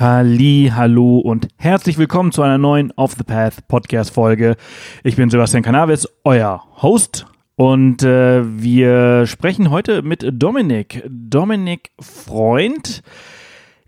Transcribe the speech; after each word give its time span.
Halli, 0.00 0.72
hallo 0.74 1.18
und 1.18 1.48
herzlich 1.58 1.98
willkommen 1.98 2.32
zu 2.32 2.40
einer 2.40 2.56
neuen 2.56 2.90
Off 2.92 3.16
the 3.18 3.22
Path 3.22 3.68
Podcast 3.68 4.14
Folge. 4.14 4.56
Ich 5.04 5.16
bin 5.16 5.28
Sebastian 5.28 5.62
Canavis, 5.62 6.08
euer 6.24 6.62
Host 6.80 7.26
und 7.56 8.02
äh, 8.02 8.40
wir 8.42 9.26
sprechen 9.26 9.68
heute 9.68 10.00
mit 10.00 10.26
Dominik. 10.32 11.04
Dominik 11.06 11.90
Freund 12.00 13.02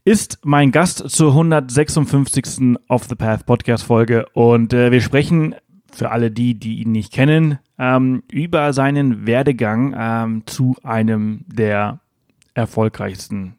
ist 0.05 0.39
mein 0.45 0.71
Gast 0.71 0.99
zur 1.09 1.31
156. 1.31 2.77
Off 2.89 3.05
the 3.05 3.15
Path 3.15 3.47
Podcast 3.47 3.85
Folge 3.85 4.27
und 4.35 4.75
äh, 4.75 4.93
wir 4.93 5.01
sprechen 5.01 5.55
für 5.91 6.11
alle 6.11 6.31
die, 6.31 6.53
die 6.59 6.83
ihn 6.83 6.93
nicht 6.93 7.15
kennen, 7.15 7.59
ähm, 7.79 8.23
über 8.31 8.75
seinen 8.75 9.27
Werdegang 9.27 9.95
ähm, 9.99 10.43
zu 10.45 10.77
einem 10.83 11.47
der 11.47 12.01
erfolgreichsten 12.53 13.55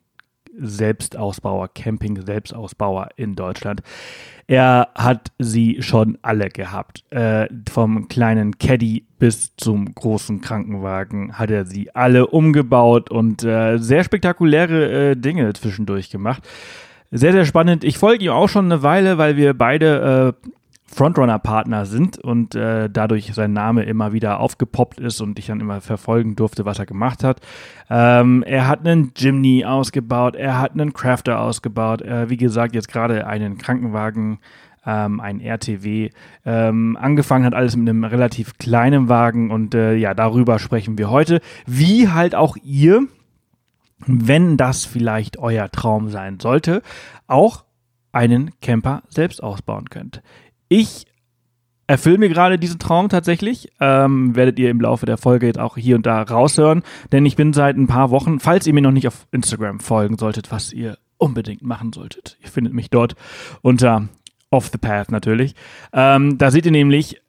Selbstausbauer, 0.57 1.69
Camping-Selbstausbauer 1.73 3.09
in 3.15 3.35
Deutschland. 3.35 3.81
Er 4.47 4.89
hat 4.95 5.31
sie 5.39 5.81
schon 5.81 6.17
alle 6.21 6.49
gehabt. 6.49 7.03
Äh, 7.11 7.47
vom 7.69 8.07
kleinen 8.07 8.57
Caddy 8.57 9.05
bis 9.17 9.55
zum 9.55 9.95
großen 9.95 10.41
Krankenwagen 10.41 11.39
hat 11.39 11.49
er 11.49 11.65
sie 11.65 11.95
alle 11.95 12.27
umgebaut 12.27 13.09
und 13.09 13.43
äh, 13.43 13.77
sehr 13.77 14.03
spektakuläre 14.03 15.11
äh, 15.11 15.15
Dinge 15.15 15.53
zwischendurch 15.53 16.09
gemacht. 16.09 16.43
Sehr, 17.09 17.31
sehr 17.31 17.45
spannend. 17.45 17.83
Ich 17.83 17.97
folge 17.97 18.25
ihm 18.25 18.31
auch 18.31 18.49
schon 18.49 18.65
eine 18.65 18.83
Weile, 18.83 19.17
weil 19.17 19.37
wir 19.37 19.53
beide 19.53 20.35
äh, 20.43 20.49
Frontrunner-Partner 20.93 21.85
sind 21.85 22.17
und 22.19 22.55
äh, 22.55 22.89
dadurch 22.89 23.33
sein 23.33 23.53
Name 23.53 23.83
immer 23.83 24.13
wieder 24.13 24.39
aufgepoppt 24.39 24.99
ist 24.99 25.21
und 25.21 25.39
ich 25.39 25.47
dann 25.47 25.59
immer 25.59 25.81
verfolgen 25.81 26.35
durfte, 26.35 26.65
was 26.65 26.79
er 26.79 26.85
gemacht 26.85 27.23
hat. 27.23 27.41
Ähm, 27.89 28.43
er 28.43 28.67
hat 28.67 28.81
einen 28.85 29.11
Jimny 29.15 29.65
ausgebaut, 29.65 30.35
er 30.35 30.59
hat 30.59 30.73
einen 30.73 30.93
Crafter 30.93 31.39
ausgebaut, 31.39 32.01
äh, 32.01 32.29
wie 32.29 32.37
gesagt, 32.37 32.75
jetzt 32.75 32.87
gerade 32.87 33.27
einen 33.27 33.57
Krankenwagen, 33.57 34.39
ähm, 34.85 35.19
ein 35.19 35.39
RTW. 35.39 36.09
Ähm, 36.45 36.97
angefangen 36.99 37.45
hat 37.45 37.53
alles 37.53 37.75
mit 37.75 37.89
einem 37.89 38.03
relativ 38.03 38.57
kleinen 38.57 39.09
Wagen 39.09 39.51
und 39.51 39.75
äh, 39.75 39.95
ja, 39.95 40.13
darüber 40.13 40.59
sprechen 40.59 40.97
wir 40.97 41.09
heute. 41.09 41.41
Wie 41.65 42.09
halt 42.09 42.35
auch 42.35 42.57
ihr, 42.63 43.03
wenn 44.05 44.57
das 44.57 44.85
vielleicht 44.85 45.39
euer 45.39 45.69
Traum 45.71 46.09
sein 46.09 46.39
sollte, 46.39 46.81
auch 47.27 47.63
einen 48.11 48.51
Camper 48.61 49.03
selbst 49.09 49.41
ausbauen 49.41 49.89
könnt. 49.89 50.21
Ich 50.75 51.05
erfülle 51.85 52.17
mir 52.17 52.29
gerade 52.29 52.57
diesen 52.57 52.79
Traum 52.79 53.07
tatsächlich. 53.07 53.71
Ähm, 53.79 54.35
werdet 54.35 54.57
ihr 54.57 54.71
im 54.71 54.81
Laufe 54.81 55.05
der 55.05 55.17
Folge 55.17 55.45
jetzt 55.45 55.59
auch 55.59 55.77
hier 55.77 55.95
und 55.95 56.07
da 56.07 56.23
raushören. 56.23 56.81
Denn 57.11 57.27
ich 57.27 57.35
bin 57.35 57.53
seit 57.53 57.77
ein 57.77 57.85
paar 57.85 58.09
Wochen, 58.09 58.39
falls 58.39 58.65
ihr 58.65 58.73
mir 58.73 58.81
noch 58.81 58.91
nicht 58.91 59.07
auf 59.07 59.27
Instagram 59.29 59.79
folgen 59.79 60.17
solltet, 60.17 60.51
was 60.51 60.73
ihr 60.73 60.97
unbedingt 61.19 61.61
machen 61.61 61.93
solltet. 61.93 62.39
Ihr 62.41 62.49
findet 62.49 62.73
mich 62.73 62.89
dort 62.89 63.13
unter 63.61 64.09
Off 64.49 64.69
the 64.71 64.79
Path 64.79 65.11
natürlich. 65.11 65.53
Ähm, 65.93 66.39
da 66.39 66.49
seht 66.49 66.65
ihr 66.65 66.71
nämlich, 66.71 67.21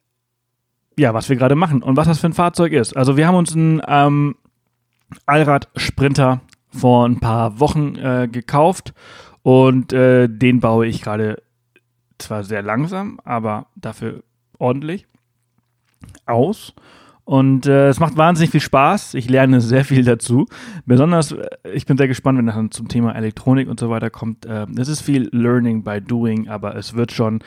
ja, 0.97 1.12
was 1.12 1.28
wir 1.28 1.37
gerade 1.37 1.55
machen 1.55 1.83
und 1.83 1.98
was 1.98 2.06
das 2.06 2.20
für 2.20 2.28
ein 2.28 2.33
Fahrzeug 2.33 2.72
ist. 2.72 2.97
Also 2.97 3.19
wir 3.19 3.27
haben 3.27 3.37
uns 3.37 3.55
einen 3.55 3.83
ähm, 3.87 4.37
Allrad 5.27 5.69
Sprinter 5.77 6.41
vor 6.70 7.06
ein 7.06 7.20
paar 7.20 7.61
Wochen 7.61 7.97
äh, 7.97 8.27
gekauft 8.27 8.95
und 9.42 9.92
äh, 9.92 10.28
den 10.31 10.61
baue 10.61 10.87
ich 10.87 11.03
gerade 11.03 11.42
zwar 12.25 12.44
sehr 12.44 12.62
langsam, 12.62 13.20
aber 13.25 13.67
dafür 13.77 14.22
ordentlich 14.58 15.06
aus. 16.27 16.75
Und 17.25 17.64
äh, 17.66 17.89
es 17.89 18.00
macht 18.00 18.19
wahnsinnig 18.19 18.50
viel 18.50 18.61
Spaß. 18.61 19.14
Ich 19.14 19.31
lerne 19.31 19.62
sehr 19.62 19.84
viel 19.84 20.05
dazu. 20.05 20.47
Besonders, 20.84 21.33
äh, 21.33 21.48
ich 21.72 21.86
bin 21.86 21.97
sehr 21.97 22.08
gespannt, 22.08 22.39
wenn 22.39 22.47
das 22.47 22.55
dann 22.55 22.70
zum 22.70 22.89
Thema 22.89 23.14
Elektronik 23.14 23.69
und 23.69 23.81
so 23.81 23.89
weiter 23.89 24.11
kommt. 24.11 24.44
Äh, 24.44 24.66
es 24.77 24.89
ist 24.89 25.00
viel 25.00 25.31
Learning 25.33 25.83
by 25.83 26.03
Doing, 26.03 26.48
aber 26.48 26.77
es 26.77 26.94
wird 26.94 27.12
schon 27.12 27.41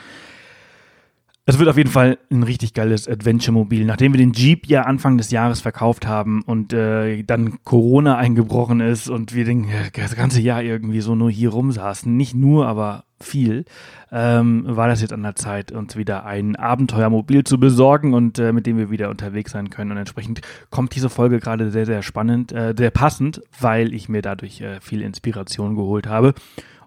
es 1.50 1.58
wird 1.58 1.70
auf 1.70 1.78
jeden 1.78 1.90
Fall 1.90 2.18
ein 2.30 2.44
richtig 2.44 2.74
geiles 2.74 3.08
Adventure-Mobil. 3.08 3.86
Nachdem 3.86 4.12
wir 4.12 4.18
den 4.18 4.34
Jeep 4.34 4.68
ja 4.68 4.82
Anfang 4.82 5.18
des 5.18 5.32
Jahres 5.32 5.62
verkauft 5.62 6.06
haben 6.06 6.42
und 6.42 6.74
äh, 6.74 7.24
dann 7.24 7.64
Corona 7.64 8.18
eingebrochen 8.18 8.82
ist 8.82 9.10
und 9.10 9.34
wir 9.34 9.46
den, 9.46 9.66
das 9.94 10.18
ganze 10.18 10.42
Jahr 10.42 10.62
irgendwie 10.62 11.00
so 11.00 11.16
nur 11.16 11.32
hier 11.32 11.52
rumsaßen, 11.52 12.16
nicht 12.16 12.36
nur, 12.36 12.68
aber 12.68 13.06
viel, 13.22 13.64
ähm, 14.12 14.64
war 14.68 14.90
das 14.90 15.00
jetzt 15.00 15.14
an 15.14 15.24
der 15.24 15.38
Zeit, 15.38 15.72
uns 15.72 15.96
wieder 15.96 16.26
ein 16.26 16.58
Abenteuermobil 16.58 17.46
zu 17.46 17.62
besorgen 17.62 18.14
und 18.14 18.40
äh, 18.40 18.52
mit 18.52 18.66
dem 18.66 18.78
wir 18.78 18.92
wieder 18.92 19.10
unterwegs 19.10 19.54
sein 19.54 19.70
können. 19.70 19.92
Und 19.92 19.98
entsprechend 19.98 20.42
kommt 20.70 20.96
diese 20.96 21.10
Folge 21.10 21.40
gerade 21.40 21.72
sehr, 21.72 21.86
sehr 21.86 22.04
spannend, 22.04 22.52
äh, 22.52 22.74
sehr 22.78 22.92
passend, 22.92 23.42
weil 23.58 23.94
ich 23.94 24.10
mir 24.10 24.22
dadurch 24.22 24.60
äh, 24.60 24.82
viel 24.82 25.02
Inspiration 25.02 25.78
geholt 25.78 26.08
habe. 26.08 26.34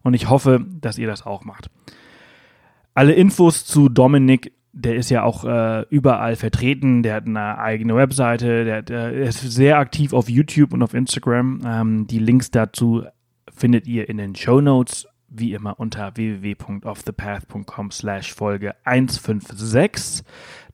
Und 0.03 0.13
ich 0.13 0.29
hoffe, 0.29 0.67
dass 0.83 0.99
ihr 0.99 1.07
das 1.07 1.25
auch 1.25 1.45
macht. 1.45 1.71
Alle 2.95 3.13
Infos 3.13 3.65
zu 3.65 3.89
Dominik, 3.89 4.53
der 4.73 4.97
ist 4.97 5.11
ja 5.11 5.23
auch 5.23 5.45
äh, 5.45 5.85
überall 5.91 6.37
vertreten, 6.37 7.03
der 7.03 7.15
hat 7.15 7.27
eine 7.27 7.59
eigene 7.59 7.97
Webseite, 7.97 8.65
der, 8.65 8.83
der, 8.83 9.13
ist 9.13 9.41
sehr 9.41 9.79
aktiv 9.79 10.13
auf 10.13 10.29
YouTube 10.29 10.73
und 10.73 10.83
auf 10.83 10.95
Instagram. 10.95 11.61
Ähm, 11.65 12.07
die 12.07 12.19
Links 12.19 12.51
dazu 12.51 13.05
findet 13.53 13.87
ihr 13.87 14.09
in 14.09 14.17
den 14.17 14.35
Show 14.35 14.61
Notes, 14.61 15.07
wie 15.29 15.53
immer 15.55 15.79
unter 15.79 16.17
www.offthepath.com 16.17 17.91
slash 17.91 18.33
Folge 18.35 18.75
156. 18.85 20.25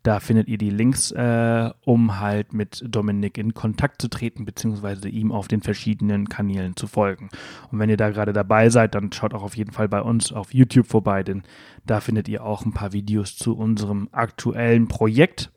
Da 0.07 0.21
findet 0.21 0.47
ihr 0.47 0.57
die 0.57 0.71
Links, 0.71 1.11
äh, 1.11 1.71
um 1.85 2.21
halt 2.21 2.53
mit 2.53 2.85
Dominik 2.87 3.39
in 3.39 3.55
Kontakt 3.55 4.01
zu 4.01 4.07
treten, 4.07 4.45
beziehungsweise 4.45 5.09
ihm 5.09 5.33
auf 5.33 5.49
den 5.49 5.63
verschiedenen 5.63 6.29
Kanälen 6.29 6.77
zu 6.77 6.87
folgen. 6.87 7.29
Und 7.73 7.81
wenn 7.81 7.91
ihr 7.91 7.97
da 7.97 8.11
gerade 8.11 8.33
dabei 8.33 8.71
seid, 8.71 8.95
dann 8.95 9.11
schaut 9.11 9.35
auch 9.35 9.43
auf 9.43 9.57
jeden 9.57 9.73
Fall 9.73 9.89
bei 9.89 10.01
uns 10.01 10.33
auf 10.33 10.55
YouTube 10.55 10.87
vorbei, 10.87 11.25
denn 11.25 11.43
da 11.87 11.99
findet 11.99 12.29
ihr 12.29 12.45
auch 12.45 12.65
ein 12.65 12.73
paar 12.73 12.93
Videos 12.93 13.37
zu 13.37 13.57
unserem 13.57 14.09
aktuellen 14.13 14.87
Projekt. 14.87 15.51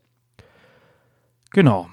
Genau. 1.52 1.88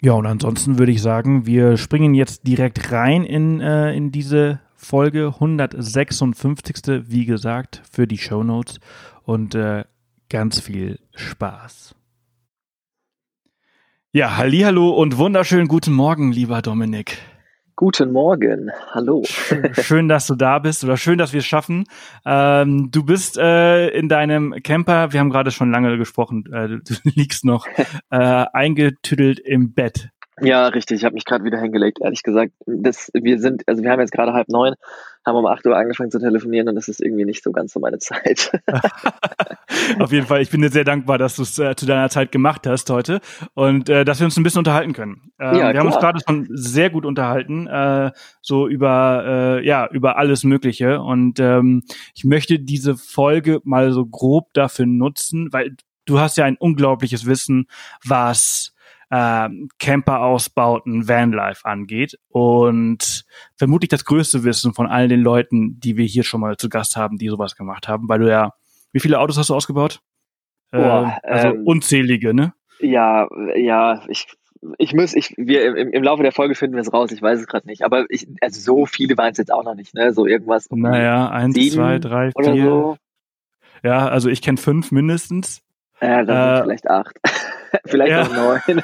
Ja, 0.00 0.14
und 0.14 0.24
ansonsten 0.24 0.78
würde 0.78 0.92
ich 0.92 1.02
sagen, 1.02 1.44
wir 1.44 1.76
springen 1.76 2.14
jetzt 2.14 2.46
direkt 2.46 2.92
rein 2.92 3.24
in, 3.24 3.60
äh, 3.60 3.92
in 3.94 4.10
diese 4.10 4.60
Folge 4.74 5.34
156. 5.34 7.10
Wie 7.10 7.26
gesagt, 7.26 7.82
für 7.90 8.06
die 8.06 8.16
Show 8.16 8.42
Notes. 8.42 8.80
Und 9.24 9.54
äh, 9.54 9.84
ganz 10.28 10.60
viel 10.60 10.98
Spaß. 11.14 11.94
Ja, 14.12 14.36
hallo 14.36 14.90
und 14.90 15.18
wunderschönen 15.18 15.68
guten 15.68 15.92
Morgen, 15.92 16.32
lieber 16.32 16.62
Dominik. 16.62 17.18
Guten 17.78 18.10
Morgen, 18.10 18.70
hallo. 18.92 19.22
Schön, 19.72 20.08
dass 20.08 20.26
du 20.26 20.34
da 20.34 20.58
bist 20.58 20.82
oder 20.82 20.96
schön, 20.96 21.18
dass 21.18 21.34
wir 21.34 21.40
es 21.40 21.46
schaffen. 21.46 21.84
Ähm, 22.24 22.90
du 22.90 23.04
bist 23.04 23.36
äh, 23.36 23.88
in 23.88 24.08
deinem 24.08 24.54
Camper, 24.62 25.12
wir 25.12 25.20
haben 25.20 25.28
gerade 25.28 25.50
schon 25.50 25.70
lange 25.70 25.98
gesprochen, 25.98 26.50
äh, 26.50 26.68
du 26.68 26.94
liegst 27.04 27.44
noch 27.44 27.66
äh, 28.10 28.46
eingetüdelt 28.52 29.38
im 29.38 29.74
Bett. 29.74 30.08
Ja, 30.40 30.68
richtig. 30.68 30.98
Ich 30.98 31.04
habe 31.04 31.14
mich 31.14 31.24
gerade 31.24 31.44
wieder 31.44 31.60
hingelegt, 31.60 31.98
ehrlich 32.00 32.22
gesagt. 32.22 32.52
Das, 32.66 33.10
wir 33.14 33.38
sind, 33.38 33.62
also 33.66 33.82
wir 33.82 33.90
haben 33.90 34.00
jetzt 34.00 34.12
gerade 34.12 34.32
halb 34.32 34.48
neun, 34.48 34.74
haben 35.26 35.36
um 35.36 35.46
acht 35.46 35.66
Uhr 35.66 35.76
angefangen 35.76 36.10
zu 36.12 36.20
telefonieren 36.20 36.68
und 36.68 36.76
das 36.76 36.86
ist 36.86 37.02
irgendwie 37.02 37.24
nicht 37.24 37.42
so 37.42 37.50
ganz 37.50 37.72
so 37.72 37.80
meine 37.80 37.98
Zeit. 37.98 38.52
Auf 39.98 40.12
jeden 40.12 40.26
Fall, 40.26 40.40
ich 40.40 40.50
bin 40.50 40.62
dir 40.62 40.70
sehr 40.70 40.84
dankbar, 40.84 41.18
dass 41.18 41.36
du 41.36 41.42
es 41.42 41.58
äh, 41.58 41.74
zu 41.74 41.84
deiner 41.84 42.08
Zeit 42.08 42.30
gemacht 42.30 42.66
hast 42.66 42.88
heute 42.90 43.20
und 43.54 43.88
äh, 43.88 44.04
dass 44.04 44.20
wir 44.20 44.24
uns 44.24 44.36
ein 44.36 44.44
bisschen 44.44 44.60
unterhalten 44.60 44.92
können. 44.92 45.32
Ähm, 45.40 45.46
ja, 45.46 45.52
wir 45.52 45.58
klar. 45.58 45.74
haben 45.78 45.86
uns 45.88 45.98
gerade 45.98 46.20
schon 46.26 46.46
sehr 46.50 46.90
gut 46.90 47.04
unterhalten, 47.04 47.66
äh, 47.66 48.12
so 48.40 48.68
über 48.68 49.58
äh, 49.60 49.66
ja 49.66 49.88
über 49.90 50.16
alles 50.16 50.44
Mögliche 50.44 51.00
und 51.00 51.40
ähm, 51.40 51.82
ich 52.14 52.24
möchte 52.24 52.60
diese 52.60 52.96
Folge 52.96 53.60
mal 53.64 53.90
so 53.90 54.06
grob 54.06 54.54
dafür 54.54 54.86
nutzen, 54.86 55.52
weil 55.52 55.74
du 56.04 56.20
hast 56.20 56.36
ja 56.36 56.44
ein 56.44 56.56
unglaubliches 56.56 57.26
Wissen, 57.26 57.66
was 58.04 58.75
äh, 59.10 59.48
Camper-Ausbauten, 59.78 61.08
Vanlife 61.08 61.64
angeht. 61.64 62.18
Und 62.28 63.24
vermutlich 63.56 63.88
das 63.88 64.04
größte 64.04 64.44
Wissen 64.44 64.74
von 64.74 64.86
all 64.86 65.08
den 65.08 65.20
Leuten, 65.20 65.78
die 65.80 65.96
wir 65.96 66.06
hier 66.06 66.22
schon 66.22 66.40
mal 66.40 66.56
zu 66.56 66.68
Gast 66.68 66.96
haben, 66.96 67.18
die 67.18 67.28
sowas 67.28 67.56
gemacht 67.56 67.88
haben, 67.88 68.08
weil 68.08 68.20
du 68.20 68.28
ja, 68.28 68.52
wie 68.92 69.00
viele 69.00 69.18
Autos 69.18 69.38
hast 69.38 69.50
du 69.50 69.54
ausgebaut? 69.54 70.00
Boah, 70.72 71.18
äh, 71.22 71.28
also 71.28 71.48
ähm, 71.48 71.66
unzählige, 71.66 72.34
ne? 72.34 72.52
Ja, 72.80 73.28
ja, 73.54 74.02
ich 74.08 74.26
ich 74.78 74.94
muss, 74.94 75.14
ich, 75.14 75.34
wir 75.36 75.76
im, 75.76 75.92
im 75.92 76.02
Laufe 76.02 76.22
der 76.22 76.32
Folge 76.32 76.54
finden 76.54 76.76
wir 76.76 76.80
es 76.80 76.92
raus, 76.92 77.12
ich 77.12 77.22
weiß 77.22 77.40
es 77.40 77.46
gerade 77.46 77.66
nicht. 77.66 77.82
Aber 77.82 78.06
ich, 78.08 78.26
also 78.40 78.60
so 78.60 78.86
viele 78.86 79.16
waren 79.16 79.32
es 79.32 79.38
jetzt 79.38 79.52
auch 79.52 79.64
noch 79.64 79.74
nicht, 79.74 79.94
ne? 79.94 80.12
So 80.12 80.26
irgendwas. 80.26 80.66
Um 80.66 80.80
naja, 80.80 81.28
eins, 81.28 81.54
zwei, 81.72 81.98
drei, 81.98 82.32
vier. 82.32 82.64
So. 82.64 82.96
Ja, 83.82 84.08
also 84.08 84.28
ich 84.28 84.42
kenne 84.42 84.58
fünf 84.58 84.90
mindestens. 84.92 85.62
Ja, 86.00 86.24
dann 86.24 86.36
äh, 86.36 86.56
sind 86.56 86.64
vielleicht 86.64 86.90
acht. 86.90 87.16
vielleicht 87.86 88.10
ja. 88.10 88.22
auch 88.22 88.32
neun. 88.34 88.60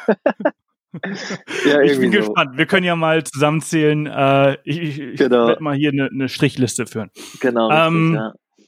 ja, 1.67 1.81
ich 1.83 1.99
bin 1.99 2.13
so. 2.13 2.19
gespannt. 2.19 2.57
Wir 2.57 2.67
können 2.67 2.87
ja 2.87 2.97
mal 2.97 3.25
zusammenzählen. 3.25 4.07
Äh, 4.07 4.59
ich 4.65 4.99
ich, 4.99 5.19
genau. 5.19 5.49
werde 5.49 5.63
mal 5.63 5.75
hier 5.75 5.91
eine, 5.91 6.09
eine 6.13 6.29
Strichliste 6.29 6.87
führen. 6.87 7.11
Genau. 7.41 7.71
Ähm, 7.71 8.17
richtig, 8.17 8.67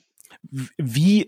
ja. 0.50 0.66
Wie 0.78 1.26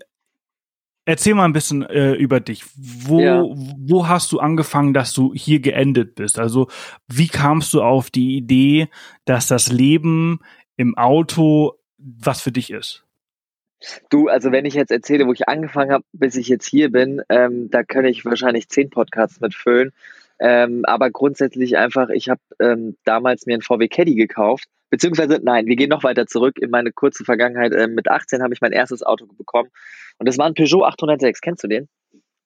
Erzähl 1.09 1.35
mal 1.35 1.45
ein 1.45 1.53
bisschen 1.53 1.85
äh, 1.85 2.15
über 2.15 2.41
dich. 2.41 2.65
Wo, 2.75 3.21
ja. 3.21 3.41
wo 3.41 4.09
hast 4.09 4.33
du 4.33 4.41
angefangen, 4.41 4.93
dass 4.93 5.12
du 5.12 5.33
hier 5.35 5.61
geendet 5.61 6.17
bist? 6.17 6.37
Also, 6.41 6.67
wie 7.07 7.29
kamst 7.29 7.73
du 7.75 7.81
auf 7.81 8.11
die 8.11 8.37
Idee, 8.37 8.89
dass 9.25 9.47
das 9.47 9.71
Leben 9.71 10.41
im 10.77 10.99
Auto 10.99 11.79
was 11.99 12.41
für 12.41 12.53
dich 12.53 12.71
ist. 12.71 13.06
Du, 14.11 14.28
also 14.28 14.52
wenn 14.52 14.64
ich 14.64 14.75
jetzt 14.75 14.90
erzähle, 14.90 15.26
wo 15.26 15.32
ich 15.32 15.49
angefangen 15.49 15.93
habe, 15.93 16.05
bis 16.12 16.37
ich 16.37 16.49
jetzt 16.49 16.67
hier 16.67 16.90
bin, 16.90 17.23
ähm, 17.28 17.70
da 17.70 17.82
kann 17.82 18.05
ich 18.05 18.25
wahrscheinlich 18.25 18.69
zehn 18.69 18.90
Podcasts 18.90 19.40
mitfüllen. 19.40 19.93
Ähm, 20.38 20.84
aber 20.84 21.11
grundsätzlich 21.11 21.76
einfach, 21.76 22.08
ich 22.11 22.28
habe 22.28 22.40
ähm, 22.61 22.96
damals 23.05 23.46
mir 23.46 23.55
einen 23.55 23.62
VW 23.62 23.88
Caddy 23.88 24.14
gekauft. 24.14 24.69
Beziehungsweise, 24.90 25.40
nein, 25.43 25.67
wir 25.67 25.76
gehen 25.76 25.88
noch 25.88 26.05
weiter 26.05 26.26
zurück 26.26 26.58
in 26.58 26.70
meine 26.70 26.93
kurze 26.93 27.25
Vergangenheit. 27.25 27.73
Ähm, 27.75 27.94
mit 27.94 28.08
18 28.08 28.43
habe 28.43 28.55
ich 28.55 28.61
mein 28.61 28.73
erstes 28.73 29.02
Auto 29.02 29.26
bekommen. 29.26 29.70
Und 30.19 30.28
das 30.28 30.38
war 30.38 30.46
ein 30.46 30.55
Peugeot 30.55 30.84
806. 30.84 31.40
Kennst 31.40 31.64
du 31.64 31.69
den? 31.69 31.88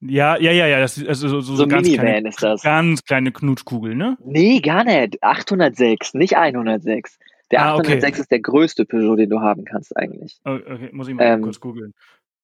Ja, 0.01 0.39
ja, 0.39 0.51
ja, 0.51 0.67
ja. 0.67 0.81
Das, 0.81 1.05
also 1.07 1.29
so, 1.29 1.41
so, 1.41 1.57
so 1.57 1.69
ganz 1.69 1.87
Minivan 1.87 2.07
kleine, 2.07 2.29
ist 2.31 2.43
das. 2.43 2.63
Ganz 2.63 3.05
kleine 3.05 3.33
Knutschkugel, 3.33 3.95
ne? 3.95 4.17
Nee, 4.25 4.61
gar 4.61 4.85
nicht. 4.85 5.23
806, 5.23 6.15
nicht 6.15 6.37
106. 6.37 7.19
Der 7.51 7.63
Ah, 7.63 7.75
okay. 7.75 7.95
806 7.95 8.21
ist 8.21 8.31
der 8.31 8.41
größte 8.41 8.85
Peugeot, 8.85 9.17
den 9.17 9.31
du 9.31 9.41
haben 9.41 9.65
kannst 9.65 9.97
eigentlich. 9.97 10.41
Okay, 10.45 10.91
muss 10.93 11.09
ich 11.09 11.15
mal 11.15 11.25
Ähm, 11.25 11.43
kurz 11.43 11.61
googeln. 11.61 11.95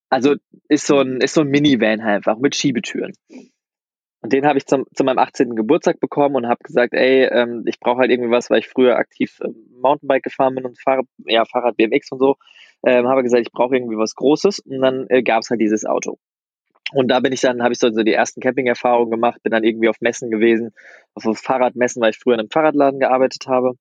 Also 0.09 0.37
ist 0.69 0.87
so 0.87 0.99
ein, 1.01 1.21
ist 1.21 1.35
so 1.35 1.41
ein 1.43 1.49
Minivan 1.49 2.05
halt 2.05 2.17
einfach 2.17 2.39
mit 2.39 2.55
Schiebetüren. 2.55 3.13
Und 4.23 4.33
den 4.33 4.47
habe 4.47 4.59
ich 4.59 4.67
zum, 4.67 4.87
zu 4.95 5.05
meinem 5.05 5.19
18. 5.19 5.55
Geburtstag 5.55 6.01
bekommen 6.01 6.35
und 6.35 6.49
habe 6.49 6.63
gesagt, 6.65 6.95
ey, 6.95 7.25
ähm, 7.27 7.63
ich 7.67 7.79
brauche 7.79 7.99
halt 7.99 8.11
irgendwie 8.11 8.31
was, 8.31 8.51
weil 8.51 8.59
ich 8.59 8.69
früher 8.69 8.97
aktiv 8.97 9.39
ähm, 9.45 9.55
Mountainbike 9.81 10.25
gefahren 10.25 10.55
bin 10.55 10.65
und 10.65 10.81
Fahrrad, 10.81 11.07
ja, 11.27 11.45
Fahrrad 11.45 11.77
BMX 11.77 12.11
und 12.13 12.19
so. 12.19 12.37
Ähm, 12.85 13.07
habe 13.07 13.23
gesagt, 13.23 13.43
ich 13.43 13.53
brauche 13.53 13.77
irgendwie 13.77 13.97
was 13.97 14.15
Großes 14.15 14.61
und 14.61 14.81
dann 14.81 15.07
äh, 15.09 15.23
gab 15.23 15.43
es 15.43 15.51
halt 15.51 15.61
dieses 15.61 15.85
Auto. 15.85 16.19
Und 16.93 17.09
da 17.09 17.21
bin 17.21 17.33
ich 17.33 17.41
dann, 17.41 17.63
habe 17.63 17.73
ich 17.73 17.79
so, 17.79 17.91
so 17.91 18.03
die 18.03 18.13
ersten 18.13 18.41
Camping-Erfahrungen 18.41 19.11
gemacht, 19.11 19.43
bin 19.43 19.51
dann 19.51 19.65
irgendwie 19.65 19.89
auf 19.89 20.01
Messen 20.01 20.31
gewesen, 20.31 20.73
auf 21.15 21.25
so 21.25 21.35
Fahrradmessen, 21.35 22.01
weil 22.01 22.11
ich 22.11 22.19
früher 22.19 22.35
in 22.35 22.41
einem 22.41 22.51
Fahrradladen 22.51 23.01
gearbeitet 23.01 23.47
habe. 23.49 23.75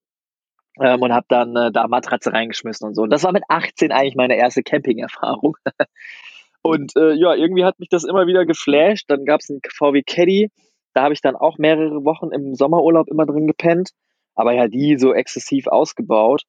Ähm, 0.81 1.01
und 1.01 1.13
habe 1.13 1.25
dann 1.29 1.55
äh, 1.55 1.71
da 1.71 1.87
Matratze 1.87 2.33
reingeschmissen 2.33 2.87
und 2.87 2.95
so. 2.95 3.03
Und 3.03 3.09
das 3.09 3.23
war 3.23 3.31
mit 3.31 3.43
18 3.47 3.91
eigentlich 3.91 4.15
meine 4.15 4.35
erste 4.35 4.63
Camping-Erfahrung. 4.63 5.55
und 6.61 6.95
äh, 6.97 7.13
ja, 7.13 7.33
irgendwie 7.33 7.63
hat 7.63 7.79
mich 7.79 7.89
das 7.89 8.03
immer 8.03 8.27
wieder 8.27 8.45
geflasht. 8.45 9.05
Dann 9.09 9.25
gab 9.25 9.41
es 9.41 9.49
einen 9.49 9.61
VW 9.69 10.03
Caddy, 10.03 10.49
da 10.95 11.03
habe 11.03 11.13
ich 11.13 11.21
dann 11.21 11.35
auch 11.35 11.57
mehrere 11.57 12.05
Wochen 12.05 12.31
im 12.31 12.55
Sommerurlaub 12.55 13.09
immer 13.09 13.25
drin 13.25 13.47
gepennt, 13.47 13.91
aber 14.33 14.53
ja 14.53 14.67
die 14.67 14.97
so 14.97 15.13
exzessiv 15.13 15.67
ausgebaut. 15.67 16.43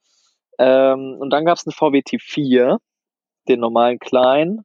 Ähm, 0.59 1.17
und 1.19 1.31
dann 1.31 1.45
gab 1.45 1.59
es 1.59 1.67
einen 1.67 1.73
VW 1.73 2.01
T4, 2.01 2.79
den 3.49 3.61
normalen 3.61 3.99
kleinen, 3.99 4.63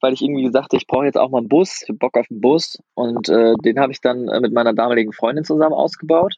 weil 0.00 0.12
ich 0.12 0.22
irgendwie 0.22 0.42
gesagt 0.42 0.74
ich 0.74 0.86
brauche 0.86 1.06
jetzt 1.06 1.16
auch 1.16 1.30
mal 1.30 1.38
einen 1.38 1.48
Bus, 1.48 1.82
ich 1.82 1.88
hab 1.88 1.98
Bock 1.98 2.16
auf 2.16 2.26
einen 2.28 2.40
Bus. 2.40 2.78
Und 2.94 3.28
äh, 3.28 3.54
den 3.64 3.78
habe 3.78 3.92
ich 3.92 4.00
dann 4.00 4.28
äh, 4.28 4.40
mit 4.40 4.52
meiner 4.52 4.74
damaligen 4.74 5.12
Freundin 5.12 5.44
zusammen 5.44 5.74
ausgebaut. 5.74 6.34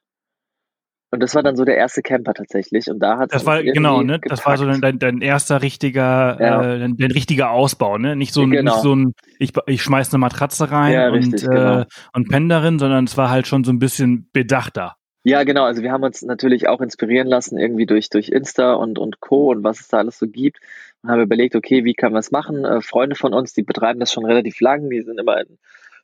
Und 1.12 1.20
das 1.20 1.34
war 1.34 1.42
dann 1.42 1.56
so 1.56 1.64
der 1.64 1.76
erste 1.76 2.02
Camper 2.02 2.34
tatsächlich. 2.34 2.88
Und 2.88 3.00
da 3.00 3.18
hat 3.18 3.32
Das 3.34 3.44
war 3.44 3.62
genau, 3.62 4.02
ne? 4.02 4.20
Das 4.22 4.46
war 4.46 4.56
so 4.56 4.64
dein, 4.66 4.98
dein, 4.98 5.20
erster 5.20 5.60
richtiger, 5.60 6.36
Ja. 6.40 6.62
äh, 6.62 6.78
dein, 6.78 6.96
dein 6.96 7.10
richtiger 7.10 7.50
Ausbau, 7.50 7.98
ne? 7.98 8.14
Nicht 8.14 8.32
so 8.32 8.42
ein, 8.42 8.50
Genau. 8.50 8.74
nicht 8.74 8.82
so 8.82 8.94
ein, 8.94 9.14
ich, 9.38 9.52
ich 9.66 9.82
schmeiß 9.82 10.12
eine 10.12 10.20
Matratze 10.20 10.70
rein 10.70 10.92
Ja, 10.92 11.08
und, 11.08 11.14
richtig, 11.14 11.42
äh, 11.44 11.46
genau. 11.48 11.84
und 12.12 12.28
penn 12.28 12.48
darin, 12.48 12.78
sondern 12.78 13.04
es 13.04 13.16
war 13.16 13.28
halt 13.30 13.48
schon 13.48 13.64
so 13.64 13.72
ein 13.72 13.80
bisschen 13.80 14.28
bedachter. 14.32 14.96
Ja, 15.24 15.42
genau. 15.42 15.64
Also 15.64 15.82
wir 15.82 15.92
haben 15.92 16.04
uns 16.04 16.22
natürlich 16.22 16.68
auch 16.68 16.80
inspirieren 16.80 17.26
lassen, 17.26 17.58
irgendwie 17.58 17.86
durch, 17.86 18.08
durch 18.08 18.28
Insta 18.30 18.74
und, 18.74 18.98
und 18.98 19.20
Co. 19.20 19.50
und 19.50 19.64
was 19.64 19.80
es 19.80 19.88
da 19.88 19.98
alles 19.98 20.18
so 20.18 20.26
gibt. 20.28 20.58
Und 21.02 21.10
haben 21.10 21.20
überlegt, 21.20 21.56
okay, 21.56 21.84
wie 21.84 21.94
kann 21.94 22.12
man 22.12 22.20
es 22.20 22.30
machen? 22.30 22.64
Äh, 22.64 22.80
Freunde 22.82 23.16
von 23.16 23.34
uns, 23.34 23.52
die 23.52 23.62
betreiben 23.62 24.00
das 24.00 24.12
schon 24.12 24.24
relativ 24.24 24.60
lang, 24.60 24.88
die 24.88 25.02
sind 25.02 25.18
immer 25.18 25.40
in 25.40 25.58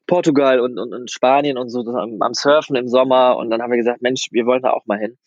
Portugal 0.06 0.60
und, 0.60 0.78
und, 0.78 0.94
und 0.94 1.10
Spanien 1.10 1.58
und 1.58 1.68
so 1.68 1.80
am, 1.80 2.20
am 2.20 2.34
Surfen 2.34 2.76
im 2.76 2.88
Sommer. 2.88 3.36
Und 3.36 3.50
dann 3.50 3.62
haben 3.62 3.70
wir 3.70 3.78
gesagt, 3.78 4.02
Mensch, 4.02 4.28
wir 4.30 4.46
wollen 4.46 4.62
da 4.62 4.70
auch 4.70 4.86
mal 4.86 4.98
hin. 4.98 5.18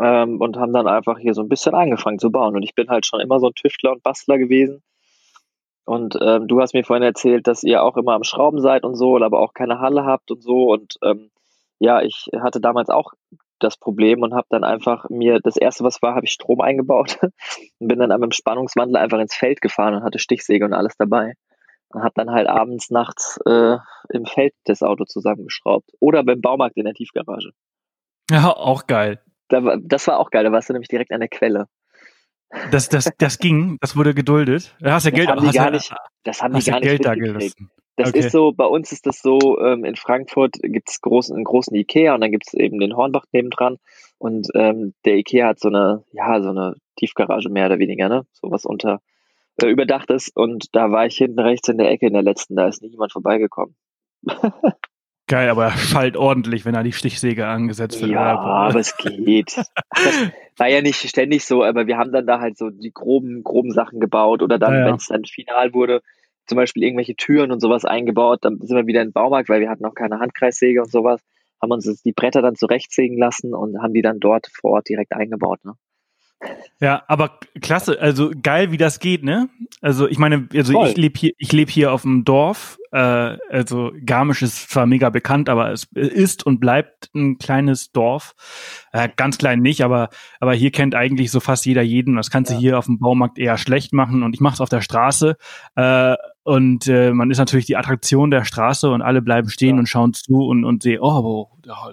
Ähm, 0.00 0.40
und 0.40 0.56
haben 0.56 0.72
dann 0.72 0.88
einfach 0.88 1.18
hier 1.18 1.34
so 1.34 1.42
ein 1.42 1.48
bisschen 1.48 1.74
angefangen 1.74 2.18
zu 2.18 2.30
bauen. 2.30 2.56
Und 2.56 2.62
ich 2.62 2.74
bin 2.74 2.88
halt 2.88 3.06
schon 3.06 3.20
immer 3.20 3.38
so 3.38 3.48
ein 3.48 3.54
Tüftler 3.54 3.92
und 3.92 4.02
Bastler 4.02 4.38
gewesen. 4.38 4.82
Und 5.84 6.16
ähm, 6.20 6.48
du 6.48 6.60
hast 6.60 6.74
mir 6.74 6.84
vorhin 6.84 7.02
erzählt, 7.02 7.46
dass 7.46 7.62
ihr 7.62 7.82
auch 7.82 7.96
immer 7.96 8.14
am 8.14 8.24
Schrauben 8.24 8.60
seid 8.60 8.84
und 8.84 8.96
so, 8.96 9.16
aber 9.18 9.38
auch 9.40 9.52
keine 9.52 9.80
Halle 9.80 10.04
habt 10.04 10.30
und 10.30 10.42
so. 10.42 10.72
Und 10.72 10.96
ähm, 11.02 11.30
ja, 11.78 12.00
ich 12.02 12.28
hatte 12.40 12.60
damals 12.60 12.88
auch 12.88 13.12
das 13.58 13.76
Problem 13.76 14.22
und 14.22 14.34
habe 14.34 14.46
dann 14.50 14.64
einfach 14.64 15.08
mir 15.10 15.40
das 15.40 15.56
erste, 15.56 15.84
was 15.84 16.02
war, 16.02 16.14
habe 16.14 16.26
ich 16.26 16.32
Strom 16.32 16.60
eingebaut 16.60 17.18
und 17.78 17.88
bin 17.88 17.98
dann 17.98 18.08
mit 18.08 18.22
dem 18.22 18.32
Spannungswandler 18.32 19.00
einfach 19.00 19.18
ins 19.18 19.34
Feld 19.34 19.60
gefahren 19.60 19.94
und 19.94 20.02
hatte 20.02 20.18
Stichsäge 20.18 20.64
und 20.64 20.72
alles 20.72 20.96
dabei 20.96 21.34
und 21.94 22.02
habe 22.02 22.14
dann 22.16 22.30
halt 22.30 22.48
abends, 22.48 22.90
nachts 22.90 23.38
äh, 23.46 23.76
im 24.10 24.26
Feld 24.26 24.54
das 24.64 24.82
Auto 24.82 25.04
zusammengeschraubt 25.04 25.90
oder 26.00 26.22
beim 26.24 26.40
Baumarkt 26.40 26.76
in 26.76 26.84
der 26.84 26.94
Tiefgarage. 26.94 27.52
Ja, 28.30 28.50
auch 28.50 28.86
geil. 28.86 29.20
Da, 29.48 29.76
das 29.80 30.06
war 30.06 30.18
auch 30.18 30.30
geil, 30.30 30.44
da 30.44 30.52
warst 30.52 30.68
du 30.68 30.72
nämlich 30.72 30.88
direkt 30.88 31.12
an 31.12 31.20
der 31.20 31.28
Quelle. 31.28 31.68
Das, 32.70 32.88
das, 32.88 33.10
das 33.18 33.38
ging, 33.38 33.78
das 33.80 33.96
wurde 33.96 34.14
geduldet. 34.14 34.76
Da 34.80 34.92
hast 34.92 35.04
ja 35.04 35.10
Das 35.10 35.18
Geld, 35.18 35.28
haben 35.28 35.46
die 35.46 35.52
gar 35.52 35.66
ja, 35.66 35.70
nicht, 35.72 35.94
das 36.22 36.42
haben 36.42 36.54
die 36.54 36.60
ja 36.60 36.72
gar 36.72 36.80
nicht 36.80 36.88
Geld 36.88 37.04
da 37.04 37.14
gelassen. 37.14 37.70
Das 37.96 38.08
Okay. 38.08 38.20
ist 38.20 38.32
so, 38.32 38.52
bei 38.52 38.64
uns 38.64 38.90
ist 38.90 39.06
das 39.06 39.20
so, 39.20 39.60
ähm, 39.60 39.84
in 39.84 39.94
Frankfurt 39.94 40.56
gibt's 40.60 41.00
großen, 41.00 41.34
einen 41.34 41.44
großen 41.44 41.74
Ikea 41.76 42.14
und 42.14 42.20
dann 42.22 42.32
gibt's 42.32 42.52
eben 42.52 42.80
den 42.80 42.96
Hornbach 42.96 43.24
nebendran. 43.32 43.78
Und 44.18 44.48
ähm, 44.54 44.94
der 45.04 45.16
Ikea 45.16 45.48
hat 45.48 45.60
so 45.60 45.68
eine, 45.68 46.02
ja, 46.12 46.42
so 46.42 46.50
eine 46.50 46.74
Tiefgarage 46.96 47.48
mehr 47.50 47.66
oder 47.66 47.78
weniger, 47.78 48.08
ne? 48.08 48.26
So 48.32 48.50
was 48.50 48.64
unter 48.64 49.00
äh, 49.62 49.66
überdacht 49.66 50.10
ist. 50.10 50.34
Und 50.34 50.74
da 50.74 50.90
war 50.90 51.06
ich 51.06 51.16
hinten 51.16 51.40
rechts 51.40 51.68
in 51.68 51.78
der 51.78 51.90
Ecke 51.90 52.06
in 52.06 52.12
der 52.12 52.22
letzten, 52.22 52.56
da 52.56 52.68
ist 52.68 52.82
niemand 52.82 53.12
vorbeigekommen. 53.12 53.76
Geil, 55.26 55.48
aber 55.48 55.64
er 55.64 55.70
schallt 55.72 56.18
ordentlich, 56.18 56.66
wenn 56.66 56.74
er 56.74 56.82
die 56.82 56.92
Stichsäge 56.92 57.46
angesetzt 57.46 58.00
wird. 58.02 58.10
Ja, 58.10 58.38
aber 58.38 58.78
es 58.78 58.96
geht. 58.96 59.56
Das 60.56 60.60
war 60.60 60.68
ja 60.68 60.82
nicht 60.82 61.08
ständig 61.08 61.44
so, 61.44 61.64
aber 61.64 61.88
wir 61.88 61.98
haben 61.98 62.12
dann 62.12 62.28
da 62.28 62.38
halt 62.38 62.56
so 62.56 62.70
die 62.70 62.92
groben, 62.92 63.42
groben 63.42 63.72
Sachen 63.72 63.98
gebaut 63.98 64.40
oder 64.40 64.56
dann, 64.56 64.72
Ja, 64.72 64.86
wenn 64.86 64.94
es 64.94 65.06
dann 65.06 65.24
final 65.24 65.74
wurde, 65.74 66.00
zum 66.46 66.54
Beispiel 66.54 66.84
irgendwelche 66.84 67.16
Türen 67.16 67.50
und 67.50 67.58
sowas 67.58 67.84
eingebaut, 67.84 68.44
dann 68.44 68.60
sind 68.60 68.76
wir 68.76 68.86
wieder 68.86 69.02
in 69.02 69.08
den 69.08 69.12
Baumarkt, 69.12 69.48
weil 69.48 69.60
wir 69.60 69.68
hatten 69.68 69.84
auch 69.84 69.96
keine 69.96 70.20
Handkreissäge 70.20 70.80
und 70.80 70.92
sowas, 70.92 71.20
haben 71.60 71.72
uns 71.72 72.02
die 72.02 72.12
Bretter 72.12 72.40
dann 72.40 72.54
zurechtsägen 72.54 73.18
lassen 73.18 73.52
und 73.52 73.82
haben 73.82 73.94
die 73.94 74.02
dann 74.02 74.20
dort 74.20 74.46
vor 74.46 74.72
Ort 74.72 74.88
direkt 74.88 75.12
eingebaut. 75.12 75.64
Ne? 75.64 75.72
Ja, 76.80 77.02
aber 77.08 77.38
klasse, 77.62 78.00
also 78.00 78.30
geil, 78.42 78.70
wie 78.72 78.76
das 78.76 78.98
geht, 78.98 79.22
ne? 79.22 79.48
Also 79.80 80.08
ich 80.08 80.18
meine, 80.18 80.48
also 80.52 80.72
Voll. 80.72 80.88
ich 80.88 80.96
lebe 80.96 81.18
hier, 81.18 81.32
ich 81.38 81.52
lebe 81.52 81.70
hier 81.70 81.92
auf 81.92 82.02
dem 82.02 82.24
Dorf. 82.24 82.78
Äh, 82.92 82.98
also 83.48 83.92
Garmisch 84.04 84.42
ist 84.42 84.70
zwar 84.70 84.84
mega 84.86 85.08
bekannt, 85.10 85.48
aber 85.48 85.70
es 85.72 85.86
ist 85.94 86.44
und 86.44 86.58
bleibt 86.60 87.10
ein 87.14 87.38
kleines 87.38 87.92
Dorf. 87.92 88.34
Äh, 88.92 89.08
ganz 89.16 89.38
klein 89.38 89.60
nicht, 89.60 89.82
aber 89.82 90.10
aber 90.40 90.52
hier 90.54 90.72
kennt 90.72 90.94
eigentlich 90.94 91.30
so 91.30 91.40
fast 91.40 91.64
jeder 91.64 91.82
jeden. 91.82 92.16
Das 92.16 92.30
kannst 92.30 92.50
du 92.50 92.54
Ja. 92.54 92.60
hier 92.60 92.78
auf 92.78 92.86
dem 92.86 92.98
Baumarkt 92.98 93.38
eher 93.38 93.56
schlecht 93.56 93.92
machen. 93.92 94.22
Und 94.22 94.34
ich 94.34 94.40
mache 94.40 94.54
es 94.54 94.60
auf 94.60 94.68
der 94.68 94.80
Straße. 94.82 95.36
Äh, 95.76 96.16
und 96.42 96.86
äh, 96.88 97.12
man 97.12 97.30
ist 97.30 97.38
natürlich 97.38 97.66
die 97.66 97.76
Attraktion 97.76 98.30
der 98.30 98.44
Straße 98.44 98.90
und 98.90 99.00
alle 99.00 99.22
bleiben 99.22 99.48
stehen 99.48 99.76
Ja. 99.76 99.80
und 99.80 99.86
schauen 99.88 100.12
zu 100.12 100.44
und 100.44 100.64
und 100.64 100.82
sehen, 100.82 101.00
oh, 101.00 101.48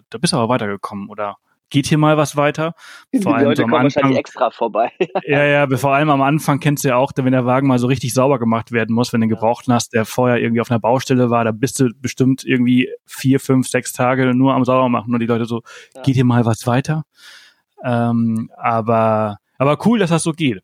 da 0.10 0.17
bist 0.17 0.34
du 0.34 0.38
aber 0.38 0.50
weitergekommen 0.50 1.08
oder 1.10 1.38
geht 1.72 1.88
hier 1.88 1.98
mal 1.98 2.16
was 2.18 2.36
weiter? 2.38 2.75
Die 3.12 3.20
Vor 3.20 3.36
allem 3.36 3.46
Leute 3.46 3.62
so 3.62 3.63
am 3.63 3.72
kommen 3.72 3.86
Anfang. 3.86 4.16
extra 4.16 4.51
vorbei. 4.51 4.92
Ja, 5.25 5.44
ja, 5.44 5.78
vor 5.78 5.94
allem 5.96 6.10
am 6.12 6.22
Anfang 6.22 6.60
kennst 6.60 6.84
du 6.84 6.90
ja 6.90 6.98
auch, 6.98 7.12
wenn 7.16 7.32
der 7.32 7.46
Wagen 7.48 7.68
mal 7.68 7.80
so 7.80 7.88
richtig 7.88 8.13
sauber 8.13 8.38
gemacht 8.38 8.72
werden 8.72 8.94
muss, 8.94 9.12
wenn 9.13 9.22
du 9.22 9.28
gebrauchten 9.28 9.74
hast, 9.74 9.94
der 9.94 10.06
vorher 10.06 10.38
irgendwie 10.38 10.62
auf 10.62 10.70
einer 10.70 10.80
Baustelle 10.80 11.30
war, 11.32 11.44
da 11.44 11.51
bist 11.51 11.80
du 11.80 11.90
bestimmt 12.00 12.44
irgendwie 12.46 12.90
vier, 13.06 13.40
fünf, 13.40 13.68
sechs 13.68 13.94
Tage 13.94 14.36
nur 14.36 14.54
am 14.54 14.63
sauber 14.66 14.90
machen 14.90 15.13
und 15.13 15.20
die 15.20 15.25
Leute 15.25 15.46
so, 15.46 15.62
Ja. 15.96 16.01
geht 16.04 16.16
hier 16.16 16.25
mal 16.25 16.46
was 16.46 16.68
weiter? 16.68 17.04
Ähm, 17.84 18.50
aber, 18.58 19.38
aber 19.58 19.78
cool, 19.86 20.00
dass 20.00 20.10
das 20.12 20.24
so 20.24 20.34
geht. 20.34 20.62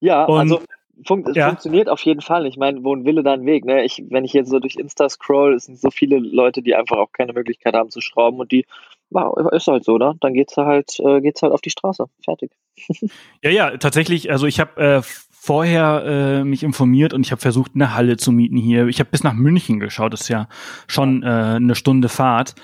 Ja, 0.00 0.24
Und- 0.24 0.38
also 0.40 0.60
fun 1.06 1.24
es 1.28 1.36
ja. 1.36 1.46
funktioniert 1.48 1.88
auf 1.88 2.00
jeden 2.02 2.20
Fall. 2.20 2.46
Ich 2.46 2.56
meine, 2.56 2.82
wo 2.82 2.94
ein 2.94 3.04
Wille, 3.04 3.22
da 3.22 3.32
ein 3.34 3.46
Weg. 3.46 3.64
Ne? 3.64 3.84
Ich, 3.84 4.02
wenn 4.10 4.24
ich 4.24 4.32
jetzt 4.32 4.50
so 4.50 4.58
durch 4.58 4.74
Insta 4.76 5.08
scroll, 5.08 5.54
es 5.54 5.64
sind 5.66 5.78
so 5.78 5.90
viele 5.90 6.18
Leute, 6.18 6.60
die 6.62 6.74
einfach 6.74 6.96
auch 6.96 7.12
keine 7.12 7.32
Möglichkeit 7.32 7.74
haben 7.74 7.90
zu 7.90 8.00
schrauben 8.00 8.38
und 8.40 8.50
die, 8.52 8.66
wow, 9.10 9.52
ist 9.52 9.66
halt 9.66 9.84
so, 9.84 9.92
oder? 9.94 10.14
Dann 10.20 10.34
geht's 10.34 10.56
halt, 10.56 10.98
äh, 11.00 11.20
geht's 11.20 11.42
halt 11.42 11.52
auf 11.52 11.60
die 11.60 11.70
Straße. 11.70 12.06
Fertig. 12.24 12.52
Ja, 13.42 13.50
ja, 13.50 13.76
tatsächlich. 13.76 14.30
Also 14.30 14.46
ich 14.46 14.60
habe 14.60 14.80
äh, 14.80 15.02
vorher 15.30 16.04
äh, 16.04 16.44
mich 16.44 16.62
informiert 16.62 17.12
und 17.12 17.24
ich 17.24 17.30
habe 17.32 17.40
versucht, 17.40 17.72
eine 17.74 17.94
Halle 17.94 18.16
zu 18.16 18.32
mieten 18.32 18.56
hier. 18.56 18.86
Ich 18.88 19.00
habe 19.00 19.10
bis 19.10 19.22
nach 19.22 19.34
München 19.34 19.80
geschaut. 19.80 20.12
Das 20.12 20.22
ist 20.22 20.28
ja 20.28 20.48
schon 20.86 21.22
äh, 21.22 21.26
eine 21.26 21.74
Stunde 21.74 22.08
Fahrt. 22.08 22.54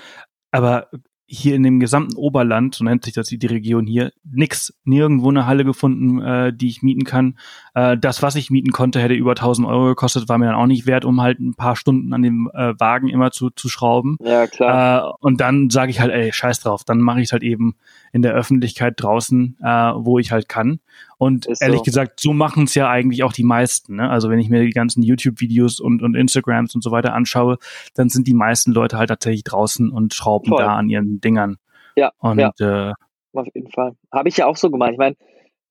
Aber 0.51 0.89
hier 1.27 1.55
in 1.55 1.63
dem 1.63 1.79
gesamten 1.79 2.15
Oberland, 2.15 2.75
so 2.75 2.83
nennt 2.83 3.03
sich 3.03 3.13
das 3.13 3.27
die, 3.27 3.39
die 3.39 3.47
Region 3.47 3.87
hier, 3.87 4.11
nix, 4.23 4.77
nirgendwo 4.83 5.29
eine 5.29 5.47
Halle 5.47 5.65
gefunden, 5.65 6.21
äh, 6.21 6.53
die 6.53 6.67
ich 6.67 6.83
mieten 6.83 7.03
kann. 7.03 7.37
Äh, 7.75 7.97
das, 7.97 8.23
was 8.23 8.35
ich 8.35 8.49
mieten 8.49 8.71
konnte, 8.71 9.01
hätte 9.01 9.13
über 9.13 9.31
1000 9.31 9.67
Euro 9.67 9.87
gekostet, 9.87 10.29
war 10.29 10.37
mir 10.37 10.45
dann 10.45 10.55
auch 10.55 10.65
nicht 10.65 10.87
wert, 10.87 11.03
um 11.03 11.21
halt 11.21 11.39
ein 11.39 11.55
paar 11.55 11.75
Stunden 11.75 12.13
an 12.13 12.21
dem 12.21 12.49
äh, 12.53 12.73
Wagen 12.79 13.09
immer 13.09 13.31
zu, 13.31 13.49
zu 13.49 13.67
schrauben. 13.67 14.17
Ja, 14.21 14.47
klar. 14.47 15.09
Äh, 15.09 15.13
und 15.19 15.41
dann 15.41 15.69
sage 15.69 15.91
ich 15.91 15.99
halt, 15.99 16.11
ey, 16.11 16.31
scheiß 16.31 16.61
drauf, 16.61 16.85
dann 16.85 16.99
mache 16.99 17.19
ich 17.19 17.25
es 17.25 17.31
halt 17.33 17.43
eben 17.43 17.75
in 18.13 18.21
der 18.21 18.33
Öffentlichkeit 18.33 18.93
draußen, 18.97 19.57
äh, 19.61 19.67
wo 19.67 20.19
ich 20.19 20.31
halt 20.31 20.47
kann. 20.47 20.79
Und 21.17 21.47
Ist 21.47 21.61
ehrlich 21.61 21.79
so. 21.79 21.83
gesagt, 21.83 22.21
so 22.21 22.31
machen 22.31 22.63
es 22.63 22.75
ja 22.75 22.89
eigentlich 22.89 23.23
auch 23.23 23.33
die 23.33 23.43
meisten. 23.43 23.97
Ne? 23.97 24.09
Also 24.09 24.29
wenn 24.29 24.39
ich 24.39 24.49
mir 24.49 24.63
die 24.63 24.71
ganzen 24.71 25.03
YouTube-Videos 25.03 25.81
und, 25.81 26.01
und 26.01 26.15
Instagrams 26.15 26.75
und 26.75 26.81
so 26.81 26.91
weiter 26.91 27.13
anschaue, 27.13 27.57
dann 27.93 28.07
sind 28.07 28.25
die 28.25 28.33
meisten 28.33 28.71
Leute 28.71 28.97
halt 28.97 29.09
tatsächlich 29.09 29.43
draußen 29.43 29.89
und 29.89 30.13
schrauben 30.13 30.47
Voll. 30.47 30.63
da 30.63 30.75
an 30.75 30.87
ihren 30.87 31.19
Dingern. 31.19 31.57
ja, 31.97 32.11
Und 32.19 32.39
ja, 32.39 32.51
äh, 32.89 32.93
auf 33.33 33.47
jeden 33.53 33.69
Fall. 33.69 33.91
Habe 34.13 34.29
ich 34.29 34.37
ja 34.37 34.45
auch 34.45 34.55
so 34.55 34.71
gemacht. 34.71 34.91
Ich 34.93 34.97
meine, 34.97 35.17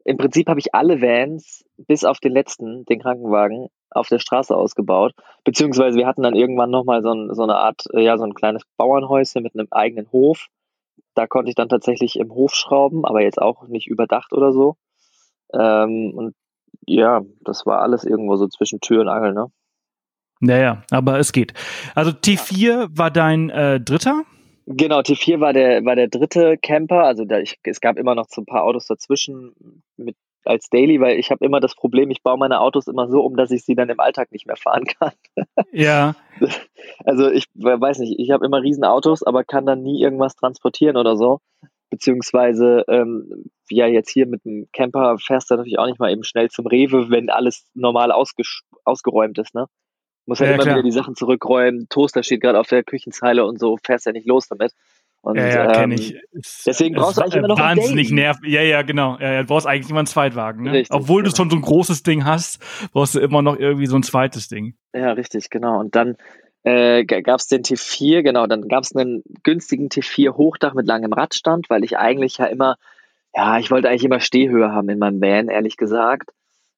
im 0.05 0.17
Prinzip 0.19 0.49
habe 0.49 0.61
ich 0.61 0.75
alle 0.75 1.01
Vans, 1.01 1.65
bis 1.77 2.05
auf 2.05 2.21
den 2.21 2.33
letzten, 2.33 2.85
den 2.85 3.01
Krankenwagen, 3.01 3.69
auf 3.91 4.09
der 4.09 4.19
Straße 4.19 4.55
ausgebaut. 4.55 5.15
Beziehungsweise 5.45 5.97
wir 5.97 6.07
hatten 6.07 6.23
dann 6.23 6.35
irgendwann 6.35 6.71
nochmal 6.71 7.03
so, 7.03 7.13
ein, 7.13 7.35
so 7.35 7.43
eine 7.43 7.57
Art, 7.57 7.85
äh, 7.95 8.03
ja, 8.03 8.19
so 8.19 8.25
ein 8.25 8.35
kleines 8.35 8.63
Bauernhäuschen 8.77 9.43
mit 9.43 9.55
einem 9.55 9.69
eigenen 9.71 10.11
Hof. 10.13 10.49
Da 11.15 11.27
konnte 11.27 11.49
ich 11.49 11.55
dann 11.55 11.69
tatsächlich 11.69 12.17
im 12.19 12.35
Hof 12.35 12.55
schrauben, 12.55 13.05
aber 13.05 13.23
jetzt 13.23 13.41
auch 13.41 13.67
nicht 13.69 13.87
überdacht 13.87 14.33
oder 14.33 14.53
so. 14.53 14.77
Ähm, 15.53 16.13
und 16.15 16.35
ja, 16.87 17.23
das 17.41 17.65
war 17.67 17.81
alles 17.81 18.05
irgendwo 18.05 18.37
so 18.37 18.47
zwischen 18.49 18.81
Tür 18.81 19.01
und 19.01 19.09
Angel, 19.09 19.33
ne? 19.33 19.51
Naja, 20.41 20.83
aber 20.91 21.19
es 21.19 21.33
geht. 21.33 21.55
Also 21.95 22.11
T4 22.11 22.89
war 22.91 23.11
dein 23.11 23.49
äh, 23.51 23.81
dritter? 23.81 24.25
Genau, 24.67 25.01
T4 25.01 25.41
war 25.41 25.53
der, 25.53 25.85
war 25.85 25.97
der 25.97 26.09
dritte 26.09 26.57
Camper. 26.57 27.05
Also 27.05 27.25
da 27.25 27.39
ich, 27.39 27.59
es 27.65 27.81
gab 27.81 27.99
immer 27.99 28.15
noch 28.15 28.27
so 28.29 28.43
ein 28.43 28.47
paar 28.47 28.65
Autos 28.65 28.87
dazwischen 28.87 29.83
mit 29.97 30.17
als 30.45 30.69
Daily, 30.69 31.01
weil 31.01 31.19
ich 31.19 31.31
habe 31.31 31.45
immer 31.45 31.61
das 31.61 31.75
Problem, 31.75 32.11
ich 32.11 32.23
baue 32.23 32.39
meine 32.39 32.61
Autos 32.61 32.87
immer 32.87 33.09
so 33.09 33.23
um, 33.23 33.37
dass 33.37 33.51
ich 33.51 33.65
sie 33.65 33.75
dann 33.75 33.89
im 33.89 34.01
Alltag 34.01 34.31
nicht 34.31 34.47
mehr 34.47 34.57
fahren 34.57 34.85
kann. 35.01 35.13
Ja. 35.73 36.17
Also 37.05 37.31
ich 37.31 37.47
weiß 37.55 37.99
nicht, 37.99 38.19
ich 38.19 38.31
habe 38.31 38.45
immer 38.45 38.63
riesen 38.63 38.85
Autos, 38.85 39.23
aber 39.23 39.45
kann 39.45 39.67
dann 39.67 39.83
nie 39.83 40.03
irgendwas 40.03 40.37
transportieren 40.37 40.97
oder 40.97 41.17
so. 41.17 41.41
Beziehungsweise, 41.91 42.85
ähm, 42.89 43.45
ja, 43.71 43.87
jetzt 43.87 44.11
hier 44.11 44.27
mit 44.27 44.45
dem 44.45 44.69
Camper 44.73 45.17
fährst 45.19 45.51
du 45.51 45.55
natürlich 45.55 45.79
auch 45.79 45.87
nicht 45.87 46.01
mal 46.01 46.11
eben 46.11 46.25
schnell 46.25 46.51
zum 46.51 46.67
Rewe, 46.67 47.09
wenn 47.09 47.31
alles 47.31 47.71
normal 47.75 48.11
ausgeräumt 48.13 49.39
ist, 49.39 49.55
ne? 49.55 49.67
Muss 50.27 50.41
halt 50.41 50.49
ja, 50.49 50.55
immer 50.55 50.63
klar. 50.63 50.77
wieder 50.77 50.85
die 50.85 50.93
Sachen 50.93 51.15
zurückräumen. 51.15 51.87
Toaster 51.91 52.23
steht 52.23 52.41
gerade 52.41 52.59
auf 52.59 52.69
der 52.69 52.83
Küchenzeile 52.83 53.45
und 53.45 53.59
so, 53.59 53.77
fährst 53.83 54.07
ja 54.07 54.13
nicht 54.13 54.27
los 54.27 54.49
damit. 54.49 54.73
Und, 55.25 55.37
ja, 55.37 55.47
ja, 55.49 55.73
kenne 55.73 55.95
ich. 55.95 56.15
Ähm, 56.15 56.21
deswegen 56.67 56.95
brauchst 56.97 57.17
du 57.17 57.23
eigentlich 57.23 57.37
immer 57.37 57.49
noch 57.49 57.59
wahnsinnig 57.59 58.11
nerv. 58.11 58.37
Ja, 58.45 58.61
ja, 58.61 58.83
genau. 58.83 59.17
Ja, 59.19 59.41
du 59.41 59.47
brauchst 59.47 59.67
eigentlich 59.67 59.89
immer 59.89 60.01
einen 60.01 60.07
Zweitwagen. 60.07 60.65
Ne? 60.65 60.73
Richtig, 60.73 60.95
Obwohl 60.95 61.23
genau. 61.23 61.31
du 61.31 61.37
schon 61.37 61.51
so 61.51 61.57
ein 61.57 61.63
großes 61.63 62.03
Ding 62.03 62.27
hast, 62.27 62.59
brauchst 62.93 63.15
du 63.15 63.21
immer 63.21 63.41
noch 63.41 63.59
irgendwie 63.59 63.87
so 63.87 63.97
ein 63.97 64.03
zweites 64.03 64.49
Ding. 64.49 64.75
Ja, 64.95 65.13
richtig, 65.13 65.49
genau. 65.49 65.81
Und 65.81 65.97
dann 65.97 66.17
äh, 66.63 67.05
gab 67.05 67.41
es 67.41 67.47
den 67.47 67.63
T4, 67.63 68.23
genau, 68.23 68.47
dann 68.47 68.69
gab 68.69 68.83
es 68.83 68.95
einen 68.95 69.23
günstigen 69.43 69.89
T4 69.89 70.37
Hochdach 70.37 70.75
mit 70.75 70.87
langem 70.87 71.15
Radstand, 71.15 71.71
weil 71.71 71.85
ich 71.85 71.97
eigentlich 71.97 72.37
ja 72.37 72.45
immer, 72.45 72.77
ja, 73.35 73.59
ich 73.59 73.71
wollte 73.71 73.89
eigentlich 73.89 74.05
immer 74.05 74.21
Stehhöhe 74.21 74.73
haben 74.73 74.91
in 74.91 74.99
meinem 74.99 75.23
Van, 75.23 75.49
ehrlich 75.49 75.79
gesagt. 75.79 76.33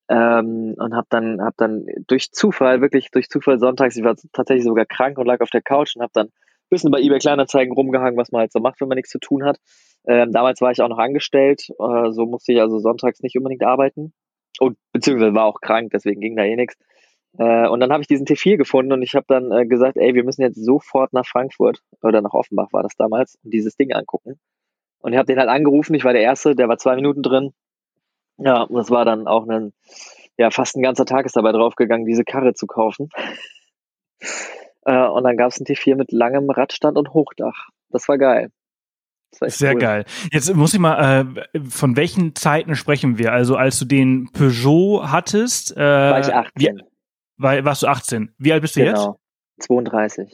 Ähm, 0.09 0.75
und 0.79 0.95
habe 0.95 1.07
dann 1.11 1.41
hab 1.41 1.57
dann 1.57 1.87
durch 2.07 2.31
Zufall 2.31 2.81
wirklich 2.81 3.11
durch 3.11 3.29
Zufall 3.29 3.59
sonntags 3.59 3.97
ich 3.97 4.05
war 4.05 4.15
tatsächlich 4.33 4.65
sogar 4.65 4.87
krank 4.87 5.19
und 5.19 5.27
lag 5.27 5.41
auf 5.41 5.51
der 5.51 5.63
Couch 5.63 5.97
und 5.97 6.03
habe 6.03 6.13
dann 6.15 6.27
ein 6.27 6.71
bisschen 6.71 6.93
bei 6.93 7.01
eBay 7.01 7.19
Kleinanzeigen 7.19 7.75
rumgehangen 7.75 8.17
was 8.17 8.31
man 8.31 8.41
halt 8.43 8.53
so 8.53 8.61
macht 8.61 8.81
wenn 8.81 8.87
man 8.87 8.97
nichts 8.97 9.11
zu 9.11 9.19
tun 9.19 9.45
hat. 9.45 9.59
Ähm, 10.07 10.31
damals 10.31 10.61
war 10.61 10.71
ich 10.71 10.81
auch 10.81 10.89
noch 10.89 10.99
angestellt 10.99 11.71
äh, 11.71 12.13
so 12.13 12.25
musste 12.25 12.53
ich 12.53 12.61
also 12.61 12.79
sonntags 12.79 13.21
nicht 13.21 13.37
unbedingt 13.37 13.65
arbeiten. 13.65 14.13
Und 14.61 14.79
beziehungsweise 14.93 15.35
war 15.35 15.45
auch 15.45 15.61
krank 15.61 15.91
deswegen 15.93 16.21
ging 16.21 16.37
da 16.37 16.45
eh 16.45 16.55
nichts 16.55 16.77
äh, 17.39 17.67
und 17.67 17.81
dann 17.81 17.91
habe 17.91 18.03
ich 18.03 18.07
diesen 18.07 18.27
T4 18.27 18.57
gefunden 18.57 18.93
und 18.93 19.03
ich 19.03 19.17
habe 19.17 19.27
dann 19.29 19.51
äh, 19.51 19.67
gesagt 19.67 19.97
ey 19.97 20.15
wir 20.15 20.23
müssen 20.23 20.43
jetzt 20.43 20.65
sofort 20.65 21.13
nach 21.15 21.27
Frankfurt 21.27 21.83
oder 22.01 22.23
nach 22.23 22.33
Offenbach 22.33 22.73
war 22.73 22.85
das 22.85 22.95
damals 22.97 23.39
und 23.43 23.53
dieses 23.53 23.77
Ding 23.77 23.93
angucken. 23.93 24.39
Und 25.01 25.13
ich 25.13 25.19
habe 25.19 25.27
den 25.27 25.39
halt 25.41 25.49
angerufen 25.49 25.95
ich 25.95 26.05
war 26.05 26.13
der 26.13 26.23
erste 26.23 26.55
der 26.55 26.69
war 26.69 26.79
zwei 26.79 26.95
Minuten 26.95 27.23
drin 27.23 27.53
ja, 28.39 28.63
und 28.63 28.77
das 28.77 28.91
war 28.91 29.05
dann 29.05 29.27
auch 29.27 29.47
ein, 29.49 29.73
ja, 30.37 30.51
fast 30.51 30.77
ein 30.77 30.83
ganzer 30.83 31.05
Tag 31.05 31.27
ist 31.27 31.37
dabei 31.37 31.53
draufgegangen, 31.53 32.07
diese 32.07 32.25
Karre 32.25 32.55
zu 32.55 32.67
kaufen. 32.67 33.09
äh, 34.85 35.07
und 35.07 35.25
dann 35.25 35.37
gab 35.37 35.51
es 35.51 35.61
ein 35.61 35.67
T4 35.67 35.97
mit 35.97 36.13
langem 36.13 36.51
Radstand 36.51 36.99
und 36.99 37.15
Hochdach. 37.15 37.69
Das 37.91 38.09
war 38.09 38.19
geil. 38.19 38.51
Das 39.31 39.41
war 39.41 39.51
Sehr 39.51 39.73
cool. 39.75 39.81
geil. 39.81 40.05
Jetzt 40.33 40.55
muss 40.55 40.75
ich 40.75 40.81
mal, 40.81 41.37
äh, 41.53 41.61
von 41.69 41.97
welchen 41.97 42.35
Zeiten 42.35 42.75
sprechen 42.77 43.19
wir? 43.19 43.33
Also 43.33 43.57
als 43.57 43.79
du 43.79 43.85
den 43.85 44.31
Peugeot 44.33 45.11
hattest, 45.11 45.77
äh, 45.77 45.81
war 45.81 46.21
ich 46.21 46.33
18. 46.33 46.53
Wie, 46.55 46.83
war, 47.37 47.65
warst 47.65 47.83
du 47.83 47.87
18? 47.89 48.35
Wie 48.39 48.53
alt 48.53 48.63
bist 48.63 48.77
du 48.77 48.81
genau. 48.81 49.19
jetzt? 49.59 49.67
32. 49.67 50.33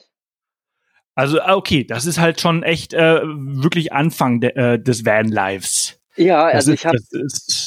Also 1.14 1.40
ah, 1.40 1.54
okay, 1.56 1.84
das 1.84 2.06
ist 2.06 2.18
halt 2.18 2.40
schon 2.40 2.62
echt 2.62 2.94
äh, 2.94 3.20
wirklich 3.22 3.92
Anfang 3.92 4.40
de, 4.40 4.50
äh, 4.54 4.78
des 4.78 5.04
Van-Lives. 5.04 6.00
Ja, 6.16 6.46
das 6.46 6.68
also 6.68 6.72
ist, 6.72 6.80
ich 6.80 6.86
habe 6.86 6.98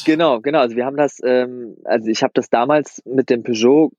genau, 0.06 0.40
genau. 0.40 0.60
Also 0.60 0.76
wir 0.76 0.86
haben 0.86 0.98
das, 0.98 1.20
ähm, 1.24 1.78
also 1.84 2.08
ich 2.10 2.22
habe 2.22 2.32
das 2.36 2.50
damals 2.50 3.02
mit 3.06 3.30
dem 3.30 3.44
Peugeot. 3.44 3.92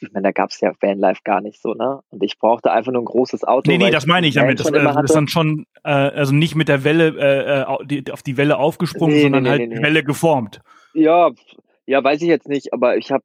Ich 0.00 0.12
meine, 0.12 0.24
da 0.24 0.32
gab 0.32 0.50
es 0.50 0.60
ja 0.60 0.72
Vanlife 0.80 1.22
gar 1.24 1.40
nicht 1.40 1.60
so, 1.60 1.74
ne? 1.74 2.00
Und 2.10 2.22
ich 2.22 2.38
brauchte 2.38 2.70
einfach 2.70 2.92
nur 2.92 3.02
ein 3.02 3.06
großes 3.06 3.44
Auto. 3.44 3.70
Nee, 3.70 3.78
nee, 3.78 3.90
das 3.90 4.06
meine 4.06 4.26
ich 4.26 4.34
damit. 4.34 4.60
Das, 4.60 4.68
äh, 4.68 4.72
das 4.72 4.96
ist 5.04 5.14
dann 5.14 5.28
schon, 5.28 5.66
äh, 5.84 5.90
also 5.90 6.32
nicht 6.32 6.54
mit 6.54 6.68
der 6.68 6.84
Welle 6.84 7.08
äh, 7.08 7.84
die, 7.84 8.10
auf 8.12 8.22
die 8.22 8.36
Welle 8.36 8.58
aufgesprungen, 8.58 9.16
nee, 9.16 9.22
sondern 9.22 9.42
nee, 9.42 9.48
halt 9.50 9.68
nee, 9.68 9.76
die 9.76 9.82
Welle 9.82 10.04
geformt. 10.04 10.60
Ja, 10.94 11.30
ja, 11.86 12.02
weiß 12.02 12.22
ich 12.22 12.28
jetzt 12.28 12.48
nicht, 12.48 12.72
aber 12.72 12.96
ich 12.96 13.10
habe 13.10 13.24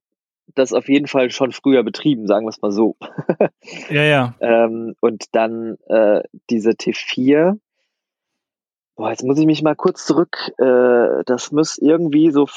das 0.55 0.74
auf 0.74 0.89
jeden 0.89 1.07
Fall 1.07 1.31
schon 1.31 1.51
früher 1.51 1.84
betrieben, 1.84 2.27
sagen 2.27 2.45
wir 2.45 2.50
es 2.50 2.62
mal 2.62 2.72
so. 2.72 2.95
ja, 3.89 4.03
ja. 4.03 4.36
ähm, 4.39 4.95
und 5.00 5.25
dann 5.34 5.77
äh, 5.88 6.22
diese 6.50 6.72
T4, 6.72 7.60
Boah, 8.95 9.09
jetzt 9.09 9.23
muss 9.23 9.39
ich 9.39 9.45
mich 9.45 9.61
mal 9.61 9.75
kurz 9.75 10.05
zurück. 10.05 10.37
Äh, 10.57 11.23
das 11.25 11.51
muss 11.51 11.77
irgendwie 11.77 12.31
so 12.31 12.47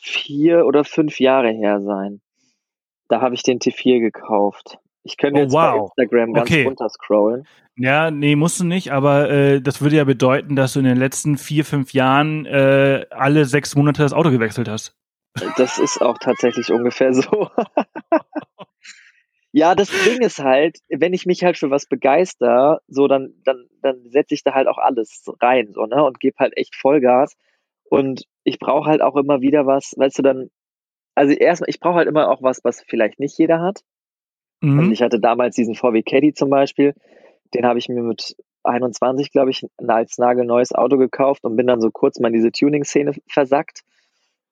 vier 0.00 0.66
oder 0.66 0.84
fünf 0.84 1.20
Jahre 1.20 1.50
her 1.50 1.80
sein. 1.80 2.20
Da 3.08 3.20
habe 3.20 3.34
ich 3.34 3.42
den 3.42 3.58
T4 3.58 4.00
gekauft. 4.00 4.78
Ich 5.04 5.16
könnte 5.16 5.40
oh, 5.40 5.42
jetzt 5.42 5.52
wow. 5.52 5.90
bei 5.96 6.02
Instagram 6.02 6.32
ganz 6.34 6.50
okay. 6.50 6.64
runter 6.64 6.88
scrollen. 6.88 7.46
Ja, 7.76 8.10
nee, 8.10 8.36
musst 8.36 8.60
du 8.60 8.64
nicht, 8.64 8.92
aber 8.92 9.30
äh, 9.30 9.60
das 9.60 9.80
würde 9.80 9.96
ja 9.96 10.04
bedeuten, 10.04 10.56
dass 10.56 10.74
du 10.74 10.80
in 10.80 10.84
den 10.84 10.98
letzten 10.98 11.38
vier, 11.38 11.64
fünf 11.64 11.94
Jahren 11.94 12.44
äh, 12.44 13.06
alle 13.10 13.46
sechs 13.46 13.74
Monate 13.74 14.02
das 14.02 14.12
Auto 14.12 14.30
gewechselt 14.30 14.68
hast. 14.68 14.94
Das 15.56 15.78
ist 15.78 16.02
auch 16.02 16.18
tatsächlich 16.18 16.70
ungefähr 16.70 17.14
so. 17.14 17.48
Ja, 19.52 19.74
das 19.74 19.90
Ding 20.06 20.22
ist 20.22 20.38
halt, 20.38 20.78
wenn 20.88 21.12
ich 21.12 21.26
mich 21.26 21.44
halt 21.44 21.58
für 21.58 21.70
was 21.70 21.86
begeister, 21.86 22.80
so 22.88 23.06
dann, 23.06 23.34
dann, 23.44 23.66
dann 23.82 24.10
setze 24.10 24.34
ich 24.34 24.42
da 24.42 24.54
halt 24.54 24.66
auch 24.66 24.78
alles 24.78 25.24
rein, 25.40 25.72
so, 25.74 25.84
ne, 25.84 26.02
und 26.02 26.20
gebe 26.20 26.36
halt 26.38 26.56
echt 26.56 26.74
Vollgas. 26.74 27.36
Und 27.84 28.24
ich 28.44 28.58
brauche 28.58 28.88
halt 28.88 29.02
auch 29.02 29.14
immer 29.16 29.42
wieder 29.42 29.66
was, 29.66 29.92
weißt 29.96 30.18
du, 30.18 30.22
dann, 30.22 30.50
also 31.14 31.34
erstmal, 31.34 31.68
ich 31.68 31.80
brauche 31.80 31.96
halt 31.96 32.08
immer 32.08 32.30
auch 32.30 32.42
was, 32.42 32.64
was 32.64 32.82
vielleicht 32.88 33.20
nicht 33.20 33.38
jeder 33.38 33.60
hat. 33.60 33.80
Mhm. 34.62 34.78
Und 34.78 34.92
ich 34.92 35.02
hatte 35.02 35.20
damals 35.20 35.54
diesen 35.54 35.74
VW 35.74 36.02
Caddy 36.02 36.32
zum 36.32 36.48
Beispiel, 36.48 36.94
den 37.52 37.66
habe 37.66 37.78
ich 37.78 37.90
mir 37.90 38.02
mit 38.02 38.34
21, 38.64 39.32
glaube 39.32 39.50
ich, 39.50 39.66
als 39.86 40.16
nagelneues 40.16 40.72
Auto 40.72 40.96
gekauft 40.96 41.44
und 41.44 41.56
bin 41.56 41.66
dann 41.66 41.82
so 41.82 41.90
kurz 41.90 42.18
mal 42.20 42.28
in 42.28 42.34
diese 42.34 42.52
Tuning-Szene 42.52 43.12
versackt 43.28 43.82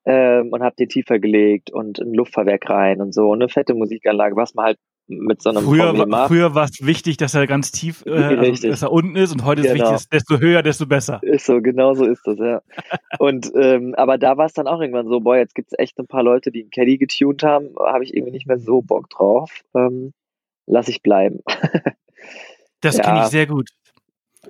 ähm, 0.04 0.52
und 0.52 0.62
habe 0.62 0.76
den 0.76 0.88
tiefer 0.88 1.18
gelegt 1.18 1.70
und 1.70 1.98
ein 2.00 2.12
Luftfahrwerk 2.12 2.68
rein 2.68 3.00
und 3.00 3.14
so 3.14 3.30
und 3.30 3.40
eine 3.40 3.48
fette 3.48 3.74
Musikanlage, 3.74 4.36
was 4.36 4.54
man 4.54 4.66
halt 4.66 4.78
mit 5.10 5.42
so 5.42 5.50
einem 5.50 5.64
früher, 5.64 6.10
war, 6.10 6.28
früher 6.28 6.54
war 6.54 6.64
es 6.64 6.84
wichtig, 6.84 7.16
dass 7.16 7.34
er 7.34 7.46
ganz 7.46 7.70
tief, 7.72 8.02
äh, 8.06 8.10
also, 8.10 8.68
dass 8.68 8.82
er 8.82 8.92
unten 8.92 9.16
ist 9.16 9.32
und 9.32 9.44
heute 9.44 9.62
genau. 9.62 9.74
ist 9.74 9.90
wichtig, 9.90 10.08
desto 10.10 10.38
höher, 10.38 10.62
desto 10.62 10.86
besser. 10.86 11.20
Ist 11.22 11.46
so, 11.46 11.60
genau 11.60 11.94
so 11.94 12.04
ist 12.04 12.26
das, 12.26 12.38
ja. 12.38 12.62
und 13.18 13.50
ähm, 13.54 13.94
aber 13.96 14.18
da 14.18 14.36
war 14.36 14.46
es 14.46 14.52
dann 14.52 14.66
auch 14.66 14.80
irgendwann 14.80 15.08
so, 15.08 15.20
boah, 15.20 15.36
jetzt 15.36 15.54
gibt 15.54 15.72
es 15.72 15.78
echt 15.78 15.98
ein 15.98 16.06
paar 16.06 16.22
Leute, 16.22 16.50
die 16.50 16.62
einen 16.62 16.70
Caddy 16.70 16.98
getuned 16.98 17.42
haben, 17.42 17.70
habe 17.78 18.04
ich 18.04 18.14
irgendwie 18.14 18.32
nicht 18.32 18.46
mehr 18.46 18.58
so 18.58 18.82
Bock 18.82 19.10
drauf. 19.10 19.50
Ähm, 19.74 20.12
lass 20.66 20.88
ich 20.88 21.02
bleiben. 21.02 21.40
das 22.80 22.96
ja. 22.96 23.02
kenne 23.02 23.20
ich 23.20 23.26
sehr 23.26 23.46
gut. 23.46 23.70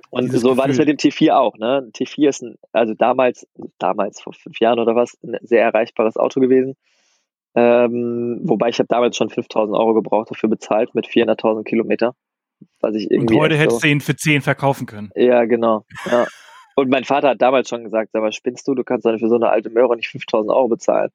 Und 0.09 0.27
so 0.31 0.49
Gefühl. 0.49 0.57
war 0.57 0.67
das 0.67 0.77
mit 0.77 0.87
dem 0.87 0.97
T4 0.97 1.33
auch, 1.33 1.57
ne? 1.57 1.89
T4 1.93 2.29
ist 2.29 2.43
ein, 2.43 2.55
also 2.71 2.93
damals, 2.93 3.47
damals 3.77 4.21
vor 4.21 4.33
fünf 4.33 4.59
Jahren 4.59 4.79
oder 4.79 4.95
was, 4.95 5.17
ein 5.23 5.37
sehr 5.41 5.63
erreichbares 5.63 6.17
Auto 6.17 6.39
gewesen. 6.39 6.75
Ähm, 7.53 8.39
wobei 8.43 8.69
ich 8.69 8.79
habe 8.79 8.87
damals 8.87 9.17
schon 9.17 9.29
5000 9.29 9.77
Euro 9.77 9.93
gebraucht 9.93 10.31
dafür 10.31 10.49
bezahlt 10.49 10.95
mit 10.95 11.07
400.000 11.07 11.63
Kilometer. 11.63 12.15
Was 12.79 12.95
ich 12.95 13.09
irgendwie 13.09 13.35
Und 13.35 13.41
heute 13.41 13.57
hättest 13.57 13.81
so, 13.81 13.87
du 13.87 13.91
ihn 13.91 14.01
für 14.01 14.15
10 14.15 14.41
verkaufen 14.41 14.85
können. 14.85 15.11
Ja, 15.15 15.45
genau. 15.45 15.83
Ja. 16.09 16.27
Und 16.75 16.89
mein 16.89 17.03
Vater 17.03 17.29
hat 17.29 17.41
damals 17.41 17.69
schon 17.69 17.83
gesagt, 17.83 18.11
sag 18.13 18.21
mal, 18.21 18.31
spinnst 18.31 18.67
du, 18.67 18.75
du 18.75 18.83
kannst 18.83 19.05
doch 19.05 19.17
für 19.17 19.29
so 19.29 19.35
eine 19.35 19.49
alte 19.49 19.69
Möhre 19.69 19.95
nicht 19.95 20.09
5000 20.09 20.51
Euro 20.51 20.69
bezahlen. 20.69 21.09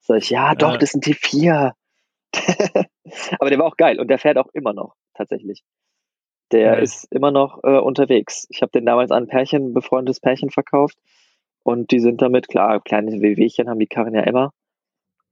Sag 0.00 0.18
ich, 0.18 0.30
ja, 0.30 0.54
doch, 0.54 0.72
ja. 0.72 0.78
das 0.78 0.90
sind 0.90 1.06
die 1.06 1.14
vier. 1.14 1.74
Aber 3.38 3.50
der 3.50 3.58
war 3.58 3.66
auch 3.66 3.76
geil 3.76 3.98
und 3.98 4.08
der 4.08 4.18
fährt 4.18 4.36
auch 4.36 4.48
immer 4.52 4.74
noch, 4.74 4.94
tatsächlich. 5.14 5.62
Der 6.52 6.60
ja. 6.60 6.74
ist 6.74 7.06
immer 7.10 7.30
noch 7.30 7.62
äh, 7.62 7.78
unterwegs. 7.78 8.46
Ich 8.50 8.62
habe 8.62 8.72
den 8.72 8.86
damals 8.86 9.10
an 9.10 9.24
ein 9.24 9.28
Pärchen, 9.28 9.72
befreundetes 9.72 10.20
Pärchen 10.20 10.50
verkauft 10.50 10.98
und 11.62 11.90
die 11.90 12.00
sind 12.00 12.22
damit, 12.22 12.48
klar, 12.48 12.80
kleine 12.80 13.10
WWchen 13.20 13.68
haben 13.68 13.78
die 13.78 13.86
Karren 13.86 14.14
ja 14.14 14.22
immer, 14.22 14.52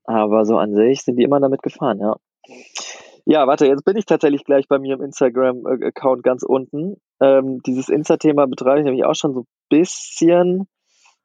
aber 0.06 0.44
so 0.44 0.56
an 0.58 0.74
sich 0.74 1.02
sind 1.02 1.16
die 1.16 1.24
immer 1.24 1.40
damit 1.40 1.62
gefahren, 1.62 2.00
ja. 2.00 2.16
Ja, 3.28 3.46
warte, 3.48 3.66
jetzt 3.66 3.84
bin 3.84 3.96
ich 3.96 4.06
tatsächlich 4.06 4.44
gleich 4.44 4.68
bei 4.68 4.78
mir 4.78 4.94
im 4.94 5.02
Instagram-Account 5.02 6.22
ganz 6.22 6.44
unten. 6.44 7.00
Ähm, 7.20 7.60
dieses 7.66 7.88
Insta-Thema 7.88 8.46
betreibe 8.46 8.78
ich 8.78 8.84
nämlich 8.84 9.04
auch 9.04 9.16
schon 9.16 9.34
so 9.34 9.40
ein 9.40 9.46
bisschen, 9.68 10.68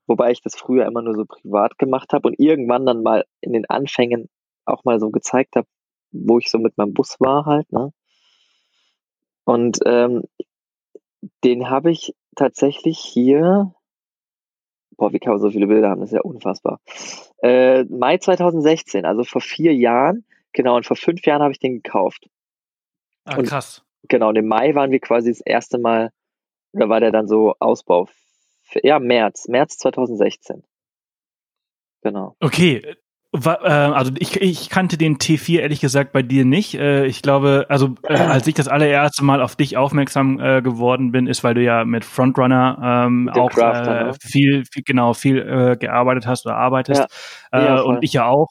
wobei 0.07 0.31
ich 0.31 0.41
das 0.41 0.55
früher 0.55 0.87
immer 0.87 1.03
nur 1.03 1.13
so 1.13 1.25
privat 1.25 1.77
gemacht 1.77 2.11
habe 2.11 2.29
und 2.29 2.39
irgendwann 2.39 2.87
dann 2.87 3.03
mal 3.03 3.25
in 3.39 3.53
den 3.53 3.69
Anfängen 3.69 4.29
auch 4.65 4.83
mal 4.83 4.99
so 4.99 5.11
gezeigt 5.11 5.55
habe, 5.55 5.67
wo 6.11 6.39
ich 6.39 6.49
so 6.49 6.57
mit 6.57 6.75
meinem 6.77 6.93
Bus 6.93 7.17
war 7.19 7.45
halt, 7.45 7.71
ne? 7.71 7.93
Und 9.43 9.79
ähm, 9.85 10.23
den 11.43 11.69
habe 11.69 11.91
ich 11.91 12.15
tatsächlich 12.35 12.97
hier 12.97 13.73
Boah, 14.97 15.11
wie 15.13 15.19
kann 15.19 15.33
man 15.33 15.41
so 15.41 15.49
viele 15.49 15.67
Bilder 15.67 15.89
haben? 15.89 16.01
Das 16.01 16.09
ist 16.09 16.15
ja 16.15 16.21
unfassbar. 16.21 16.79
Äh, 17.41 17.83
Mai 17.85 18.17
2016, 18.17 19.05
also 19.05 19.23
vor 19.23 19.41
vier 19.41 19.73
Jahren, 19.73 20.25
genau, 20.53 20.75
und 20.75 20.85
vor 20.85 20.97
fünf 20.97 21.25
Jahren 21.25 21.41
habe 21.41 21.51
ich 21.53 21.59
den 21.59 21.81
gekauft. 21.81 22.29
Ah, 23.25 23.37
Und- 23.37 23.45
krass. 23.47 23.83
Genau, 24.07 24.29
und 24.29 24.35
im 24.35 24.47
Mai 24.47 24.73
waren 24.73 24.89
wir 24.91 24.99
quasi 24.99 25.29
das 25.29 25.41
erste 25.41 25.77
Mal, 25.77 26.11
oder 26.73 26.89
war 26.89 26.99
der 26.99 27.11
dann 27.11 27.27
so 27.27 27.53
Ausbau? 27.59 28.07
Ja, 28.83 28.99
März, 28.99 29.47
März 29.47 29.77
2016. 29.77 30.63
Genau. 32.01 32.35
Okay. 32.39 32.95
Äh, 33.33 33.39
Also 33.39 34.11
ich, 34.17 34.41
ich 34.41 34.69
kannte 34.69 34.97
den 34.97 35.17
T4 35.17 35.59
ehrlich 35.61 35.79
gesagt 35.79 36.11
bei 36.11 36.21
dir 36.21 36.43
nicht. 36.45 36.75
Äh, 36.75 37.05
Ich 37.05 37.21
glaube, 37.21 37.65
also 37.69 37.95
äh, 38.03 38.15
als 38.15 38.45
ich 38.47 38.55
das 38.55 38.67
allererste 38.67 39.23
Mal 39.23 39.41
auf 39.41 39.55
dich 39.55 39.77
aufmerksam 39.77 40.39
äh, 40.39 40.61
geworden 40.61 41.11
bin, 41.11 41.27
ist, 41.27 41.43
weil 41.43 41.53
du 41.53 41.61
ja 41.63 41.85
mit 41.85 42.03
Frontrunner 42.03 43.05
ähm, 43.07 43.29
auch 43.29 43.51
äh, 43.57 43.61
ne? 43.61 44.13
viel, 44.21 44.63
viel, 44.71 44.83
genau, 44.83 45.13
viel 45.13 45.37
äh, 45.39 45.77
gearbeitet 45.77 46.27
hast 46.27 46.45
oder 46.45 46.57
arbeitest. 46.57 47.05
Ja, 47.53 47.59
äh, 47.59 47.77
voll. 47.77 47.95
und 47.95 48.03
ich 48.03 48.13
ja 48.13 48.25
auch. 48.25 48.49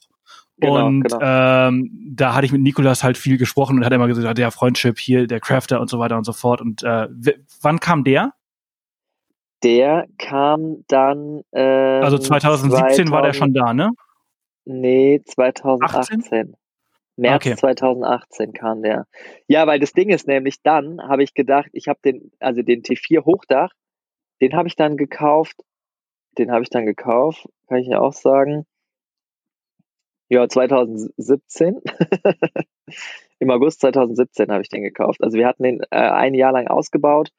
Genau, 0.57 0.87
und 0.87 1.05
genau. 1.05 1.19
ähm, 1.23 1.91
da 2.15 2.35
hatte 2.35 2.45
ich 2.45 2.53
mit 2.53 2.61
Nikolas 2.61 3.03
halt 3.03 3.17
viel 3.17 3.39
gesprochen 3.39 3.79
und 3.79 3.85
hat 3.85 3.93
immer 3.93 4.07
gesagt, 4.07 4.37
der 4.37 4.51
Freundship 4.51 4.99
hier, 4.99 5.27
der 5.27 5.41
Crafter 5.41 5.81
und 5.81 5.89
so 5.89 5.99
weiter 5.99 6.19
und 6.19 6.25
so 6.25 6.33
fort. 6.35 6.61
Und 6.61 6.83
äh, 6.83 7.09
wann 7.63 7.81
kam 7.81 8.05
der? 8.05 8.33
Der 9.63 10.07
kam 10.19 10.85
dann. 10.89 11.43
Ähm, 11.53 12.03
Also 12.03 12.19
2017 12.19 13.11
war 13.11 13.23
der 13.23 13.33
schon 13.33 13.55
da, 13.55 13.73
ne? 13.73 13.91
Nee, 14.65 15.23
2018. 15.25 16.57
März 17.17 17.47
Okay. 17.47 17.57
2018 17.57 18.53
kam 18.53 18.83
der. 18.83 19.07
Ja, 19.47 19.67
weil 19.67 19.79
das 19.79 19.93
Ding 19.93 20.09
ist 20.09 20.27
nämlich, 20.27 20.63
dann 20.63 21.03
habe 21.03 21.23
ich 21.23 21.35
gedacht, 21.35 21.69
ich 21.73 21.89
habe 21.89 22.01
den, 22.05 22.33
also 22.41 22.63
den 22.63 22.83
T4 22.83 23.25
Hochdach, 23.25 23.73
den 24.41 24.55
habe 24.55 24.69
ich 24.69 24.77
dann 24.77 24.97
gekauft. 24.97 25.57
Den 26.39 26.51
habe 26.51 26.63
ich 26.63 26.71
dann 26.71 26.87
gekauft, 26.87 27.47
kann 27.69 27.79
ich 27.79 27.89
ja 27.89 28.01
auch 28.01 28.13
sagen. 28.13 28.65
Ja, 30.29 30.49
2017. 30.49 31.81
Im 33.41 33.51
August 33.51 33.81
2017 33.81 34.51
habe 34.51 34.63
ich 34.63 34.69
den 34.69 34.83
gekauft. 34.83 35.23
Also 35.23 35.37
wir 35.37 35.47
hatten 35.47 35.65
den 35.65 35.81
äh, 35.91 35.97
ein 35.97 36.35
Jahr 36.35 36.53
lang 36.53 36.69
ausgebaut, 36.69 37.31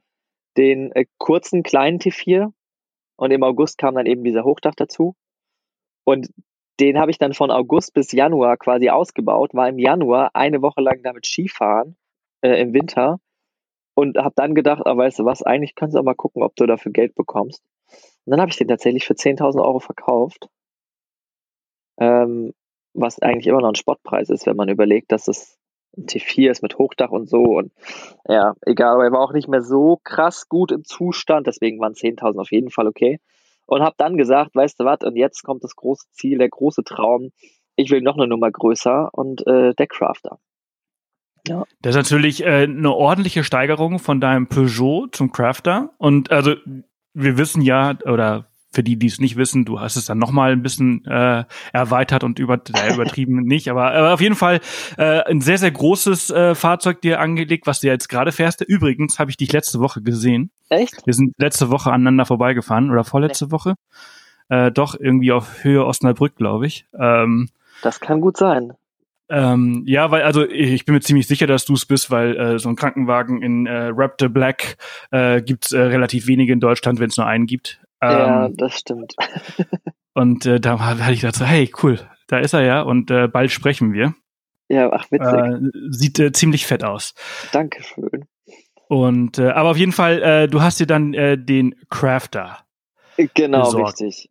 den 0.57 0.91
äh, 0.91 1.05
kurzen 1.17 1.63
kleinen 1.63 1.99
T4 1.99 2.51
und 3.15 3.31
im 3.31 3.43
August 3.43 3.77
kam 3.77 3.95
dann 3.95 4.07
eben 4.07 4.23
dieser 4.23 4.43
Hochdach 4.43 4.75
dazu. 4.75 5.15
Und 6.03 6.29
den 6.79 6.97
habe 6.99 7.11
ich 7.11 7.17
dann 7.17 7.33
von 7.33 7.51
August 7.51 7.93
bis 7.93 8.11
Januar 8.11 8.57
quasi 8.57 8.89
ausgebaut, 8.89 9.53
war 9.53 9.69
im 9.69 9.79
Januar 9.79 10.31
eine 10.33 10.61
Woche 10.61 10.81
lang 10.81 11.03
damit 11.03 11.25
Skifahren 11.25 11.95
äh, 12.41 12.59
im 12.61 12.73
Winter 12.73 13.19
und 13.93 14.17
habe 14.17 14.33
dann 14.35 14.55
gedacht, 14.55 14.83
ah, 14.85 14.95
weißt 14.95 15.19
du 15.19 15.25
was, 15.25 15.43
eigentlich 15.43 15.75
kannst 15.75 15.95
du 15.95 15.99
auch 15.99 16.03
mal 16.03 16.15
gucken, 16.15 16.43
ob 16.43 16.55
du 16.55 16.65
dafür 16.65 16.91
Geld 16.91 17.15
bekommst. 17.15 17.61
Und 18.25 18.31
dann 18.31 18.41
habe 18.41 18.49
ich 18.49 18.57
den 18.57 18.67
tatsächlich 18.67 19.05
für 19.05 19.13
10.000 19.13 19.61
Euro 19.61 19.79
verkauft, 19.79 20.47
ähm, 21.99 22.53
was 22.93 23.19
eigentlich 23.21 23.47
immer 23.47 23.61
noch 23.61 23.69
ein 23.69 23.75
Spottpreis 23.75 24.29
ist, 24.29 24.45
wenn 24.45 24.55
man 24.55 24.69
überlegt, 24.69 25.11
dass 25.11 25.27
es 25.27 25.57
ein 25.97 26.05
T4 26.05 26.51
ist 26.51 26.63
mit 26.63 26.77
Hochdach 26.77 27.09
und 27.09 27.29
so 27.29 27.41
und 27.41 27.73
ja, 28.27 28.55
egal, 28.65 28.93
aber 28.93 29.03
er 29.03 29.11
war 29.11 29.21
auch 29.21 29.33
nicht 29.33 29.49
mehr 29.49 29.61
so 29.61 29.99
krass 30.03 30.47
gut 30.47 30.71
im 30.71 30.85
Zustand, 30.85 31.47
deswegen 31.47 31.79
waren 31.79 31.93
10.000 31.93 32.39
auf 32.39 32.51
jeden 32.51 32.69
Fall 32.69 32.87
okay 32.87 33.19
und 33.71 33.81
habe 33.81 33.95
dann 33.97 34.17
gesagt, 34.17 34.53
weißt 34.53 34.81
du 34.81 34.83
was, 34.83 34.99
und 35.01 35.15
jetzt 35.15 35.43
kommt 35.43 35.63
das 35.63 35.77
große 35.77 36.05
Ziel, 36.11 36.37
der 36.37 36.49
große 36.49 36.83
Traum, 36.83 37.31
ich 37.77 37.89
will 37.89 38.01
noch 38.01 38.17
eine 38.17 38.27
Nummer 38.27 38.51
größer 38.51 39.09
und 39.13 39.47
äh, 39.47 39.73
der 39.73 39.87
Crafter. 39.87 40.39
Das 41.81 41.95
ist 41.95 42.11
natürlich 42.11 42.43
äh, 42.43 42.63
eine 42.63 42.93
ordentliche 42.93 43.45
Steigerung 43.45 43.99
von 43.99 44.19
deinem 44.19 44.47
Peugeot 44.47 45.07
zum 45.13 45.31
Crafter. 45.31 45.93
Und 45.97 46.31
also 46.31 46.55
wir 47.13 47.37
wissen 47.37 47.61
ja, 47.61 47.97
oder 48.05 48.50
für 48.71 48.83
die, 48.83 48.97
die 48.97 49.07
es 49.07 49.19
nicht 49.19 49.35
wissen, 49.35 49.65
du 49.65 49.79
hast 49.79 49.97
es 49.97 50.05
dann 50.05 50.17
nochmal 50.17 50.53
ein 50.53 50.63
bisschen 50.63 51.05
äh, 51.05 51.43
erweitert 51.73 52.23
und 52.23 52.39
über, 52.39 52.55
äh, 52.73 52.93
übertrieben 52.93 53.41
nicht, 53.43 53.69
aber, 53.69 53.91
aber 53.91 54.13
auf 54.13 54.21
jeden 54.21 54.35
Fall 54.35 54.61
äh, 54.97 55.21
ein 55.23 55.41
sehr, 55.41 55.57
sehr 55.57 55.71
großes 55.71 56.29
äh, 56.29 56.55
Fahrzeug 56.55 57.01
dir 57.01 57.19
angelegt, 57.19 57.67
was 57.67 57.81
du 57.81 57.87
jetzt 57.87 58.07
gerade 58.07 58.31
fährst. 58.31 58.61
Übrigens 58.61 59.19
habe 59.19 59.29
ich 59.29 59.37
dich 59.37 59.51
letzte 59.51 59.79
Woche 59.79 60.01
gesehen. 60.01 60.51
Echt? 60.69 61.05
Wir 61.05 61.13
sind 61.13 61.33
letzte 61.37 61.69
Woche 61.69 61.91
aneinander 61.91 62.25
vorbeigefahren 62.25 62.89
oder 62.91 63.03
vorletzte 63.03 63.51
Woche. 63.51 63.75
Äh, 64.47 64.71
doch, 64.71 64.95
irgendwie 64.99 65.31
auf 65.33 65.63
Höhe 65.63 65.85
Osnabrück, 65.85 66.35
glaube 66.35 66.67
ich. 66.67 66.85
Ähm, 66.97 67.49
Das 67.81 67.99
kann 67.99 68.21
gut 68.21 68.37
sein. 68.37 68.73
ähm, 69.29 69.83
ja, 69.85 70.11
weil 70.11 70.23
also 70.23 70.47
ich 70.47 70.85
bin 70.85 70.95
mir 70.95 71.01
ziemlich 71.01 71.27
sicher, 71.27 71.47
dass 71.47 71.65
du 71.65 71.73
es 71.73 71.85
bist, 71.85 72.09
weil 72.11 72.37
äh, 72.37 72.59
so 72.59 72.69
ein 72.69 72.75
Krankenwagen 72.75 73.41
in 73.41 73.65
äh, 73.65 73.91
Raptor 73.93 74.29
Black 74.29 74.77
äh, 75.11 75.41
gibt 75.41 75.71
äh, 75.71 75.79
relativ 75.79 76.27
wenige 76.27 76.51
in 76.53 76.59
Deutschland, 76.61 76.99
wenn 76.99 77.09
es 77.09 77.17
nur 77.17 77.25
einen 77.27 77.47
gibt. 77.47 77.80
Ja, 78.01 78.45
Ähm, 78.45 78.57
das 78.57 78.79
stimmt. 78.79 79.15
Und 80.13 80.45
äh, 80.45 80.59
da 80.59 80.79
hatte 80.79 81.13
ich 81.13 81.21
gedacht, 81.21 81.35
so, 81.35 81.45
hey, 81.45 81.71
cool, 81.83 81.99
da 82.27 82.39
ist 82.39 82.53
er 82.53 82.63
ja 82.63 82.81
und 82.81 83.09
äh, 83.11 83.29
bald 83.29 83.49
sprechen 83.49 83.93
wir. 83.93 84.13
Ja, 84.67 84.91
ach, 84.91 85.09
witzig. 85.09 85.31
Äh, 85.31 85.89
sieht 85.89 86.19
äh, 86.19 86.33
ziemlich 86.33 86.65
fett 86.65 86.83
aus. 86.83 87.13
Dankeschön. 87.53 88.25
Und 88.89 89.37
äh, 89.37 89.51
aber 89.51 89.71
auf 89.71 89.77
jeden 89.77 89.93
Fall, 89.93 90.21
äh, 90.21 90.47
du 90.47 90.61
hast 90.61 90.81
dir 90.81 90.85
dann 90.85 91.13
den 91.13 91.75
Crafter. 91.89 92.57
Genau, 93.15 93.63
besorgt. 93.63 94.01
richtig. 94.01 94.29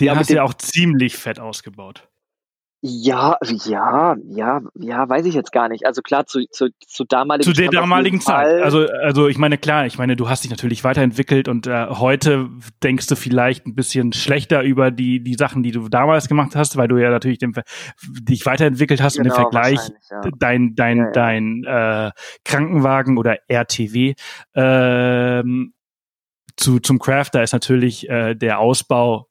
Den 0.00 0.08
Ja, 0.08 0.16
hast 0.16 0.28
du 0.28 0.34
ja 0.34 0.42
auch 0.42 0.54
ziemlich 0.54 1.16
fett 1.16 1.40
ausgebaut. 1.40 2.08
Ja, 2.82 3.38
ja, 3.42 4.16
ja, 4.28 4.60
ja, 4.74 5.08
weiß 5.08 5.24
ich 5.26 5.34
jetzt 5.34 5.50
gar 5.50 5.68
nicht. 5.68 5.86
Also 5.86 6.02
klar, 6.02 6.26
zu, 6.26 6.46
zu, 6.50 6.68
zu 6.86 7.04
damaligen 7.04 7.52
Zu 7.52 7.58
der 7.58 7.70
damaligen 7.70 8.20
Zeit. 8.20 8.62
Also, 8.62 8.86
also 8.86 9.28
ich 9.28 9.38
meine, 9.38 9.58
klar, 9.58 9.86
ich 9.86 9.98
meine, 9.98 10.14
du 10.14 10.28
hast 10.28 10.44
dich 10.44 10.50
natürlich 10.50 10.84
weiterentwickelt 10.84 11.48
und 11.48 11.66
äh, 11.66 11.86
heute 11.88 12.48
denkst 12.82 13.06
du 13.06 13.16
vielleicht 13.16 13.66
ein 13.66 13.74
bisschen 13.74 14.12
schlechter 14.12 14.62
über 14.62 14.90
die, 14.90 15.22
die 15.22 15.34
Sachen, 15.34 15.62
die 15.62 15.72
du 15.72 15.88
damals 15.88 16.28
gemacht 16.28 16.54
hast, 16.54 16.76
weil 16.76 16.86
du 16.86 16.98
ja 16.98 17.10
natürlich 17.10 17.38
den, 17.38 17.54
dich 18.20 18.44
weiterentwickelt 18.46 19.02
hast 19.02 19.18
und 19.18 19.24
Genau, 19.24 19.34
im 19.34 19.40
Vergleich 19.40 19.80
ja. 20.10 20.20
dein, 20.38 20.74
dein, 20.74 20.98
Ja, 20.98 21.04
ja. 21.04 21.10
dein 21.12 21.64
äh, 21.64 22.10
Krankenwagen 22.44 23.18
oder 23.18 23.38
RTW 23.48 24.14
ähm, 24.54 25.72
zu, 26.56 26.80
zum 26.80 26.98
Crafter 26.98 27.42
ist 27.42 27.52
natürlich 27.52 28.08
äh, 28.08 28.34
der 28.34 28.58
Ausbau 28.58 29.28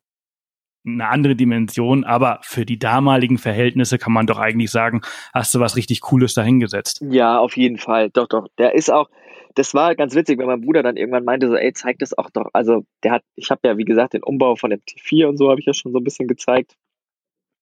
eine 0.85 1.07
andere 1.09 1.35
Dimension, 1.35 2.03
aber 2.03 2.39
für 2.41 2.65
die 2.65 2.79
damaligen 2.79 3.37
Verhältnisse 3.37 3.97
kann 3.97 4.13
man 4.13 4.27
doch 4.27 4.39
eigentlich 4.39 4.71
sagen, 4.71 5.01
hast 5.33 5.53
du 5.55 5.59
was 5.59 5.75
richtig 5.75 6.01
Cooles 6.01 6.33
dahingesetzt. 6.33 7.03
Ja, 7.09 7.39
auf 7.39 7.57
jeden 7.57 7.77
Fall. 7.77 8.09
Doch, 8.11 8.27
doch. 8.27 8.47
Der 8.57 8.75
ist 8.75 8.91
auch, 8.91 9.09
das 9.55 9.73
war 9.73 9.95
ganz 9.95 10.15
witzig, 10.15 10.37
wenn 10.37 10.47
mein 10.47 10.61
Bruder 10.61 10.83
dann 10.83 10.97
irgendwann 10.97 11.23
meinte, 11.23 11.47
so, 11.47 11.55
ey, 11.55 11.73
zeig 11.73 11.99
das 11.99 12.17
auch 12.17 12.29
doch. 12.29 12.49
Also, 12.53 12.85
der 13.03 13.11
hat, 13.11 13.23
ich 13.35 13.49
habe 13.49 13.61
ja, 13.67 13.77
wie 13.77 13.85
gesagt, 13.85 14.13
den 14.13 14.23
Umbau 14.23 14.55
von 14.55 14.69
dem 14.69 14.81
T4 14.81 15.27
und 15.27 15.37
so 15.37 15.49
habe 15.49 15.59
ich 15.59 15.65
ja 15.65 15.73
schon 15.73 15.91
so 15.91 15.99
ein 15.99 16.03
bisschen 16.03 16.27
gezeigt. 16.27 16.75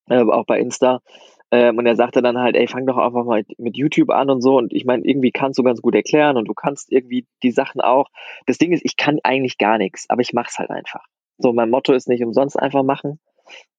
Äh, 0.10 0.24
auch 0.24 0.46
bei 0.46 0.60
Insta. 0.60 1.00
Ähm, 1.52 1.78
und 1.78 1.86
er 1.86 1.96
sagte 1.96 2.22
dann 2.24 2.40
halt, 2.40 2.56
ey, 2.56 2.68
fang 2.68 2.88
doch 2.88 2.98
einfach 2.98 3.26
mal 3.26 3.44
mit 3.58 3.78
YouTube 3.78 4.10
an 4.10 4.30
und 4.32 4.42
so. 4.42 4.58
Und 4.58 4.74
ich 4.74 4.86
meine, 4.86 5.06
irgendwie 5.06 5.32
kannst 5.32 5.60
du 5.60 5.64
ganz 5.64 5.82
gut 5.82 5.94
erklären 5.94 6.36
und 6.36 6.48
du 6.48 6.54
kannst 6.56 6.92
irgendwie 6.92 7.28
die 7.44 7.52
Sachen 7.52 7.80
auch. 7.80 8.08
Das 8.48 8.58
Ding 8.58 8.72
ist, 8.72 8.84
ich 8.84 8.98
kann 8.98 9.20
eigentlich 9.24 9.60
gar 9.60 9.78
nichts, 9.78 10.10
aber 10.10 10.22
ich 10.22 10.34
mach's 10.34 10.58
halt 10.58 10.72
einfach. 10.72 11.06
So, 11.38 11.54
mein 11.54 11.70
Motto 11.70 11.94
ist 11.94 12.08
nicht 12.08 12.24
umsonst 12.24 12.58
einfach 12.58 12.84
machen. 12.84 13.20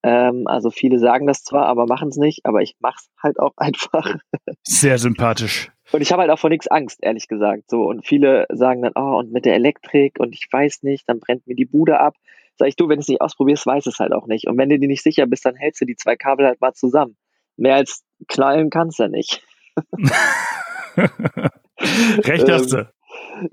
Ähm, 0.03 0.47
also 0.47 0.71
viele 0.71 0.99
sagen 0.99 1.27
das 1.27 1.43
zwar, 1.45 1.67
aber 1.67 1.87
machen 1.87 2.09
es 2.09 2.17
nicht, 2.17 2.45
aber 2.45 2.61
ich 2.61 2.77
mach's 2.81 3.09
halt 3.23 3.39
auch 3.41 3.53
einfach. 3.57 4.17
Sehr 4.63 4.99
sympathisch. 4.99 5.71
Und 5.93 6.01
ich 6.01 6.13
habe 6.13 6.23
halt 6.23 6.31
auch 6.31 6.39
vor 6.39 6.51
nichts 6.51 6.67
Angst, 6.67 6.99
ehrlich 7.03 7.29
gesagt. 7.29 7.71
So, 7.71 7.85
und 7.85 8.07
viele 8.07 8.47
sagen 8.51 8.83
dann, 8.83 8.93
oh, 8.97 9.19
und 9.19 9.33
mit 9.33 9.45
der 9.45 9.55
Elektrik 9.55 10.19
und 10.19 10.35
ich 10.35 10.49
weiß 10.51 10.83
nicht, 10.83 11.09
dann 11.09 11.21
brennt 11.21 11.47
mir 11.47 11.55
die 11.55 11.67
Bude 11.67 12.01
ab. 12.01 12.15
Sag 12.57 12.69
ich, 12.69 12.77
du, 12.77 12.89
wenn 12.89 12.97
du 12.97 13.01
es 13.01 13.09
nicht 13.09 13.21
ausprobierst, 13.21 13.67
weiß 13.67 13.87
es 13.87 13.99
halt 13.99 14.13
auch 14.13 14.27
nicht. 14.27 14.47
Und 14.47 14.59
wenn 14.59 14.69
du 14.69 14.79
dir 14.79 14.89
nicht 14.89 15.03
sicher 15.03 15.27
bist, 15.27 15.45
dann 15.45 15.57
hältst 15.57 15.81
du 15.81 15.85
die 15.85 15.97
zwei 15.97 16.17
Kabel 16.17 16.47
halt 16.47 16.61
mal 16.61 16.73
zusammen. 16.73 17.17
Mehr 17.57 17.77
als 17.77 18.05
knallen 18.29 18.71
kannst 18.71 18.99
du 18.99 19.09
nicht. 19.09 19.43
Recht 20.97 22.49
hast 22.49 22.73
du. 22.73 22.89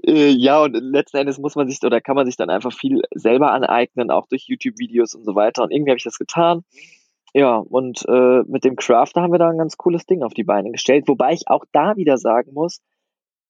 Äh, 0.05 0.29
ja, 0.29 0.61
und 0.61 0.73
letzten 0.73 1.17
Endes 1.17 1.39
muss 1.39 1.55
man 1.55 1.67
sich 1.69 1.81
oder 1.83 2.01
kann 2.01 2.15
man 2.15 2.25
sich 2.25 2.37
dann 2.37 2.49
einfach 2.49 2.73
viel 2.73 3.01
selber 3.13 3.51
aneignen, 3.51 4.11
auch 4.11 4.27
durch 4.27 4.47
YouTube-Videos 4.47 5.15
und 5.15 5.25
so 5.25 5.35
weiter. 5.35 5.63
Und 5.63 5.71
irgendwie 5.71 5.91
habe 5.91 5.97
ich 5.97 6.03
das 6.03 6.17
getan. 6.17 6.63
Ja, 7.33 7.57
und 7.57 8.03
äh, 8.07 8.41
mit 8.47 8.63
dem 8.63 8.75
Crafter 8.75 9.21
haben 9.21 9.31
wir 9.31 9.39
da 9.39 9.49
ein 9.49 9.57
ganz 9.57 9.77
cooles 9.77 10.05
Ding 10.05 10.21
auf 10.21 10.33
die 10.33 10.43
Beine 10.43 10.71
gestellt, 10.71 11.07
wobei 11.07 11.33
ich 11.33 11.47
auch 11.47 11.63
da 11.71 11.95
wieder 11.95 12.17
sagen 12.17 12.53
muss, 12.53 12.81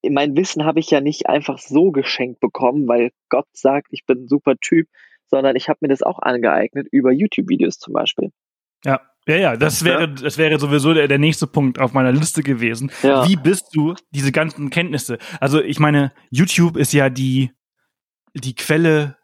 mein 0.07 0.35
Wissen 0.35 0.65
habe 0.65 0.79
ich 0.79 0.89
ja 0.89 1.01
nicht 1.01 1.27
einfach 1.27 1.59
so 1.59 1.91
geschenkt 1.91 2.39
bekommen, 2.39 2.87
weil 2.87 3.11
Gott 3.29 3.47
sagt, 3.53 3.87
ich 3.91 4.05
bin 4.05 4.23
ein 4.23 4.27
super 4.27 4.55
Typ, 4.57 4.87
sondern 5.27 5.55
ich 5.55 5.69
habe 5.69 5.79
mir 5.81 5.87
das 5.87 6.01
auch 6.01 6.19
angeeignet 6.19 6.87
über 6.91 7.11
YouTube-Videos 7.11 7.77
zum 7.77 7.93
Beispiel. 7.93 8.31
Ja. 8.83 9.01
Ja, 9.27 9.35
ja, 9.35 9.55
das 9.55 9.83
wäre, 9.83 10.09
das 10.09 10.37
wäre 10.37 10.59
sowieso 10.59 10.93
der, 10.93 11.07
der 11.07 11.19
nächste 11.19 11.45
Punkt 11.45 11.79
auf 11.79 11.93
meiner 11.93 12.11
Liste 12.11 12.41
gewesen. 12.41 12.91
Ja. 13.03 13.27
Wie 13.27 13.35
bist 13.35 13.67
du 13.73 13.93
diese 14.11 14.31
ganzen 14.31 14.69
Kenntnisse? 14.71 15.19
Also, 15.39 15.61
ich 15.61 15.79
meine, 15.79 16.11
YouTube 16.31 16.75
ist 16.75 16.91
ja 16.93 17.09
die, 17.09 17.51
die 18.33 18.55
Quelle. 18.55 19.17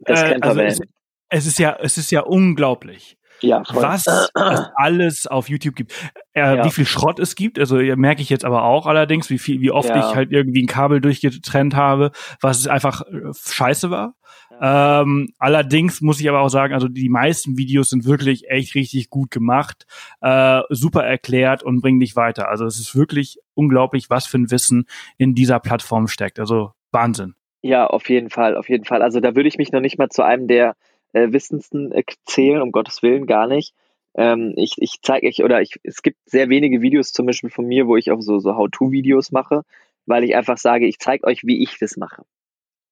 Das 0.00 0.22
äh, 0.22 0.38
also 0.40 0.60
es, 0.60 0.80
es 1.28 1.46
ist 1.46 1.58
ja, 1.58 1.76
es 1.80 1.98
ist 1.98 2.10
ja 2.12 2.20
unglaublich, 2.20 3.16
Ja, 3.40 3.62
was 3.72 4.06
es 4.06 4.30
alles 4.76 5.26
auf 5.26 5.48
YouTube 5.48 5.74
gibt. 5.74 5.92
Äh, 6.32 6.56
Ja. 6.56 6.64
Wie 6.64 6.70
viel 6.70 6.86
Schrott 6.86 7.18
es 7.18 7.34
gibt, 7.34 7.58
also 7.58 7.76
merke 7.76 8.22
ich 8.22 8.30
jetzt 8.30 8.44
aber 8.44 8.62
auch 8.64 8.86
allerdings, 8.86 9.30
wie 9.30 9.38
viel, 9.38 9.60
wie 9.60 9.70
oft 9.70 9.90
ich 9.90 10.14
halt 10.14 10.32
irgendwie 10.32 10.62
ein 10.62 10.68
Kabel 10.68 11.00
durchgetrennt 11.00 11.74
habe, 11.74 12.12
was 12.40 12.66
einfach 12.68 13.02
äh, 13.02 13.32
scheiße 13.34 13.90
war. 13.90 14.14
Ähm, 14.60 15.32
allerdings 15.38 16.00
muss 16.00 16.20
ich 16.20 16.28
aber 16.28 16.40
auch 16.40 16.48
sagen, 16.48 16.74
also 16.74 16.88
die 16.88 17.08
meisten 17.08 17.58
Videos 17.58 17.90
sind 17.90 18.04
wirklich 18.04 18.48
echt 18.48 18.74
richtig 18.74 19.10
gut 19.10 19.30
gemacht, 19.30 19.86
äh, 20.20 20.60
super 20.70 21.04
erklärt 21.04 21.62
und 21.62 21.80
bringen 21.80 22.00
dich 22.00 22.16
weiter. 22.16 22.48
Also 22.48 22.64
es 22.64 22.78
ist 22.78 22.96
wirklich 22.96 23.38
unglaublich, 23.54 24.10
was 24.10 24.26
für 24.26 24.38
ein 24.38 24.50
Wissen 24.50 24.86
in 25.18 25.34
dieser 25.34 25.60
Plattform 25.60 26.08
steckt. 26.08 26.38
Also 26.38 26.72
Wahnsinn. 26.92 27.34
Ja, 27.62 27.86
auf 27.86 28.08
jeden 28.10 28.30
Fall, 28.30 28.56
auf 28.56 28.68
jeden 28.68 28.84
Fall. 28.84 29.02
Also 29.02 29.20
da 29.20 29.34
würde 29.34 29.48
ich 29.48 29.58
mich 29.58 29.72
noch 29.72 29.80
nicht 29.80 29.98
mal 29.98 30.10
zu 30.10 30.22
einem 30.22 30.48
der 30.48 30.76
äh, 31.12 31.32
Wissendsten 31.32 31.92
äh, 31.92 32.02
zählen, 32.26 32.60
um 32.60 32.72
Gottes 32.72 33.02
Willen 33.02 33.26
gar 33.26 33.46
nicht. 33.46 33.74
Ähm, 34.16 34.52
ich 34.56 34.74
ich 34.78 35.00
zeige 35.02 35.26
euch, 35.26 35.42
oder 35.42 35.62
ich, 35.62 35.80
es 35.82 36.02
gibt 36.02 36.18
sehr 36.26 36.48
wenige 36.48 36.82
Videos 36.82 37.12
zum 37.12 37.26
Beispiel 37.26 37.50
von 37.50 37.66
mir, 37.66 37.86
wo 37.86 37.96
ich 37.96 38.10
auch 38.10 38.20
so, 38.20 38.38
so 38.38 38.54
How-To-Videos 38.54 39.32
mache, 39.32 39.62
weil 40.06 40.24
ich 40.24 40.36
einfach 40.36 40.58
sage, 40.58 40.86
ich 40.86 40.98
zeige 40.98 41.26
euch, 41.26 41.44
wie 41.44 41.62
ich 41.62 41.78
das 41.78 41.96
mache. 41.96 42.24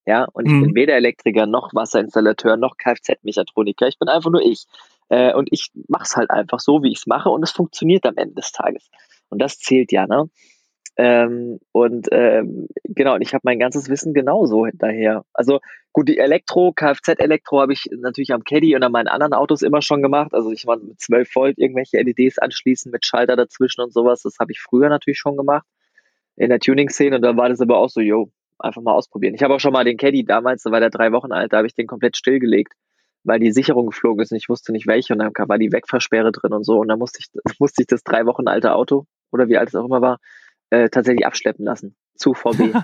Ja, 0.05 0.27
und 0.33 0.47
ich 0.47 0.53
mhm. 0.53 0.63
bin 0.63 0.75
weder 0.75 0.97
Elektriker 0.97 1.47
noch 1.47 1.73
Wasserinstallateur 1.75 2.57
noch 2.57 2.77
Kfz-Mechatroniker. 2.77 3.87
Ich 3.87 3.99
bin 3.99 4.09
einfach 4.09 4.31
nur 4.31 4.43
ich. 4.43 4.67
Äh, 5.09 5.35
und 5.35 5.49
ich 5.53 5.71
mache 5.89 6.05
es 6.05 6.17
halt 6.17 6.31
einfach 6.31 6.59
so, 6.59 6.83
wie 6.83 6.91
ich 6.91 6.99
es 6.99 7.07
mache 7.07 7.31
und 7.31 7.43
es 7.43 7.53
funktioniert 7.53 8.05
am 8.07 8.17
Ende 8.17 8.35
des 8.35 8.51
Tages. 8.53 8.91
Und 9.29 9.41
das 9.41 9.59
zählt 9.59 9.93
ja, 9.93 10.07
ne? 10.07 10.29
Ähm, 10.97 11.59
und 11.73 12.09
ähm, 12.13 12.69
genau, 12.85 13.15
und 13.15 13.23
ich 13.23 13.33
habe 13.33 13.43
mein 13.45 13.59
ganzes 13.59 13.89
Wissen 13.89 14.13
genauso 14.13 14.67
hinterher. 14.67 15.25
Also 15.33 15.61
gut, 15.93 16.09
die 16.09 16.19
Elektro, 16.19 16.73
Kfz-Elektro 16.73 17.61
habe 17.61 17.73
ich 17.73 17.89
natürlich 17.97 18.33
am 18.33 18.45
Caddy 18.45 18.77
und 18.77 18.83
an 18.83 18.93
meinen 18.93 19.09
anderen 19.09 19.33
Autos 19.33 19.63
immer 19.63 19.81
schon 19.81 20.03
gemacht. 20.03 20.35
Also 20.35 20.51
ich 20.51 20.67
war 20.67 20.77
mit 20.77 21.01
12 21.01 21.35
Volt 21.35 21.59
irgendwelche 21.59 21.99
LEDs 21.99 22.39
anschließen 22.39 22.93
mit 22.93 23.07
Schalter 23.07 23.37
dazwischen 23.37 23.81
und 23.81 23.93
sowas. 23.93 24.23
Das 24.23 24.39
habe 24.39 24.53
ich 24.53 24.61
früher 24.61 24.89
natürlich 24.91 25.19
schon 25.19 25.37
gemacht 25.37 25.67
in 26.37 26.51
der 26.51 26.59
Tuning-Szene 26.59 27.17
und 27.17 27.23
da 27.23 27.37
war 27.37 27.49
das 27.49 27.61
aber 27.61 27.79
auch 27.79 27.89
so, 27.89 28.01
yo, 28.01 28.31
einfach 28.65 28.83
mal 28.83 28.93
ausprobieren. 28.93 29.35
Ich 29.35 29.43
habe 29.43 29.55
auch 29.55 29.61
schon 29.61 29.73
mal 29.73 29.85
den 29.85 29.97
Caddy 29.97 30.25
damals, 30.25 30.63
da 30.63 30.71
war 30.71 30.81
der 30.81 30.91
drei 30.91 31.13
Wochen 31.13 31.33
alt, 31.33 31.53
da 31.53 31.59
habe 31.59 31.67
ich 31.67 31.75
den 31.75 31.87
komplett 31.87 32.17
stillgelegt, 32.17 32.73
weil 33.25 33.41
die 33.41 33.53
Sicherung 33.53 33.87
geflogen 33.87 34.23
ist 34.23 34.33
und 34.33 34.39
ich 34.39 34.49
wusste 34.49 34.73
nicht 34.73 34.87
welche 34.87 35.13
und 35.13 35.21
dann 35.21 35.33
war 35.35 35.59
die 35.59 35.73
Wegversperre 35.73 36.33
drin 36.33 36.53
und 36.53 36.65
so 36.65 36.79
und 36.79 36.89
dann 36.89 36.99
musste 36.99 37.21
ich, 37.21 37.29
musste 37.59 37.83
ich 37.83 37.87
das 37.87 38.03
drei 38.05 38.27
Wochen 38.27 38.49
alte 38.49 38.75
Auto 38.75 39.07
oder 39.31 39.49
wie 39.49 39.59
alt 39.59 39.69
es 39.69 39.75
auch 39.75 39.85
immer 39.85 40.01
war, 40.01 40.19
äh, 40.71 40.89
tatsächlich 40.89 41.27
abschleppen 41.27 41.65
lassen 41.65 41.95
zu 42.17 42.35
VW. 42.35 42.73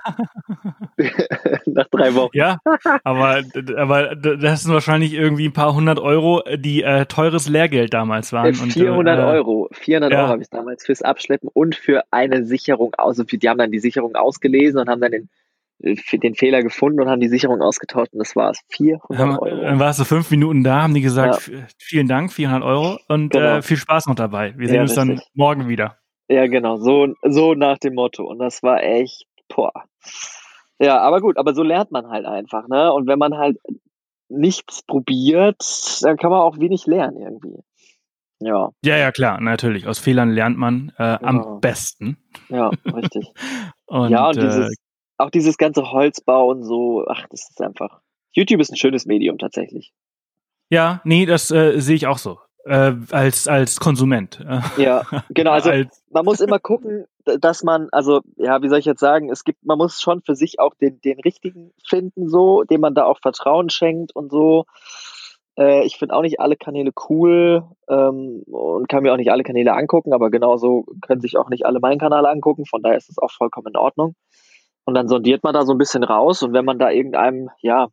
Nach 1.65 1.87
drei 1.87 2.13
Wochen. 2.13 2.31
Ja, 2.33 2.59
aber, 3.03 3.41
aber 3.77 4.15
das 4.15 4.63
sind 4.63 4.73
wahrscheinlich 4.73 5.13
irgendwie 5.13 5.47
ein 5.47 5.53
paar 5.53 5.73
hundert 5.73 5.99
Euro, 5.99 6.43
die 6.55 6.83
äh, 6.83 7.05
teures 7.05 7.49
Lehrgeld 7.49 7.93
damals 7.93 8.33
waren. 8.33 8.53
400 8.53 9.17
und, 9.17 9.23
äh, 9.23 9.27
Euro. 9.27 9.69
400 9.71 10.11
ja. 10.11 10.19
Euro 10.19 10.27
habe 10.29 10.41
ich 10.41 10.49
damals 10.49 10.85
fürs 10.85 11.01
Abschleppen 11.01 11.49
und 11.51 11.75
für 11.75 12.03
eine 12.11 12.45
Sicherung 12.45 12.93
aus. 12.95 13.19
Also 13.19 13.23
die 13.23 13.49
haben 13.49 13.57
dann 13.57 13.71
die 13.71 13.79
Sicherung 13.79 14.15
ausgelesen 14.15 14.79
und 14.79 14.89
haben 14.89 15.01
dann 15.01 15.11
den, 15.11 15.23
äh, 15.23 15.29
den 15.79 16.35
Fehler 16.35 16.61
gefunden 16.61 17.01
und 17.01 17.09
haben 17.09 17.21
die 17.21 17.29
Sicherung 17.29 17.61
ausgetauscht 17.61 18.13
und 18.13 18.19
das 18.19 18.35
war 18.35 18.51
es. 18.51 18.59
400 18.69 19.41
Euro. 19.41 19.61
Dann 19.61 19.79
warst 19.79 19.99
du 19.99 20.03
fünf 20.03 20.29
Minuten 20.31 20.63
da, 20.63 20.81
haben 20.83 20.93
die 20.93 21.01
gesagt, 21.01 21.47
ja. 21.47 21.59
vielen 21.77 22.07
Dank, 22.07 22.31
400 22.33 22.63
Euro 22.63 22.99
und 23.07 23.29
genau. 23.29 23.57
äh, 23.57 23.61
viel 23.61 23.77
Spaß 23.77 24.07
noch 24.07 24.15
dabei. 24.15 24.53
Wir 24.57 24.67
sehen 24.67 24.75
ja, 24.75 24.81
uns 24.81 24.97
richtig. 24.97 25.17
dann 25.17 25.21
morgen 25.33 25.67
wieder. 25.67 25.97
Ja, 26.29 26.47
genau, 26.47 26.77
so, 26.77 27.13
so 27.23 27.55
nach 27.55 27.77
dem 27.79 27.95
Motto. 27.95 28.23
Und 28.23 28.39
das 28.39 28.61
war 28.61 28.83
echt, 28.83 29.25
boah. 29.47 29.71
Ja, 30.79 30.99
aber 30.99 31.21
gut, 31.21 31.37
aber 31.37 31.53
so 31.53 31.63
lernt 31.63 31.91
man 31.91 32.07
halt 32.07 32.25
einfach, 32.25 32.67
ne? 32.67 32.93
Und 32.93 33.07
wenn 33.07 33.19
man 33.19 33.37
halt 33.37 33.57
nichts 34.29 34.83
probiert, 34.83 35.63
dann 36.01 36.17
kann 36.17 36.29
man 36.29 36.41
auch 36.41 36.59
wenig 36.59 36.85
lernen 36.85 37.17
irgendwie. 37.17 37.63
Ja. 38.39 38.69
Ja, 38.85 38.95
ja, 38.95 39.11
klar, 39.11 39.41
natürlich. 39.41 39.87
Aus 39.87 39.99
Fehlern 39.99 40.29
lernt 40.29 40.57
man 40.57 40.93
äh, 40.97 41.17
genau. 41.17 41.55
am 41.55 41.59
besten. 41.59 42.17
Ja, 42.47 42.69
richtig. 42.85 43.27
und, 43.87 44.11
ja, 44.11 44.27
und 44.27 44.37
äh, 44.37 44.41
dieses, 44.41 44.75
auch 45.19 45.29
dieses 45.29 45.57
ganze 45.57 45.91
Holzbau 45.91 46.49
und 46.49 46.63
so, 46.63 47.05
ach, 47.07 47.27
das 47.29 47.49
ist 47.49 47.61
einfach. 47.61 48.01
YouTube 48.31 48.61
ist 48.61 48.71
ein 48.71 48.77
schönes 48.77 49.05
Medium 49.05 49.37
tatsächlich. 49.37 49.93
Ja, 50.69 51.01
nee, 51.03 51.25
das 51.25 51.51
äh, 51.51 51.79
sehe 51.79 51.95
ich 51.95 52.07
auch 52.07 52.17
so 52.19 52.39
äh, 52.65 52.93
als 53.11 53.47
als 53.47 53.79
Konsument. 53.79 54.39
Ja, 54.77 55.03
genau. 55.29 55.51
Also 55.51 55.71
man 56.09 56.25
muss 56.25 56.39
immer 56.39 56.59
gucken, 56.59 57.05
dass 57.25 57.63
man, 57.63 57.89
also 57.91 58.21
ja, 58.37 58.61
wie 58.61 58.69
soll 58.69 58.79
ich 58.79 58.85
jetzt 58.85 58.99
sagen, 58.99 59.29
es 59.29 59.43
gibt, 59.43 59.65
man 59.65 59.77
muss 59.77 60.01
schon 60.01 60.21
für 60.21 60.35
sich 60.35 60.59
auch 60.59 60.73
den 60.75 61.01
den 61.01 61.19
richtigen 61.19 61.71
finden, 61.85 62.29
so, 62.29 62.63
dem 62.63 62.81
man 62.81 62.95
da 62.95 63.05
auch 63.05 63.19
Vertrauen 63.19 63.69
schenkt 63.69 64.15
und 64.15 64.31
so. 64.31 64.65
Äh, 65.57 65.85
ich 65.85 65.97
finde 65.97 66.15
auch 66.15 66.21
nicht 66.21 66.39
alle 66.39 66.55
Kanäle 66.55 66.91
cool 67.09 67.63
ähm, 67.89 68.43
und 68.45 68.87
kann 68.87 69.03
mir 69.03 69.13
auch 69.13 69.17
nicht 69.17 69.31
alle 69.31 69.43
Kanäle 69.43 69.73
angucken, 69.73 70.13
aber 70.13 70.29
genauso 70.29 70.85
können 71.01 71.21
sich 71.21 71.37
auch 71.37 71.49
nicht 71.49 71.65
alle 71.65 71.79
meinen 71.79 71.99
Kanal 71.99 72.25
angucken. 72.25 72.65
Von 72.65 72.81
daher 72.81 72.97
ist 72.97 73.09
es 73.09 73.17
auch 73.17 73.31
vollkommen 73.31 73.67
in 73.67 73.77
Ordnung. 73.77 74.15
Und 74.89 74.95
dann 74.95 75.07
sondiert 75.07 75.43
man 75.43 75.53
da 75.53 75.65
so 75.65 75.73
ein 75.73 75.77
bisschen 75.77 76.03
raus 76.03 76.41
und 76.41 76.51
wenn 76.51 76.65
man 76.65 76.79
da 76.79 76.89
irgendeinem 76.89 77.51
ja 77.61 77.89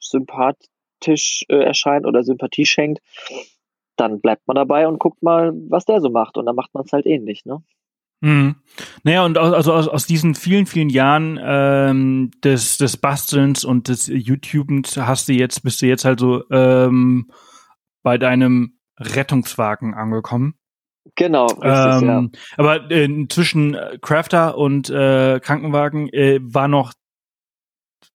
sympathisch 0.00 1.44
äh, 1.48 1.62
erscheint 1.62 2.06
oder 2.06 2.24
Sympathie 2.24 2.66
schenkt, 2.66 3.00
dann 3.94 4.20
bleibt 4.20 4.48
man 4.48 4.56
dabei 4.56 4.88
und 4.88 4.98
guckt 4.98 5.22
mal, 5.22 5.52
was 5.68 5.84
der 5.84 6.00
so 6.00 6.10
macht. 6.10 6.36
Und 6.36 6.46
dann 6.46 6.56
macht 6.56 6.74
man 6.74 6.82
es 6.84 6.92
halt 6.92 7.06
ähnlich, 7.06 7.44
ne? 7.44 7.62
Hm. 8.20 8.56
Naja, 9.04 9.24
und 9.24 9.38
also 9.38 9.72
aus, 9.72 9.86
aus 9.86 10.06
diesen 10.06 10.34
vielen, 10.34 10.66
vielen 10.66 10.90
Jahren 10.90 11.38
ähm, 11.40 12.32
des, 12.42 12.78
des 12.78 12.96
Bastelns 12.96 13.64
und 13.64 13.86
des 13.86 14.08
YouTubens 14.08 14.96
hast 14.96 15.28
du 15.28 15.34
jetzt, 15.34 15.62
bist 15.62 15.82
du 15.82 15.86
jetzt 15.86 16.04
halt 16.04 16.18
so 16.18 16.42
ähm, 16.50 17.30
bei 18.02 18.18
deinem 18.18 18.80
Rettungswagen 18.98 19.94
angekommen. 19.94 20.57
Genau, 21.16 21.46
richtig, 21.46 22.02
ähm, 22.02 22.30
ja. 22.32 22.40
Aber 22.56 22.90
äh, 22.90 23.26
zwischen 23.28 23.76
Crafter 24.00 24.56
und 24.56 24.90
äh, 24.90 25.40
Krankenwagen 25.40 26.08
äh, 26.12 26.38
war 26.42 26.68
noch 26.68 26.92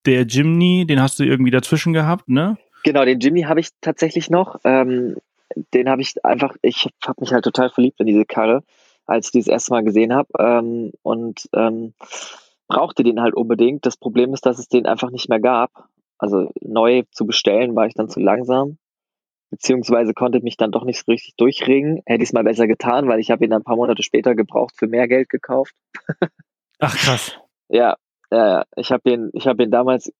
der 0.05 0.23
Jimny, 0.23 0.85
den 0.85 1.01
hast 1.01 1.19
du 1.19 1.23
irgendwie 1.23 1.51
dazwischen 1.51 1.93
gehabt, 1.93 2.29
ne? 2.29 2.57
Genau, 2.83 3.05
den 3.05 3.19
Jimny 3.19 3.43
habe 3.43 3.61
ich 3.61 3.69
tatsächlich 3.81 4.29
noch. 4.29 4.59
Ähm, 4.63 5.15
den 5.73 5.89
habe 5.89 6.01
ich 6.01 6.23
einfach, 6.25 6.55
ich 6.61 6.89
habe 7.05 7.21
mich 7.21 7.31
halt 7.31 7.43
total 7.43 7.69
verliebt 7.69 7.99
in 7.99 8.07
diese 8.07 8.25
Karre, 8.25 8.63
als 9.05 9.27
ich 9.27 9.31
die 9.31 9.39
das 9.39 9.47
erste 9.47 9.71
Mal 9.71 9.83
gesehen 9.83 10.13
habe 10.13 10.29
ähm, 10.39 10.91
und 11.01 11.47
ähm, 11.53 11.93
brauchte 12.67 13.03
den 13.03 13.21
halt 13.21 13.35
unbedingt. 13.35 13.85
Das 13.85 13.97
Problem 13.97 14.33
ist, 14.33 14.45
dass 14.45 14.59
es 14.59 14.67
den 14.67 14.85
einfach 14.85 15.11
nicht 15.11 15.29
mehr 15.29 15.39
gab. 15.39 15.87
Also 16.17 16.51
neu 16.61 17.03
zu 17.11 17.25
bestellen 17.25 17.75
war 17.75 17.85
ich 17.85 17.93
dann 17.93 18.09
zu 18.09 18.19
langsam, 18.19 18.77
beziehungsweise 19.53 20.13
konnte 20.13 20.41
mich 20.41 20.57
dann 20.57 20.71
doch 20.71 20.83
nicht 20.83 20.99
so 20.99 21.11
richtig 21.11 21.35
durchringen. 21.37 22.01
Hätte 22.05 22.23
ich 22.23 22.29
es 22.29 22.33
mal 22.33 22.43
besser 22.43 22.67
getan, 22.67 23.07
weil 23.07 23.19
ich 23.19 23.31
habe 23.31 23.43
ihn 23.45 23.51
dann 23.51 23.61
ein 23.61 23.65
paar 23.65 23.75
Monate 23.75 24.03
später 24.03 24.35
gebraucht 24.35 24.73
für 24.77 24.87
mehr 24.87 25.07
Geld 25.07 25.29
gekauft. 25.29 25.73
Ach 26.79 26.95
krass. 26.95 27.37
Ja, 27.69 27.95
ja, 28.29 28.65
ich 28.75 28.91
habe 28.91 29.09
ihn, 29.09 29.31
ich 29.33 29.47
habe 29.47 29.63
ihn 29.63 29.71
damals 29.71 30.11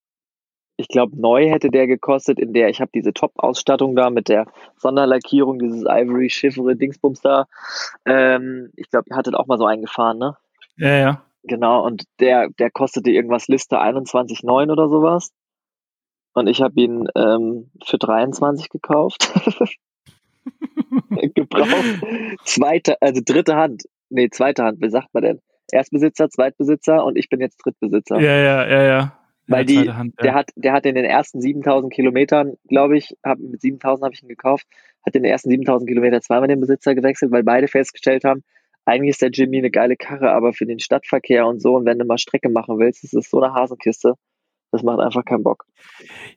ich 0.77 0.87
glaube, 0.87 1.19
neu 1.19 1.49
hätte 1.49 1.69
der 1.69 1.87
gekostet, 1.87 2.39
in 2.39 2.53
der 2.53 2.69
ich 2.69 2.81
habe 2.81 2.91
diese 2.93 3.13
Top-Ausstattung 3.13 3.95
da 3.95 4.09
mit 4.09 4.27
der 4.27 4.47
Sonderlackierung, 4.77 5.59
dieses 5.59 5.83
Ivory 5.83 6.29
Chiffre 6.29 6.75
Dingsbums 6.75 7.21
da. 7.21 7.45
Ähm, 8.05 8.71
ich 8.75 8.89
glaube, 8.89 9.05
ihr 9.09 9.15
hattet 9.15 9.35
auch 9.35 9.45
mal 9.45 9.57
so 9.57 9.65
eingefahren, 9.65 10.17
ne? 10.17 10.37
Ja, 10.77 10.95
ja. 10.95 11.21
Genau, 11.43 11.85
und 11.85 12.05
der, 12.19 12.49
der 12.57 12.71
kostete 12.71 13.11
irgendwas 13.11 13.47
Liste 13.47 13.79
21,9 13.79 14.71
oder 14.71 14.87
sowas. 14.89 15.31
Und 16.33 16.47
ich 16.47 16.61
habe 16.61 16.79
ihn 16.79 17.07
ähm, 17.15 17.69
für 17.85 17.97
23 17.97 18.69
gekauft. 18.69 19.31
Gebraucht. 21.35 22.01
Zweite, 22.43 23.01
also 23.01 23.21
dritte 23.23 23.55
Hand. 23.55 23.83
Nee, 24.09 24.29
zweite 24.29 24.63
Hand, 24.63 24.81
wie 24.81 24.89
sagt 24.89 25.13
man 25.13 25.23
denn? 25.23 25.39
Erstbesitzer, 25.71 26.29
Zweitbesitzer 26.29 27.03
und 27.03 27.17
ich 27.17 27.29
bin 27.29 27.39
jetzt 27.39 27.57
Drittbesitzer. 27.63 28.19
Ja, 28.19 28.35
ja, 28.35 28.67
ja, 28.67 28.83
ja. 28.83 29.19
Weil 29.47 29.65
die, 29.65 29.91
Hand, 29.91 30.15
ja. 30.19 30.23
der 30.23 30.33
hat, 30.33 30.51
der 30.55 30.73
hat 30.73 30.85
in 30.85 30.95
den 30.95 31.05
ersten 31.05 31.41
7000 31.41 31.91
Kilometern, 31.91 32.53
glaube 32.67 32.97
ich, 32.97 33.15
hab, 33.23 33.39
mit 33.39 33.61
7000 33.61 34.05
habe 34.05 34.15
ich 34.15 34.23
ihn 34.23 34.29
gekauft, 34.29 34.65
hat 35.05 35.15
in 35.15 35.23
den 35.23 35.31
ersten 35.31 35.49
7000 35.49 35.87
Kilometern 35.89 36.21
zweimal 36.21 36.47
den 36.47 36.61
Besitzer 36.61 36.95
gewechselt, 36.95 37.31
weil 37.31 37.43
beide 37.43 37.67
festgestellt 37.67 38.23
haben, 38.23 38.43
eigentlich 38.85 39.11
ist 39.11 39.21
der 39.21 39.31
Jimmy 39.31 39.57
eine 39.57 39.71
geile 39.71 39.95
Karre, 39.95 40.31
aber 40.31 40.53
für 40.53 40.65
den 40.65 40.79
Stadtverkehr 40.79 41.45
und 41.45 41.61
so 41.61 41.75
und 41.75 41.85
wenn 41.85 41.99
du 41.99 42.05
mal 42.05 42.17
Strecke 42.17 42.49
machen 42.49 42.79
willst, 42.79 43.03
ist 43.03 43.13
es 43.13 43.29
so 43.29 43.41
eine 43.41 43.53
Hasenkiste. 43.53 44.15
Das 44.73 44.81
macht 44.81 44.99
einfach 44.99 45.23
keinen 45.23 45.43
Bock. 45.43 45.67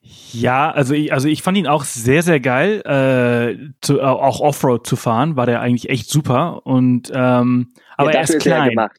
Ja, 0.03 0.71
also 0.71 0.93
ich, 0.93 1.11
also 1.11 1.27
ich 1.27 1.41
fand 1.43 1.57
ihn 1.57 1.67
auch 1.67 1.85
sehr, 1.85 2.23
sehr 2.23 2.39
geil. 2.39 2.83
Äh, 2.85 3.73
zu, 3.81 4.03
auch 4.03 4.41
Offroad 4.41 4.87
zu 4.87 4.95
fahren, 4.95 5.37
war 5.37 5.47
der 5.47 5.63
eigentlich 5.63 5.89
echt 5.89 6.11
super. 6.11 6.61
Und 6.67 7.11
ähm, 7.15 7.73
aber 7.97 8.13
ja, 8.13 8.19
er 8.19 8.25
ist 8.25 8.39
klein. 8.39 8.77
Er 8.77 8.91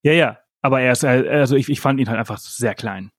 ja, 0.00 0.12
ja. 0.12 0.38
Aber 0.62 0.80
er 0.80 0.92
ist, 0.92 1.04
also 1.04 1.56
ich, 1.56 1.68
ich 1.68 1.78
fand 1.78 2.00
ihn 2.00 2.08
halt 2.08 2.18
einfach 2.18 2.38
sehr 2.38 2.74
klein. 2.74 3.10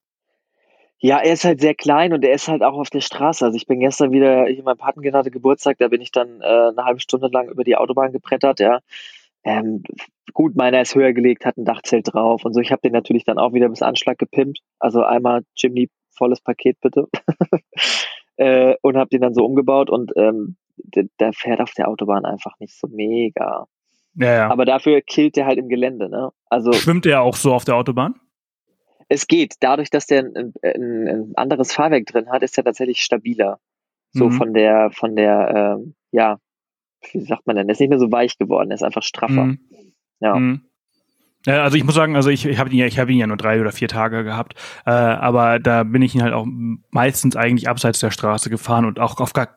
Ja, 0.97 1.19
er 1.19 1.33
ist 1.33 1.45
halt 1.45 1.61
sehr 1.61 1.75
klein 1.75 2.11
und 2.11 2.25
er 2.25 2.33
ist 2.33 2.47
halt 2.47 2.63
auch 2.63 2.73
auf 2.73 2.89
der 2.89 3.01
Straße. 3.01 3.45
Also 3.45 3.55
ich 3.55 3.67
bin 3.67 3.79
gestern 3.79 4.11
wieder 4.11 4.47
hier 4.47 4.63
mein 4.63 4.77
Patenkind 4.77 5.13
hatte 5.15 5.29
Geburtstag, 5.29 5.77
da 5.77 5.89
bin 5.89 6.01
ich 6.01 6.11
dann 6.11 6.41
äh, 6.41 6.43
eine 6.43 6.85
halbe 6.85 7.01
Stunde 7.01 7.27
lang 7.27 7.49
über 7.49 7.63
die 7.63 7.75
Autobahn 7.75 8.11
gebrettert, 8.13 8.59
ja. 8.59 8.79
Ähm, 9.47 9.81
gut, 10.33 10.57
meiner 10.57 10.81
ist 10.81 10.93
höher 10.93 11.13
gelegt, 11.13 11.45
hat 11.45 11.55
ein 11.55 11.63
Dachzelt 11.63 12.13
drauf 12.13 12.43
und 12.43 12.53
so. 12.53 12.59
Ich 12.59 12.71
habe 12.73 12.81
den 12.81 12.91
natürlich 12.91 13.23
dann 13.23 13.37
auch 13.37 13.53
wieder 13.53 13.69
bis 13.69 13.81
Anschlag 13.81 14.17
gepimpt. 14.17 14.59
Also 14.77 15.03
einmal 15.03 15.43
Jimny 15.55 15.89
volles 16.17 16.41
Paket 16.41 16.77
bitte. 16.81 17.07
äh, 18.35 18.75
und 18.81 18.97
habe 18.97 19.09
den 19.09 19.21
dann 19.21 19.33
so 19.33 19.45
umgebaut 19.45 19.89
und 19.89 20.11
ähm, 20.17 20.57
der, 20.75 21.05
der, 21.19 21.31
fährt 21.31 21.61
auf 21.61 21.71
der 21.71 21.87
Autobahn 21.87 22.25
einfach 22.25 22.59
nicht 22.59 22.77
so 22.77 22.87
mega. 22.87 23.67
Ja, 24.15 24.33
ja. 24.33 24.49
Aber 24.49 24.65
dafür 24.65 24.99
killt 25.01 25.37
der 25.37 25.45
halt 25.45 25.59
im 25.59 25.69
Gelände, 25.69 26.09
ne? 26.09 26.31
Also 26.49 26.73
schwimmt 26.73 27.05
er 27.05 27.21
auch 27.21 27.35
so 27.35 27.53
auf 27.53 27.63
der 27.63 27.75
Autobahn? 27.75 28.15
Es 29.07 29.27
geht. 29.27 29.55
Dadurch, 29.61 29.89
dass 29.89 30.07
der 30.07 30.23
ein, 30.23 30.53
ein, 30.61 31.07
ein 31.07 31.31
anderes 31.35 31.71
Fahrwerk 31.71 32.05
drin 32.05 32.29
hat, 32.29 32.43
ist 32.43 32.57
er 32.57 32.65
tatsächlich 32.65 33.01
stabiler. 33.01 33.59
So 34.11 34.25
mhm. 34.25 34.31
von 34.31 34.53
der, 34.53 34.91
von 34.91 35.15
der, 35.15 35.79
äh, 35.79 35.91
ja, 36.11 36.39
wie 37.11 37.21
sagt 37.21 37.47
man 37.47 37.55
denn? 37.55 37.67
Er 37.67 37.73
ist 37.73 37.79
nicht 37.79 37.89
mehr 37.89 37.99
so 37.99 38.11
weich 38.11 38.37
geworden, 38.37 38.71
er 38.71 38.75
ist 38.75 38.83
einfach 38.83 39.03
straffer. 39.03 39.45
Mhm. 39.45 39.59
Ja. 40.19 40.35
Mhm. 40.35 40.61
Also 41.45 41.77
ich 41.77 41.85
muss 41.85 41.95
sagen, 41.95 42.15
also 42.15 42.29
ich, 42.29 42.45
ich 42.45 42.59
habe 42.59 42.69
ihn, 42.71 42.77
ja, 42.77 42.85
ich 42.85 42.97
ihn 42.97 43.17
ja 43.17 43.27
nur 43.27 43.37
drei 43.37 43.61
oder 43.61 43.71
vier 43.71 43.87
Tage 43.87 44.23
gehabt, 44.23 44.55
äh, 44.85 44.91
aber 44.91 45.59
da 45.59 45.83
bin 45.83 46.01
ich 46.01 46.13
ihn 46.13 46.23
halt 46.23 46.33
auch 46.33 46.45
meistens 46.89 47.35
eigentlich 47.35 47.69
abseits 47.69 47.99
der 47.99 48.11
Straße 48.11 48.49
gefahren 48.49 48.85
und 48.85 48.99
auch 48.99 49.19
auf 49.19 49.33
gar 49.33 49.55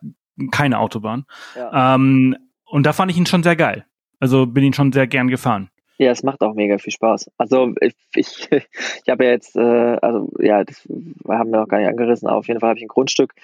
keine 0.53 0.79
Autobahn. 0.79 1.24
Ja. 1.57 1.96
Ähm, 1.96 2.37
und 2.64 2.87
da 2.87 2.92
fand 2.92 3.11
ich 3.11 3.18
ihn 3.18 3.26
schon 3.26 3.42
sehr 3.42 3.57
geil. 3.57 3.87
Also 4.20 4.46
bin 4.46 4.62
ihn 4.62 4.72
schon 4.72 4.92
sehr 4.92 5.07
gern 5.07 5.29
gefahren. 5.29 5.70
Ja, 5.98 6.11
es 6.12 6.22
macht 6.22 6.40
auch 6.40 6.55
mega 6.55 6.79
viel 6.79 6.92
Spaß. 6.92 7.31
Also 7.37 7.74
ich, 7.81 7.94
ich, 8.14 8.48
ich 8.53 9.11
habe 9.11 9.24
ja 9.24 9.31
jetzt, 9.33 9.57
äh, 9.57 9.98
also 10.00 10.31
ja, 10.38 10.64
das 10.64 10.88
haben 11.29 11.50
wir 11.50 11.61
noch 11.61 11.68
gar 11.68 11.79
nicht 11.79 11.88
angerissen, 11.88 12.29
aber 12.29 12.38
auf 12.38 12.48
jeden 12.48 12.61
Fall 12.61 12.70
habe 12.70 12.79
ich 12.79 12.85
ein 12.85 12.88
Grundstück, 12.88 13.35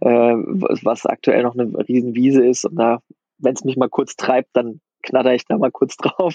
äh, 0.00 0.08
was 0.08 1.04
aktuell 1.06 1.42
noch 1.42 1.54
eine 1.54 1.76
riesen 1.88 2.14
Wiese 2.14 2.46
ist 2.46 2.64
und 2.64 2.76
da, 2.76 3.00
wenn 3.38 3.54
es 3.54 3.64
mich 3.64 3.76
mal 3.76 3.88
kurz 3.88 4.16
treibt, 4.16 4.50
dann 4.54 4.80
knatter 5.02 5.34
ich 5.34 5.44
da 5.46 5.56
mal 5.58 5.70
kurz 5.70 5.96
drauf 5.96 6.34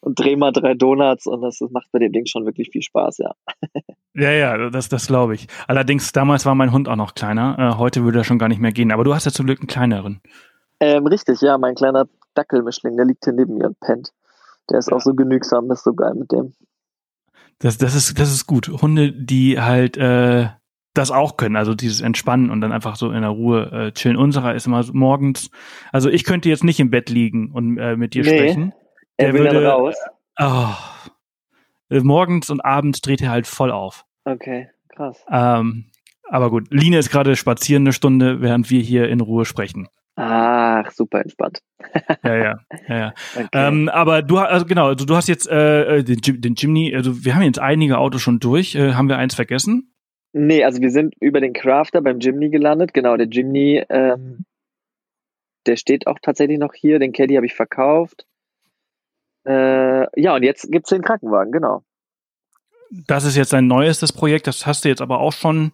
und 0.00 0.18
drehe 0.18 0.36
mal 0.36 0.52
drei 0.52 0.74
Donuts 0.74 1.26
und 1.26 1.42
das, 1.42 1.58
das 1.58 1.70
macht 1.70 1.90
bei 1.92 1.98
dem 1.98 2.12
Ding 2.12 2.26
schon 2.26 2.44
wirklich 2.44 2.70
viel 2.70 2.82
Spaß, 2.82 3.18
ja. 3.18 3.32
Ja, 4.14 4.30
ja, 4.30 4.70
das, 4.70 4.88
das 4.88 5.06
glaube 5.06 5.34
ich. 5.34 5.46
Allerdings, 5.66 6.12
damals 6.12 6.44
war 6.44 6.54
mein 6.54 6.72
Hund 6.72 6.88
auch 6.88 6.96
noch 6.96 7.14
kleiner. 7.14 7.56
Äh, 7.58 7.78
heute 7.78 8.04
würde 8.04 8.18
er 8.18 8.24
schon 8.24 8.38
gar 8.38 8.48
nicht 8.48 8.60
mehr 8.60 8.72
gehen. 8.72 8.92
Aber 8.92 9.04
du 9.04 9.14
hast 9.14 9.24
ja 9.24 9.32
zum 9.32 9.46
Glück 9.46 9.60
einen 9.60 9.68
kleineren. 9.68 10.20
Ähm, 10.80 11.06
richtig, 11.06 11.40
ja, 11.40 11.56
mein 11.56 11.74
kleiner 11.74 12.06
Dackelmischling, 12.34 12.96
der 12.96 13.06
liegt 13.06 13.24
hier 13.24 13.32
neben 13.32 13.56
mir 13.56 13.68
und 13.68 13.80
pennt. 13.80 14.12
Der 14.70 14.78
ist 14.78 14.90
ja. 14.90 14.96
auch 14.96 15.00
so 15.00 15.14
genügsam, 15.14 15.68
das 15.68 15.78
ist 15.78 15.84
so 15.84 15.94
geil 15.94 16.12
mit 16.14 16.30
dem. 16.30 16.52
Das, 17.58 17.78
das, 17.78 17.94
ist, 17.94 18.18
das 18.18 18.30
ist 18.32 18.46
gut. 18.46 18.68
Hunde, 18.68 19.12
die 19.12 19.60
halt 19.60 19.96
äh, 19.96 20.48
das 20.94 21.10
auch 21.10 21.36
können, 21.36 21.56
also 21.56 21.74
dieses 21.74 22.00
Entspannen 22.00 22.50
und 22.50 22.60
dann 22.60 22.72
einfach 22.72 22.96
so 22.96 23.10
in 23.10 23.22
der 23.22 23.30
Ruhe 23.30 23.70
äh, 23.72 23.92
chillen. 23.92 24.16
Unserer 24.16 24.54
ist 24.54 24.66
immer 24.66 24.82
so 24.82 24.92
morgens, 24.92 25.50
also 25.90 26.10
ich 26.10 26.24
könnte 26.24 26.48
jetzt 26.48 26.64
nicht 26.64 26.80
im 26.80 26.90
Bett 26.90 27.08
liegen 27.08 27.50
und 27.52 27.78
äh, 27.78 27.96
mit 27.96 28.14
dir 28.14 28.22
nee, 28.22 28.28
sprechen. 28.28 28.74
Der 29.18 29.28
er 29.28 29.34
will 29.34 29.44
würde, 29.44 29.62
dann 29.62 29.66
raus. 29.66 29.96
Oh, 30.38 32.00
morgens 32.02 32.50
und 32.50 32.64
abends 32.64 33.00
dreht 33.00 33.22
er 33.22 33.30
halt 33.30 33.46
voll 33.46 33.70
auf. 33.70 34.04
Okay, 34.24 34.68
krass. 34.94 35.24
Ähm, 35.30 35.86
aber 36.28 36.50
gut, 36.50 36.70
Line 36.70 36.98
ist 36.98 37.10
gerade 37.10 37.36
spazieren 37.36 37.84
eine 37.84 37.92
Stunde, 37.92 38.40
während 38.40 38.70
wir 38.70 38.80
hier 38.80 39.08
in 39.08 39.20
Ruhe 39.20 39.44
sprechen. 39.44 39.88
Ach, 40.16 40.90
super 40.90 41.20
entspannt. 41.20 41.60
ja, 42.22 42.36
ja, 42.36 42.54
ja. 42.88 42.96
ja. 42.98 43.14
Okay. 43.34 43.48
Ähm, 43.52 43.88
aber 43.88 44.22
du, 44.22 44.38
also 44.38 44.66
genau, 44.66 44.88
also 44.88 45.06
du 45.06 45.16
hast 45.16 45.28
jetzt 45.28 45.48
äh, 45.48 45.98
äh 45.98 46.04
den, 46.04 46.20
den 46.40 46.54
Jimny, 46.54 46.94
also 46.94 47.24
wir 47.24 47.34
haben 47.34 47.42
jetzt 47.42 47.58
einige 47.58 47.98
Autos 47.98 48.20
schon 48.20 48.38
durch. 48.38 48.74
Äh, 48.74 48.92
haben 48.92 49.08
wir 49.08 49.16
eins 49.16 49.34
vergessen? 49.34 49.91
Nee, 50.32 50.64
also 50.64 50.80
wir 50.80 50.90
sind 50.90 51.14
über 51.20 51.40
den 51.40 51.52
Crafter 51.52 52.00
beim 52.00 52.18
Jimny 52.18 52.48
gelandet. 52.48 52.94
Genau, 52.94 53.16
der 53.16 53.26
Jimny, 53.28 53.84
ähm, 53.88 54.44
der 55.66 55.76
steht 55.76 56.06
auch 56.06 56.18
tatsächlich 56.20 56.58
noch 56.58 56.74
hier. 56.74 56.98
Den 56.98 57.12
Caddy 57.12 57.34
habe 57.34 57.46
ich 57.46 57.54
verkauft. 57.54 58.26
Äh, 59.46 60.20
ja, 60.20 60.34
und 60.34 60.42
jetzt 60.42 60.70
gibt's 60.70 60.90
den 60.90 61.02
Krankenwagen, 61.02 61.52
genau. 61.52 61.82
Das 63.06 63.24
ist 63.24 63.36
jetzt 63.36 63.54
ein 63.54 63.66
neuestes 63.66 64.12
Projekt, 64.12 64.46
das 64.46 64.66
hast 64.66 64.84
du 64.84 64.88
jetzt 64.88 65.00
aber 65.00 65.20
auch 65.20 65.32
schon 65.32 65.72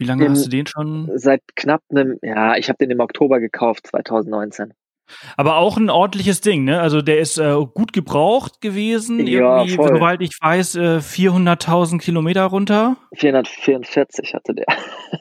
wie 0.00 0.06
lange 0.06 0.24
den, 0.24 0.32
hast 0.32 0.46
du 0.46 0.50
den 0.50 0.66
schon? 0.66 1.10
Seit 1.14 1.42
knapp 1.56 1.82
einem, 1.90 2.18
ja, 2.22 2.56
ich 2.56 2.70
habe 2.70 2.78
den 2.78 2.90
im 2.90 3.00
Oktober 3.00 3.38
gekauft, 3.38 3.86
2019. 3.86 4.72
Aber 5.36 5.56
auch 5.56 5.76
ein 5.76 5.90
ordentliches 5.90 6.40
Ding, 6.40 6.64
ne? 6.64 6.80
Also 6.80 7.02
der 7.02 7.18
ist 7.18 7.38
äh, 7.38 7.54
gut 7.74 7.92
gebraucht 7.92 8.60
gewesen. 8.60 9.26
Ja, 9.26 9.58
Irgendwie, 9.58 9.76
voll. 9.76 9.88
soweit 9.88 10.20
ich 10.20 10.36
weiß, 10.40 10.74
äh, 10.76 10.98
400.000 10.98 11.98
Kilometer 11.98 12.44
runter. 12.44 12.96
444 13.14 14.34
hatte 14.34 14.54
der. 14.54 14.66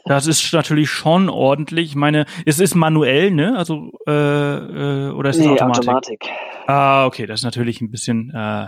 Das 0.05 0.27
ist 0.27 0.53
natürlich 0.53 0.89
schon 0.89 1.29
ordentlich. 1.29 1.89
Ich 1.89 1.95
meine, 1.95 2.25
es 2.45 2.59
ist 2.59 2.75
manuell, 2.75 3.31
ne? 3.31 3.55
Also 3.57 3.91
äh, 4.07 4.11
äh, 4.11 5.11
oder 5.11 5.29
ist 5.29 5.37
es 5.37 5.45
nee, 5.45 5.51
Automatik? 5.51 5.87
Automatik? 5.87 6.25
Ah, 6.67 7.05
okay, 7.05 7.25
das 7.25 7.41
ist 7.41 7.43
natürlich 7.43 7.81
ein 7.81 7.91
bisschen 7.91 8.31
äh, 8.35 8.67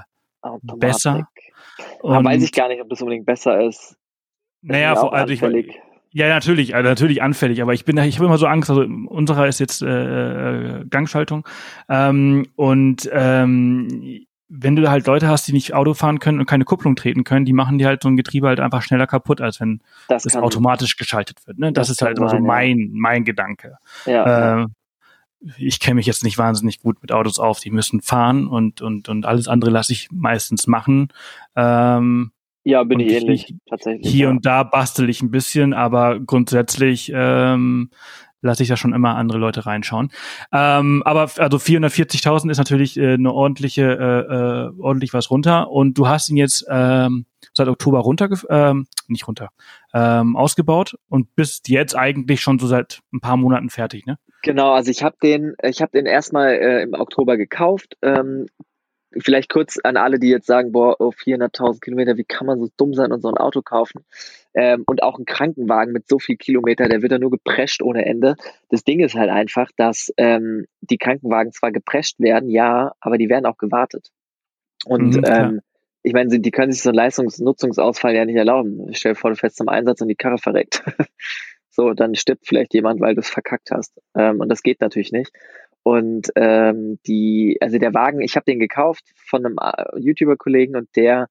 besser. 0.77 1.27
Und 2.01 2.25
weiß 2.25 2.43
ich 2.43 2.51
gar 2.51 2.67
nicht, 2.67 2.81
ob 2.81 2.89
das 2.89 3.01
unbedingt 3.01 3.25
besser 3.25 3.61
ist. 3.61 3.95
Naja, 4.61 4.95
vor, 4.95 5.13
also 5.13 5.33
ich, 5.33 5.41
ja, 6.13 6.27
natürlich, 6.27 6.75
also 6.75 6.89
natürlich 6.89 7.21
anfällig, 7.21 7.61
aber 7.61 7.73
ich 7.73 7.85
bin, 7.85 7.97
ich 7.97 8.15
habe 8.15 8.25
immer 8.25 8.37
so 8.37 8.45
Angst. 8.45 8.69
Also 8.69 8.81
unserer 8.81 9.47
ist 9.47 9.59
jetzt 9.59 9.81
äh, 9.81 10.79
äh, 10.79 10.85
Gangschaltung 10.89 11.47
ähm, 11.87 12.47
und 12.55 13.09
ähm, 13.13 14.25
wenn 14.53 14.75
du 14.75 14.89
halt 14.89 15.07
Leute 15.07 15.29
hast, 15.29 15.47
die 15.47 15.53
nicht 15.53 15.73
Auto 15.73 15.93
fahren 15.93 16.19
können 16.19 16.41
und 16.41 16.45
keine 16.45 16.65
Kupplung 16.65 16.97
treten 16.97 17.23
können, 17.23 17.45
die 17.45 17.53
machen 17.53 17.77
die 17.77 17.85
halt 17.85 18.03
so 18.03 18.09
ein 18.09 18.17
Getriebe 18.17 18.47
halt 18.47 18.59
einfach 18.59 18.81
schneller 18.81 19.07
kaputt, 19.07 19.39
als 19.39 19.61
wenn 19.61 19.79
das, 20.09 20.23
das 20.23 20.35
automatisch 20.35 20.97
geschaltet 20.97 21.47
wird. 21.47 21.57
Ne? 21.57 21.71
Das, 21.71 21.87
das 21.87 21.95
ist 21.95 22.01
halt 22.01 22.17
immer 22.17 22.27
so 22.27 22.39
mein 22.39 22.89
mein 22.93 23.23
Gedanke. 23.23 23.77
Ja, 24.05 24.63
äh, 24.63 24.67
ich 25.57 25.79
kenne 25.79 25.95
mich 25.95 26.05
jetzt 26.05 26.25
nicht 26.25 26.37
wahnsinnig 26.37 26.81
gut 26.81 27.01
mit 27.01 27.13
Autos 27.13 27.39
auf. 27.39 27.61
Die 27.61 27.71
müssen 27.71 28.01
fahren 28.01 28.47
und 28.47 28.81
und 28.81 29.07
und 29.07 29.25
alles 29.25 29.47
andere 29.47 29.71
lasse 29.71 29.93
ich 29.93 30.09
meistens 30.11 30.67
machen. 30.67 31.07
Ähm, 31.55 32.31
ja, 32.63 32.83
bin 32.83 32.99
ich 32.99 33.13
ähnlich, 33.13 33.55
tatsächlich. 33.69 34.09
Hier 34.09 34.25
ja. 34.25 34.29
und 34.29 34.45
da 34.45 34.63
bastel 34.63 35.09
ich 35.09 35.21
ein 35.21 35.31
bisschen, 35.31 35.73
aber 35.73 36.19
grundsätzlich 36.19 37.11
ähm, 37.13 37.89
lasse 38.41 38.63
ich 38.63 38.69
da 38.69 38.77
schon 38.77 38.93
immer 38.93 39.15
andere 39.15 39.37
Leute 39.37 39.65
reinschauen. 39.65 40.11
Ähm, 40.51 41.03
aber 41.05 41.21
also 41.21 41.57
440.000 41.57 42.51
ist 42.51 42.57
natürlich 42.57 42.97
äh, 42.97 43.13
eine 43.13 43.33
ordentliche, 43.33 43.83
äh, 43.83 44.33
äh, 44.33 44.71
ordentlich 44.79 45.13
was 45.13 45.31
runter. 45.31 45.69
Und 45.71 45.97
du 45.97 46.07
hast 46.07 46.29
ihn 46.29 46.37
jetzt 46.37 46.65
ähm, 46.69 47.25
seit 47.53 47.67
Oktober 47.67 47.99
runter, 47.99 48.29
ähm, 48.49 48.87
nicht 49.07 49.27
runter, 49.27 49.49
ähm, 49.93 50.35
ausgebaut 50.35 50.97
und 51.09 51.35
bist 51.35 51.69
jetzt 51.69 51.95
eigentlich 51.95 52.41
schon 52.41 52.59
so 52.59 52.67
seit 52.67 53.01
ein 53.13 53.21
paar 53.21 53.37
Monaten 53.37 53.69
fertig, 53.69 54.05
ne? 54.05 54.17
Genau, 54.43 54.71
also 54.73 54.89
ich 54.89 55.03
habe 55.03 55.15
den, 55.21 55.53
ich 55.61 55.83
habe 55.83 55.91
den 55.91 56.07
erstmal 56.07 56.53
äh, 56.53 56.81
im 56.81 56.93
Oktober 56.93 57.37
gekauft, 57.37 57.95
ähm, 58.01 58.47
vielleicht 59.19 59.49
kurz 59.49 59.77
an 59.83 59.97
alle, 59.97 60.19
die 60.19 60.29
jetzt 60.29 60.47
sagen, 60.47 60.71
boah, 60.71 60.95
oh, 60.99 61.09
400.000 61.09 61.81
Kilometer, 61.81 62.17
wie 62.17 62.23
kann 62.23 62.47
man 62.47 62.59
so 62.59 62.69
dumm 62.77 62.93
sein 62.93 63.11
und 63.11 63.21
so 63.21 63.27
ein 63.27 63.37
Auto 63.37 63.61
kaufen? 63.61 64.05
Ähm, 64.53 64.83
und 64.85 65.03
auch 65.03 65.17
ein 65.17 65.25
Krankenwagen 65.25 65.93
mit 65.93 66.07
so 66.07 66.19
viel 66.19 66.37
Kilometer, 66.37 66.87
der 66.87 67.01
wird 67.01 67.11
ja 67.11 67.19
nur 67.19 67.31
geprescht 67.31 67.81
ohne 67.81 68.05
Ende. 68.05 68.35
Das 68.69 68.83
Ding 68.83 68.99
ist 68.99 69.15
halt 69.15 69.29
einfach, 69.29 69.69
dass 69.75 70.11
ähm, 70.17 70.65
die 70.81 70.97
Krankenwagen 70.97 71.51
zwar 71.51 71.71
geprescht 71.71 72.19
werden, 72.19 72.49
ja, 72.49 72.93
aber 72.99 73.17
die 73.17 73.29
werden 73.29 73.45
auch 73.45 73.57
gewartet. 73.57 74.09
Und 74.85 75.17
mhm, 75.17 75.23
ähm, 75.25 75.61
ich 76.03 76.13
meine, 76.13 76.39
die 76.39 76.51
können 76.51 76.71
sich 76.71 76.81
so 76.81 76.89
einen 76.89 76.95
Leistungsnutzungsausfall 76.95 78.15
ja 78.15 78.25
nicht 78.25 78.35
erlauben. 78.35 78.89
Ich 78.89 78.97
stell 78.97 79.15
vor, 79.15 79.31
du 79.31 79.35
fährst 79.35 79.57
zum 79.57 79.69
Einsatz 79.69 80.01
und 80.01 80.07
die 80.07 80.15
Karre 80.15 80.37
verreckt. 80.37 80.83
so, 81.69 81.93
dann 81.93 82.15
stirbt 82.15 82.47
vielleicht 82.47 82.73
jemand, 82.73 83.01
weil 83.01 83.13
du 83.13 83.21
es 83.21 83.29
verkackt 83.29 83.69
hast. 83.71 83.99
Ähm, 84.15 84.39
und 84.39 84.49
das 84.49 84.63
geht 84.63 84.81
natürlich 84.81 85.11
nicht. 85.11 85.31
Und 85.83 86.29
ähm, 86.35 86.99
die, 87.07 87.57
also 87.59 87.79
der 87.79 87.93
Wagen, 87.93 88.21
ich 88.21 88.35
habe 88.35 88.45
den 88.45 88.59
gekauft 88.59 89.03
von 89.15 89.45
einem 89.45 89.57
äh, 89.59 89.99
YouTuber-Kollegen 89.99 90.75
und 90.75 90.89
der 90.95 91.27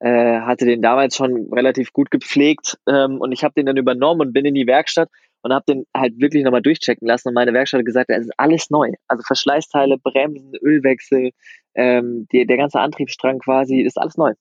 äh, 0.00 0.40
hatte 0.40 0.64
den 0.64 0.82
damals 0.82 1.16
schon 1.16 1.52
relativ 1.52 1.92
gut 1.92 2.10
gepflegt 2.10 2.78
ähm, 2.88 3.20
und 3.20 3.32
ich 3.32 3.44
habe 3.44 3.54
den 3.54 3.66
dann 3.66 3.76
übernommen 3.76 4.20
und 4.22 4.32
bin 4.32 4.44
in 4.44 4.54
die 4.54 4.66
Werkstatt 4.66 5.08
und 5.42 5.52
habe 5.52 5.64
den 5.68 5.86
halt 5.94 6.18
wirklich 6.18 6.44
nochmal 6.44 6.62
durchchecken 6.62 7.06
lassen 7.06 7.28
und 7.28 7.34
meine 7.34 7.52
Werkstatt 7.52 7.80
hat 7.80 7.86
gesagt, 7.86 8.10
es 8.10 8.26
ist 8.26 8.38
alles 8.38 8.70
neu. 8.70 8.92
Also 9.08 9.22
Verschleißteile, 9.26 9.98
Bremsen, 9.98 10.54
Ölwechsel, 10.62 11.32
ähm, 11.74 12.26
die, 12.32 12.46
der 12.46 12.56
ganze 12.56 12.80
Antriebsstrang 12.80 13.38
quasi, 13.38 13.80
ist 13.80 13.98
alles 13.98 14.16
neu. 14.16 14.32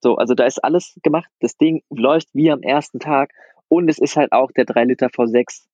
So, 0.00 0.16
also 0.16 0.34
da 0.34 0.44
ist 0.44 0.62
alles 0.62 0.98
gemacht. 1.02 1.30
Das 1.40 1.56
Ding 1.56 1.82
läuft 1.88 2.28
wie 2.34 2.50
am 2.50 2.62
ersten 2.62 2.98
Tag 2.98 3.30
und 3.68 3.88
es 3.88 3.98
ist 3.98 4.16
halt 4.16 4.32
auch 4.32 4.50
der 4.52 4.66
3 4.66 4.84
Liter 4.84 5.06
V6 5.06 5.64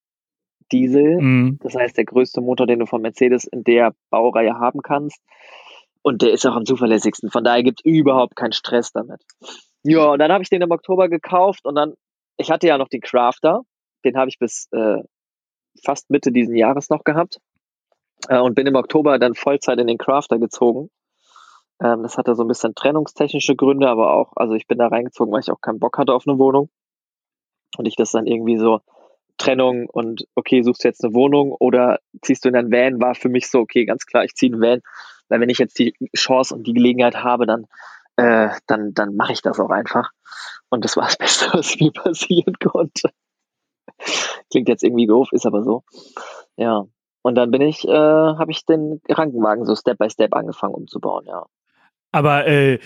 Diesel. 0.71 1.21
Mhm. 1.21 1.59
Das 1.61 1.75
heißt, 1.75 1.97
der 1.97 2.05
größte 2.05 2.41
Motor, 2.41 2.67
den 2.67 2.79
du 2.79 2.85
von 2.85 3.01
Mercedes 3.01 3.45
in 3.45 3.63
der 3.63 3.93
Baureihe 4.09 4.55
haben 4.55 4.81
kannst. 4.81 5.21
Und 6.01 6.21
der 6.21 6.31
ist 6.31 6.45
auch 6.45 6.55
am 6.55 6.65
zuverlässigsten. 6.65 7.29
Von 7.29 7.43
daher 7.43 7.63
gibt 7.63 7.81
es 7.83 7.91
überhaupt 7.91 8.35
keinen 8.35 8.53
Stress 8.53 8.91
damit. 8.91 9.21
Ja, 9.83 10.11
und 10.11 10.19
dann 10.19 10.31
habe 10.31 10.43
ich 10.43 10.49
den 10.49 10.61
im 10.61 10.71
Oktober 10.71 11.09
gekauft 11.09 11.65
und 11.65 11.75
dann, 11.75 11.93
ich 12.37 12.51
hatte 12.51 12.67
ja 12.67 12.77
noch 12.77 12.89
den 12.89 13.01
Crafter. 13.01 13.61
Den 14.05 14.17
habe 14.17 14.29
ich 14.29 14.39
bis 14.39 14.67
äh, 14.71 15.03
fast 15.83 16.09
Mitte 16.09 16.31
diesen 16.31 16.55
Jahres 16.55 16.89
noch 16.89 17.03
gehabt. 17.03 17.39
Äh, 18.27 18.39
und 18.39 18.55
bin 18.55 18.67
im 18.67 18.75
Oktober 18.75 19.19
dann 19.19 19.35
Vollzeit 19.35 19.79
in 19.79 19.87
den 19.87 19.97
Crafter 19.97 20.39
gezogen. 20.39 20.89
Ähm, 21.81 22.03
das 22.03 22.17
hatte 22.17 22.35
so 22.35 22.43
ein 22.43 22.47
bisschen 22.47 22.75
trennungstechnische 22.75 23.55
Gründe, 23.55 23.89
aber 23.89 24.13
auch, 24.13 24.33
also 24.35 24.53
ich 24.53 24.67
bin 24.67 24.77
da 24.77 24.87
reingezogen, 24.87 25.31
weil 25.31 25.41
ich 25.41 25.51
auch 25.51 25.61
keinen 25.61 25.79
Bock 25.79 25.97
hatte 25.97 26.13
auf 26.13 26.27
eine 26.27 26.37
Wohnung. 26.37 26.69
Und 27.77 27.85
ich 27.85 27.95
das 27.95 28.11
dann 28.11 28.25
irgendwie 28.25 28.57
so 28.57 28.81
Trennung 29.39 29.87
und 29.87 30.27
okay, 30.35 30.61
suchst 30.61 30.83
du 30.83 30.87
jetzt 30.87 31.03
eine 31.03 31.13
Wohnung 31.13 31.51
oder 31.51 31.99
ziehst 32.21 32.45
du 32.45 32.49
in 32.49 32.55
ein 32.55 32.71
Van, 32.71 33.01
war 33.01 33.15
für 33.15 33.29
mich 33.29 33.49
so, 33.49 33.59
okay, 33.59 33.85
ganz 33.85 34.05
klar, 34.05 34.23
ich 34.23 34.35
ziehe 34.35 34.51
einen 34.51 34.61
Van, 34.61 34.81
weil 35.29 35.39
wenn 35.39 35.49
ich 35.49 35.57
jetzt 35.57 35.79
die 35.79 35.95
Chance 36.15 36.53
und 36.53 36.67
die 36.67 36.73
Gelegenheit 36.73 37.15
habe, 37.23 37.47
dann, 37.47 37.65
äh, 38.17 38.49
dann, 38.67 38.93
dann 38.93 39.15
mache 39.15 39.33
ich 39.33 39.41
das 39.41 39.59
auch 39.59 39.69
einfach. 39.69 40.11
Und 40.69 40.85
das 40.85 40.97
war 40.97 41.05
das 41.05 41.17
Beste, 41.17 41.49
was 41.53 41.79
mir 41.79 41.91
passieren 41.91 42.55
konnte. 42.59 43.09
Klingt 44.51 44.69
jetzt 44.69 44.83
irgendwie 44.83 45.07
doof, 45.07 45.29
ist 45.31 45.45
aber 45.45 45.63
so. 45.63 45.83
Ja. 46.55 46.85
Und 47.21 47.35
dann 47.35 47.51
bin 47.51 47.61
ich, 47.61 47.85
äh, 47.87 47.91
habe 47.91 48.51
ich 48.51 48.65
den 48.65 49.01
Krankenwagen 49.07 49.65
so 49.65 49.75
Step 49.75 49.97
by 49.97 50.09
Step 50.09 50.33
angefangen 50.33 50.73
umzubauen, 50.73 51.25
ja. 51.25 51.45
Aber 52.11 52.47
äh, 52.47 52.79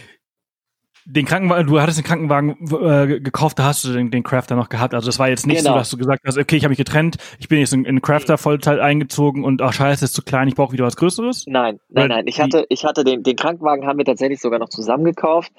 den 1.06 1.26
Krankenwagen, 1.26 1.68
du 1.68 1.82
hattest 1.82 1.98
den 1.98 2.06
Krankenwagen 2.06 2.58
äh, 2.72 3.20
gekauft, 3.20 3.60
da 3.60 3.66
hast 3.66 3.84
du 3.84 3.94
den, 3.94 4.12
den 4.12 4.24
Crafter 4.24 4.56
noch 4.56 4.70
gehabt. 4.70 4.94
Also 4.94 5.08
das 5.08 5.20
war 5.20 5.30
jetzt 5.30 5.46
nicht 5.46 5.60
genau. 5.60 5.72
so, 5.72 5.78
dass 5.78 5.90
du 5.90 5.98
gesagt 5.98 6.22
hast, 6.26 6.38
okay, 6.38 6.56
ich 6.56 6.64
habe 6.64 6.72
mich 6.72 6.78
getrennt, 6.78 7.18
ich 7.40 7.48
bin 7.48 7.60
jetzt 7.60 7.74
in, 7.74 7.86
in 7.86 8.02
Crafter 8.02 8.38
Vollzeit 8.38 8.80
eingezogen 8.80 9.44
und 9.44 9.62
ach 9.62 9.74
scheiße, 9.74 10.06
ist 10.06 10.14
zu 10.14 10.22
klein, 10.22 10.48
ich 10.48 10.56
brauche 10.56 10.72
wieder 10.72 10.86
was 10.86 10.96
Größeres. 10.96 11.46
Nein, 11.48 11.80
nein, 11.90 12.04
Weil 12.04 12.08
nein. 12.10 12.28
Ich 12.28 12.40
hatte, 12.40 12.66
ich 12.70 12.86
hatte 12.86 13.04
den, 13.04 13.24
den 13.24 13.36
Krankenwagen 13.36 13.86
haben 13.86 13.98
wir 13.98 14.06
tatsächlich 14.06 14.40
sogar 14.40 14.60
noch 14.60 14.70
zusammen 14.70 15.04
gekauft. 15.04 15.52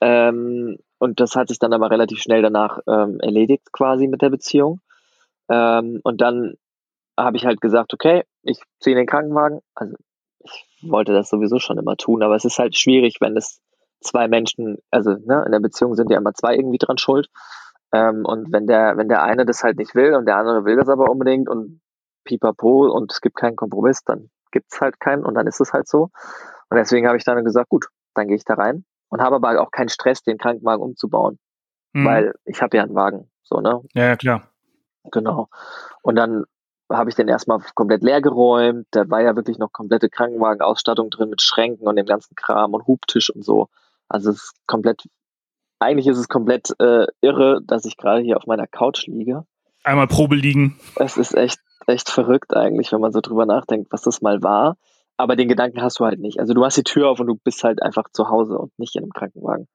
Ähm, 0.00 0.78
und 0.98 1.20
das 1.20 1.36
hat 1.36 1.48
sich 1.48 1.58
dann 1.58 1.72
aber 1.72 1.90
relativ 1.90 2.20
schnell 2.20 2.42
danach 2.42 2.78
ähm, 2.86 3.20
erledigt 3.20 3.72
quasi 3.72 4.06
mit 4.06 4.22
der 4.22 4.30
Beziehung. 4.30 4.80
Ähm, 5.48 6.00
und 6.02 6.20
dann 6.20 6.54
habe 7.18 7.36
ich 7.36 7.44
halt 7.44 7.60
gesagt, 7.60 7.92
okay, 7.94 8.24
ich 8.42 8.60
ziehe 8.80 8.96
den 8.96 9.06
Krankenwagen. 9.06 9.60
Also 9.74 9.94
ich 10.44 10.66
wollte 10.82 11.12
das 11.12 11.28
sowieso 11.28 11.58
schon 11.58 11.78
immer 11.78 11.96
tun, 11.96 12.22
aber 12.22 12.34
es 12.34 12.44
ist 12.44 12.58
halt 12.58 12.76
schwierig, 12.76 13.16
wenn 13.20 13.36
es 13.36 13.60
zwei 14.00 14.28
Menschen, 14.28 14.78
also 14.90 15.10
ne, 15.12 15.42
in 15.46 15.52
der 15.52 15.60
Beziehung 15.60 15.94
sind 15.94 16.10
ja 16.10 16.18
immer 16.18 16.34
zwei 16.34 16.54
irgendwie 16.54 16.78
dran 16.78 16.98
schuld. 16.98 17.28
Ähm, 17.92 18.24
und 18.24 18.52
wenn 18.52 18.66
der, 18.66 18.96
wenn 18.96 19.08
der 19.08 19.22
eine 19.22 19.44
das 19.44 19.62
halt 19.62 19.78
nicht 19.78 19.94
will 19.94 20.14
und 20.14 20.26
der 20.26 20.36
andere 20.36 20.64
will 20.64 20.76
das 20.76 20.88
aber 20.88 21.10
unbedingt 21.10 21.48
und 21.48 21.80
pipapo 22.24 22.86
und 22.90 23.12
es 23.12 23.20
gibt 23.20 23.36
keinen 23.36 23.56
Kompromiss, 23.56 24.04
dann 24.04 24.30
gibt 24.52 24.72
es 24.72 24.80
halt 24.80 25.00
keinen 25.00 25.24
und 25.24 25.34
dann 25.34 25.46
ist 25.46 25.60
es 25.60 25.72
halt 25.72 25.88
so. 25.88 26.10
Und 26.70 26.76
deswegen 26.76 27.06
habe 27.06 27.16
ich 27.16 27.24
dann 27.24 27.44
gesagt, 27.44 27.68
gut, 27.68 27.86
dann 28.14 28.28
gehe 28.28 28.36
ich 28.36 28.44
da 28.44 28.54
rein 28.54 28.84
und 29.08 29.20
habe 29.20 29.36
aber 29.36 29.60
auch 29.60 29.70
keinen 29.70 29.88
Stress, 29.88 30.22
den 30.22 30.38
Krankenwagen 30.38 30.82
umzubauen, 30.82 31.38
mhm. 31.92 32.04
weil 32.04 32.34
ich 32.44 32.62
habe 32.62 32.76
ja 32.76 32.84
einen 32.84 32.94
Wagen, 32.94 33.30
so 33.42 33.60
ne? 33.60 33.82
Ja, 33.94 34.06
ja 34.06 34.16
klar. 34.16 34.42
Genau. 35.10 35.48
Und 36.02 36.16
dann 36.16 36.44
habe 36.90 37.10
ich 37.10 37.16
den 37.16 37.28
erstmal 37.28 37.60
komplett 37.74 38.02
leer 38.02 38.20
geräumt. 38.20 38.86
Da 38.90 39.08
war 39.08 39.22
ja 39.22 39.36
wirklich 39.36 39.58
noch 39.58 39.72
komplette 39.72 40.08
Krankenwagenausstattung 40.08 41.10
drin 41.10 41.30
mit 41.30 41.40
Schränken 41.40 41.86
und 41.86 41.96
dem 41.96 42.06
ganzen 42.06 42.34
Kram 42.34 42.74
und 42.74 42.86
Hubtisch 42.86 43.30
und 43.30 43.44
so. 43.44 43.68
Also 44.10 44.30
es 44.30 44.36
ist 44.36 44.52
komplett, 44.66 45.04
eigentlich 45.78 46.08
ist 46.08 46.18
es 46.18 46.28
komplett 46.28 46.74
äh, 46.80 47.06
irre, 47.22 47.60
dass 47.64 47.84
ich 47.84 47.96
gerade 47.96 48.20
hier 48.20 48.36
auf 48.36 48.46
meiner 48.46 48.66
Couch 48.66 49.06
liege. 49.06 49.46
Einmal 49.84 50.08
Probe 50.08 50.34
liegen. 50.34 50.78
Es 50.96 51.16
ist 51.16 51.34
echt, 51.34 51.60
echt 51.86 52.10
verrückt 52.10 52.54
eigentlich, 52.54 52.92
wenn 52.92 53.00
man 53.00 53.12
so 53.12 53.20
drüber 53.20 53.46
nachdenkt, 53.46 53.90
was 53.92 54.02
das 54.02 54.20
mal 54.20 54.42
war. 54.42 54.76
Aber 55.16 55.36
den 55.36 55.48
Gedanken 55.48 55.80
hast 55.80 56.00
du 56.00 56.04
halt 56.04 56.18
nicht. 56.18 56.40
Also 56.40 56.54
du 56.54 56.64
hast 56.64 56.76
die 56.76 56.82
Tür 56.82 57.08
auf 57.08 57.20
und 57.20 57.28
du 57.28 57.36
bist 57.42 57.62
halt 57.62 57.82
einfach 57.82 58.04
zu 58.12 58.28
Hause 58.28 58.58
und 58.58 58.76
nicht 58.78 58.96
in 58.96 59.02
einem 59.02 59.12
Krankenwagen. 59.12 59.68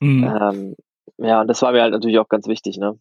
Mhm. 0.00 0.24
Ähm, 0.24 0.74
ja, 1.18 1.40
und 1.40 1.48
das 1.48 1.62
war 1.62 1.72
mir 1.72 1.82
halt 1.82 1.92
natürlich 1.92 2.18
auch 2.18 2.28
ganz 2.28 2.46
wichtig, 2.46 2.78
ne? 2.78 2.98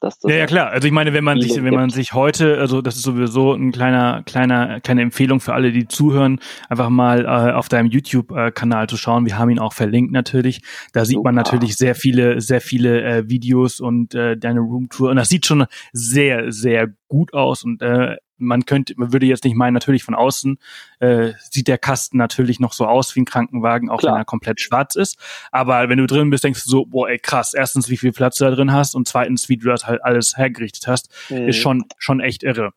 Dass 0.00 0.18
das 0.18 0.30
ja, 0.30 0.38
ja 0.38 0.46
klar. 0.46 0.70
Also 0.70 0.86
ich 0.86 0.92
meine, 0.92 1.12
wenn 1.12 1.24
man 1.24 1.40
sich, 1.40 1.62
wenn 1.62 1.74
man 1.74 1.90
sich 1.90 2.12
heute, 2.12 2.58
also 2.58 2.82
das 2.82 2.96
ist 2.96 3.02
sowieso 3.02 3.52
ein 3.52 3.72
kleiner, 3.72 4.22
kleiner, 4.24 4.80
kleine 4.80 5.02
Empfehlung 5.02 5.40
für 5.40 5.54
alle, 5.54 5.72
die 5.72 5.88
zuhören, 5.88 6.40
einfach 6.68 6.88
mal 6.88 7.24
äh, 7.24 7.52
auf 7.52 7.68
deinem 7.68 7.90
YouTube-Kanal 7.90 8.88
zu 8.88 8.96
schauen. 8.96 9.26
Wir 9.26 9.38
haben 9.38 9.50
ihn 9.50 9.58
auch 9.58 9.72
verlinkt 9.72 10.12
natürlich. 10.12 10.62
Da 10.92 11.04
sieht 11.04 11.16
Super. 11.16 11.28
man 11.28 11.34
natürlich 11.34 11.76
sehr 11.76 11.94
viele, 11.94 12.40
sehr 12.40 12.60
viele 12.60 13.02
äh, 13.02 13.28
Videos 13.28 13.80
und 13.80 14.14
äh, 14.14 14.36
deine 14.36 14.60
Roomtour. 14.60 15.10
Und 15.10 15.16
das 15.16 15.28
sieht 15.28 15.46
schon 15.46 15.66
sehr, 15.92 16.52
sehr 16.52 16.94
gut 17.08 17.34
aus 17.34 17.64
und 17.64 17.82
äh, 17.82 18.16
man 18.38 18.64
könnte, 18.64 18.94
man 18.96 19.12
würde 19.12 19.26
jetzt 19.26 19.44
nicht 19.44 19.56
meinen, 19.56 19.74
natürlich 19.74 20.04
von 20.04 20.14
außen 20.14 20.58
äh, 21.00 21.32
sieht 21.50 21.68
der 21.68 21.78
Kasten 21.78 22.16
natürlich 22.16 22.60
noch 22.60 22.72
so 22.72 22.86
aus 22.86 23.14
wie 23.14 23.20
ein 23.20 23.24
Krankenwagen, 23.24 23.90
auch 23.90 23.98
Klar. 23.98 24.14
wenn 24.14 24.20
er 24.20 24.24
komplett 24.24 24.60
schwarz 24.60 24.94
ist. 24.94 25.18
Aber 25.50 25.88
wenn 25.88 25.98
du 25.98 26.06
drin 26.06 26.30
bist, 26.30 26.44
denkst 26.44 26.64
du 26.64 26.70
so, 26.70 26.86
boah, 26.86 27.08
ey, 27.08 27.18
krass, 27.18 27.54
erstens, 27.54 27.90
wie 27.90 27.96
viel 27.96 28.12
Platz 28.12 28.38
du 28.38 28.44
da 28.44 28.52
drin 28.52 28.72
hast 28.72 28.94
und 28.94 29.08
zweitens, 29.08 29.48
wie 29.48 29.56
du 29.56 29.68
das 29.68 29.86
halt 29.86 30.02
alles 30.04 30.36
hergerichtet 30.36 30.86
hast, 30.86 31.10
mhm. 31.28 31.48
ist 31.48 31.56
schon, 31.56 31.84
schon 31.98 32.20
echt 32.20 32.42
irre. 32.42 32.72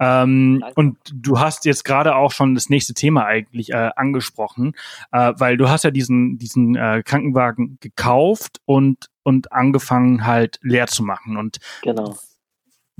Ähm, 0.00 0.64
und 0.76 0.96
du 1.12 1.40
hast 1.40 1.64
jetzt 1.64 1.84
gerade 1.84 2.14
auch 2.14 2.30
schon 2.30 2.54
das 2.54 2.68
nächste 2.68 2.94
Thema 2.94 3.26
eigentlich 3.26 3.70
äh, 3.70 3.90
angesprochen, 3.96 4.74
äh, 5.10 5.32
weil 5.36 5.56
du 5.56 5.68
hast 5.68 5.82
ja 5.82 5.90
diesen, 5.90 6.38
diesen 6.38 6.76
äh, 6.76 7.02
Krankenwagen 7.04 7.78
gekauft 7.80 8.60
und, 8.64 9.10
und 9.24 9.52
angefangen 9.52 10.24
halt 10.24 10.58
leer 10.62 10.86
zu 10.86 11.02
machen. 11.02 11.36
Und 11.36 11.58
genau 11.82 12.16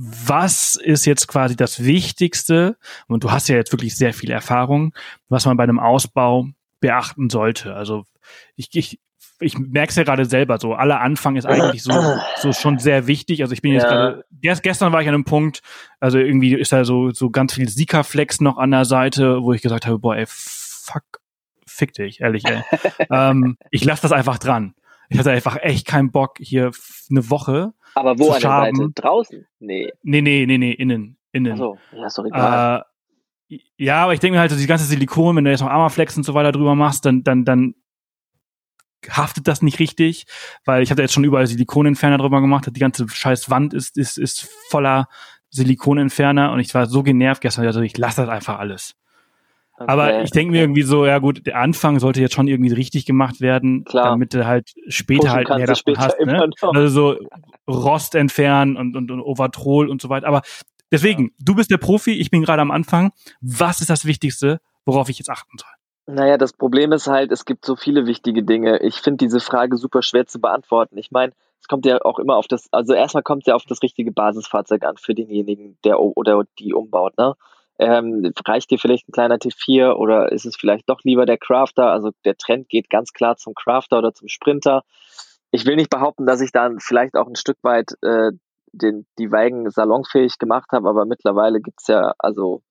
was 0.00 0.76
ist 0.76 1.06
jetzt 1.06 1.26
quasi 1.26 1.56
das 1.56 1.84
Wichtigste, 1.84 2.76
und 3.08 3.24
du 3.24 3.32
hast 3.32 3.48
ja 3.48 3.56
jetzt 3.56 3.72
wirklich 3.72 3.96
sehr 3.96 4.14
viel 4.14 4.30
Erfahrung, 4.30 4.94
was 5.28 5.44
man 5.44 5.56
bei 5.56 5.64
einem 5.64 5.80
Ausbau 5.80 6.46
beachten 6.80 7.28
sollte? 7.30 7.74
Also 7.74 8.04
ich, 8.54 8.68
ich, 8.74 9.00
ich 9.40 9.58
merke 9.58 9.90
es 9.90 9.96
ja 9.96 10.04
gerade 10.04 10.24
selber 10.24 10.58
so, 10.60 10.74
aller 10.74 11.00
Anfang 11.00 11.34
ist 11.34 11.46
eigentlich 11.46 11.82
so, 11.82 11.92
so 12.36 12.52
schon 12.52 12.78
sehr 12.78 13.08
wichtig. 13.08 13.42
Also 13.42 13.52
ich 13.52 13.60
bin 13.60 13.72
jetzt 13.72 13.82
ja. 13.82 13.88
gerade, 13.88 14.24
erst 14.40 14.62
gestern 14.62 14.92
war 14.92 15.02
ich 15.02 15.08
an 15.08 15.14
einem 15.14 15.24
Punkt, 15.24 15.62
also 15.98 16.18
irgendwie 16.18 16.54
ist 16.54 16.72
da 16.72 16.84
so, 16.84 17.10
so 17.10 17.30
ganz 17.30 17.54
viel 17.54 17.68
Sika-Flex 17.68 18.40
noch 18.40 18.56
an 18.56 18.70
der 18.70 18.84
Seite, 18.84 19.42
wo 19.42 19.52
ich 19.52 19.62
gesagt 19.62 19.84
habe, 19.84 19.98
boah, 19.98 20.16
ey, 20.16 20.26
fuck, 20.28 21.02
fick 21.66 21.92
dich, 21.94 22.20
ehrlich, 22.20 22.44
ey. 22.44 22.62
ähm, 23.10 23.58
ich 23.72 23.84
lasse 23.84 24.02
das 24.02 24.12
einfach 24.12 24.38
dran. 24.38 24.74
Ich 25.08 25.18
hatte 25.18 25.32
einfach 25.32 25.56
echt 25.60 25.88
keinen 25.88 26.12
Bock, 26.12 26.36
hier 26.38 26.70
eine 27.10 27.30
Woche 27.30 27.72
aber 27.98 28.18
wo 28.18 28.30
an 28.30 28.40
der 28.40 28.50
Seite? 28.50 28.90
Draußen? 28.94 29.46
Nee. 29.60 29.92
Nee, 30.02 30.20
nee, 30.22 30.46
nee, 30.46 30.58
nee, 30.58 30.72
innen. 30.72 31.16
Innen. 31.32 31.52
Ach 31.52 31.58
so, 31.58 31.78
ja, 31.92 32.06
ist 32.06 32.18
doch 32.18 32.24
egal. 32.24 32.84
Äh, 33.48 33.58
ja, 33.76 34.04
aber 34.04 34.14
ich 34.14 34.20
denke 34.20 34.36
mir 34.36 34.40
halt, 34.40 34.50
so 34.50 34.56
die 34.56 34.66
ganze 34.66 34.84
Silikon, 34.84 35.36
wenn 35.36 35.44
du 35.44 35.50
jetzt 35.50 35.60
noch 35.60 35.70
Armaflex 35.70 36.16
und 36.16 36.24
so 36.24 36.34
weiter 36.34 36.52
drüber 36.52 36.74
machst, 36.74 37.04
dann, 37.04 37.22
dann, 37.22 37.44
dann 37.44 37.74
haftet 39.08 39.48
das 39.48 39.62
nicht 39.62 39.78
richtig, 39.78 40.26
weil 40.64 40.82
ich 40.82 40.90
hatte 40.90 41.02
jetzt 41.02 41.14
schon 41.14 41.24
überall 41.24 41.46
Silikonentferner 41.46 42.18
drüber 42.18 42.40
gemacht, 42.40 42.68
die 42.70 42.80
ganze 42.80 43.08
scheiß 43.08 43.48
Wand 43.50 43.74
ist, 43.74 43.96
ist, 43.96 44.18
ist 44.18 44.48
voller 44.68 45.08
Silikonentferner 45.50 46.52
und 46.52 46.60
ich 46.60 46.74
war 46.74 46.86
so 46.86 47.02
genervt 47.02 47.40
gestern, 47.40 47.64
also 47.64 47.80
ich 47.80 47.96
lasse 47.96 48.22
das 48.22 48.30
einfach 48.30 48.58
alles. 48.58 48.96
Okay. 49.78 49.92
Aber 49.92 50.22
ich 50.22 50.32
denke 50.32 50.50
mir 50.50 50.62
irgendwie 50.62 50.82
so, 50.82 51.06
ja 51.06 51.18
gut, 51.18 51.46
der 51.46 51.56
Anfang 51.56 52.00
sollte 52.00 52.20
jetzt 52.20 52.34
schon 52.34 52.48
irgendwie 52.48 52.72
richtig 52.72 53.06
gemacht 53.06 53.40
werden, 53.40 53.84
Klar. 53.84 54.10
damit 54.10 54.34
du 54.34 54.44
halt 54.44 54.74
später 54.88 55.28
Pushen 55.28 55.36
halt 55.36 55.48
mehr 55.50 55.66
davon 55.66 55.98
hast. 55.98 56.20
Ne? 56.20 56.50
Also 56.74 56.88
so 56.88 57.16
Rost 57.68 58.16
entfernen 58.16 58.76
und, 58.76 58.96
und, 58.96 59.10
und 59.10 59.20
Overtrol 59.20 59.88
und 59.88 60.02
so 60.02 60.08
weiter. 60.08 60.26
Aber 60.26 60.42
deswegen, 60.90 61.26
ja. 61.26 61.30
du 61.38 61.54
bist 61.54 61.70
der 61.70 61.76
Profi, 61.76 62.12
ich 62.12 62.30
bin 62.30 62.42
gerade 62.42 62.60
am 62.60 62.72
Anfang. 62.72 63.12
Was 63.40 63.80
ist 63.80 63.88
das 63.88 64.04
Wichtigste, 64.04 64.60
worauf 64.84 65.08
ich 65.08 65.18
jetzt 65.18 65.30
achten 65.30 65.56
soll? 65.58 65.70
Naja, 66.14 66.38
das 66.38 66.54
Problem 66.54 66.90
ist 66.90 67.06
halt, 67.06 67.30
es 67.30 67.44
gibt 67.44 67.64
so 67.64 67.76
viele 67.76 68.06
wichtige 68.06 68.42
Dinge. 68.42 68.82
Ich 68.82 68.96
finde 68.96 69.18
diese 69.18 69.40
Frage 69.40 69.76
super 69.76 70.02
schwer 70.02 70.26
zu 70.26 70.40
beantworten. 70.40 70.98
Ich 70.98 71.12
meine, 71.12 71.34
es 71.60 71.68
kommt 71.68 71.86
ja 71.86 71.98
auch 72.02 72.18
immer 72.18 72.36
auf 72.36 72.48
das, 72.48 72.66
also 72.72 72.94
erstmal 72.94 73.22
kommt 73.22 73.42
es 73.42 73.46
ja 73.46 73.54
auf 73.54 73.64
das 73.64 73.82
richtige 73.82 74.10
Basisfahrzeug 74.10 74.82
an 74.84 74.96
für 74.96 75.14
denjenigen, 75.14 75.78
der 75.84 76.00
oder 76.00 76.44
die 76.58 76.72
umbaut, 76.72 77.16
ne? 77.18 77.34
Ähm, 77.78 78.32
reicht 78.46 78.70
dir 78.70 78.78
vielleicht 78.78 79.08
ein 79.08 79.12
kleiner 79.12 79.36
T4 79.36 79.92
oder 79.92 80.32
ist 80.32 80.46
es 80.46 80.56
vielleicht 80.56 80.88
doch 80.88 81.00
lieber 81.04 81.26
der 81.26 81.38
Crafter? 81.38 81.90
Also 81.90 82.10
der 82.24 82.36
Trend 82.36 82.68
geht 82.68 82.90
ganz 82.90 83.12
klar 83.12 83.36
zum 83.36 83.54
Crafter 83.54 83.98
oder 83.98 84.12
zum 84.12 84.28
Sprinter. 84.28 84.82
Ich 85.50 85.64
will 85.64 85.76
nicht 85.76 85.90
behaupten, 85.90 86.26
dass 86.26 86.40
ich 86.40 86.52
dann 86.52 86.80
vielleicht 86.80 87.14
auch 87.14 87.28
ein 87.28 87.36
Stück 87.36 87.58
weit 87.62 87.92
äh, 88.02 88.32
den, 88.72 89.06
die 89.18 89.30
Weigen 89.30 89.70
salonfähig 89.70 90.38
gemacht 90.38 90.72
habe, 90.72 90.88
aber 90.88 91.06
mittlerweile 91.06 91.60
gibt's 91.60 91.86
ja, 91.86 92.12
also 92.18 92.62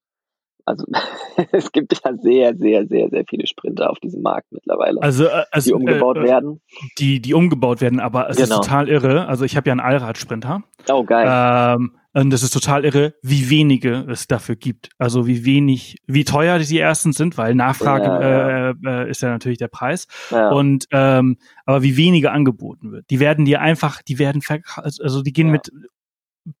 also 0.68 0.84
es 1.52 1.72
gibt 1.72 1.98
ja 2.04 2.12
sehr, 2.20 2.54
sehr, 2.56 2.86
sehr, 2.86 3.08
sehr 3.08 3.24
viele 3.26 3.46
Sprinter 3.46 3.90
auf 3.90 3.98
diesem 4.00 4.22
Markt 4.22 4.52
mittlerweile, 4.52 5.00
also, 5.00 5.24
äh, 5.24 5.44
also 5.50 5.70
die 5.70 5.74
umgebaut 5.74 6.18
äh, 6.18 6.24
werden. 6.24 6.60
Die, 6.98 7.20
die 7.20 7.34
umgebaut 7.34 7.80
werden, 7.80 8.00
aber 8.00 8.28
es 8.28 8.36
genau. 8.36 8.60
ist 8.60 8.66
total 8.66 8.88
irre. 8.88 9.26
Also 9.26 9.44
ich 9.44 9.56
habe 9.56 9.68
ja 9.68 9.72
einen 9.72 9.80
Allradsprinter. 9.80 10.62
Oh 10.90 11.04
geil. 11.04 11.26
Ähm, 11.26 11.96
und 12.22 12.30
das 12.30 12.42
ist 12.42 12.52
total 12.52 12.84
irre, 12.84 13.14
wie 13.22 13.48
wenige 13.48 14.04
es 14.10 14.26
dafür 14.26 14.56
gibt. 14.56 14.90
Also 14.98 15.26
wie 15.26 15.44
wenig, 15.44 15.98
wie 16.06 16.24
teuer 16.24 16.58
die 16.58 16.78
ersten 16.78 17.12
sind, 17.12 17.38
weil 17.38 17.54
Nachfrage 17.54 18.06
ja, 18.06 18.20
ja. 18.20 18.70
Äh, 18.70 18.74
äh, 18.84 19.10
ist 19.10 19.22
ja 19.22 19.28
natürlich 19.28 19.58
der 19.58 19.68
Preis. 19.68 20.08
Ja. 20.30 20.50
Und 20.50 20.86
ähm, 20.90 21.36
aber 21.64 21.82
wie 21.82 21.96
wenige 21.96 22.32
angeboten 22.32 22.90
wird. 22.90 23.08
Die 23.10 23.20
werden 23.20 23.44
dir 23.44 23.60
einfach, 23.60 24.02
die 24.02 24.18
werden 24.18 24.42
also 24.74 25.22
die 25.22 25.32
gehen 25.32 25.50
mit 25.50 25.70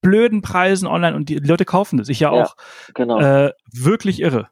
blöden 0.00 0.42
Preisen 0.42 0.86
online 0.86 1.16
und 1.16 1.28
die 1.28 1.36
Leute 1.36 1.64
kaufen 1.64 1.98
das. 1.98 2.08
Ich 2.08 2.20
ja 2.20 2.30
auch. 2.30 2.54
genau. 2.94 3.18
Äh, 3.18 3.52
wirklich 3.72 4.20
irre. 4.20 4.48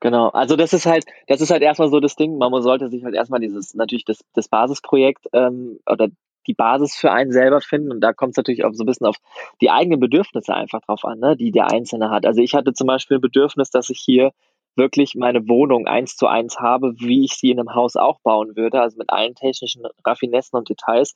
Genau, 0.00 0.28
also 0.28 0.56
das 0.56 0.72
ist 0.72 0.86
halt, 0.86 1.04
das 1.26 1.40
ist 1.40 1.50
halt 1.50 1.62
erstmal 1.62 1.88
so 1.88 1.98
das 1.98 2.14
Ding, 2.14 2.38
man 2.38 2.62
sollte 2.62 2.88
sich 2.88 3.04
halt 3.04 3.14
erstmal 3.14 3.40
dieses, 3.40 3.74
natürlich 3.74 4.04
das, 4.04 4.20
das 4.32 4.48
Basisprojekt 4.48 5.26
ähm, 5.32 5.80
oder 5.86 6.08
die 6.48 6.54
Basis 6.54 6.96
für 6.96 7.12
einen 7.12 7.30
selber 7.30 7.60
finden. 7.60 7.92
Und 7.92 8.00
da 8.00 8.12
kommt 8.12 8.30
es 8.32 8.36
natürlich 8.36 8.64
auch 8.64 8.72
so 8.72 8.82
ein 8.82 8.86
bisschen 8.86 9.06
auf 9.06 9.16
die 9.60 9.70
eigenen 9.70 10.00
Bedürfnisse 10.00 10.54
einfach 10.54 10.80
drauf 10.80 11.04
an, 11.04 11.20
ne, 11.20 11.36
die 11.36 11.52
der 11.52 11.70
Einzelne 11.70 12.10
hat. 12.10 12.26
Also 12.26 12.40
ich 12.40 12.54
hatte 12.54 12.72
zum 12.72 12.86
Beispiel 12.86 13.18
ein 13.18 13.22
Bedürfnis, 13.22 13.70
dass 13.70 13.90
ich 13.90 14.00
hier 14.00 14.32
wirklich 14.74 15.14
meine 15.14 15.48
Wohnung 15.48 15.86
eins 15.86 16.16
zu 16.16 16.26
eins 16.26 16.58
habe, 16.58 16.94
wie 16.98 17.24
ich 17.24 17.32
sie 17.34 17.50
in 17.50 17.60
einem 17.60 17.74
Haus 17.74 17.96
auch 17.96 18.20
bauen 18.20 18.56
würde, 18.56 18.80
also 18.80 18.96
mit 18.96 19.10
allen 19.10 19.34
technischen 19.34 19.82
Raffinessen 20.04 20.58
und 20.58 20.68
Details. 20.68 21.14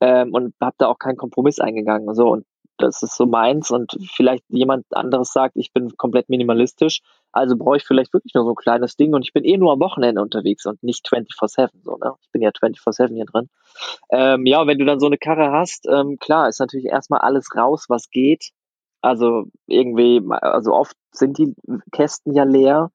Ähm, 0.00 0.34
und 0.34 0.54
habe 0.60 0.74
da 0.78 0.88
auch 0.88 0.98
keinen 0.98 1.16
Kompromiss 1.16 1.60
eingegangen. 1.60 2.12
So, 2.14 2.28
und 2.28 2.44
das 2.82 3.02
ist 3.02 3.16
so 3.16 3.26
meins 3.26 3.70
und 3.70 3.92
vielleicht 4.14 4.44
jemand 4.48 4.84
anderes 4.90 5.32
sagt, 5.32 5.56
ich 5.56 5.72
bin 5.72 5.96
komplett 5.96 6.28
minimalistisch, 6.28 7.00
also 7.32 7.56
brauche 7.56 7.76
ich 7.76 7.84
vielleicht 7.84 8.12
wirklich 8.12 8.34
nur 8.34 8.44
so 8.44 8.50
ein 8.50 8.56
kleines 8.56 8.96
Ding 8.96 9.14
und 9.14 9.22
ich 9.22 9.32
bin 9.32 9.44
eh 9.44 9.56
nur 9.56 9.72
am 9.72 9.80
Wochenende 9.80 10.20
unterwegs 10.20 10.66
und 10.66 10.82
nicht 10.82 11.06
24-7, 11.06 11.70
so, 11.82 11.96
ne? 11.96 12.14
Ich 12.20 12.30
bin 12.30 12.42
ja 12.42 12.50
24-7 12.50 13.14
hier 13.14 13.26
drin. 13.26 13.48
Ähm, 14.10 14.46
ja, 14.46 14.66
wenn 14.66 14.78
du 14.78 14.84
dann 14.84 15.00
so 15.00 15.06
eine 15.06 15.18
Karre 15.18 15.52
hast, 15.52 15.86
ähm, 15.88 16.18
klar, 16.18 16.48
ist 16.48 16.60
natürlich 16.60 16.86
erstmal 16.86 17.20
alles 17.20 17.48
raus, 17.56 17.86
was 17.88 18.10
geht. 18.10 18.50
Also 19.00 19.46
irgendwie, 19.66 20.22
also 20.30 20.72
oft 20.74 20.96
sind 21.10 21.38
die 21.38 21.54
Kästen 21.90 22.34
ja 22.34 22.44
leer, 22.44 22.90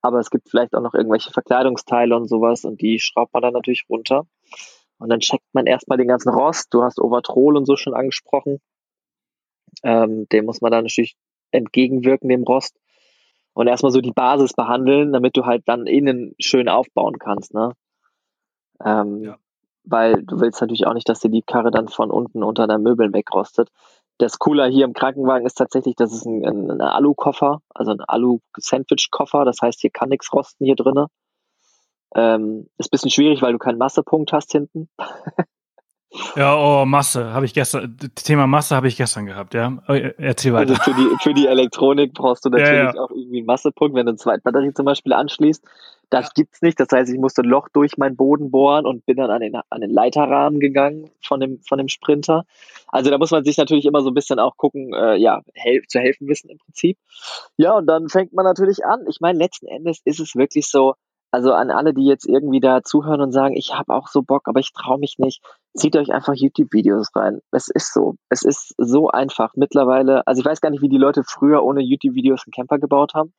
aber 0.00 0.18
es 0.18 0.30
gibt 0.30 0.50
vielleicht 0.50 0.74
auch 0.74 0.82
noch 0.82 0.94
irgendwelche 0.94 1.30
Verkleidungsteile 1.30 2.16
und 2.16 2.28
sowas 2.28 2.64
und 2.64 2.80
die 2.80 2.98
schraubt 2.98 3.32
man 3.32 3.42
dann 3.42 3.52
natürlich 3.52 3.84
runter. 3.88 4.26
Und 4.98 5.08
dann 5.08 5.20
checkt 5.20 5.46
man 5.52 5.66
erstmal 5.66 5.98
den 5.98 6.06
ganzen 6.06 6.28
Rost. 6.28 6.72
Du 6.72 6.84
hast 6.84 7.00
Overtrol 7.00 7.56
und 7.56 7.66
so 7.66 7.74
schon 7.74 7.94
angesprochen. 7.94 8.60
Ähm, 9.82 10.28
dem 10.30 10.44
muss 10.44 10.60
man 10.60 10.70
dann 10.70 10.84
natürlich 10.84 11.16
entgegenwirken, 11.50 12.28
dem 12.28 12.44
Rost. 12.44 12.78
Und 13.54 13.66
erstmal 13.66 13.92
so 13.92 14.00
die 14.00 14.12
Basis 14.12 14.54
behandeln, 14.54 15.12
damit 15.12 15.36
du 15.36 15.44
halt 15.44 15.62
dann 15.66 15.86
innen 15.86 16.34
schön 16.38 16.68
aufbauen 16.68 17.18
kannst. 17.18 17.52
Ne? 17.52 17.72
Ähm, 18.82 19.22
ja. 19.22 19.36
Weil 19.84 20.22
du 20.22 20.40
willst 20.40 20.60
natürlich 20.60 20.86
auch 20.86 20.94
nicht, 20.94 21.08
dass 21.08 21.20
dir 21.20 21.30
die 21.30 21.42
Karre 21.42 21.70
dann 21.70 21.88
von 21.88 22.10
unten 22.10 22.42
unter 22.42 22.66
deinen 22.66 22.82
Möbeln 22.82 23.12
wegrostet. 23.12 23.68
Das 24.18 24.38
Cooler 24.38 24.68
hier 24.68 24.84
im 24.84 24.92
Krankenwagen 24.92 25.46
ist 25.46 25.54
tatsächlich, 25.54 25.96
das 25.96 26.12
ist 26.12 26.24
ein, 26.24 26.46
ein, 26.46 26.70
ein 26.70 26.80
Alu-Koffer, 26.80 27.60
also 27.74 27.90
ein 27.90 28.00
Alu-Sandwich-Koffer. 28.00 29.44
Das 29.44 29.60
heißt, 29.60 29.80
hier 29.80 29.90
kann 29.90 30.08
nichts 30.08 30.32
rosten 30.32 30.64
hier 30.64 30.76
drinnen. 30.76 31.06
Ähm, 32.14 32.68
ist 32.78 32.86
ein 32.86 32.90
bisschen 32.90 33.10
schwierig, 33.10 33.42
weil 33.42 33.52
du 33.52 33.58
keinen 33.58 33.78
Massepunkt 33.78 34.32
hast 34.32 34.52
hinten. 34.52 34.88
Ja, 36.36 36.56
oh, 36.56 36.84
Masse 36.84 37.32
habe 37.32 37.46
ich 37.46 37.54
gestern, 37.54 37.96
Thema 38.14 38.46
Masse 38.46 38.76
habe 38.76 38.88
ich 38.88 38.96
gestern 38.96 39.26
gehabt, 39.26 39.54
ja. 39.54 39.78
Oh, 39.88 39.92
erzähl 39.92 40.52
weiter. 40.52 40.72
Also 40.72 40.82
für 40.82 40.94
die, 40.94 41.08
für 41.22 41.34
die 41.34 41.46
Elektronik 41.46 42.12
brauchst 42.12 42.44
du 42.44 42.50
natürlich 42.50 42.70
ja, 42.70 42.94
ja. 42.94 43.00
auch 43.00 43.10
irgendwie 43.10 43.38
einen 43.38 43.46
Massepunkt, 43.46 43.94
wenn 43.94 44.06
du 44.06 44.10
eine 44.10 44.18
Zweitbatterie 44.18 44.74
zum 44.74 44.84
Beispiel 44.84 45.12
anschließt. 45.12 45.64
Das 46.10 46.26
ja. 46.26 46.30
gibt's 46.34 46.60
nicht. 46.60 46.78
Das 46.78 46.88
heißt, 46.92 47.10
ich 47.10 47.18
musste 47.18 47.40
ein 47.40 47.48
Loch 47.48 47.68
durch 47.72 47.96
meinen 47.96 48.16
Boden 48.16 48.50
bohren 48.50 48.84
und 48.84 49.06
bin 49.06 49.16
dann 49.16 49.30
an 49.30 49.40
den, 49.40 49.54
an 49.54 49.80
den 49.80 49.90
Leiterrahmen 49.90 50.60
gegangen 50.60 51.10
von 51.22 51.40
dem, 51.40 51.60
von 51.66 51.78
dem 51.78 51.88
Sprinter. 51.88 52.44
Also 52.88 53.10
da 53.10 53.16
muss 53.16 53.30
man 53.30 53.44
sich 53.44 53.56
natürlich 53.56 53.86
immer 53.86 54.02
so 54.02 54.10
ein 54.10 54.14
bisschen 54.14 54.38
auch 54.38 54.58
gucken, 54.58 54.92
äh, 54.92 55.16
ja, 55.16 55.40
hel 55.54 55.80
zu 55.88 55.98
helfen 55.98 56.28
wissen 56.28 56.50
im 56.50 56.58
Prinzip. 56.58 56.98
Ja, 57.56 57.72
und 57.72 57.86
dann 57.86 58.10
fängt 58.10 58.34
man 58.34 58.44
natürlich 58.44 58.84
an. 58.84 59.06
Ich 59.08 59.20
meine, 59.20 59.38
letzten 59.38 59.66
Endes 59.66 60.00
ist 60.04 60.20
es 60.20 60.36
wirklich 60.36 60.68
so, 60.68 60.94
also 61.32 61.54
an 61.54 61.70
alle, 61.70 61.94
die 61.94 62.04
jetzt 62.04 62.26
irgendwie 62.26 62.60
da 62.60 62.82
zuhören 62.82 63.22
und 63.22 63.32
sagen, 63.32 63.56
ich 63.56 63.74
habe 63.74 63.94
auch 63.94 64.08
so 64.08 64.22
Bock, 64.22 64.42
aber 64.44 64.60
ich 64.60 64.72
traue 64.72 64.98
mich 64.98 65.18
nicht, 65.18 65.42
zieht 65.74 65.96
euch 65.96 66.12
einfach 66.12 66.34
YouTube-Videos 66.34 67.16
rein. 67.16 67.40
Es 67.50 67.68
ist 67.68 67.94
so. 67.94 68.16
Es 68.28 68.42
ist 68.42 68.74
so 68.76 69.08
einfach. 69.08 69.54
Mittlerweile, 69.56 70.26
also 70.26 70.40
ich 70.40 70.46
weiß 70.46 70.60
gar 70.60 70.68
nicht, 70.70 70.82
wie 70.82 70.90
die 70.90 70.98
Leute 70.98 71.24
früher 71.24 71.64
ohne 71.64 71.80
YouTube-Videos 71.80 72.42
einen 72.44 72.52
Camper 72.52 72.78
gebaut 72.78 73.14
haben. 73.14 73.32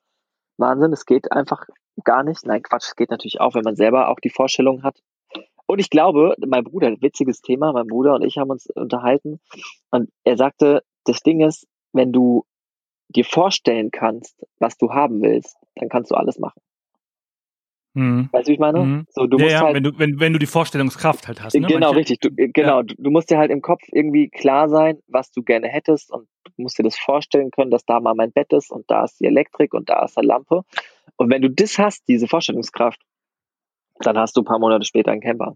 Wahnsinn, 0.57 0.91
es 0.91 1.05
geht 1.05 1.31
einfach 1.31 1.65
gar 2.03 2.23
nicht. 2.23 2.45
Nein, 2.45 2.63
Quatsch, 2.63 2.87
es 2.87 2.95
geht 2.95 3.11
natürlich 3.11 3.39
auch, 3.39 3.53
wenn 3.53 3.63
man 3.63 3.75
selber 3.75 4.09
auch 4.09 4.19
die 4.19 4.31
Vorstellung 4.31 4.81
hat. 4.81 4.99
Und 5.67 5.79
ich 5.79 5.91
glaube, 5.91 6.35
mein 6.45 6.63
Bruder, 6.63 6.95
witziges 6.99 7.41
Thema, 7.41 7.73
mein 7.73 7.87
Bruder 7.87 8.15
und 8.15 8.23
ich 8.23 8.37
haben 8.37 8.49
uns 8.49 8.67
unterhalten 8.67 9.39
und 9.91 10.09
er 10.23 10.37
sagte, 10.37 10.83
das 11.05 11.21
Ding 11.21 11.41
ist, 11.41 11.67
wenn 11.93 12.11
du 12.11 12.45
dir 13.09 13.23
vorstellen 13.23 13.91
kannst, 13.91 14.45
was 14.59 14.77
du 14.77 14.91
haben 14.91 15.21
willst, 15.21 15.55
dann 15.75 15.89
kannst 15.89 16.11
du 16.11 16.15
alles 16.15 16.39
machen. 16.39 16.61
Mhm. 17.93 18.29
Weißt 18.31 18.47
du, 18.47 18.49
wie 18.49 18.53
ich 18.53 18.59
meine? 18.59 18.79
Mhm. 18.79 19.07
So, 19.09 19.27
du 19.27 19.37
ja, 19.37 19.43
musst 19.43 19.53
ja, 19.53 19.61
halt, 19.61 19.75
wenn, 19.75 19.83
du, 19.83 19.99
wenn, 19.99 20.19
wenn 20.19 20.33
du 20.33 20.39
die 20.39 20.47
Vorstellungskraft 20.47 21.27
halt 21.27 21.43
hast. 21.43 21.53
Ne? 21.53 21.67
Genau, 21.67 21.93
Manche, 21.93 21.99
richtig. 21.99 22.19
Du, 22.21 22.29
äh, 22.37 22.47
genau, 22.47 22.81
ja. 22.81 22.83
du 22.83 23.11
musst 23.11 23.29
dir 23.29 23.37
halt 23.37 23.51
im 23.51 23.61
Kopf 23.61 23.81
irgendwie 23.91 24.29
klar 24.29 24.67
sein, 24.69 24.99
was 25.07 25.31
du 25.31 25.43
gerne 25.43 25.67
hättest 25.67 26.11
und 26.11 26.27
du 26.43 26.51
musst 26.63 26.79
dir 26.79 26.83
das 26.83 26.97
vorstellen 26.97 27.51
können, 27.51 27.69
dass 27.69 27.85
da 27.85 27.99
mal 27.99 28.15
mein 28.15 28.31
Bett 28.31 28.51
ist 28.51 28.71
und 28.71 28.89
da 28.89 29.03
ist 29.03 29.19
die 29.19 29.25
Elektrik 29.25 29.73
und 29.73 29.89
da 29.89 30.03
ist 30.05 30.17
eine 30.17 30.27
Lampe. 30.27 30.63
Und 31.17 31.29
wenn 31.31 31.41
du 31.41 31.49
das 31.49 31.77
hast, 31.77 32.07
diese 32.07 32.27
Vorstellungskraft, 32.27 32.99
dann 33.99 34.17
hast 34.17 34.35
du 34.35 34.41
ein 34.41 34.45
paar 34.45 34.59
Monate 34.59 34.85
später 34.85 35.11
einen 35.11 35.21
Camper. 35.21 35.55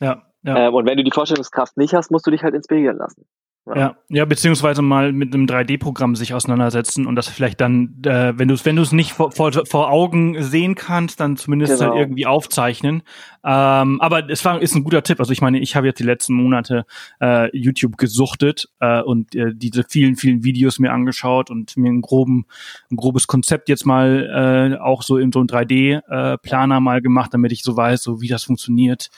Ja. 0.00 0.22
ja. 0.42 0.68
Ähm, 0.68 0.74
und 0.74 0.86
wenn 0.86 0.96
du 0.96 1.02
die 1.02 1.10
Vorstellungskraft 1.10 1.76
nicht 1.76 1.94
hast, 1.94 2.10
musst 2.12 2.26
du 2.26 2.30
dich 2.30 2.44
halt 2.44 2.54
inspirieren 2.54 2.98
lassen. 2.98 3.26
Ja. 3.66 3.76
ja, 3.76 3.96
ja, 4.10 4.24
beziehungsweise 4.26 4.82
mal 4.82 5.12
mit 5.12 5.32
einem 5.32 5.46
3D-Programm 5.46 6.16
sich 6.16 6.34
auseinandersetzen 6.34 7.06
und 7.06 7.16
das 7.16 7.28
vielleicht 7.28 7.62
dann, 7.62 7.96
äh, 8.04 8.34
wenn 8.36 8.48
du 8.48 8.54
es 8.54 8.66
wenn 8.66 8.76
du 8.76 8.82
es 8.82 8.92
nicht 8.92 9.12
vor, 9.12 9.32
vor, 9.32 9.52
vor 9.64 9.90
Augen 9.90 10.42
sehen 10.42 10.74
kannst, 10.74 11.18
dann 11.20 11.38
zumindest 11.38 11.70
halt 11.70 11.80
genau. 11.80 11.92
halt 11.92 12.00
irgendwie 12.02 12.26
aufzeichnen. 12.26 13.02
Ähm, 13.42 14.02
aber 14.02 14.28
es 14.28 14.44
war 14.44 14.60
ist 14.60 14.74
ein 14.74 14.84
guter 14.84 15.02
Tipp. 15.02 15.18
Also 15.18 15.32
ich 15.32 15.40
meine, 15.40 15.60
ich 15.60 15.76
habe 15.76 15.86
jetzt 15.86 15.98
die 15.98 16.04
letzten 16.04 16.34
Monate 16.34 16.84
äh, 17.22 17.56
YouTube 17.56 17.96
gesuchtet 17.96 18.68
äh, 18.80 19.00
und 19.00 19.34
äh, 19.34 19.54
diese 19.54 19.84
vielen 19.88 20.16
vielen 20.16 20.44
Videos 20.44 20.78
mir 20.78 20.92
angeschaut 20.92 21.50
und 21.50 21.74
mir 21.78 21.90
ein 21.90 22.02
groben 22.02 22.44
ein 22.90 22.96
grobes 22.96 23.26
Konzept 23.26 23.70
jetzt 23.70 23.86
mal 23.86 24.74
äh, 24.76 24.78
auch 24.78 25.02
so 25.02 25.16
in 25.16 25.32
so 25.32 25.38
einem 25.38 25.48
3D-Planer 25.48 26.76
äh, 26.76 26.80
mal 26.80 27.00
gemacht, 27.00 27.32
damit 27.32 27.50
ich 27.50 27.62
so 27.62 27.74
weiß, 27.74 28.02
so 28.02 28.20
wie 28.20 28.28
das 28.28 28.44
funktioniert 28.44 29.08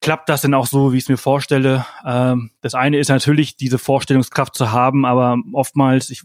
klappt 0.00 0.28
das 0.28 0.42
denn 0.42 0.54
auch 0.54 0.66
so, 0.66 0.92
wie 0.92 0.96
ich 0.96 1.04
es 1.04 1.08
mir 1.08 1.16
vorstelle? 1.16 1.86
Ähm, 2.04 2.50
das 2.60 2.74
eine 2.74 2.98
ist 2.98 3.08
natürlich, 3.08 3.56
diese 3.56 3.78
Vorstellungskraft 3.78 4.54
zu 4.54 4.72
haben, 4.72 5.04
aber 5.04 5.38
oftmals, 5.52 6.10
ich, 6.10 6.22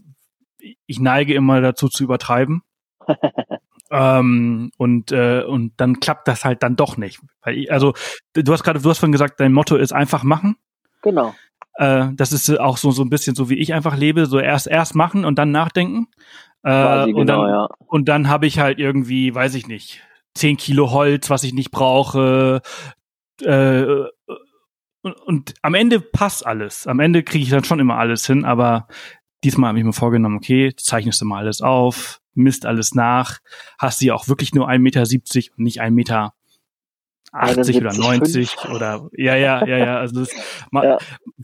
ich 0.86 0.98
neige 0.98 1.34
immer 1.34 1.60
dazu 1.60 1.88
zu 1.88 2.04
übertreiben. 2.04 2.62
ähm, 3.90 4.70
und, 4.78 5.12
äh, 5.12 5.42
und 5.42 5.72
dann 5.76 6.00
klappt 6.00 6.28
das 6.28 6.44
halt 6.44 6.62
dann 6.62 6.76
doch 6.76 6.96
nicht. 6.96 7.20
Weil 7.42 7.58
ich, 7.58 7.72
also, 7.72 7.94
du 8.34 8.52
hast 8.52 8.64
gerade, 8.64 8.80
du 8.80 8.88
hast 8.88 8.98
vorhin 8.98 9.12
gesagt, 9.12 9.40
dein 9.40 9.52
Motto 9.52 9.76
ist 9.76 9.92
einfach 9.92 10.22
machen. 10.22 10.56
Genau. 11.02 11.34
Äh, 11.74 12.08
das 12.14 12.32
ist 12.32 12.48
auch 12.58 12.78
so, 12.78 12.90
so 12.90 13.02
ein 13.02 13.10
bisschen 13.10 13.36
so, 13.36 13.50
wie 13.50 13.58
ich 13.58 13.74
einfach 13.74 13.96
lebe, 13.96 14.26
so 14.26 14.38
erst, 14.38 14.66
erst 14.66 14.94
machen 14.94 15.24
und 15.24 15.38
dann 15.38 15.50
nachdenken. 15.50 16.08
Äh, 16.62 16.70
Quasi, 16.70 17.12
und 17.12 17.26
genau, 17.26 17.42
dann, 17.42 17.50
ja. 17.50 17.68
und 17.86 18.08
dann 18.08 18.28
habe 18.28 18.46
ich 18.46 18.58
halt 18.58 18.78
irgendwie, 18.78 19.34
weiß 19.34 19.54
ich 19.54 19.68
nicht, 19.68 20.02
zehn 20.34 20.56
Kilo 20.56 20.90
Holz, 20.90 21.30
was 21.30 21.44
ich 21.44 21.52
nicht 21.52 21.70
brauche, 21.70 22.62
äh, 23.42 24.04
und, 25.02 25.20
und 25.20 25.54
am 25.62 25.74
Ende 25.74 26.00
passt 26.00 26.44
alles. 26.44 26.86
Am 26.86 27.00
Ende 27.00 27.22
kriege 27.22 27.44
ich 27.44 27.50
dann 27.50 27.64
schon 27.64 27.78
immer 27.78 27.96
alles 27.96 28.26
hin, 28.26 28.44
aber 28.44 28.88
diesmal 29.44 29.68
habe 29.68 29.78
ich 29.78 29.84
mir 29.84 29.92
vorgenommen, 29.92 30.36
okay, 30.36 30.72
zeichnest 30.76 31.20
du 31.20 31.24
mal 31.26 31.38
alles 31.38 31.62
auf, 31.62 32.20
misst 32.34 32.66
alles 32.66 32.94
nach, 32.94 33.38
hast 33.78 34.00
sie 34.00 34.10
auch 34.10 34.28
wirklich 34.28 34.54
nur 34.54 34.68
1,70 34.68 34.78
Meter 34.78 35.02
und 35.56 35.64
nicht 35.64 35.80
1,80 35.80 35.90
Meter 35.90 36.34
80 37.36 37.76
oder 37.76 37.92
90 37.92 38.56
oder 38.74 39.08
ja, 39.12 39.36
ja, 39.36 39.64
ja, 39.66 39.76
ja. 39.76 39.98
Also 39.98 40.20
das, 40.20 40.30
ja. 40.72 40.98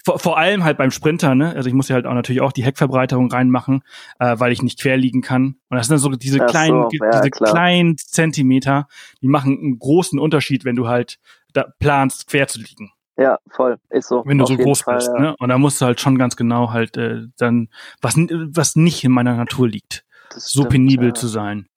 Vor, 0.05 0.19
vor 0.19 0.39
allem 0.39 0.65
halt 0.65 0.79
beim 0.79 0.91
Sprinter, 0.91 1.35
ne? 1.35 1.55
Also 1.55 1.69
ich 1.69 1.75
muss 1.75 1.89
ja 1.89 1.95
halt 1.95 2.07
auch 2.07 2.15
natürlich 2.15 2.41
auch 2.41 2.53
die 2.53 2.65
Heckverbreiterung 2.65 3.31
reinmachen, 3.31 3.83
äh, 4.19 4.39
weil 4.39 4.53
ich 4.53 4.63
nicht 4.63 4.81
quer 4.81 4.97
liegen 4.97 5.21
kann. 5.21 5.57
Und 5.69 5.77
das 5.77 5.89
sind 5.89 5.95
dann 5.95 6.01
so 6.01 6.11
diese 6.11 6.43
Ach 6.43 6.47
kleinen, 6.47 6.85
so, 6.85 6.89
ja, 6.93 7.11
diese 7.11 7.31
klar. 7.31 7.51
kleinen 7.51 7.99
Zentimeter, 7.99 8.89
die 9.21 9.29
machen 9.29 9.59
einen 9.59 9.79
großen 9.79 10.19
Unterschied, 10.19 10.65
wenn 10.65 10.77
du 10.77 10.89
halt 10.89 11.19
da 11.53 11.67
planst, 11.79 12.27
quer 12.27 12.49
zu 12.49 12.59
liegen. 12.59 12.93
Ja, 13.17 13.39
voll, 13.49 13.79
ist 13.91 14.09
so. 14.09 14.23
Wenn 14.25 14.39
du 14.39 14.47
so 14.47 14.57
groß 14.57 14.83
Fall, 14.83 14.97
bist, 14.97 15.11
ja. 15.15 15.21
ne? 15.21 15.37
Und 15.39 15.51
da 15.51 15.59
musst 15.59 15.81
du 15.81 15.85
halt 15.85 16.01
schon 16.01 16.17
ganz 16.17 16.37
genau 16.37 16.73
halt 16.73 16.97
äh, 16.97 17.27
dann, 17.37 17.69
was, 18.01 18.17
was 18.17 18.75
nicht 18.75 19.05
in 19.05 19.13
meiner 19.13 19.37
Natur 19.37 19.69
liegt, 19.69 20.05
das 20.31 20.51
so 20.51 20.63
stimmt, 20.63 20.71
penibel 20.71 21.09
ja. 21.09 21.15
zu 21.15 21.27
sein. 21.27 21.69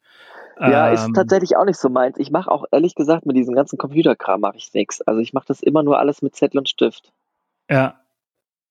Ja, 0.58 0.90
ist 0.90 1.06
ähm, 1.06 1.14
tatsächlich 1.14 1.58
auch 1.58 1.66
nicht 1.66 1.78
so 1.78 1.90
meins. 1.90 2.18
Ich 2.18 2.32
mache 2.32 2.50
auch 2.50 2.64
ehrlich 2.72 2.96
gesagt 2.96 3.26
mit 3.26 3.36
diesem 3.36 3.56
ganzen 3.56 3.78
Computerkram 3.78 4.40
mache 4.40 4.56
ich 4.56 4.74
nichts. 4.74 5.02
Also 5.02 5.20
ich 5.20 5.34
mache 5.34 5.46
das 5.48 5.62
immer 5.62 5.84
nur 5.84 6.00
alles 6.00 6.22
mit 6.22 6.36
Zettel 6.36 6.60
und 6.60 6.70
Stift. 6.70 7.12
Ja. 7.70 8.00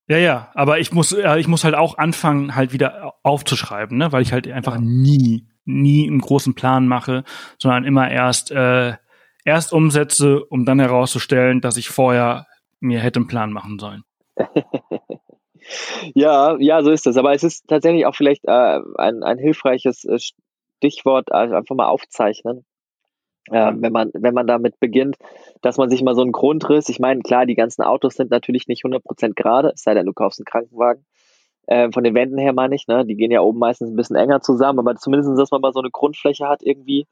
Ja, 0.06 0.18
ja, 0.18 0.48
aber 0.54 0.78
ich 0.80 0.92
muss, 0.92 1.12
ja, 1.12 1.36
ich 1.36 1.48
muss 1.48 1.64
halt 1.64 1.74
auch 1.74 1.96
anfangen, 1.96 2.54
halt 2.54 2.74
wieder 2.74 3.14
aufzuschreiben, 3.22 3.96
ne? 3.96 4.12
weil 4.12 4.20
ich 4.20 4.34
halt 4.34 4.46
einfach 4.50 4.76
nie, 4.78 5.46
nie 5.64 6.06
einen 6.06 6.20
großen 6.20 6.54
Plan 6.54 6.86
mache, 6.86 7.24
sondern 7.58 7.84
immer 7.84 8.10
erst 8.10 8.50
äh, 8.50 8.94
erst 9.44 9.72
umsetze, 9.72 10.44
um 10.44 10.64
dann 10.64 10.80
herauszustellen, 10.80 11.60
dass 11.60 11.76
ich 11.76 11.88
vorher 11.88 12.46
mir 12.80 13.00
hätte 13.00 13.20
einen 13.20 13.26
Plan 13.26 13.52
machen 13.52 13.78
sollen. 13.78 14.02
ja, 16.14 16.56
ja, 16.58 16.82
so 16.82 16.90
ist 16.90 17.06
das. 17.06 17.16
Aber 17.16 17.32
es 17.32 17.44
ist 17.44 17.66
tatsächlich 17.68 18.06
auch 18.06 18.14
vielleicht 18.14 18.44
äh, 18.44 18.80
ein, 18.96 19.22
ein 19.22 19.38
hilfreiches 19.38 20.04
äh, 20.04 20.18
Stichwort, 20.78 21.32
also 21.32 21.54
einfach 21.54 21.74
mal 21.74 21.86
aufzeichnen. 21.86 22.64
Äh, 23.50 23.72
wenn 23.76 23.92
man 23.92 24.10
wenn 24.14 24.32
man 24.32 24.46
damit 24.46 24.80
beginnt, 24.80 25.16
dass 25.60 25.76
man 25.76 25.90
sich 25.90 26.02
mal 26.02 26.14
so 26.14 26.22
einen 26.22 26.32
Grundriss, 26.32 26.88
ich 26.88 26.98
meine, 26.98 27.20
klar, 27.20 27.44
die 27.44 27.54
ganzen 27.54 27.82
Autos 27.82 28.14
sind 28.14 28.30
natürlich 28.30 28.68
nicht 28.68 28.84
100% 28.84 29.34
gerade, 29.34 29.72
es 29.74 29.82
sei 29.82 29.92
denn, 29.92 30.06
du 30.06 30.14
kaufst 30.14 30.40
einen 30.40 30.46
Krankenwagen. 30.46 31.04
Äh, 31.66 31.90
von 31.92 32.04
den 32.04 32.14
Wänden 32.14 32.38
her 32.38 32.52
meine 32.52 32.74
ich, 32.74 32.86
ne? 32.86 33.04
Die 33.06 33.16
gehen 33.16 33.30
ja 33.30 33.40
oben 33.40 33.58
meistens 33.58 33.90
ein 33.90 33.96
bisschen 33.96 34.16
enger 34.16 34.40
zusammen, 34.40 34.78
aber 34.78 34.96
zumindest, 34.96 35.38
dass 35.38 35.50
man 35.50 35.60
mal 35.60 35.72
so 35.72 35.80
eine 35.80 35.90
Grundfläche 35.90 36.46
hat 36.48 36.62
irgendwie, 36.62 37.06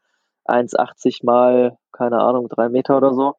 1,80 0.47 1.25
mal, 1.25 1.79
keine 1.93 2.21
Ahnung, 2.21 2.49
drei 2.49 2.69
Meter 2.69 2.97
oder 2.97 3.15
so. 3.15 3.35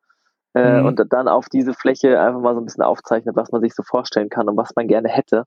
Äh, 0.53 0.81
mhm. 0.81 0.85
Und 0.85 1.13
dann 1.13 1.27
auf 1.27 1.49
diese 1.49 1.73
Fläche 1.73 2.19
einfach 2.19 2.39
mal 2.39 2.53
so 2.53 2.61
ein 2.61 2.65
bisschen 2.65 2.83
aufzeichnet, 2.83 3.35
was 3.35 3.51
man 3.51 3.61
sich 3.61 3.73
so 3.73 3.83
vorstellen 3.83 4.29
kann 4.29 4.47
und 4.47 4.57
was 4.57 4.75
man 4.75 4.87
gerne 4.87 5.09
hätte. 5.09 5.45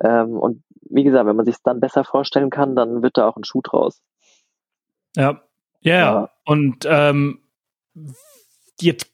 Ähm, 0.00 0.36
und 0.36 0.62
wie 0.90 1.04
gesagt, 1.04 1.26
wenn 1.26 1.36
man 1.36 1.44
sich 1.44 1.56
es 1.56 1.62
dann 1.62 1.80
besser 1.80 2.04
vorstellen 2.04 2.50
kann, 2.50 2.74
dann 2.74 3.02
wird 3.02 3.16
da 3.16 3.28
auch 3.28 3.36
ein 3.36 3.44
Schuh 3.44 3.60
draus. 3.62 4.02
Ja, 5.16 5.42
ja, 5.80 5.94
ja. 5.94 6.30
Und 6.44 6.86
ähm, 6.86 7.40
jetzt 8.80 9.11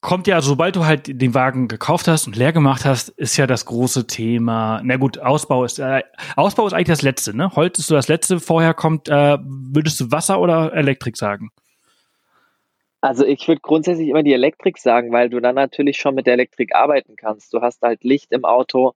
kommt 0.00 0.26
ja, 0.26 0.40
sobald 0.40 0.76
du 0.76 0.86
halt 0.86 1.06
den 1.20 1.34
Wagen 1.34 1.68
gekauft 1.68 2.08
hast 2.08 2.26
und 2.26 2.36
leer 2.36 2.52
gemacht 2.52 2.84
hast, 2.84 3.10
ist 3.10 3.36
ja 3.36 3.46
das 3.46 3.66
große 3.66 4.06
Thema. 4.06 4.80
Na 4.82 4.96
gut, 4.96 5.18
Ausbau 5.18 5.64
ist 5.64 5.78
äh, 5.78 6.02
Ausbau 6.36 6.66
ist 6.66 6.72
eigentlich 6.72 6.88
das 6.88 7.02
letzte, 7.02 7.36
ne? 7.36 7.54
Holz 7.54 7.78
ist 7.78 7.88
so 7.88 7.94
das 7.94 8.08
letzte. 8.08 8.40
Vorher 8.40 8.74
kommt, 8.74 9.08
äh, 9.08 9.38
würdest 9.42 10.00
du 10.00 10.10
Wasser 10.10 10.40
oder 10.40 10.72
Elektrik 10.72 11.16
sagen? 11.16 11.50
Also 13.02 13.24
ich 13.24 13.46
würde 13.48 13.60
grundsätzlich 13.62 14.08
immer 14.08 14.22
die 14.22 14.34
Elektrik 14.34 14.78
sagen, 14.78 15.10
weil 15.12 15.30
du 15.30 15.40
dann 15.40 15.54
natürlich 15.54 15.98
schon 15.98 16.14
mit 16.14 16.26
der 16.26 16.34
Elektrik 16.34 16.74
arbeiten 16.74 17.16
kannst. 17.16 17.52
Du 17.54 17.60
hast 17.60 17.80
halt 17.82 18.04
Licht 18.04 18.32
im 18.32 18.44
Auto. 18.44 18.92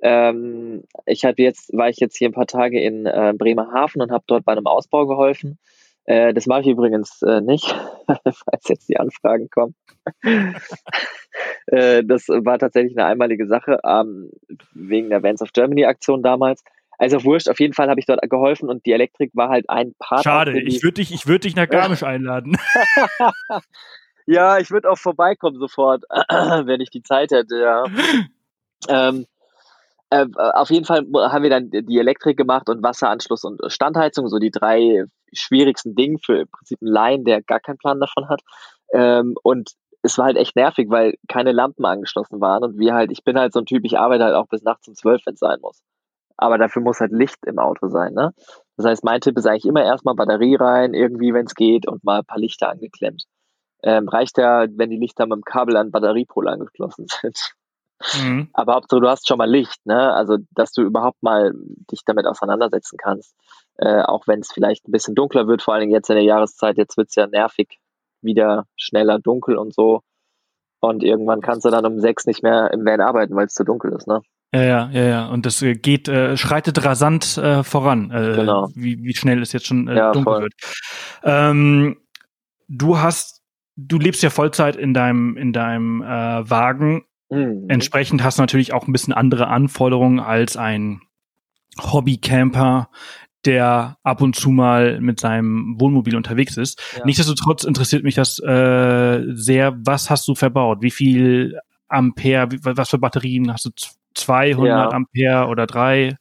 Ähm, 0.00 0.84
ich 1.06 1.24
habe 1.24 1.40
jetzt, 1.42 1.72
war 1.76 1.88
ich 1.88 1.98
jetzt 1.98 2.16
hier 2.16 2.28
ein 2.28 2.34
paar 2.34 2.46
Tage 2.46 2.80
in 2.80 3.06
äh, 3.06 3.32
Bremerhaven 3.36 4.02
und 4.02 4.10
habe 4.10 4.24
dort 4.26 4.44
bei 4.44 4.52
einem 4.52 4.66
Ausbau 4.66 5.06
geholfen. 5.06 5.58
Äh, 6.06 6.32
das 6.32 6.46
mache 6.46 6.60
ich 6.62 6.68
übrigens 6.68 7.20
äh, 7.22 7.40
nicht, 7.40 7.66
falls 8.06 8.68
jetzt 8.68 8.88
die 8.88 8.96
Anfragen 8.96 9.50
kommen. 9.50 9.74
äh, 11.66 12.04
das 12.04 12.28
war 12.28 12.58
tatsächlich 12.58 12.96
eine 12.96 13.06
einmalige 13.06 13.46
Sache, 13.46 13.80
ähm, 13.84 14.30
wegen 14.72 15.10
der 15.10 15.20
Bands 15.20 15.42
of 15.42 15.52
Germany 15.52 15.84
Aktion 15.84 16.22
damals. 16.22 16.62
Also 16.98 17.24
wurscht, 17.24 17.50
auf 17.50 17.60
jeden 17.60 17.74
Fall 17.74 17.90
habe 17.90 18.00
ich 18.00 18.06
dort 18.06 18.22
geholfen 18.30 18.70
und 18.70 18.86
die 18.86 18.92
Elektrik 18.92 19.32
war 19.34 19.50
halt 19.50 19.68
ein 19.68 19.94
Part. 19.98 20.22
Schade, 20.22 20.58
ich 20.60 20.82
würde 20.82 20.94
dich, 20.94 21.12
ich 21.12 21.26
würde 21.26 21.40
dich 21.40 21.56
nach 21.56 21.68
Garmisch 21.68 22.02
einladen. 22.04 22.56
ja, 24.26 24.58
ich 24.58 24.70
würde 24.70 24.88
auch 24.88 24.96
vorbeikommen 24.96 25.58
sofort, 25.58 26.04
wenn 26.08 26.80
ich 26.80 26.90
die 26.90 27.02
Zeit 27.02 27.32
hätte, 27.32 27.58
ja. 27.58 27.84
ähm, 28.88 29.26
äh, 30.10 30.24
auf 30.36 30.70
jeden 30.70 30.86
Fall 30.86 31.04
haben 31.14 31.42
wir 31.42 31.50
dann 31.50 31.70
die 31.70 31.98
Elektrik 31.98 32.36
gemacht 32.36 32.68
und 32.70 32.82
Wasseranschluss 32.82 33.44
und 33.44 33.60
Standheizung, 33.66 34.28
so 34.28 34.38
die 34.38 34.52
drei 34.52 35.04
schwierigsten 35.32 35.94
Dinge 35.94 36.18
für 36.24 36.40
im 36.40 36.48
Prinzip 36.48 36.78
einen 36.80 36.92
Laien, 36.92 37.24
der 37.24 37.42
gar 37.42 37.60
keinen 37.60 37.78
Plan 37.78 38.00
davon 38.00 38.28
hat. 38.28 38.42
Ähm, 38.92 39.34
und 39.42 39.72
es 40.02 40.18
war 40.18 40.26
halt 40.26 40.36
echt 40.36 40.56
nervig, 40.56 40.88
weil 40.88 41.14
keine 41.28 41.52
Lampen 41.52 41.84
angeschlossen 41.84 42.40
waren 42.40 42.62
und 42.62 42.78
wir 42.78 42.94
halt, 42.94 43.10
ich 43.10 43.24
bin 43.24 43.38
halt 43.38 43.52
so 43.52 43.60
ein 43.60 43.66
Typ, 43.66 43.84
ich 43.84 43.98
arbeite 43.98 44.24
halt 44.24 44.34
auch 44.34 44.46
bis 44.48 44.62
nachts 44.62 44.88
um 44.88 44.94
zwölf, 44.94 45.22
wenn 45.26 45.34
es 45.34 45.40
sein 45.40 45.58
muss. 45.60 45.82
Aber 46.36 46.58
dafür 46.58 46.82
muss 46.82 47.00
halt 47.00 47.12
Licht 47.12 47.44
im 47.46 47.58
Auto 47.58 47.88
sein, 47.88 48.12
ne? 48.12 48.32
Das 48.76 48.86
heißt, 48.86 49.04
mein 49.04 49.20
Tipp 49.20 49.38
ist 49.38 49.46
eigentlich 49.46 49.64
immer 49.64 49.82
erstmal 49.82 50.14
Batterie 50.14 50.56
rein, 50.56 50.92
irgendwie, 50.92 51.32
wenn 51.32 51.46
es 51.46 51.54
geht, 51.54 51.88
und 51.88 52.04
mal 52.04 52.18
ein 52.18 52.26
paar 52.26 52.38
Lichter 52.38 52.68
angeklemmt. 52.68 53.24
Ähm, 53.82 54.08
reicht 54.08 54.36
ja, 54.38 54.66
wenn 54.70 54.90
die 54.90 54.98
Lichter 54.98 55.26
mit 55.26 55.36
dem 55.36 55.44
Kabel 55.44 55.76
an 55.76 55.90
Batteriepol 55.90 56.48
angeschlossen 56.48 57.06
sind. 57.22 57.55
Mhm. 58.18 58.48
Aber 58.52 58.74
Hauptsache, 58.74 59.00
du 59.00 59.08
hast 59.08 59.26
schon 59.26 59.38
mal 59.38 59.50
Licht, 59.50 59.84
ne? 59.86 60.12
Also, 60.12 60.38
dass 60.50 60.72
du 60.72 60.82
überhaupt 60.82 61.22
mal 61.22 61.52
dich 61.90 62.00
damit 62.04 62.26
auseinandersetzen 62.26 62.98
kannst. 63.02 63.34
Äh, 63.78 64.02
auch 64.02 64.26
wenn 64.26 64.40
es 64.40 64.52
vielleicht 64.52 64.88
ein 64.88 64.92
bisschen 64.92 65.14
dunkler 65.14 65.46
wird, 65.46 65.62
vor 65.62 65.74
allen 65.74 65.82
Dingen 65.82 65.94
jetzt 65.94 66.10
in 66.10 66.16
der 66.16 66.24
Jahreszeit, 66.24 66.76
jetzt 66.76 66.96
wird 66.96 67.08
es 67.08 67.14
ja 67.14 67.26
nervig, 67.26 67.78
wieder 68.22 68.66
schneller 68.76 69.18
dunkel 69.18 69.56
und 69.56 69.74
so. 69.74 70.02
Und 70.80 71.02
irgendwann 71.02 71.40
kannst 71.40 71.64
du 71.64 71.70
dann 71.70 71.86
um 71.86 72.00
sechs 72.00 72.26
nicht 72.26 72.42
mehr 72.42 72.70
im 72.72 72.84
Van 72.84 73.00
arbeiten, 73.00 73.34
weil 73.34 73.46
es 73.46 73.54
zu 73.54 73.64
dunkel 73.64 73.92
ist, 73.92 74.06
ne? 74.06 74.20
Ja, 74.54 74.62
ja, 74.62 74.90
ja, 74.90 75.02
ja. 75.02 75.26
Und 75.28 75.44
das 75.44 75.60
äh, 75.62 75.74
geht, 75.74 76.08
äh, 76.08 76.36
schreitet 76.36 76.84
rasant 76.84 77.36
äh, 77.36 77.62
voran, 77.62 78.10
äh, 78.10 78.36
genau. 78.36 78.68
wie, 78.74 79.02
wie 79.02 79.14
schnell 79.14 79.42
es 79.42 79.52
jetzt 79.52 79.66
schon 79.66 79.88
äh, 79.88 79.96
ja, 79.96 80.12
dunkel 80.12 80.32
voll. 80.32 80.42
wird. 80.42 80.54
Ähm, 81.24 81.96
du 82.68 82.98
hast, 82.98 83.42
du 83.76 83.98
lebst 83.98 84.22
ja 84.22 84.30
Vollzeit 84.30 84.76
in 84.76 84.94
deinem, 84.94 85.36
in 85.36 85.52
deinem 85.52 86.02
äh, 86.02 86.06
Wagen. 86.48 87.04
Mhm. 87.30 87.66
Entsprechend 87.68 88.22
hast 88.22 88.38
du 88.38 88.42
natürlich 88.42 88.72
auch 88.72 88.86
ein 88.86 88.92
bisschen 88.92 89.12
andere 89.12 89.48
Anforderungen 89.48 90.20
als 90.20 90.56
ein 90.56 91.00
Hobbycamper, 91.80 92.88
der 93.44 93.96
ab 94.02 94.20
und 94.22 94.36
zu 94.36 94.50
mal 94.50 95.00
mit 95.00 95.20
seinem 95.20 95.76
Wohnmobil 95.78 96.16
unterwegs 96.16 96.56
ist. 96.56 96.80
Ja. 96.96 97.04
Nichtsdestotrotz 97.04 97.64
interessiert 97.64 98.02
mich 98.02 98.14
das 98.14 98.38
äh, 98.40 99.22
sehr. 99.34 99.76
Was 99.84 100.10
hast 100.10 100.26
du 100.28 100.34
verbaut? 100.34 100.82
Wie 100.82 100.90
viel 100.90 101.58
Ampere, 101.88 102.48
was 102.62 102.90
für 102.90 102.98
Batterien 102.98 103.52
hast 103.52 103.66
du 103.66 103.70
200 104.14 104.66
ja. 104.66 104.88
Ampere 104.88 105.48
oder 105.48 105.66
drei? 105.66 106.16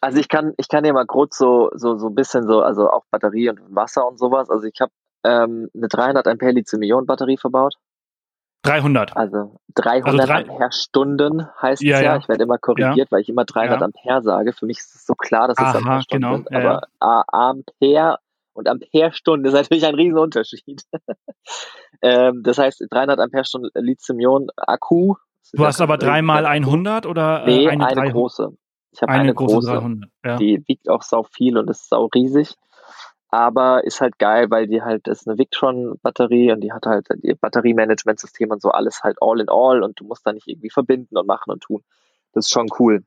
Also 0.00 0.18
ich 0.18 0.28
kann, 0.28 0.52
ich 0.58 0.68
kann 0.68 0.84
dir 0.84 0.92
mal 0.92 1.06
kurz 1.06 1.38
so, 1.38 1.70
so, 1.74 1.96
so 1.96 2.08
ein 2.08 2.14
bisschen 2.14 2.46
so, 2.46 2.60
also 2.60 2.90
auch 2.90 3.04
Batterie 3.10 3.48
und 3.48 3.60
Wasser 3.74 4.06
und 4.06 4.18
sowas. 4.18 4.50
Also 4.50 4.66
ich 4.66 4.80
habe 4.80 4.92
ähm, 5.24 5.68
eine 5.74 5.88
300 5.88 6.26
Ampere 6.28 6.52
Lithium-Ionen-Batterie 6.52 7.38
verbaut. 7.38 7.74
300. 8.62 9.16
Also 9.16 9.60
300 9.74 10.06
also 10.06 10.26
drei, 10.26 10.40
Ampere 10.40 10.72
Stunden 10.72 11.46
heißt 11.60 11.82
ja, 11.82 11.96
es 11.96 12.02
ja. 12.02 12.12
ja. 12.14 12.18
Ich 12.18 12.28
werde 12.28 12.42
immer 12.42 12.58
korrigiert, 12.58 12.96
ja. 12.96 13.06
weil 13.10 13.20
ich 13.20 13.28
immer 13.28 13.44
300 13.44 13.80
ja. 13.80 13.84
Ampere 13.84 14.22
sage. 14.22 14.52
Für 14.52 14.66
mich 14.66 14.78
ist 14.78 14.94
es 14.94 15.06
so 15.06 15.14
klar, 15.14 15.48
dass 15.48 15.58
es 15.58 15.76
Ampere 15.76 16.02
Stunden 16.02 16.22
genau. 16.22 16.36
sind. 16.36 16.52
Aber 16.52 17.32
Ampere 17.32 18.18
und 18.52 18.68
Ampere-Stunde 18.68 19.48
ist 19.48 19.54
natürlich 19.54 19.86
ein 19.86 19.94
Riesenunterschied. 19.94 20.82
ähm, 22.02 22.42
das 22.42 22.58
heißt, 22.58 22.84
300 22.90 23.20
Ampere-Stunden 23.20 23.70
Lithium-Ionen-Akku 23.74 25.14
Du 25.52 25.64
hast 25.64 25.80
aber 25.80 25.96
dreimal 25.96 26.46
100 26.46 27.06
oder 27.06 27.44
äh, 27.44 27.46
nee, 27.46 27.68
eine, 27.68 27.86
eine 27.86 28.12
große. 28.12 28.50
Ich 28.90 29.02
habe 29.02 29.12
eine, 29.12 29.22
eine, 29.22 29.34
große, 29.34 29.70
300, 29.70 30.10
ja. 30.24 30.36
die 30.36 30.62
wiegt 30.66 30.88
auch 30.88 31.02
sau 31.02 31.22
viel 31.22 31.56
und 31.56 31.70
ist 31.70 31.88
sau 31.88 32.06
riesig. 32.14 32.54
Aber 33.30 33.84
ist 33.84 34.00
halt 34.00 34.18
geil, 34.18 34.50
weil 34.50 34.66
die 34.66 34.82
halt, 34.82 35.06
das 35.06 35.20
ist 35.20 35.28
eine 35.28 35.38
Victron-Batterie 35.38 36.52
und 36.52 36.62
die 36.62 36.72
hat 36.72 36.86
halt 36.86 37.08
ihr 37.22 37.36
Batteriemanagementsystem 37.36 38.50
und 38.50 38.62
so 38.62 38.70
alles 38.70 39.02
halt 39.02 39.18
all 39.20 39.40
in 39.40 39.50
all 39.50 39.82
und 39.82 40.00
du 40.00 40.04
musst 40.04 40.26
da 40.26 40.32
nicht 40.32 40.48
irgendwie 40.48 40.70
verbinden 40.70 41.16
und 41.16 41.26
machen 41.26 41.50
und 41.50 41.60
tun. 41.62 41.84
Das 42.32 42.46
ist 42.46 42.52
schon 42.52 42.68
cool. 42.78 43.04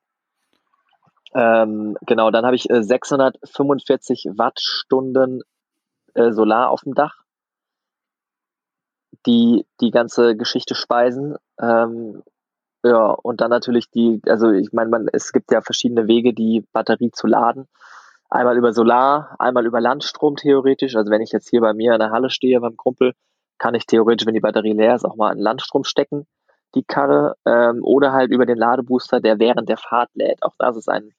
Ähm, 1.34 1.98
genau, 2.06 2.30
dann 2.30 2.46
habe 2.46 2.56
ich 2.56 2.70
äh, 2.70 2.84
645 2.84 4.28
Wattstunden 4.36 5.42
äh, 6.14 6.32
Solar 6.32 6.70
auf 6.70 6.82
dem 6.82 6.94
Dach, 6.94 7.24
die 9.26 9.66
die 9.80 9.92
ganze 9.92 10.36
Geschichte 10.36 10.76
speisen. 10.76 11.36
Ähm, 11.60 12.22
ja, 12.84 13.12
und 13.12 13.42
dann 13.42 13.50
natürlich 13.50 13.90
die, 13.92 14.22
also 14.28 14.52
ich 14.52 14.74
meine, 14.74 14.90
man, 14.90 15.08
es 15.12 15.32
gibt 15.32 15.52
ja 15.52 15.62
verschiedene 15.62 16.08
Wege, 16.08 16.34
die 16.34 16.66
Batterie 16.74 17.12
zu 17.12 17.28
laden. 17.28 17.68
Einmal 18.32 18.58
über 18.58 18.72
Solar, 18.72 19.36
einmal 19.40 19.66
über 19.66 19.82
Landstrom 19.82 20.38
theoretisch. 20.38 20.96
Also 20.96 21.12
wenn 21.12 21.22
ich 21.22 21.34
jetzt 21.34 21.50
hier 21.50 21.60
bei 21.60 21.74
mir 21.74 21.94
in 21.94 22.00
der 22.00 22.12
Halle 22.12 22.30
stehe 22.30 22.62
beim 22.62 22.78
Kumpel, 22.78 23.14
kann 23.58 23.76
ich 23.76 23.86
theoretisch, 23.86 24.26
wenn 24.26 24.34
die 24.34 24.40
Batterie 24.40 24.72
leer 24.72 24.96
ist, 24.96 25.04
auch 25.04 25.18
mal 25.18 25.34
in 25.34 25.40
Landstrom 25.40 25.84
stecken, 25.84 26.26
die 26.74 26.84
Karre. 26.84 27.36
Ähm, 27.46 27.82
oder 27.84 28.14
halt 28.14 28.32
über 28.32 28.46
den 28.46 28.58
Ladebooster, 28.58 29.20
der 29.20 29.38
während 29.38 29.68
der 29.68 29.76
Fahrt 29.76 30.10
lädt. 30.14 30.44
Auch 30.44 30.56
das 30.58 30.78
ist 30.78 30.88
ein 30.88 31.12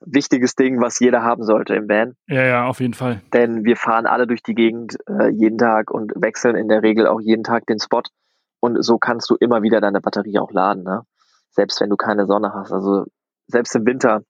wichtiges 0.00 0.56
Ding, 0.56 0.80
was 0.80 0.98
jeder 0.98 1.22
haben 1.22 1.44
sollte 1.44 1.76
im 1.76 1.88
Van. 1.88 2.16
Ja, 2.26 2.42
ja, 2.42 2.66
auf 2.66 2.80
jeden 2.80 2.94
Fall. 2.94 3.22
Denn 3.32 3.64
wir 3.64 3.76
fahren 3.76 4.06
alle 4.06 4.26
durch 4.26 4.42
die 4.42 4.56
Gegend 4.56 4.96
äh, 5.08 5.28
jeden 5.28 5.58
Tag 5.58 5.92
und 5.92 6.12
wechseln 6.16 6.56
in 6.56 6.66
der 6.66 6.82
Regel 6.82 7.06
auch 7.06 7.20
jeden 7.20 7.44
Tag 7.44 7.66
den 7.66 7.78
Spot. 7.78 8.02
Und 8.58 8.82
so 8.84 8.98
kannst 8.98 9.30
du 9.30 9.36
immer 9.38 9.62
wieder 9.62 9.80
deine 9.80 10.00
Batterie 10.00 10.40
auch 10.40 10.50
laden, 10.50 10.82
ne? 10.82 11.02
Selbst 11.50 11.80
wenn 11.80 11.90
du 11.90 11.96
keine 11.96 12.26
Sonne 12.26 12.52
hast. 12.52 12.72
Also 12.72 13.04
selbst 13.46 13.76
im 13.76 13.86
Winter, 13.86 14.22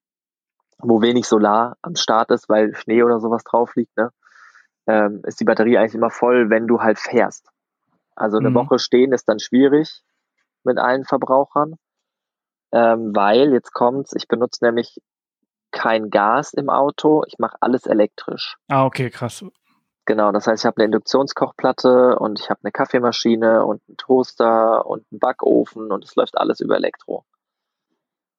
wo 0.83 1.01
wenig 1.01 1.27
Solar 1.27 1.77
am 1.83 1.97
Start 1.97 2.31
ist, 2.31 2.49
weil 2.49 2.75
Schnee 2.75 3.03
oder 3.03 3.21
sowas 3.21 3.45
drauf 3.45 3.75
liegt, 3.77 3.97
ne? 3.97 4.11
Ähm, 4.87 5.23
ist 5.25 5.39
die 5.39 5.45
Batterie 5.45 5.79
eigentlich 5.79 5.95
immer 5.95 6.11
voll, 6.11 6.51
wenn 6.51 6.67
du 6.67 6.81
halt 6.81 6.99
fährst. 6.99 7.49
Also 8.17 8.39
eine 8.39 8.51
mhm. 8.51 8.55
Woche 8.55 8.79
stehen 8.79 9.13
ist 9.13 9.29
dann 9.29 9.39
schwierig 9.39 10.03
mit 10.65 10.79
allen 10.79 11.05
Verbrauchern, 11.05 11.77
ähm, 12.73 13.13
weil 13.15 13.53
jetzt 13.53 13.73
kommt's, 13.73 14.13
ich 14.15 14.27
benutze 14.27 14.65
nämlich 14.65 15.01
kein 15.71 16.11
Gas 16.11 16.53
im 16.53 16.69
Auto, 16.69 17.23
ich 17.27 17.39
mache 17.39 17.57
alles 17.61 17.87
elektrisch. 17.87 18.57
Ah, 18.69 18.85
okay, 18.85 19.09
krass. 19.09 19.45
Genau, 20.05 20.33
das 20.33 20.47
heißt, 20.47 20.63
ich 20.63 20.67
habe 20.67 20.79
eine 20.79 20.87
Induktionskochplatte 20.87 22.19
und 22.19 22.41
ich 22.41 22.51
habe 22.51 22.61
eine 22.65 22.73
Kaffeemaschine 22.73 23.65
und 23.65 23.81
einen 23.87 23.97
Toaster 23.97 24.85
und 24.85 25.07
einen 25.11 25.21
Backofen 25.21 25.93
und 25.93 26.05
es 26.05 26.17
läuft 26.17 26.37
alles 26.37 26.61
über 26.61 26.77
Elektro. 26.77 27.25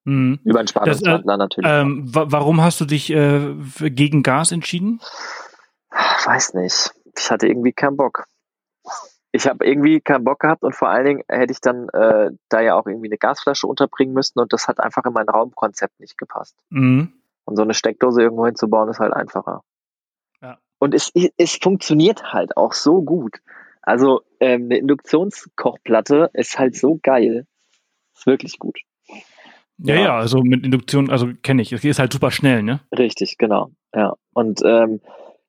Mhm. 0.05 0.39
Über 0.43 0.59
einen 0.59 0.67
Spannungswandler 0.67 1.33
äh, 1.33 1.37
natürlich. 1.37 1.71
Ähm, 1.71 2.03
warum 2.05 2.61
hast 2.61 2.81
du 2.81 2.85
dich 2.85 3.09
äh, 3.11 3.55
gegen 3.89 4.23
Gas 4.23 4.51
entschieden? 4.51 4.99
Weiß 5.89 6.53
nicht. 6.55 6.91
Ich 7.17 7.31
hatte 7.31 7.47
irgendwie 7.47 7.73
keinen 7.73 7.97
Bock. 7.97 8.25
Ich 9.31 9.47
habe 9.47 9.65
irgendwie 9.65 9.99
keinen 9.99 10.23
Bock 10.23 10.39
gehabt 10.39 10.63
und 10.63 10.75
vor 10.75 10.89
allen 10.89 11.05
Dingen 11.05 11.23
hätte 11.27 11.51
ich 11.51 11.61
dann 11.61 11.89
äh, 11.89 12.31
da 12.49 12.61
ja 12.61 12.75
auch 12.75 12.85
irgendwie 12.85 13.07
eine 13.07 13.17
Gasflasche 13.17 13.65
unterbringen 13.65 14.13
müssen 14.13 14.39
und 14.39 14.53
das 14.53 14.67
hat 14.67 14.79
einfach 14.79 15.05
in 15.05 15.13
mein 15.13 15.27
Raumkonzept 15.27 15.99
nicht 15.99 16.17
gepasst. 16.17 16.55
Mhm. 16.69 17.13
Und 17.45 17.55
so 17.55 17.63
eine 17.63 17.73
Steckdose 17.73 18.21
irgendwo 18.21 18.45
hinzubauen 18.45 18.89
ist 18.89 18.99
halt 18.99 19.13
einfacher. 19.13 19.63
Und 20.83 20.93
es, 20.93 21.13
es 21.37 21.55
funktioniert 21.55 22.33
halt 22.33 22.57
auch 22.57 22.73
so 22.73 23.03
gut. 23.03 23.37
Also 23.81 24.23
ähm, 24.41 24.65
eine 24.65 24.79
Induktionskochplatte 24.79 26.29
ist 26.33 26.59
halt 26.59 26.75
so 26.75 26.99
geil. 27.01 27.47
Ist 28.13 28.25
wirklich 28.25 28.59
gut. 28.59 28.81
Ja, 29.83 29.95
ja, 29.95 30.17
also 30.17 30.41
mit 30.41 30.65
Induktion, 30.65 31.09
also 31.09 31.27
kenne 31.41 31.61
ich. 31.61 31.73
Es 31.73 31.83
ist 31.83 31.99
halt 31.99 32.13
super 32.13 32.31
schnell, 32.31 32.63
ne? 32.63 32.79
Richtig, 32.97 33.37
genau. 33.37 33.71
Ja. 33.93 34.13
Und 34.33 34.61
ähm, 34.65 35.01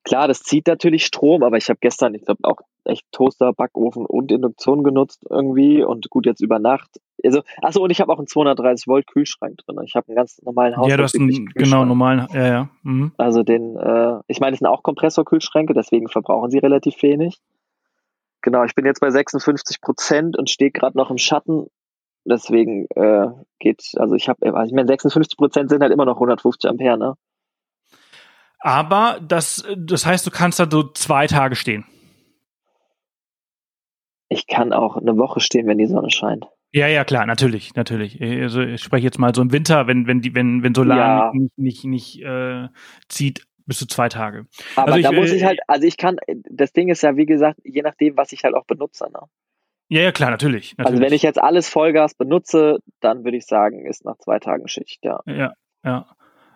klar, 0.03 0.29
das 0.29 0.43
zieht 0.43 0.67
natürlich 0.67 1.07
Strom, 1.07 1.43
aber 1.43 1.57
ich 1.57 1.69
habe 1.69 1.79
gestern, 1.81 2.15
ich 2.15 2.25
glaube, 2.25 2.41
auch 2.43 2.59
echt 2.85 3.05
Toaster, 3.13 3.53
Backofen 3.53 4.07
und 4.07 4.31
Induktion 4.31 4.83
genutzt 4.83 5.25
irgendwie 5.29 5.83
und 5.83 6.11
gut 6.11 6.27
jetzt 6.27 6.41
über 6.41 6.59
Nacht. 6.59 7.01
Also, 7.25 7.43
achso, 7.63 7.83
und 7.83 7.91
ich 7.91 8.01
habe 8.01 8.13
auch 8.13 8.19
einen 8.19 8.27
230 8.27 8.87
Volt 8.87 9.07
Kühlschrank 9.07 9.57
drin. 9.65 9.79
Ich 9.85 9.95
habe 9.95 10.09
einen 10.09 10.17
ganz 10.17 10.43
normalen 10.43 10.77
Haus. 10.77 10.91
Ja, 10.91 10.97
du 10.97 11.05
hast 11.05 11.15
einen 11.15 11.47
genau 11.55 11.85
normalen, 11.85 12.27
ja, 12.33 12.47
ja. 12.47 12.71
Mhm. 12.83 13.13
Also 13.17 13.43
den, 13.43 13.77
äh, 13.77 14.19
ich 14.27 14.41
meine, 14.41 14.53
es 14.53 14.59
sind 14.59 14.69
auch 14.69 14.83
Kompressorkühlschränke, 14.83 15.73
deswegen 15.75 16.09
verbrauchen 16.09 16.51
sie 16.51 16.59
relativ 16.59 17.03
wenig. 17.03 17.41
Genau, 18.43 18.63
ich 18.65 18.75
bin 18.75 18.85
jetzt 18.85 19.01
bei 19.01 19.09
56 19.09 19.81
Prozent 19.81 20.37
und 20.37 20.51
stehe 20.51 20.71
gerade 20.71 20.99
noch 20.99 21.11
im 21.11 21.17
Schatten. 21.17 21.67
Deswegen 22.25 22.87
äh, 22.95 23.27
geht, 23.59 23.93
also 23.97 24.15
ich 24.15 24.29
habe, 24.29 24.55
also 24.55 24.69
ich 24.69 24.75
meine, 24.75 24.89
56 24.89 25.37
Prozent 25.37 25.71
sind 25.71 25.83
halt 25.83 25.93
immer 25.93 26.07
noch 26.07 26.17
150 26.17 26.71
Ampere, 26.71 26.99
ne? 26.99 27.15
Aber 28.61 29.21
das, 29.21 29.63
das 29.77 30.07
heißt, 30.07 30.27
du 30.27 30.31
kannst 30.31 30.59
da 30.59 30.67
so 30.71 30.91
zwei 30.93 31.27
Tage 31.27 31.55
stehen. 31.55 31.85
Ich 34.31 34.47
kann 34.47 34.73
auch 34.73 34.97
eine 34.97 35.19
Woche 35.19 35.41
stehen, 35.41 35.67
wenn 35.67 35.77
die 35.77 35.87
Sonne 35.87 36.11
scheint. 36.11 36.47
Ja, 36.73 36.89
ja, 36.89 37.05
klar, 37.05 37.27
natürlich, 37.27 37.75
natürlich. 37.75 38.21
Also 38.21 38.63
ich 38.63 38.83
spreche 38.83 39.05
jetzt 39.05 39.19
mal 39.19 39.35
so 39.35 39.43
im 39.43 39.53
Winter, 39.53 39.87
wenn, 39.87 40.07
wenn 40.07 40.23
die, 40.23 40.35
wenn, 40.35 40.63
wenn 40.63 40.75
Solar 40.75 40.99
ja. 40.99 41.33
nicht, 41.33 41.59
nicht, 41.59 41.85
nicht 41.85 42.23
äh, 42.23 42.69
zieht, 43.09 43.47
bis 43.67 43.79
zu 43.79 43.87
zwei 43.87 44.09
Tage. 44.09 44.47
Aber 44.75 44.95
also 44.95 45.03
da 45.03 45.11
ich, 45.11 45.17
muss 45.17 45.31
ich 45.31 45.45
halt, 45.45 45.61
also 45.69 45.87
ich 45.87 45.97
kann, 45.97 46.17
das 46.51 46.73
Ding 46.73 46.89
ist 46.89 47.03
ja, 47.03 47.17
wie 47.17 47.27
gesagt, 47.27 47.61
je 47.65 47.83
nachdem, 47.83 48.17
was 48.17 48.33
ich 48.33 48.45
halt 48.45 48.55
auch 48.55 48.65
benutze. 48.65 49.05
Ne? 49.13 49.21
Ja, 49.89 50.01
ja, 50.03 50.13
klar, 50.13 50.31
natürlich, 50.31 50.77
natürlich. 50.77 51.01
Also 51.01 51.03
wenn 51.03 51.13
ich 51.13 51.23
jetzt 51.23 51.39
alles 51.41 51.69
Vollgas 51.69 52.15
benutze, 52.15 52.79
dann 53.01 53.25
würde 53.25 53.37
ich 53.37 53.47
sagen, 53.47 53.87
ist 53.87 54.05
nach 54.05 54.17
zwei 54.19 54.39
Tagen 54.39 54.67
Schicht, 54.69 55.05
ja. 55.05 55.21
Ja, 55.27 55.53
ja. 55.85 56.07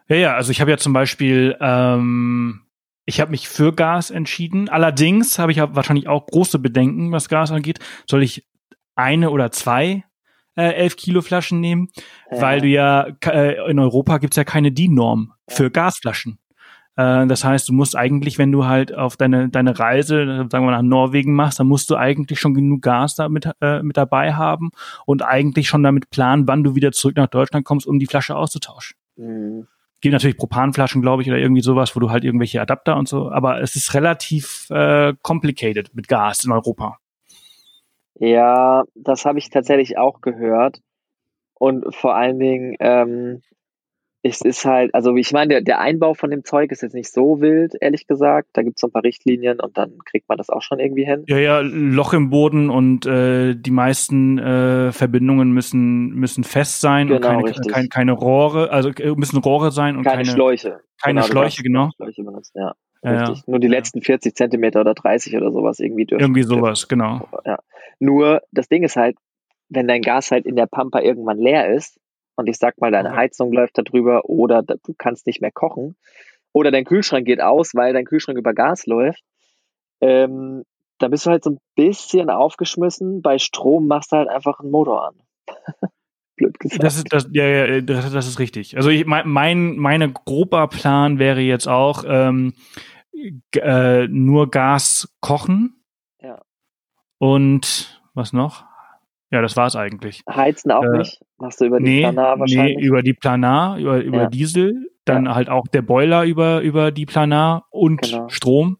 Ja, 0.09 0.17
ja, 0.17 0.35
also 0.35 0.51
ich 0.51 0.61
habe 0.63 0.71
ja 0.71 0.79
zum 0.79 0.95
Beispiel, 0.95 1.57
ähm, 1.61 2.63
ich 3.05 3.21
habe 3.21 3.31
mich 3.31 3.49
für 3.49 3.75
Gas 3.75 4.11
entschieden. 4.11 4.69
Allerdings 4.69 5.39
habe 5.39 5.53
ich 5.53 5.59
wahrscheinlich 5.59 6.09
auch 6.09 6.27
große 6.27 6.59
Bedenken, 6.59 7.13
was 7.13 7.29
Gas 7.29 7.53
angeht. 7.53 7.79
Soll 8.07 8.23
ich 8.23 8.47
eine 8.95 9.31
oder 9.31 9.51
zwei 9.51 10.05
äh, 10.57 10.73
11 10.73 10.97
Kilo 10.97 11.21
Flaschen 11.21 11.61
nehmen? 11.61 11.91
Ja. 12.31 12.41
Weil 12.41 12.61
du 12.63 12.69
ja, 12.69 13.09
äh, 13.27 13.71
in 13.71 13.79
Europa 13.79 14.19
gibt's 14.19 14.37
ja 14.37 14.45
keine 14.45 14.73
DIN-Norm 14.73 15.33
für 15.47 15.71
Gasflaschen. 15.71 16.39
Äh, 16.99 17.29
das 17.29 17.45
heißt, 17.45 17.69
du 17.69 17.73
musst 17.73 17.97
eigentlich, 17.97 18.39
wenn 18.39 18.51
du 18.51 18.67
halt 18.67 18.95
auf 18.95 19.17
deine, 19.17 19.49
deine 19.49 19.79
Reise, 19.79 20.49
sagen 20.51 20.67
wir 20.67 20.73
nach 20.73 20.83
Norwegen 20.83 21.33
machst, 21.33 21.61
dann 21.61 21.69
musst 21.69 21.89
du 21.91 21.97
eigentlich 21.97 22.41
schon 22.41 22.55
genug 22.55 22.83
Gas 22.83 23.15
da 23.15 23.29
mit, 23.29 23.49
äh, 23.61 23.83
mit 23.83 23.97
dabei 23.97 24.35
haben 24.35 24.73
und 25.07 25.23
eigentlich 25.23 25.69
schon 25.69 25.85
damit 25.85 26.11
planen, 26.11 26.49
wann 26.49 26.65
du 26.65 26.75
wieder 26.75 26.91
zurück 26.91 27.17
nach 27.17 27.29
Deutschland 27.29 27.65
kommst, 27.65 27.87
um 27.87 28.01
die 28.01 28.07
Flasche 28.07 28.37
auszutauschen. 28.37 28.97
Mhm. 29.17 29.69
Gibt 30.01 30.13
natürlich 30.13 30.37
Propanflaschen, 30.37 31.01
glaube 31.01 31.23
ich, 31.23 31.29
oder 31.29 31.39
irgendwie 31.39 31.63
sowas, 31.63 31.95
wo 31.95 32.01
du 32.01 32.11
halt 32.11 32.25
irgendwelche 32.25 32.61
Adapter 32.61 32.97
und 32.97 33.09
so, 33.09 33.31
aber 33.31 33.61
es 33.61 33.77
ist 33.77 33.95
relativ 33.95 34.69
äh, 34.71 35.15
complicated 35.23 35.95
mit 35.95 36.09
Gas 36.09 36.45
in 36.45 36.53
Europa. 36.53 36.99
Ja, 38.15 38.83
das 38.97 39.25
habe 39.25 39.39
ich 39.39 39.51
tatsächlich 39.51 39.99
auch 39.99 40.21
gehört. 40.21 40.81
Und 41.55 41.95
vor 41.95 42.17
allen 42.17 42.39
Dingen, 42.39 42.77
ähm, 42.81 43.43
es 44.23 44.41
ist 44.41 44.65
halt, 44.65 44.95
also 44.95 45.15
ich 45.17 45.33
meine, 45.33 45.49
der, 45.49 45.61
der 45.63 45.81
Einbau 45.81 46.15
von 46.15 46.31
dem 46.31 46.45
Zeug 46.45 46.73
ist 46.73 46.83
jetzt 46.83 46.95
nicht 46.95 47.13
so 47.13 47.41
wild, 47.41 47.75
ehrlich 47.81 48.07
gesagt. 48.07 48.49
Da 48.55 48.63
gibt 48.63 48.77
es 48.77 48.81
so 48.81 48.89
ein 48.89 48.93
paar 48.93 49.05
Richtlinien 49.05 49.61
und 49.61 49.79
dann 49.79 49.99
kriegt 50.05 50.29
man 50.29 50.39
das 50.39 50.51
auch 50.51 50.63
schon 50.63 50.81
irgendwie 50.81 51.05
hin. 51.05 51.25
Ja, 51.29 51.39
ja, 51.39 51.61
Loch 51.61 52.13
im 52.13 52.31
Boden 52.31 52.69
und 52.69 53.07
äh, 53.07 53.55
die 53.55 53.71
meisten 53.71 54.39
äh, 54.39 54.93
Verbindungen 54.93 55.53
müssen, 55.53 56.11
müssen 56.11 56.43
fest 56.43 56.81
sein 56.81 57.07
genau, 57.07 57.17
und 57.17 57.23
keine, 57.23 57.43
keine, 57.71 57.89
keine 57.89 58.13
Rohre, 58.13 58.71
also 58.71 58.91
äh, 58.91 59.15
müssen 59.15 59.39
Rohre 59.39 59.71
sein 59.71 59.97
und 59.97 60.03
keine, 60.03 60.23
keine 60.23 60.31
Schläuche. 60.31 60.81
Keine 61.01 61.21
genau, 61.21 61.27
Schläuche, 61.27 61.63
genau. 61.63 61.91
Schläuche 61.97 62.25
benutzt, 62.25 62.53
ja. 62.55 62.75
Richtig. 63.05 63.39
Ja, 63.39 63.45
Nur 63.47 63.61
die 63.61 63.69
letzten 63.69 64.03
40 64.03 64.35
Zentimeter 64.35 64.81
oder 64.81 64.95
30 64.95 65.37
oder 65.37 65.53
sowas 65.53 65.79
irgendwie 65.79 66.05
dürfen. 66.05 66.21
Irgendwie 66.21 66.43
sowas, 66.43 66.89
genau. 66.89 67.29
Ja. 67.45 67.59
Nur 68.01 68.43
das 68.51 68.69
Ding 68.69 68.83
ist 68.83 68.97
halt, 68.97 69.17
wenn 69.69 69.87
dein 69.87 70.03
Gas 70.03 70.33
halt 70.33 70.47
in 70.47 70.57
der 70.57 70.67
Pampa 70.67 71.01
irgendwann 71.01 71.39
leer 71.39 71.73
ist, 71.73 72.01
und 72.39 72.47
ich 72.47 72.59
sag 72.59 72.81
mal, 72.81 72.91
deine 72.91 73.15
Heizung 73.15 73.53
läuft 73.53 73.77
da 73.79 73.83
drüber 73.83 74.25
oder 74.25 74.63
du 74.63 74.77
kannst 74.97 75.27
nicht 75.27 75.41
mehr 75.41 75.53
kochen 75.53 75.97
oder 76.53 76.71
dein 76.71 76.85
Kühlschrank 76.85 77.27
geht 77.27 77.41
aus, 77.41 77.75
weil 77.75 77.93
dein 77.93 78.05
Kühlschrank 78.05 78.39
über 78.39 78.55
Gas 78.55 78.87
läuft, 78.87 79.23
ähm, 80.01 80.65
da 80.99 81.09
bist 81.09 81.27
du 81.27 81.31
halt 81.31 81.45
so 81.45 81.51
ein 81.51 81.59
bisschen 81.75 82.31
aufgeschmissen. 82.31 83.23
Bei 83.23 83.39
Strom 83.39 83.87
machst 83.87 84.13
du 84.13 84.17
halt 84.17 84.29
einfach 84.29 84.61
einen 84.61 84.71
Motor 84.71 85.09
an. 85.09 85.15
Blöd 86.37 86.59
gesagt. 86.59 86.83
Das 86.83 86.97
ist, 86.97 87.13
das, 87.13 87.29
ja, 87.33 87.45
ja, 87.45 87.81
das, 87.81 88.13
das 88.13 88.29
ist 88.29 88.39
richtig. 88.39 88.77
Also 88.77 88.91
ich, 88.91 89.05
mein, 89.07 89.77
mein 89.77 90.15
grober 90.15 90.69
Plan 90.69 91.19
wäre 91.19 91.41
jetzt 91.41 91.69
auch 91.69 92.05
ähm, 92.07 92.55
äh, 93.57 94.07
nur 94.09 94.51
Gas 94.51 95.17
kochen. 95.21 95.83
Ja. 96.21 96.41
Und 97.19 98.01
was 98.15 98.33
noch? 98.33 98.68
Ja, 99.31 99.43
das 99.43 99.57
war's 99.57 99.77
eigentlich. 99.77 100.23
Heizen 100.29 100.71
auch 100.71 100.83
äh, 100.83 100.99
nicht? 100.99 101.21
Machst 101.37 101.61
du 101.61 101.67
über 101.67 101.79
die 101.79 101.85
nee, 101.85 102.01
Planar 102.01 102.41
wahrscheinlich? 102.41 102.77
Nee, 102.79 102.85
über 102.85 103.03
die 103.03 103.13
Planar, 103.13 103.79
über, 103.79 104.03
über 104.03 104.23
ja. 104.23 104.29
Diesel, 104.29 104.91
dann 105.05 105.27
ja. 105.27 105.35
halt 105.35 105.51
auch 105.51 105.67
der 105.69 105.83
Boiler 105.83 106.25
über, 106.25 106.61
über 106.61 106.91
die 106.91 107.07
Planar 107.07 107.67
und 107.71 108.03
genau. 108.03 108.29
Strom. 108.29 108.79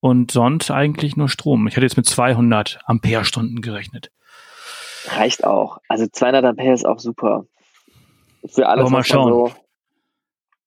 Und 0.00 0.30
sonst 0.30 0.70
eigentlich 0.70 1.16
nur 1.16 1.28
Strom. 1.28 1.66
Ich 1.68 1.76
hatte 1.76 1.84
jetzt 1.84 1.96
mit 1.96 2.06
200 2.06 2.80
Ampere-Stunden 2.86 3.60
gerechnet. 3.60 4.10
Reicht 5.06 5.44
auch. 5.44 5.78
Also 5.88 6.06
200 6.06 6.44
Ampere 6.44 6.72
ist 6.72 6.86
auch 6.86 6.98
super. 6.98 7.44
Für 8.46 8.66
alles, 8.66 8.90
was 8.90 9.12
man 9.12 9.24
so 9.28 9.52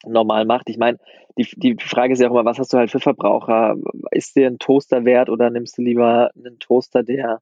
normal 0.05 0.45
macht. 0.45 0.69
Ich 0.69 0.77
meine, 0.77 0.99
die, 1.37 1.47
die 1.55 1.75
Frage 1.79 2.13
ist 2.13 2.19
ja 2.19 2.27
auch 2.27 2.31
immer, 2.31 2.45
was 2.45 2.59
hast 2.59 2.71
du 2.73 2.77
halt 2.77 2.91
für 2.91 2.99
Verbraucher? 2.99 3.75
Ist 4.11 4.35
dir 4.35 4.47
ein 4.47 4.59
Toaster 4.59 5.03
wert 5.03 5.29
oder 5.29 5.49
nimmst 5.49 5.77
du 5.77 5.81
lieber 5.81 6.29
einen 6.35 6.59
Toaster, 6.59 7.01
der 7.01 7.41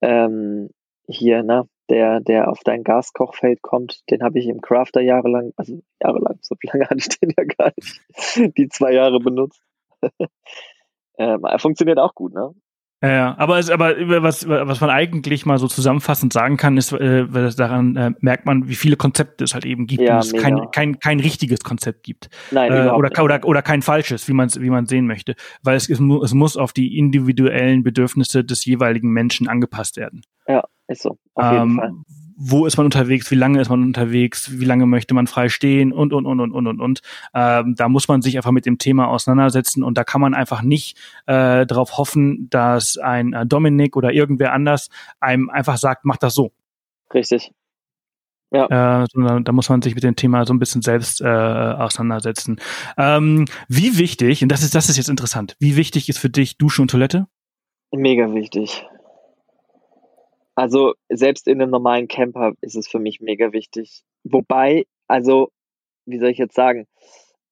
ähm, 0.00 0.70
hier, 1.06 1.42
ne, 1.42 1.68
der, 1.88 2.20
der 2.20 2.48
auf 2.48 2.60
dein 2.64 2.84
Gaskochfeld 2.84 3.62
kommt, 3.62 4.00
den 4.10 4.22
habe 4.22 4.38
ich 4.38 4.46
im 4.46 4.60
Crafter 4.60 5.00
jahrelang, 5.00 5.52
also 5.56 5.82
jahrelang, 6.02 6.38
so 6.40 6.54
lange 6.62 6.84
hatte 6.90 6.98
ich 6.98 7.08
den 7.08 7.32
ja 7.36 7.44
gar 7.44 7.72
nicht, 7.76 8.56
die 8.56 8.68
zwei 8.68 8.92
Jahre 8.92 9.20
benutzt. 9.20 9.62
ähm, 11.18 11.42
funktioniert 11.58 11.98
auch 11.98 12.14
gut, 12.14 12.34
ne? 12.34 12.54
Ja, 13.04 13.34
aber 13.36 13.58
es, 13.58 13.68
aber 13.68 13.96
was 14.22 14.46
was 14.46 14.80
man 14.80 14.90
eigentlich 14.90 15.44
mal 15.44 15.58
so 15.58 15.66
zusammenfassend 15.66 16.32
sagen 16.32 16.56
kann, 16.56 16.76
ist, 16.76 16.92
äh, 16.92 17.26
daran 17.56 17.96
äh, 17.96 18.12
merkt 18.20 18.46
man, 18.46 18.68
wie 18.68 18.76
viele 18.76 18.94
Konzepte 18.94 19.42
es 19.42 19.54
halt 19.54 19.64
eben 19.64 19.88
gibt 19.88 20.02
ja, 20.02 20.14
und 20.14 20.24
es 20.24 20.32
kein, 20.32 20.70
kein 20.70 21.00
kein 21.00 21.18
richtiges 21.18 21.64
Konzept 21.64 22.04
gibt 22.04 22.28
Nein, 22.52 22.70
äh, 22.70 22.90
oder, 22.90 23.08
nicht. 23.08 23.18
oder 23.18 23.40
oder 23.44 23.60
kein 23.60 23.82
falsches, 23.82 24.28
wie 24.28 24.32
man 24.32 24.46
es 24.46 24.60
wie 24.60 24.70
man 24.70 24.86
sehen 24.86 25.08
möchte, 25.08 25.34
weil 25.64 25.74
es, 25.74 25.90
es 25.90 25.98
es 25.98 26.32
muss 26.32 26.56
auf 26.56 26.72
die 26.72 26.96
individuellen 26.96 27.82
Bedürfnisse 27.82 28.44
des 28.44 28.64
jeweiligen 28.64 29.10
Menschen 29.10 29.48
angepasst 29.48 29.96
werden. 29.96 30.22
Ja, 30.46 30.62
ist 30.92 31.02
so. 31.02 31.18
Auf 31.34 31.52
jeden 31.52 31.70
ähm, 31.70 31.76
Fall 31.76 31.92
wo 32.44 32.66
ist 32.66 32.76
man 32.76 32.86
unterwegs, 32.86 33.30
wie 33.30 33.36
lange 33.36 33.60
ist 33.60 33.68
man 33.68 33.82
unterwegs, 33.82 34.58
wie 34.58 34.64
lange 34.64 34.86
möchte 34.86 35.14
man 35.14 35.26
frei 35.26 35.48
stehen 35.48 35.92
und, 35.92 36.12
und, 36.12 36.26
und, 36.26 36.40
und, 36.40 36.52
und, 36.52 36.66
und, 36.66 36.80
und. 36.80 37.00
Ähm, 37.34 37.74
da 37.76 37.88
muss 37.88 38.08
man 38.08 38.20
sich 38.20 38.36
einfach 38.36 38.50
mit 38.50 38.66
dem 38.66 38.78
Thema 38.78 39.08
auseinandersetzen 39.08 39.82
und 39.82 39.96
da 39.96 40.04
kann 40.04 40.20
man 40.20 40.34
einfach 40.34 40.62
nicht 40.62 40.98
äh, 41.26 41.66
darauf 41.66 41.98
hoffen, 41.98 42.48
dass 42.50 42.98
ein 42.98 43.32
äh, 43.32 43.46
Dominik 43.46 43.96
oder 43.96 44.12
irgendwer 44.12 44.52
anders 44.52 44.88
einem 45.20 45.50
einfach 45.50 45.76
sagt, 45.76 46.04
mach 46.04 46.16
das 46.16 46.34
so. 46.34 46.52
Richtig. 47.14 47.52
Ja. 48.50 49.02
Äh, 49.02 49.06
da 49.14 49.52
muss 49.52 49.68
man 49.68 49.80
sich 49.80 49.94
mit 49.94 50.04
dem 50.04 50.16
Thema 50.16 50.44
so 50.44 50.52
ein 50.52 50.58
bisschen 50.58 50.82
selbst 50.82 51.20
äh, 51.20 51.26
auseinandersetzen. 51.26 52.60
Ähm, 52.98 53.46
wie 53.68 53.98
wichtig, 53.98 54.42
und 54.42 54.50
das 54.50 54.62
ist, 54.62 54.74
das 54.74 54.88
ist 54.88 54.96
jetzt 54.98 55.08
interessant, 55.08 55.56
wie 55.58 55.76
wichtig 55.76 56.08
ist 56.08 56.18
für 56.18 56.28
dich 56.28 56.58
Dusche 56.58 56.82
und 56.82 56.90
Toilette? 56.90 57.26
Mega 57.92 58.34
wichtig. 58.34 58.84
Also 60.54 60.94
selbst 61.08 61.48
in 61.48 61.60
einem 61.60 61.70
normalen 61.70 62.08
Camper 62.08 62.52
ist 62.60 62.76
es 62.76 62.88
für 62.88 62.98
mich 62.98 63.20
mega 63.20 63.52
wichtig. 63.52 64.04
Wobei, 64.24 64.86
also, 65.08 65.50
wie 66.04 66.18
soll 66.18 66.30
ich 66.30 66.38
jetzt 66.38 66.54
sagen, 66.54 66.86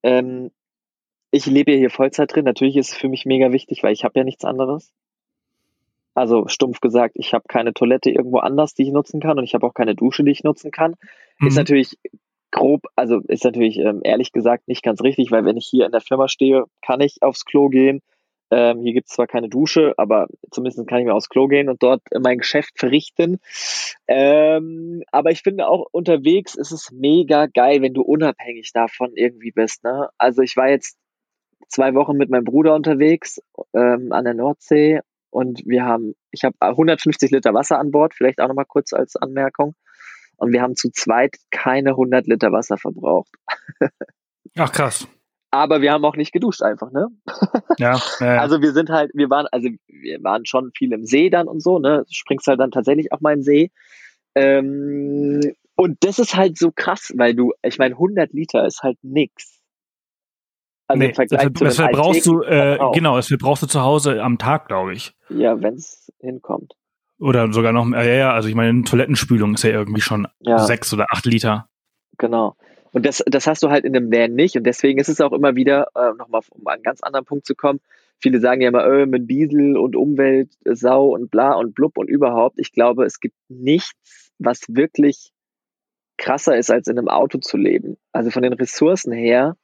ähm, 0.03 0.51
ich 1.31 1.47
lebe 1.47 1.73
ja 1.73 1.79
hier 1.79 1.91
Vollzeit 1.91 2.35
drin. 2.35 2.45
Natürlich 2.45 2.77
ist 2.77 2.93
es 2.93 2.99
für 2.99 3.09
mich 3.09 3.25
mega 3.25 3.53
wichtig, 3.53 3.83
weil 3.83 3.93
ich 3.93 4.05
habe 4.05 4.19
ja 4.19 4.25
nichts 4.25 4.45
anderes. 4.45 4.93
Also 6.15 6.49
stumpf 6.49 6.81
gesagt, 6.81 7.15
ich 7.17 7.33
habe 7.33 7.45
keine 7.49 7.73
Toilette 7.73 8.11
irgendwo 8.11 8.39
anders, 8.39 8.75
die 8.75 8.83
ich 8.83 8.91
nutzen 8.91 9.21
kann 9.21 9.39
und 9.39 9.45
ich 9.45 9.55
habe 9.55 9.67
auch 9.67 9.75
keine 9.75 9.95
Dusche, 9.95 10.25
die 10.25 10.33
ich 10.33 10.43
nutzen 10.43 10.71
kann. 10.71 10.97
Mhm. 11.39 11.49
Ist 11.49 11.57
natürlich 11.57 11.97
grob, 12.51 12.83
also 12.97 13.21
ist 13.29 13.45
natürlich 13.45 13.79
ähm, 13.79 14.01
ehrlich 14.03 14.33
gesagt 14.33 14.67
nicht 14.67 14.83
ganz 14.83 15.03
richtig, 15.03 15.31
weil 15.31 15.45
wenn 15.45 15.57
ich 15.57 15.67
hier 15.67 15.87
in 15.87 15.93
der 15.93 16.01
Firma 16.01 16.29
stehe, 16.29 16.65
kann 16.83 17.01
ich 17.01 17.23
aufs 17.23 17.45
Klo 17.45 17.69
gehen, 17.69 18.03
ähm, 18.51 18.83
hier 18.83 18.93
gibt 18.93 19.09
es 19.09 19.15
zwar 19.15 19.27
keine 19.27 19.49
Dusche, 19.49 19.95
aber 19.97 20.27
zumindest 20.51 20.87
kann 20.89 20.99
ich 20.99 21.07
mir 21.07 21.15
aufs 21.15 21.29
Klo 21.29 21.47
gehen 21.47 21.69
und 21.69 21.83
dort 21.83 22.03
mein 22.21 22.39
Geschäft 22.39 22.79
verrichten. 22.79 23.39
Ähm, 24.09 25.03
aber 25.13 25.31
ich 25.31 25.43
finde 25.43 25.69
auch 25.69 25.87
unterwegs 25.93 26.57
ist 26.57 26.73
es 26.73 26.91
mega 26.91 27.47
geil, 27.47 27.81
wenn 27.83 27.95
du 27.95 28.03
unabhängig 28.03 28.73
davon 28.73 29.13
irgendwie 29.15 29.53
bist. 29.53 29.85
Ne? 29.85 30.09
Also 30.19 30.43
ich 30.43 30.57
war 30.57 30.69
jetzt 30.69 30.99
zwei 31.69 31.95
Wochen 31.95 32.17
mit 32.17 32.31
meinem 32.31 32.45
Bruder 32.45 32.75
unterwegs 32.75 33.41
ähm, 33.73 34.13
an 34.13 34.25
der 34.25 34.35
Nordsee 34.35 35.01
und 35.31 35.63
wir 35.65 35.85
haben, 35.85 36.15
ich 36.33 36.43
habe 36.43 36.57
150 36.59 37.31
Liter 37.31 37.55
Wasser 37.55 37.79
an 37.79 37.93
Bord, 37.93 38.15
vielleicht 38.15 38.41
auch 38.41 38.49
nochmal 38.49 38.67
kurz 38.67 38.93
als 38.93 39.15
Anmerkung. 39.15 39.75
Und 40.37 40.53
wir 40.53 40.63
haben 40.63 40.75
zu 40.75 40.91
zweit 40.91 41.37
keine 41.51 41.91
100 41.91 42.27
Liter 42.27 42.51
Wasser 42.51 42.79
verbraucht. 42.79 43.31
Ach 44.57 44.73
krass 44.73 45.07
aber 45.51 45.81
wir 45.81 45.93
haben 45.93 46.05
auch 46.05 46.17
nicht 46.17 46.33
geduscht 46.33 46.63
einfach, 46.63 46.91
ne? 46.93 47.09
Ja, 47.79 47.97
ja, 47.97 48.01
ja. 48.21 48.41
Also 48.41 48.63
wir 48.63 48.73
sind 48.73 48.91
halt, 48.91 49.11
wir 49.15 49.31
waren, 49.31 49.47
also 49.51 49.69
wir 49.89 50.23
waren 50.23 50.47
schon 50.47 50.71
viel 50.77 50.93
im 50.93 51.05
See 51.05 51.31
dann 51.31 51.49
und 51.49 51.61
so, 51.61 51.79
ne? 51.79 52.05
Du 52.07 52.13
springst 52.15 52.47
halt 52.47 52.61
dann 52.61 52.71
tatsächlich 52.71 53.13
auch 53.13 53.21
mal 53.21 53.33
in 53.33 53.41
den 53.41 53.45
See. 53.45 53.71
Ähm, 54.35 55.41
und 55.75 55.97
das 56.05 56.19
ist 56.19 56.37
halt 56.37 56.59
so 56.59 56.71
krass, 56.71 57.13
weil 57.17 57.35
du, 57.35 57.53
ich 57.63 57.79
meine, 57.79 57.95
100 57.95 58.33
Liter 58.33 58.67
ist 58.67 58.83
halt 58.83 58.99
nix. 59.03 59.61
Also 60.87 60.99
nee, 60.99 61.09
im 61.09 61.15
Vergleich 61.15 61.49
das, 61.53 61.53
zu 61.77 61.83
das 61.83 61.93
brauchst 61.93 62.27
du, 62.27 62.43
äh, 62.43 62.79
genau, 62.93 63.17
das 63.17 63.33
brauchst 63.39 63.63
du 63.63 63.67
zu 63.67 63.81
Hause 63.81 64.23
am 64.23 64.39
Tag, 64.39 64.69
glaube 64.69 64.93
ich. 64.93 65.15
Ja, 65.29 65.61
wenn 65.63 65.75
es 65.75 66.13
hinkommt. 66.19 66.75
Oder 67.19 67.53
sogar 67.53 67.73
noch, 67.73 67.87
ja, 67.91 68.03
ja, 68.03 68.33
also 68.33 68.49
ich 68.49 68.55
meine, 68.55 68.71
eine 68.71 68.83
Toilettenspülung 68.83 69.55
ist 69.55 69.63
ja 69.63 69.71
irgendwie 69.71 70.01
schon 70.01 70.27
ja. 70.41 70.59
sechs 70.59 70.93
oder 70.93 71.07
acht 71.11 71.27
Liter. 71.27 71.69
Genau. 72.19 72.57
Und 72.93 73.07
das, 73.07 73.23
das 73.27 73.47
hast 73.47 73.63
du 73.63 73.71
halt 73.71 73.85
in 73.85 73.97
einem 73.97 74.11
Van 74.11 74.35
nicht. 74.35 74.57
Und 74.57 74.65
deswegen 74.65 74.99
ist 74.99 75.09
es 75.09 75.21
auch 75.21 75.33
immer 75.33 75.55
wieder, 75.55 75.89
äh, 75.95 76.13
nochmal 76.17 76.43
um 76.51 76.67
einen 76.67 76.83
ganz 76.83 77.03
anderen 77.03 77.25
Punkt 77.25 77.47
zu 77.47 77.55
kommen, 77.55 77.81
viele 78.19 78.41
sagen 78.41 78.61
ja 78.61 78.69
immer, 78.69 78.87
öh, 78.87 79.07
mit 79.07 79.31
Diesel 79.31 79.77
und 79.77 79.97
Umwelt, 79.97 80.51
äh, 80.65 80.75
Sau 80.75 81.15
und 81.15 81.31
bla 81.31 81.53
und 81.55 81.75
blub 81.75 81.97
und 81.97 82.09
überhaupt. 82.09 82.59
Ich 82.59 82.73
glaube, 82.73 83.05
es 83.05 83.21
gibt 83.21 83.37
nichts, 83.49 84.33
was 84.39 84.63
wirklich 84.69 85.33
krasser 86.19 86.57
ist, 86.57 86.71
als 86.71 86.89
in 86.89 86.99
einem 86.99 87.09
Auto 87.09 87.39
zu 87.39 87.57
leben. 87.57 87.97
Also 88.13 88.31
von 88.31 88.43
den 88.43 88.53
Ressourcen 88.53 89.13
her 89.13 89.57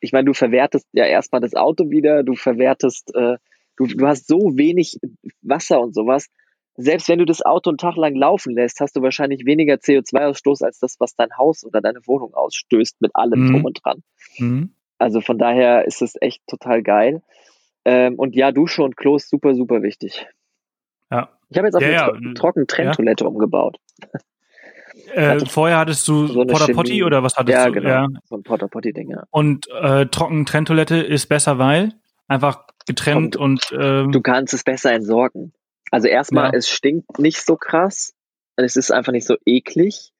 ich 0.00 0.12
meine, 0.12 0.26
du 0.26 0.34
verwertest 0.34 0.86
ja 0.92 1.04
erstmal 1.04 1.40
das 1.40 1.54
Auto 1.54 1.90
wieder, 1.90 2.22
du 2.22 2.34
verwertest, 2.34 3.14
äh, 3.14 3.36
du, 3.76 3.86
du 3.86 4.06
hast 4.06 4.26
so 4.26 4.56
wenig 4.56 4.98
Wasser 5.42 5.80
und 5.80 5.94
sowas. 5.94 6.28
Selbst 6.76 7.08
wenn 7.08 7.18
du 7.18 7.24
das 7.24 7.40
Auto 7.44 7.70
einen 7.70 7.78
Tag 7.78 7.96
lang 7.96 8.14
laufen 8.14 8.54
lässt, 8.54 8.80
hast 8.80 8.96
du 8.96 9.02
wahrscheinlich 9.02 9.46
weniger 9.46 9.74
CO2-Ausstoß 9.74 10.62
als 10.64 10.78
das, 10.78 10.96
was 11.00 11.14
dein 11.16 11.36
Haus 11.38 11.64
oder 11.64 11.80
deine 11.80 12.00
Wohnung 12.06 12.34
ausstößt 12.34 13.00
mit 13.00 13.14
allem 13.14 13.40
Mhm. 13.46 13.50
drum 13.52 13.64
und 13.64 13.80
dran. 13.84 14.02
Mhm. 14.38 14.70
Also 14.98 15.20
von 15.20 15.38
daher 15.38 15.86
ist 15.86 16.02
es 16.02 16.14
echt 16.20 16.42
total 16.46 16.82
geil. 16.82 17.22
Ähm, 17.84 18.14
und 18.18 18.34
ja, 18.34 18.52
Dusche 18.52 18.82
und 18.82 18.96
Klo 18.96 19.16
ist 19.16 19.28
super, 19.30 19.54
super 19.54 19.82
wichtig. 19.82 20.26
Ja. 21.10 21.28
Ich 21.50 21.56
habe 21.58 21.68
jetzt 21.68 21.76
auf 21.76 21.82
Ja, 21.82 21.88
eine 21.88 21.96
ja. 21.96 22.08
tro 22.34 22.34
trocken 22.34 22.66
Trenntoilette 22.66 23.26
umgebaut. 23.28 23.78
Äh, 25.14 25.44
vorher 25.46 25.78
hattest 25.78 26.06
du 26.08 26.26
so 26.26 26.44
Porta 26.44 26.72
Potty 26.72 27.04
oder 27.04 27.22
was 27.22 27.36
hattest 27.36 27.56
Ja, 27.56 27.66
du? 27.66 27.72
genau. 27.72 27.88
Ja. 27.88 28.06
So 28.24 28.36
ein 28.36 28.42
Porta 28.42 28.66
Potty 28.66 28.92
Ding, 28.92 29.10
ja. 29.10 29.22
Und 29.30 29.68
äh, 29.70 30.06
trocken 30.06 30.46
Trenntoilette 30.46 30.96
ist 30.96 31.26
besser, 31.28 31.58
weil 31.58 31.92
einfach 32.28 32.66
getrennt 32.86 33.36
und 33.36 33.60
ähm, 33.78 34.10
Du 34.12 34.20
kannst 34.20 34.52
es 34.54 34.64
besser 34.64 34.92
entsorgen. 34.92 35.52
Also 35.90 36.08
erstmal, 36.08 36.52
Ja. 36.52 36.58
es 36.58 36.68
stinkt 36.68 37.18
nicht 37.18 37.40
so 37.44 37.56
krass. 37.56 38.12
und 38.58 38.64
Es 38.64 38.76
ist 38.76 38.90
einfach 38.90 39.12
nicht 39.12 39.26
so 39.26 39.36
eklig. 39.44 40.12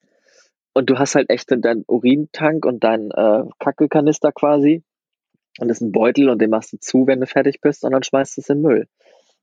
Und 0.74 0.90
du 0.90 0.98
hast 0.98 1.14
halt 1.14 1.30
echt 1.30 1.50
deinen 1.50 1.84
Urintank 1.88 2.66
und 2.66 2.84
deinen 2.84 3.10
äh, 3.10 3.44
Kackekanister 3.58 4.30
quasi. 4.32 4.82
Und 5.58 5.68
das 5.68 5.78
ist 5.78 5.86
ein 5.86 5.92
Beutel 5.92 6.28
und 6.28 6.38
den 6.42 6.50
machst 6.50 6.72
du 6.74 6.76
zu, 6.78 7.06
wenn 7.06 7.20
du 7.20 7.26
fertig 7.26 7.62
bist 7.62 7.82
und 7.82 7.92
dann 7.92 8.02
schmeißt 8.02 8.36
du 8.36 8.42
es 8.42 8.48
in 8.50 8.56
den 8.58 8.62
Müll. 8.62 8.88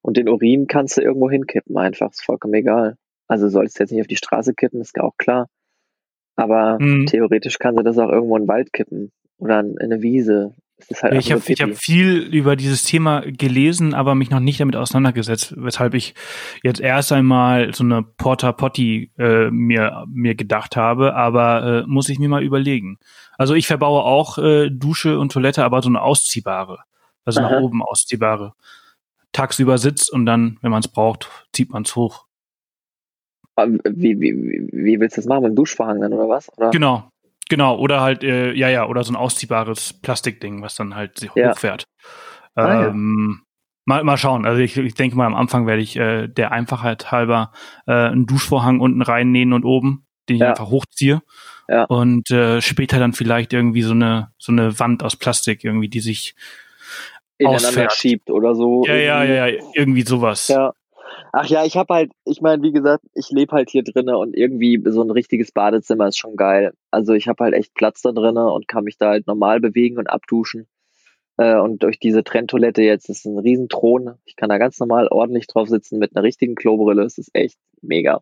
Und 0.03 0.15
den 0.17 0.29
Urin 0.29 0.67
kannst 0.67 0.97
du 0.97 1.01
irgendwo 1.01 1.29
hinkippen 1.31 1.75
einfach. 1.77 2.11
Ist 2.11 2.23
vollkommen 2.23 2.53
egal. 2.53 2.97
Also 3.27 3.49
sollst 3.49 3.79
du 3.79 3.83
jetzt 3.83 3.91
nicht 3.91 4.01
auf 4.01 4.07
die 4.07 4.15
Straße 4.17 4.53
kippen, 4.53 4.79
ist 4.81 4.95
ja 4.95 5.03
auch 5.03 5.17
klar. 5.17 5.47
Aber 6.35 6.77
Mhm. 6.79 7.07
theoretisch 7.07 7.57
kannst 7.57 7.79
du 7.79 7.83
das 7.83 7.97
auch 7.97 8.09
irgendwo 8.11 8.35
in 8.37 8.43
den 8.43 8.47
Wald 8.47 8.71
kippen. 8.73 9.11
Oder 9.39 9.61
in 9.61 9.79
eine 9.79 10.01
Wiese. 10.03 10.53
Halt 11.01 11.13
ich 11.15 11.31
habe 11.31 11.41
hab 11.41 11.77
viel 11.77 12.19
über 12.19 12.55
dieses 12.55 12.83
Thema 12.83 13.21
gelesen, 13.21 13.93
aber 13.93 14.15
mich 14.15 14.29
noch 14.29 14.39
nicht 14.39 14.59
damit 14.59 14.75
auseinandergesetzt, 14.75 15.55
weshalb 15.57 15.93
ich 15.93 16.13
jetzt 16.63 16.79
erst 16.79 17.11
einmal 17.11 17.73
so 17.73 17.83
eine 17.83 18.03
Porta 18.03 18.51
Potty 18.51 19.11
äh, 19.17 19.49
mir 19.49 20.05
mir 20.07 20.35
gedacht 20.35 20.75
habe, 20.75 21.15
aber 21.15 21.83
äh, 21.83 21.87
muss 21.87 22.09
ich 22.09 22.19
mir 22.19 22.29
mal 22.29 22.43
überlegen. 22.43 22.99
Also 23.37 23.53
ich 23.53 23.67
verbaue 23.67 24.03
auch 24.03 24.37
äh, 24.37 24.69
Dusche 24.69 25.19
und 25.19 25.31
Toilette, 25.31 25.63
aber 25.63 25.81
so 25.81 25.89
eine 25.89 26.01
ausziehbare, 26.01 26.79
also 27.25 27.41
nach 27.41 27.51
Aha. 27.51 27.59
oben 27.59 27.81
ausziehbare. 27.81 28.53
Tagsüber 29.31 29.77
sitzt 29.77 30.11
und 30.11 30.25
dann, 30.25 30.57
wenn 30.61 30.71
man 30.71 30.81
es 30.81 30.87
braucht, 30.87 31.47
zieht 31.53 31.71
man 31.71 31.83
es 31.83 31.95
hoch. 31.95 32.25
Wie, 33.55 34.19
wie, 34.19 34.69
wie 34.71 34.99
willst 34.99 35.17
du 35.17 35.21
das 35.21 35.27
machen? 35.27 35.43
Mit 35.43 35.51
dem 35.51 35.55
Duschvorhang 35.55 36.01
dann 36.01 36.13
oder 36.13 36.27
was? 36.27 36.55
Oder? 36.57 36.71
Genau, 36.71 37.11
genau. 37.49 37.77
Oder 37.77 38.01
halt, 38.01 38.23
äh, 38.23 38.53
ja, 38.53 38.69
ja, 38.69 38.85
oder 38.87 39.03
so 39.03 39.11
ein 39.13 39.15
ausziehbares 39.15 39.93
Plastikding, 40.01 40.61
was 40.61 40.75
dann 40.75 40.95
halt 40.95 41.19
sich 41.19 41.31
Ja. 41.35 41.51
hochfährt. 41.51 41.85
Ah, 42.55 42.73
ja. 42.73 42.87
ähm, 42.89 43.41
mal, 43.85 44.03
mal 44.03 44.17
schauen. 44.17 44.45
Also 44.45 44.61
ich, 44.61 44.77
ich 44.77 44.93
denke 44.95 45.15
mal, 45.17 45.25
am 45.25 45.35
Anfang 45.35 45.65
werde 45.67 45.81
ich 45.81 45.95
äh, 45.97 46.27
der 46.27 46.51
Einfachheit 46.51 47.11
halber 47.11 47.51
äh, 47.87 47.91
einen 47.93 48.25
Duschvorhang 48.25 48.79
unten 48.79 49.01
reinnähen 49.01 49.53
und 49.53 49.65
oben, 49.65 50.05
den 50.29 50.35
ich 50.35 50.41
Ja. 50.41 50.49
einfach 50.51 50.67
hochziehe. 50.69 51.21
Ja. 51.69 51.85
Und 51.85 52.29
äh, 52.31 52.61
später 52.61 52.99
dann 52.99 53.13
vielleicht 53.13 53.53
irgendwie 53.53 53.81
so 53.83 53.93
eine 53.93 54.31
so 54.37 54.51
eine 54.51 54.77
Wand 54.79 55.01
aus 55.01 55.15
Plastik 55.15 55.63
irgendwie, 55.63 55.87
die 55.89 56.01
sich 56.01 56.35
ineinander 57.37 57.67
ausfährt. 57.67 57.93
schiebt 57.93 58.29
oder 58.29 58.53
so. 58.53 58.83
ja 58.85 58.93
ja 58.95 59.23
irgendwie. 59.23 59.35
ja 59.35 59.47
ja 59.47 59.63
irgendwie 59.73 60.01
sowas. 60.03 60.47
Ja. 60.49 60.73
Ach 61.35 61.47
ja, 61.47 61.65
ich 61.65 61.75
habe 61.77 61.91
halt, 61.91 62.11
ich 62.25 62.41
meine, 62.41 62.61
wie 62.61 62.71
gesagt, 62.71 63.05
ich 63.15 63.31
lebe 63.31 63.53
halt 63.53 63.71
hier 63.71 63.83
drinnen 63.83 64.13
und 64.13 64.35
irgendwie 64.35 64.79
so 64.85 65.01
ein 65.01 65.09
richtiges 65.09 65.51
Badezimmer 65.51 66.07
ist 66.07 66.19
schon 66.19 66.35
geil. 66.35 66.73
Also 66.91 67.13
ich 67.13 67.27
habe 67.27 67.43
halt 67.43 67.55
echt 67.55 67.73
Platz 67.73 68.03
da 68.03 68.11
drinnen 68.11 68.45
und 68.45 68.67
kann 68.67 68.83
mich 68.83 68.99
da 68.99 69.09
halt 69.09 69.25
normal 69.25 69.59
bewegen 69.59 69.97
und 69.97 70.07
abduschen. 70.07 70.67
Äh, 71.37 71.57
und 71.57 71.81
durch 71.81 71.97
diese 71.97 72.23
Trenntoilette 72.23 72.83
jetzt 72.83 73.09
ist 73.09 73.25
ein 73.25 73.39
Riesenthron. 73.39 74.13
Ich 74.25 74.35
kann 74.35 74.49
da 74.49 74.59
ganz 74.59 74.79
normal 74.79 75.07
ordentlich 75.07 75.47
drauf 75.47 75.67
sitzen 75.67 75.97
mit 75.97 76.15
einer 76.15 76.23
richtigen 76.23 76.53
Klobrille. 76.53 77.01
Es 77.01 77.17
ist 77.17 77.31
echt 77.33 77.57
mega. 77.81 78.21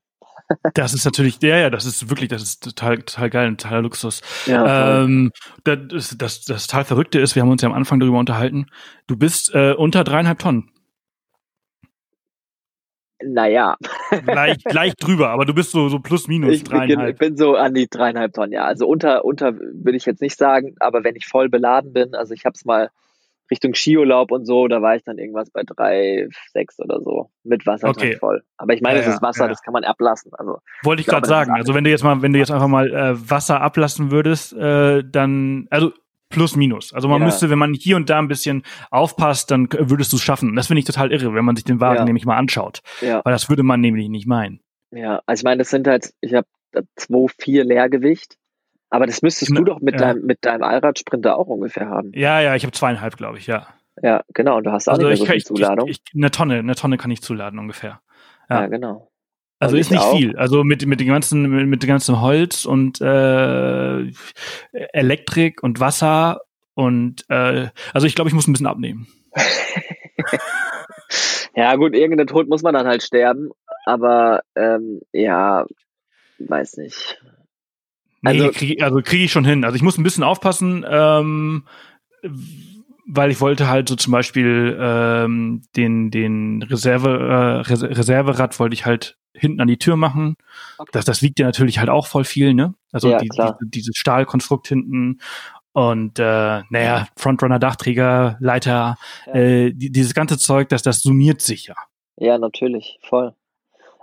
Das 0.74 0.94
ist 0.94 1.04
natürlich, 1.04 1.42
ja, 1.42 1.58
ja, 1.58 1.70
das 1.70 1.86
ist 1.86 2.10
wirklich, 2.10 2.30
das 2.30 2.42
ist 2.42 2.64
total, 2.64 3.00
total 3.00 3.30
geil, 3.30 3.48
ein 3.48 3.58
totaler 3.58 3.82
Luxus. 3.82 4.22
Ja. 4.46 5.04
Ähm, 5.04 5.32
das, 5.66 6.16
das, 6.18 6.46
das 6.46 6.68
total 6.68 6.86
Verrückte 6.86 7.20
ist, 7.20 7.36
wir 7.36 7.42
haben 7.42 7.52
uns 7.52 7.62
ja 7.62 7.68
am 7.70 7.76
Anfang 7.76 8.00
darüber 8.00 8.20
unterhalten, 8.20 8.68
du 9.08 9.18
bist 9.18 9.54
äh, 9.54 9.74
unter 9.74 10.06
dreieinhalb 10.06 10.40
Tonnen. 10.40 10.71
Naja, 13.24 13.78
Leicht, 14.26 14.62
leicht 14.74 15.06
drüber, 15.06 15.30
aber 15.30 15.46
du 15.46 15.54
bist 15.54 15.72
so, 15.72 15.90
so 15.90 16.00
plus 16.00 16.28
minus 16.28 16.52
ich 16.54 16.64
bin, 16.64 16.74
ich 16.74 16.80
dreieinhalb. 16.88 17.18
bin 17.20 17.38
so 17.38 17.56
an 17.56 17.74
die 17.74 17.88
dreieinhalb 17.90 18.34
Tonnen, 18.34 18.52
ja. 18.54 18.64
Also 18.66 18.88
unter, 18.88 19.26
unter 19.26 19.58
würde 19.58 19.98
ich 19.98 20.06
jetzt 20.06 20.22
nicht 20.22 20.38
sagen, 20.38 20.76
aber 20.80 21.04
wenn 21.04 21.16
ich 21.16 21.26
voll 21.26 21.50
beladen 21.50 21.94
bin, 21.94 22.16
also 22.16 22.34
ich 22.34 22.46
habe 22.46 22.54
es 22.56 22.66
mal 22.66 22.90
Richtung 23.50 23.74
Skiurlaub 23.76 24.32
und 24.32 24.46
so, 24.46 24.68
da 24.70 24.82
war 24.82 24.96
ich 24.96 25.04
dann 25.04 25.18
irgendwas 25.18 25.50
bei 25.50 25.64
drei, 25.66 26.30
sechs 26.54 26.80
oder 26.80 27.02
so 27.02 27.30
mit 27.44 27.66
Wassertank 27.68 27.98
Okay. 27.98 28.16
voll. 28.18 28.44
Aber 28.58 28.74
ich 28.74 28.82
meine, 28.82 29.00
Ja, 29.00 29.06
das 29.06 29.16
ist 29.16 29.22
Wasser, 29.22 29.44
ja. 29.44 29.50
das 29.50 29.62
kann 29.62 29.74
man 29.74 29.84
ablassen. 29.84 30.32
Also 30.38 30.60
Wollte 30.84 31.02
ich 31.02 31.08
gerade 31.08 31.28
sagen. 31.28 31.52
Also 31.52 31.74
wenn 31.74 31.84
du 31.84 31.90
jetzt 31.90 32.02
mal, 32.04 32.22
wenn 32.22 32.32
du 32.32 32.40
jetzt 32.40 32.52
einfach 32.52 32.70
mal 32.70 32.90
äh, 32.94 33.30
Wasser 33.30 33.60
ablassen 33.60 34.10
würdest, 34.10 34.54
äh, 34.54 35.04
dann, 35.04 35.68
also 35.70 35.92
plus 36.32 36.56
minus. 36.56 36.94
Also 36.94 37.08
man 37.08 37.20
Ja. 37.20 37.26
müsste, 37.26 37.50
wenn 37.50 37.60
man 37.60 37.74
hier 37.74 37.96
und 37.98 38.10
da 38.10 38.18
ein 38.20 38.28
bisschen 38.28 38.64
aufpasst, 38.90 39.52
dann 39.52 39.68
würdest 39.72 40.12
du 40.12 40.18
es 40.18 40.24
schaffen. 40.24 40.56
Das 40.56 40.68
finde 40.68 40.80
ich 40.80 40.86
total 40.86 41.12
irre, 41.12 41.34
wenn 41.36 41.46
man 41.46 41.56
sich 41.56 41.66
den 41.66 41.80
Wagen 41.80 41.98
Ja. 42.00 42.06
nämlich 42.06 42.26
mal 42.26 42.38
anschaut. 42.38 42.82
ja, 43.02 43.22
Weil 43.24 43.34
das 43.34 43.50
würde 43.50 43.64
man 43.64 43.80
nämlich 43.82 44.10
nicht 44.10 44.26
meinen. 44.28 44.62
ja. 44.92 45.22
Also 45.26 45.42
ich 45.42 45.44
meine, 45.44 45.60
das 45.60 45.70
sind 45.70 45.88
halt, 45.88 46.14
ich 46.22 46.34
habe 46.34 46.48
zwei, 46.96 47.28
vier 47.40 47.64
Leergewicht. 47.66 48.38
Aber 48.90 49.06
das 49.06 49.22
müsstest 49.22 49.52
Na, 49.52 49.60
du 49.60 49.66
doch 49.66 49.80
mit 49.80 49.94
ja. 49.96 50.08
deinem, 50.08 50.26
mit 50.26 50.40
deinem 50.44 50.64
Allradsprinter 50.64 51.38
auch 51.38 51.48
ungefähr 51.48 51.88
haben. 51.88 52.12
Ja, 52.14 52.42
ja, 52.42 52.56
ich 52.56 52.64
habe 52.64 52.74
zweieinhalb, 52.74 53.16
glaube 53.16 53.38
ich, 53.38 53.48
ja. 53.48 53.68
Ja, 54.02 54.24
genau. 54.34 54.58
Und 54.58 54.66
du 54.66 54.72
hast 54.72 54.90
auch 54.90 54.94
Also 54.94 55.08
nicht 55.08 55.20
mehr 55.20 55.26
so 55.26 55.26
viel 55.28 55.36
ich, 55.38 55.46
Zuladung. 55.46 55.88
ich, 55.88 56.02
ich, 56.06 56.16
eine 56.16 56.32
Tonne, 56.32 56.56
eine 56.60 56.76
Tonne 56.76 56.98
kann 56.98 57.12
ich 57.12 57.22
zuladen 57.22 57.58
ungefähr. 57.60 58.02
ja. 58.50 58.62
ja. 58.62 58.68
genau. 58.68 59.11
Also 59.62 59.78
ist 59.78 59.88
ich 59.88 59.92
nicht 59.92 60.02
auch. 60.02 60.18
viel. 60.18 60.36
Also 60.38 60.64
mit, 60.64 60.86
mit 60.86 61.00
dem 61.00 61.08
ganzen, 61.08 61.44
mit, 61.50 61.68
mit 61.68 61.84
dem 61.84 61.88
ganzen 61.88 62.20
Holz 62.22 62.66
und 62.66 63.00
äh, 63.02 64.12
Elektrik 64.94 65.62
und 65.64 65.80
Wasser 65.80 66.42
und 66.74 67.24
äh, 67.30 67.70
also 67.94 68.08
ich 68.08 68.16
glaube, 68.16 68.30
ich 68.30 68.34
muss 68.34 68.48
ein 68.48 68.54
bisschen 68.54 68.68
abnehmen. 68.68 69.08
Ja, 71.54 71.76
gut, 71.76 71.94
irgendeinen 71.94 72.28
Tod 72.28 72.48
muss 72.48 72.62
man 72.62 72.74
dann 72.74 72.88
halt 72.88 73.04
sterben. 73.04 73.50
Aber 73.86 74.42
ähm, 74.56 75.02
ja, 75.12 75.66
weiß 76.40 76.78
nicht. 76.78 77.22
Nee, 78.22 78.30
Also- 78.42 78.52
krieg, 78.52 78.82
also 78.82 79.02
kriege 79.04 79.26
ich 79.26 79.32
schon 79.32 79.44
hin. 79.46 79.66
Also 79.66 79.76
ich 79.76 79.82
muss 79.82 79.98
ein 79.98 80.04
bisschen 80.04 80.24
aufpassen, 80.24 80.86
ähm, 80.88 81.66
weil 83.06 83.32
ich 83.32 83.42
wollte 83.42 83.68
halt 83.68 83.90
so 83.90 83.96
zum 83.96 84.12
Beispiel 84.14 84.78
ähm, 84.80 85.64
den 85.76 86.10
den 86.12 86.64
Reserve 86.64 87.10
äh, 87.10 87.70
Res 87.70 87.84
Reserverad 87.84 88.58
wollte 88.60 88.74
ich 88.76 88.86
halt 88.86 89.18
hinten 89.34 89.62
an 89.62 89.68
die 89.68 89.78
Tür 89.78 89.96
machen. 89.96 90.36
Okay. 90.78 90.90
Das 90.94 91.06
das 91.06 91.22
wiegt 91.22 91.40
ja 91.40 91.46
natürlich 91.46 91.80
halt 91.80 91.90
auch 91.90 92.08
voll 92.08 92.24
viel, 92.24 92.54
ne? 92.54 92.74
Also 92.92 93.10
Ja, 93.10 93.20
die, 93.20 93.30
die, 93.30 93.52
dieses 93.70 93.96
Stahlkonstrukt 93.96 94.68
hinten 94.68 95.20
und 95.74 96.20
äh, 96.20 96.62
naja 96.70 97.08
Frontrunner 97.18 97.60
Dachträger 97.60 98.38
Leiter 98.40 98.98
Ja. 99.28 99.34
äh, 99.34 99.72
die, 99.74 99.92
dieses 99.92 100.14
ganze 100.14 100.38
Zeug, 100.38 100.70
das 100.70 100.82
das 100.84 101.02
summiert 101.02 101.42
sich 101.42 101.68
ja. 101.68 101.76
Ja, 102.18 102.38
natürlich, 102.38 103.00
voll. 103.02 103.34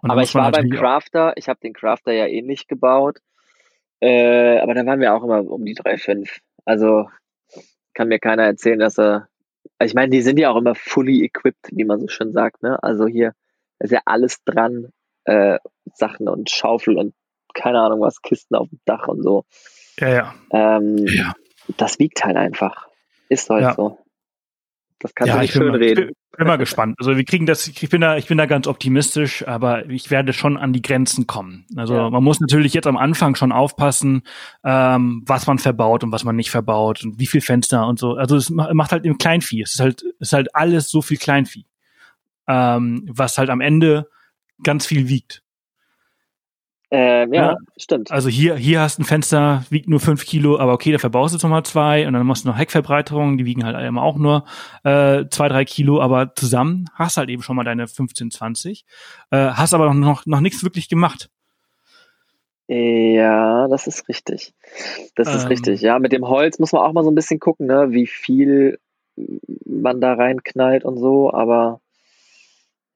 Aber 0.03 0.22
ich 0.22 0.35
war 0.35 0.51
beim 0.51 0.70
Crafter, 0.70 1.33
ich 1.37 1.49
habe 1.49 1.61
den 1.61 1.72
Crafter 1.72 2.12
ja 2.12 2.26
ähnlich 2.26 2.66
gebaut. 2.68 3.18
Äh, 4.01 4.59
aber 4.59 4.74
da 4.74 4.87
waren 4.87 5.01
wir 5.01 5.14
auch 5.14 5.24
immer 5.24 5.41
um 5.49 5.64
die 5.64 5.76
3,5. 5.76 6.29
Also 6.64 7.09
kann 7.95 8.09
mir 8.09 8.18
keiner 8.18 8.45
erzählen, 8.45 8.79
dass 8.79 8.99
er. 8.99 9.29
Also 9.79 9.91
ich 9.91 9.95
meine, 9.95 10.11
die 10.11 10.22
sind 10.22 10.39
ja 10.39 10.51
auch 10.51 10.57
immer 10.57 10.74
fully 10.74 11.24
equipped, 11.24 11.68
wie 11.72 11.85
man 11.85 12.01
so 12.01 12.09
schön 12.09 12.33
sagt, 12.33 12.62
ne? 12.62 12.83
Also 12.83 13.07
hier 13.07 13.35
ist 13.81 13.91
ja 13.93 14.01
alles 14.05 14.43
dran, 14.45 14.89
äh, 15.29 15.59
Sachen 15.95 16.29
und 16.29 16.51
Schaufel 16.51 16.97
und 16.99 17.14
keine 17.55 17.81
Ahnung 17.81 18.01
was, 18.01 18.20
Kisten 18.22 18.55
auf 18.57 18.68
dem 18.68 18.81
Dach 18.85 19.09
und 19.09 19.22
so. 19.22 19.45
ja 19.99 20.09
ja 20.09 20.35
Ähm, 20.53 21.07
Ja. 21.07 21.35
Das 21.76 21.99
wiegt 21.99 22.24
halt 22.24 22.37
einfach. 22.37 22.87
Ist 23.29 23.51
halt 23.51 23.62
Ja. 23.62 23.74
so. 23.74 23.99
Das 25.01 25.14
kannst 25.14 25.29
ja, 25.29 25.35
du 25.37 25.41
nicht 25.43 25.53
schön 25.53 25.68
mal, 25.68 25.76
reden. 25.76 26.01
Ich 26.01 26.07
bin, 26.07 26.39
bin 26.39 26.47
mal 26.49 26.57
gespannt. 26.57 26.97
Also 26.99 27.16
wir 27.16 27.24
kriegen 27.24 27.47
das, 27.47 27.68
ich 27.68 27.89
bin 27.89 28.01
da, 28.01 28.16
ich 28.16 28.26
bin 28.26 28.37
da 28.39 28.47
ganz 28.47 28.66
optimistisch, 28.66 29.47
aber 29.47 29.87
ich 29.89 30.11
werde 30.11 30.33
schon 30.33 30.57
an 30.57 30.72
die 30.72 30.83
Grenzen 30.83 31.26
kommen. 31.29 31.66
Also 31.76 31.95
Ja. 31.95 32.11
man 32.11 32.24
muss 32.24 32.41
natürlich 32.41 32.74
jetzt 32.74 32.87
am 32.89 32.97
Anfang 32.97 33.35
schon 33.37 33.53
aufpassen, 33.53 34.22
ähm, 34.64 35.22
was 35.26 35.47
man 35.47 35.59
verbaut 35.59 36.03
und 36.05 36.11
was 36.11 36.24
man 36.24 36.35
nicht 36.37 36.51
verbaut 36.51 37.05
und 37.05 37.18
wie 37.20 37.26
viel 37.26 37.41
Fenster 37.43 37.87
und 37.87 37.99
so. 38.01 38.14
Also 38.14 38.35
es 38.37 38.51
ma- 38.51 38.72
macht 38.74 38.91
halt 38.93 39.05
im 39.05 39.18
Kleinvieh. 39.18 39.62
Es 39.62 39.74
ist 39.74 39.81
halt, 39.81 40.03
es 40.03 40.29
ist 40.29 40.33
halt 40.33 40.55
alles 40.55 40.91
so 40.91 41.01
viel 41.03 41.18
Kleinvieh, 41.18 41.66
ähm, 42.49 43.05
was 43.12 43.39
halt 43.39 43.51
am 43.51 43.61
Ende 43.61 44.09
ganz 44.62 44.86
viel 44.86 45.09
wiegt. 45.09 45.42
Ähm, 46.90 47.34
ja, 47.34 47.50
Ja. 47.50 47.56
stimmt. 47.76 48.11
Also 48.11 48.30
hier, 48.30 48.56
hier 48.56 48.80
hast 48.80 48.96
du 48.98 49.02
ein 49.02 49.04
Fenster, 49.04 49.62
wiegt 49.68 49.88
nur 49.88 50.00
fünf 50.00 50.24
Kilo, 50.24 50.59
aber 50.59 50.72
okay, 50.72 50.90
da 50.90 50.98
verbaust 50.98 51.34
du 51.34 51.36
jetzt 51.36 51.42
nochmal 51.42 51.62
zwei 51.64 52.06
und 52.06 52.14
dann 52.14 52.26
machst 52.26 52.44
du 52.44 52.48
noch 52.48 52.56
Heckverbreiterungen, 52.56 53.36
die 53.36 53.44
wiegen 53.44 53.64
halt 53.66 53.76
immer 53.86 54.02
auch 54.02 54.16
nur 54.16 54.44
äh, 54.84 55.26
zwei, 55.30 55.48
drei 55.48 55.66
Kilo, 55.66 56.00
aber 56.00 56.34
zusammen 56.34 56.86
hast 56.94 57.18
halt 57.18 57.28
eben 57.28 57.42
schon 57.42 57.56
mal 57.56 57.64
deine 57.64 57.88
15, 57.88 58.30
20, 58.30 58.86
äh, 59.30 59.36
hast 59.36 59.74
aber 59.74 59.86
noch, 59.92 59.94
noch, 59.94 60.24
noch 60.26 60.40
nichts 60.40 60.64
wirklich 60.64 60.88
gemacht. 60.88 61.28
Ja, 62.68 63.68
das 63.68 63.86
ist 63.86 64.09
richtig. 64.09 64.54
Das 65.14 65.34
ist 65.34 65.42
Ähm. 65.42 65.48
richtig. 65.48 65.80
Ja, 65.82 65.98
mit 65.98 66.12
dem 66.12 66.26
Holz 66.26 66.59
muss 66.59 66.72
man 66.72 66.82
auch 66.82 66.92
mal 66.92 67.04
so 67.04 67.11
ein 67.11 67.14
bisschen 67.14 67.38
gucken, 67.40 67.66
ne, 67.66 67.88
wie 67.90 68.06
viel 68.06 68.78
man 69.66 70.00
da 70.00 70.14
reinknallt 70.14 70.84
und 70.84 70.96
so, 70.98 71.32
aber 71.32 71.80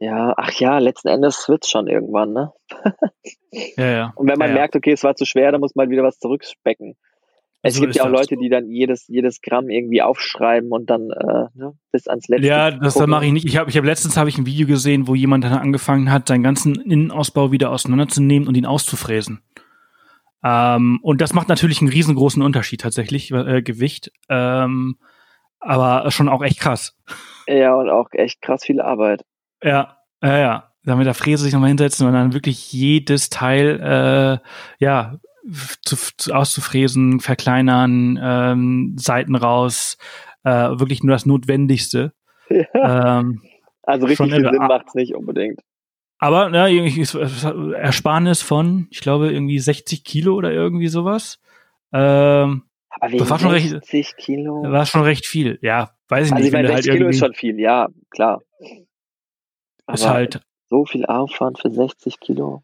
ja, 0.02 0.34
ach 0.36 0.50
ja, 0.54 0.78
letzten 0.78 1.08
Endes 1.08 1.48
wird's 1.48 1.70
schon 1.70 1.86
irgendwann, 1.86 2.32
ne? 2.32 2.52
Ja, 3.76 3.86
ja. 3.86 4.12
Und 4.16 4.28
wenn 4.28 4.38
man 4.38 4.48
ja, 4.48 4.54
merkt, 4.54 4.76
okay, 4.76 4.92
es 4.92 5.04
war 5.04 5.14
zu 5.14 5.26
schwer, 5.26 5.52
dann 5.52 5.60
muss 5.60 5.74
man 5.74 5.90
wieder 5.90 6.02
was 6.02 6.18
zurückspecken. 6.18 6.96
Es 7.60 7.74
So 7.74 7.82
gibt 7.82 7.94
ja 7.94 8.04
auch. 8.04 8.08
Leute, 8.08 8.38
die 8.38 8.48
dann 8.48 8.70
jedes, 8.70 9.06
jedes 9.08 9.42
Gramm 9.42 9.68
irgendwie 9.68 10.00
aufschreiben 10.00 10.70
und 10.72 10.88
dann 10.88 11.10
äh, 11.10 11.48
ne, 11.52 11.74
bis 11.92 12.08
ans 12.08 12.28
letzte. 12.28 12.46
Ja, 12.46 12.70
das 12.70 12.98
mache 13.06 13.26
ich 13.26 13.32
nicht. 13.32 13.46
Ich 13.46 13.58
habe 13.58 13.68
ich 13.68 13.76
hab 13.76 13.84
letztens 13.84 14.16
habe 14.16 14.30
ich 14.30 14.38
ein 14.38 14.46
Video 14.46 14.66
gesehen, 14.66 15.06
wo 15.06 15.14
jemand 15.14 15.44
dann 15.44 15.52
angefangen 15.52 16.10
hat, 16.10 16.28
seinen 16.28 16.42
ganzen 16.42 16.76
Innenausbau 16.76 17.52
wieder 17.52 17.70
auseinanderzunehmen 17.70 18.48
und 18.48 18.56
ihn 18.56 18.64
auszufräsen. 18.64 19.42
Ähm, 20.42 20.98
und 21.02 21.20
das 21.20 21.34
macht 21.34 21.50
natürlich 21.50 21.82
einen 21.82 21.90
riesengroßen 21.90 22.42
Unterschied 22.42 22.80
tatsächlich, 22.80 23.30
äh, 23.32 23.60
Gewicht. 23.60 24.12
Ähm, 24.30 24.96
aber 25.60 26.10
schon 26.10 26.30
auch 26.30 26.42
echt 26.42 26.58
krass. 26.58 26.96
Ja, 27.46 27.74
und 27.74 27.90
auch 27.90 28.08
echt 28.12 28.40
krass 28.40 28.64
viel 28.64 28.80
Arbeit. 28.80 29.24
Ja, 29.62 29.96
ja, 30.22 30.38
ja. 30.38 30.68
Da 30.84 30.96
mit 30.96 31.06
der 31.06 31.14
Fräse 31.14 31.44
sich 31.44 31.52
nochmal 31.52 31.68
hinsetzen 31.68 32.06
und 32.08 32.12
dann 32.12 32.32
wirklich 32.34 32.72
jedes 32.72 33.30
Teil 33.30 33.78
äh, 33.80 34.38
ja 34.84 35.18
zu, 35.84 35.96
zu, 36.16 36.32
auszufräsen, 36.34 37.20
verkleinern, 37.20 38.18
ähm, 38.22 38.96
Seiten 38.98 39.36
raus, 39.36 39.96
äh, 40.44 40.50
wirklich 40.50 41.02
nur 41.04 41.14
das 41.14 41.26
Notwendigste. 41.26 42.12
Ja. 42.48 43.20
Ähm, 43.20 43.42
Also 43.82 44.06
richtig 44.06 44.32
viel. 44.32 44.42
Sinn 44.44 44.56
macht's 44.56 44.94
nicht 44.94 45.14
unbedingt. 45.14 45.60
Aber 46.18 46.48
ne, 46.50 46.68
irgendwie 46.68 47.00
Ersparnis 47.74 48.42
von, 48.42 48.86
ich 48.90 49.00
glaube, 49.00 49.32
irgendwie 49.32 49.58
60 49.58 50.04
Kilo 50.04 50.34
oder 50.34 50.52
irgendwie 50.52 50.88
sowas. 50.88 51.40
Ähm, 51.92 52.62
Aber 53.00 53.16
Das 53.16 53.30
war 53.30 53.38
schon 53.38 53.50
recht- 53.50 53.70
60 53.70 54.16
Kilo. 54.16 54.62
war 54.62 54.86
schon 54.86 55.02
recht 55.02 55.26
viel. 55.26 55.58
Ja, 55.62 55.90
weiß 56.08 56.26
ich 56.26 56.32
also 56.32 56.34
nicht. 56.42 56.46
ich 56.46 56.52
meine, 56.52 56.68
wenn 56.68 56.76
du 56.76 56.82
60 56.82 56.90
halt 56.90 56.98
Kilo 56.98 57.08
ist 57.10 57.18
schon 57.18 57.34
viel, 57.34 57.58
ja, 57.60 57.88
klar. 58.10 58.42
Ist 59.92 60.04
Aber 60.04 60.14
halt, 60.14 60.40
so 60.70 60.84
viel 60.84 61.06
Aufwand 61.06 61.60
für 61.60 61.70
60 61.70 62.20
Kilo. 62.20 62.62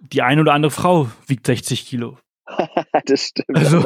die 0.00 0.22
eine 0.22 0.40
oder 0.40 0.52
andere 0.52 0.70
Frau 0.70 1.08
wiegt 1.26 1.46
60 1.46 1.86
Kilo. 1.86 2.18
das 3.06 3.20
stimmt. 3.20 3.56
Also- 3.58 3.78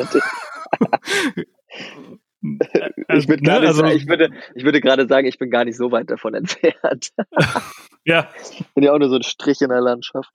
ich, 2.41 3.29
würde 3.29 3.45
ne, 3.45 3.59
also, 3.59 3.85
ich, 3.87 4.07
würde, 4.09 4.31
ich 4.55 4.65
würde 4.65 4.81
gerade 4.81 5.07
sagen, 5.09 5.27
ich 5.27 5.39
bin 5.39 5.51
gar 5.51 5.65
nicht 5.65 5.77
so 5.77 5.91
weit 5.91 6.11
davon 6.11 6.35
entfernt. 6.35 7.11
ja, 8.05 8.29
bin 8.75 8.85
ja 8.85 8.93
auch 8.93 8.99
nur 8.99 9.09
so 9.09 9.17
ein 9.17 9.23
Strich 9.23 9.61
in 9.61 9.71
der 9.71 9.81
Landschaft. 9.81 10.31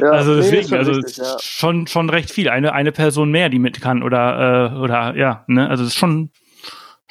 Ja, 0.00 0.10
also 0.10 0.34
ist 0.34 0.50
deswegen, 0.50 0.68
schon 0.68 0.78
also 0.78 0.92
richtig, 0.92 1.18
ja. 1.18 1.36
schon 1.40 1.86
schon 1.86 2.10
recht 2.10 2.30
viel. 2.30 2.48
Eine 2.48 2.72
eine 2.72 2.90
Person 2.90 3.30
mehr, 3.30 3.48
die 3.48 3.60
mit 3.60 3.80
kann 3.80 4.02
oder 4.02 4.72
äh, 4.74 4.78
oder 4.78 5.16
ja, 5.16 5.44
ne, 5.46 5.68
also 5.68 5.84
es 5.84 5.90
ist 5.90 5.96
schon 5.96 6.30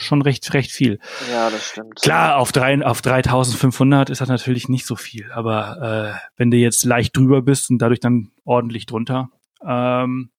schon 0.01 0.21
recht 0.21 0.53
recht 0.53 0.71
viel. 0.71 0.99
ja, 1.31 1.49
das 1.49 1.69
stimmt. 1.69 2.01
Klar, 2.01 2.37
auf 2.37 2.51
drei 2.51 2.83
auf 2.85 3.01
3500 3.01 4.09
ist 4.09 4.21
das 4.21 4.29
natürlich 4.29 4.69
nicht 4.69 4.85
so 4.85 4.95
viel, 4.95 5.31
aber 5.31 6.15
äh, 6.15 6.27
wenn 6.37 6.51
du 6.51 6.57
jetzt 6.57 6.83
leicht 6.83 7.15
drüber 7.15 7.41
bist 7.41 7.69
und 7.69 7.79
dadurch 7.79 7.99
dann 7.99 8.31
ordentlich 8.45 8.85
drunter, 8.85 9.29
ähm, 9.65 10.29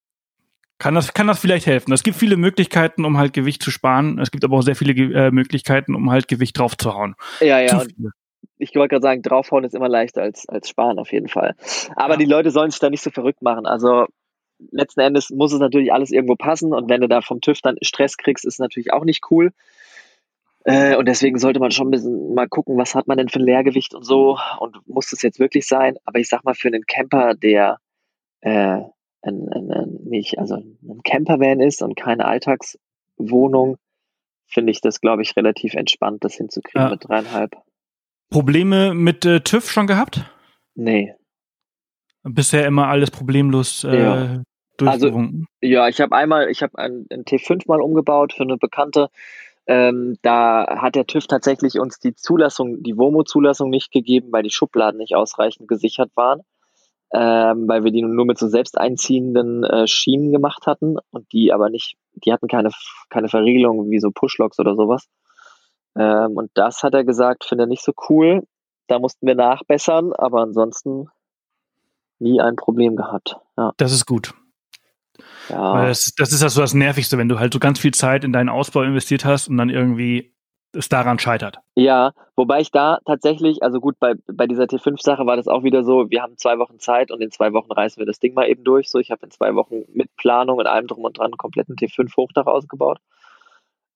kann 0.79 0.95
das 0.95 1.13
kann 1.13 1.27
das 1.27 1.39
vielleicht 1.39 1.65
helfen. 1.65 1.93
Es 1.93 2.03
gibt 2.03 2.17
viele 2.17 2.35
Möglichkeiten, 2.35 3.05
um 3.05 3.17
halt 3.17 3.33
Gewicht 3.33 3.63
zu 3.63 3.71
sparen. 3.71 4.19
Es 4.19 4.31
gibt 4.31 4.43
aber 4.43 4.57
auch 4.57 4.63
sehr 4.63 4.75
viele 4.75 4.93
äh, 4.93 5.31
Möglichkeiten, 5.31 5.95
um 5.95 6.11
halt 6.11 6.27
Gewicht 6.27 6.57
draufzuhauen. 6.57 7.15
Ja, 7.39 7.59
ja, 7.59 7.83
ich 8.57 8.75
wollte 8.75 8.89
gerade 8.93 9.01
sagen, 9.03 9.21
draufhauen 9.21 9.63
ist 9.63 9.75
immer 9.75 9.89
leichter 9.89 10.21
als, 10.21 10.47
als 10.47 10.69
sparen 10.69 10.99
auf 10.99 11.11
jeden 11.11 11.27
Fall. 11.27 11.55
Aber 11.95 12.13
Ja. 12.13 12.17
die 12.17 12.25
Leute 12.25 12.51
sollen 12.51 12.71
sich 12.71 12.79
da 12.79 12.89
nicht 12.89 13.03
so 13.03 13.09
verrückt 13.09 13.41
machen. 13.41 13.65
Also 13.65 14.05
letzten 14.71 15.01
Endes 15.01 15.29
muss 15.29 15.53
es 15.53 15.59
natürlich 15.59 15.91
alles 15.93 16.11
irgendwo 16.11 16.35
passen 16.35 16.73
und 16.73 16.89
wenn 16.89 17.01
du 17.01 17.07
da 17.07 17.21
vom 17.21 17.41
TÜV 17.41 17.61
dann 17.61 17.77
Stress 17.81 18.17
kriegst, 18.17 18.45
ist 18.45 18.59
natürlich 18.59 18.93
auch 18.93 19.03
nicht 19.05 19.29
cool. 19.31 19.51
Äh, 20.65 20.95
und 20.95 21.07
deswegen 21.07 21.37
sollte 21.39 21.59
man 21.59 21.71
schon 21.71 21.87
ein 21.87 21.91
bisschen 21.91 22.33
mal 22.33 22.47
gucken, 22.47 22.77
was 22.77 22.95
hat 22.95 23.07
man 23.07 23.17
denn 23.17 23.27
für 23.29 23.39
ein 23.39 23.45
Leergewicht 23.45 23.93
und 23.93 24.03
so 24.03 24.37
und 24.59 24.87
muss 24.87 25.09
das 25.09 25.21
jetzt 25.21 25.39
wirklich 25.39 25.67
sein? 25.67 25.97
Aber 26.05 26.19
ich 26.19 26.29
sag 26.29 26.45
mal, 26.45 26.53
für 26.53 26.69
einen 26.69 26.85
Camper, 26.85 27.33
der 27.33 27.79
äh, 28.41 28.79
ein, 29.21 29.49
ein, 29.49 29.71
ein, 29.71 29.99
nicht, 30.05 30.39
also 30.39 30.55
ein 30.55 31.01
Campervan 31.03 31.59
ist 31.59 31.81
und 31.81 31.95
keine 31.95 32.25
Alltagswohnung, 32.25 33.77
finde 34.47 34.71
ich 34.71 34.81
das, 34.81 35.01
glaube 35.01 35.21
ich, 35.21 35.35
relativ 35.35 35.73
entspannt, 35.73 36.23
das 36.23 36.35
hinzukriegen 36.35 36.85
Ja. 36.85 36.89
mit 36.91 37.07
dreieinhalb. 37.07 37.55
Probleme 38.29 38.93
mit 38.93 39.25
äh, 39.25 39.41
TÜV 39.41 39.69
schon 39.69 39.87
gehabt? 39.87 40.21
Nee. 40.75 41.13
Bisher 42.23 42.65
immer 42.65 42.87
alles 42.87 43.11
problemlos 43.11 43.83
äh, 43.83 44.01
Ja. 44.01 44.43
durchgewunken. 44.77 45.45
Ja, 45.61 45.87
ich 45.87 45.99
habe 46.01 46.15
einmal, 46.15 46.49
ich 46.49 46.63
habe 46.63 46.77
einen, 46.77 47.05
einen 47.09 47.23
T5 47.25 47.63
mal 47.67 47.81
umgebaut 47.81 48.33
für 48.33 48.43
eine 48.43 48.57
Bekannte. 48.57 49.09
Ähm, 49.65 50.17
da 50.21 50.81
hat 50.81 50.95
der 50.95 51.05
TÜV 51.05 51.27
tatsächlich 51.27 51.79
uns 51.79 51.99
die 51.99 52.15
Zulassung, 52.15 52.83
die 52.83 52.97
WOMO-Zulassung 52.97 53.69
nicht 53.69 53.91
gegeben, 53.91 54.29
weil 54.31 54.43
die 54.43 54.49
Schubladen 54.51 54.97
nicht 54.97 55.15
ausreichend 55.15 55.69
gesichert 55.69 56.11
waren, 56.15 56.41
ähm, 57.13 57.67
weil 57.67 57.83
wir 57.85 57.91
die 57.91 58.01
nur 58.01 58.25
mit 58.25 58.37
so 58.37 58.47
selbst 58.47 58.77
einziehenden 58.77 59.63
äh, 59.63 59.87
Schienen 59.87 60.31
gemacht 60.31 60.65
hatten 60.65 60.97
und 61.11 61.31
die 61.31 61.53
aber 61.53 61.69
nicht, 61.69 61.95
die 62.13 62.33
hatten 62.33 62.47
keine, 62.47 62.71
keine 63.09 63.29
Verriegelung 63.29 63.89
wie 63.89 63.99
so 63.99 64.11
Pushlocks 64.11 64.59
oder 64.59 64.75
sowas. 64.75 65.07
Ähm, 65.97 66.35
und 66.35 66.51
das 66.55 66.83
hat 66.83 66.93
er 66.93 67.05
gesagt, 67.05 67.45
finde 67.45 67.65
er 67.65 67.67
nicht 67.67 67.83
so 67.83 67.93
cool. 68.09 68.43
Da 68.87 68.99
mussten 68.99 69.25
wir 69.25 69.35
nachbessern, 69.35 70.11
aber 70.11 70.41
ansonsten 70.41 71.07
nie 72.19 72.41
ein 72.41 72.55
Problem 72.55 72.95
gehabt. 72.95 73.37
Ja, 73.57 73.71
Das 73.77 73.91
ist 73.93 74.05
gut. 74.05 74.33
ja. 75.49 75.87
Das, 75.87 76.13
das 76.17 76.31
ist 76.31 76.41
ja 76.41 76.49
so 76.49 76.61
das 76.61 76.73
Nervigste, 76.73 77.17
wenn 77.17 77.29
du 77.29 77.39
halt 77.39 77.53
so 77.53 77.59
ganz 77.59 77.79
viel 77.79 77.93
Zeit 77.93 78.23
in 78.23 78.33
deinen 78.33 78.49
Ausbau 78.49 78.81
investiert 78.83 79.25
hast 79.25 79.47
und 79.47 79.57
dann 79.57 79.69
irgendwie 79.69 80.33
es 80.75 80.89
daran 80.89 81.19
scheitert. 81.19 81.59
Ja, 81.75 82.13
wobei 82.35 82.61
ich 82.61 82.71
da 82.71 82.99
tatsächlich, 83.05 83.61
also 83.61 83.79
gut, 83.79 83.99
bei, 83.99 84.15
bei 84.25 84.47
dieser 84.47 84.63
T5-Sache 84.63 85.25
war 85.25 85.35
das 85.35 85.47
auch 85.47 85.63
wieder 85.63 85.83
so, 85.83 86.09
wir 86.09 86.21
haben 86.21 86.37
zwei 86.37 86.57
Wochen 86.57 86.79
Zeit 86.79 87.11
und 87.11 87.21
in 87.21 87.31
zwei 87.31 87.53
Wochen 87.53 87.71
reißen 87.71 87.99
wir 87.99 88.07
das 88.07 88.19
Ding 88.19 88.33
mal 88.33 88.49
eben 88.49 88.63
durch. 88.63 88.89
So, 88.89 88.97
ich 88.99 89.11
habe 89.11 89.25
in 89.25 89.31
zwei 89.31 89.53
Wochen 89.55 89.83
mit 89.93 90.15
Planung 90.17 90.57
und 90.57 90.67
allem 90.67 90.87
drum 90.87 91.03
und 91.03 91.17
dran 91.17 91.27
einen 91.27 91.37
kompletten 91.37 91.75
T5-Hochdach 91.75 92.47
ausgebaut. 92.47 92.99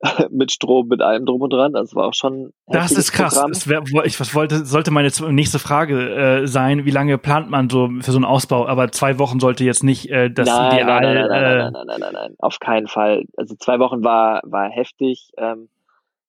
mit 0.29 0.51
Strom, 0.51 0.87
mit 0.87 1.01
allem 1.01 1.25
drum 1.25 1.41
und 1.41 1.51
dran. 1.51 1.73
Das 1.73 1.95
war 1.95 2.05
auch 2.05 2.13
schon 2.13 2.53
Das 2.67 2.91
ist 2.91 3.11
krass. 3.11 3.35
Wär, 3.67 3.83
ich 4.05 4.19
was 4.19 4.35
wollte, 4.35 4.65
sollte 4.65 4.91
meine 4.91 5.09
nächste 5.29 5.59
Frage 5.59 6.41
äh, 6.43 6.47
sein, 6.47 6.85
wie 6.85 6.91
lange 6.91 7.17
plant 7.17 7.49
man 7.49 7.69
so 7.69 7.89
für 8.01 8.11
so 8.11 8.17
einen 8.17 8.25
Ausbau? 8.25 8.67
Aber 8.67 8.91
zwei 8.91 9.17
Wochen 9.19 9.39
sollte 9.39 9.63
jetzt 9.63 9.83
nicht 9.83 10.09
äh, 10.09 10.29
das 10.29 10.47
nein, 10.47 10.73
Ideal. 10.73 11.01
nein, 11.01 11.15
nein, 11.15 11.27
nein, 11.29 11.43
äh, 11.43 11.57
nein, 11.57 11.71
nein, 11.73 11.85
nein, 11.87 11.99
nein, 11.99 12.13
nein, 12.13 12.35
auf 12.39 12.59
keinen 12.59 12.87
Fall. 12.87 13.23
Also 13.37 13.55
zwei 13.55 13.79
Wochen 13.79 14.03
war, 14.03 14.41
war 14.43 14.69
heftig. 14.69 15.31
Ähm, 15.37 15.69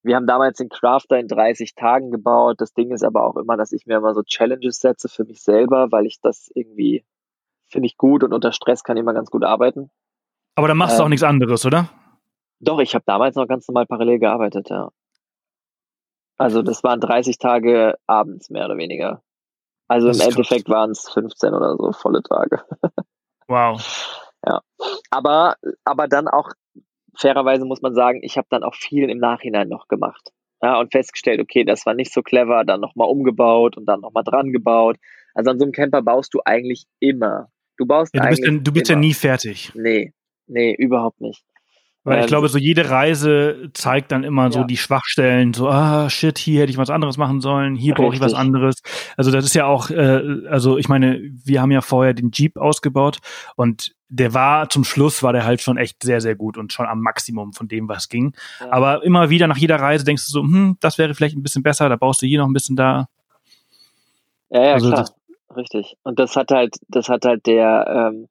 wir 0.02 0.16
haben 0.16 0.26
damals 0.26 0.56
den 0.58 0.70
Crafter 0.70 1.18
in 1.18 1.28
30 1.28 1.74
Tagen 1.74 2.10
gebaut. 2.10 2.56
Das 2.60 2.72
Ding 2.72 2.92
ist 2.92 3.04
aber 3.04 3.24
auch 3.24 3.36
immer, 3.36 3.56
dass 3.56 3.72
ich 3.72 3.84
mir 3.84 3.98
immer 3.98 4.14
so 4.14 4.22
Challenges 4.22 4.80
setze 4.80 5.08
für 5.08 5.24
mich 5.24 5.42
selber, 5.42 5.88
weil 5.90 6.06
ich 6.06 6.20
das 6.22 6.50
irgendwie 6.54 7.04
finde 7.70 7.86
ich 7.86 7.98
gut 7.98 8.24
und 8.24 8.32
unter 8.32 8.52
Stress 8.52 8.82
kann 8.82 8.96
ich 8.96 9.02
immer 9.02 9.12
ganz 9.12 9.30
gut 9.30 9.44
arbeiten. 9.44 9.90
aber 10.54 10.68
dann 10.68 10.78
machst 10.78 10.98
du 10.98 11.02
äh, 11.02 11.04
auch 11.04 11.10
nichts 11.10 11.22
anderes, 11.22 11.66
oder? 11.66 11.90
Doch, 12.60 12.80
ich 12.80 12.94
habe 12.94 13.04
damals 13.06 13.36
noch 13.36 13.46
ganz 13.46 13.66
normal 13.68 13.86
parallel 13.86 14.18
gearbeitet, 14.18 14.68
ja. 14.70 14.90
Also 16.36 16.62
das 16.62 16.84
waren 16.84 17.00
30 17.00 17.38
Tage 17.38 17.96
abends 18.06 18.48
mehr 18.50 18.64
oder 18.66 18.76
weniger. 18.76 19.22
Also 19.88 20.08
Das 20.08 20.20
im. 20.20 20.28
Endeffekt 20.30 20.68
waren 20.68 20.90
es 20.90 21.08
15 21.10 21.54
oder 21.54 21.76
so 21.76 21.92
volle 21.92 22.22
Tage. 22.22 22.62
Wow. 23.48 23.82
Aber, 25.10 25.56
aber 25.84 26.06
dann 26.06 26.28
auch, 26.28 26.50
fairerweise 27.16 27.64
muss 27.64 27.82
man 27.82 27.94
sagen, 27.94 28.20
ich 28.22 28.36
habe 28.38 28.46
dann 28.50 28.62
auch 28.62 28.74
viel 28.74 29.10
im 29.10 29.18
Nachhinein 29.18 29.68
noch 29.68 29.88
gemacht. 29.88 30.30
Ja, 30.62 30.78
und 30.78 30.92
festgestellt, 30.92 31.40
okay, 31.40 31.64
das 31.64 31.84
war 31.86 31.94
nicht 31.94 32.12
so 32.12 32.22
clever, 32.22 32.64
dann 32.64 32.80
nochmal 32.80 33.08
umgebaut 33.08 33.76
und 33.76 33.86
dann 33.86 34.00
nochmal 34.00 34.22
dran 34.24 34.52
gebaut. 34.52 34.96
Also 35.34 35.50
an 35.50 35.58
so 35.58 35.64
einem 35.64 35.72
Camper 35.72 36.02
baust 36.02 36.32
du 36.34 36.40
eigentlich 36.44 36.86
immer. 37.00 37.48
Du 37.76 37.86
baust 37.86 38.14
Ja, 38.14 38.22
du 38.22 38.28
bist, 38.28 38.42
ja, 38.42 38.48
eigentlich 38.48 38.64
du 38.64 38.72
bist 38.72 38.88
ja 38.88 38.92
immer. 38.94 39.00
nie 39.00 39.14
fertig. 39.14 39.72
Nee, 39.74 40.12
nee, 40.46 40.74
überhaupt 40.74 41.20
nicht. 41.20 41.44
Weil 42.04 42.18
ich 42.18 42.22
Ähm, 42.24 42.28
glaube, 42.28 42.48
so 42.48 42.58
jede 42.58 42.88
Reise 42.88 43.70
zeigt 43.74 44.12
dann 44.12 44.24
immer 44.24 44.50
so 44.50 44.60
Ja. 44.60 44.64
die 44.64 44.76
Schwachstellen, 44.76 45.52
so, 45.52 45.68
ah, 45.68 46.08
shit, 46.08 46.38
hier 46.38 46.62
hätte 46.62 46.70
ich 46.70 46.78
was 46.78 46.90
anderes 46.90 47.16
machen 47.18 47.40
sollen, 47.40 47.74
hier 47.74 47.94
brauche 47.94 48.14
ich 48.14 48.20
was 48.20 48.34
anderes. 48.34 48.76
Also 49.16 49.30
das 49.30 49.44
ist 49.44 49.54
ja 49.54 49.66
auch, 49.66 49.90
äh, 49.90 50.46
also 50.48 50.78
ich 50.78 50.88
meine, 50.88 51.20
wir 51.44 51.60
haben 51.60 51.70
ja 51.72 51.80
vorher 51.82 52.14
den 52.14 52.30
Jeep 52.32 52.56
ausgebaut 52.56 53.18
und 53.56 53.94
der 54.08 54.32
war 54.32 54.70
zum 54.70 54.84
Schluss, 54.84 55.22
war 55.22 55.34
der 55.34 55.44
halt 55.44 55.60
schon 55.60 55.76
echt 55.76 56.02
sehr, 56.02 56.22
sehr 56.22 56.34
gut 56.34 56.56
und 56.56 56.72
schon 56.72 56.86
am 56.86 57.02
Maximum 57.02 57.52
von 57.52 57.68
dem, 57.68 57.88
was 57.90 58.08
ging. 58.08 58.32
Ja. 58.60 58.72
Aber 58.72 59.02
immer 59.04 59.28
wieder 59.28 59.46
nach 59.48 59.58
jeder 59.58 59.76
Reise 59.76 60.04
denkst 60.04 60.24
du 60.26 60.30
so, 60.30 60.40
hm, 60.42 60.78
das 60.80 60.96
wäre 60.96 61.12
vielleicht 61.14 61.36
ein 61.36 61.42
bisschen 61.42 61.62
besser, 61.62 61.90
da 61.90 61.96
baust 61.96 62.22
du 62.22 62.26
hier 62.26 62.38
noch 62.38 62.46
ein 62.48 62.54
bisschen 62.54 62.76
da. 62.76 63.08
Ja, 64.50 64.64
ja, 64.64 64.72
Also 64.74 64.90
klar. 64.90 65.10
Richtig. 65.56 65.96
Und 66.04 66.18
das 66.18 66.36
hat 66.36 66.50
halt, 66.52 66.76
das 66.88 67.08
hat 67.08 67.24
halt 67.24 67.46
der, 67.46 68.10
ähm, 68.12 68.28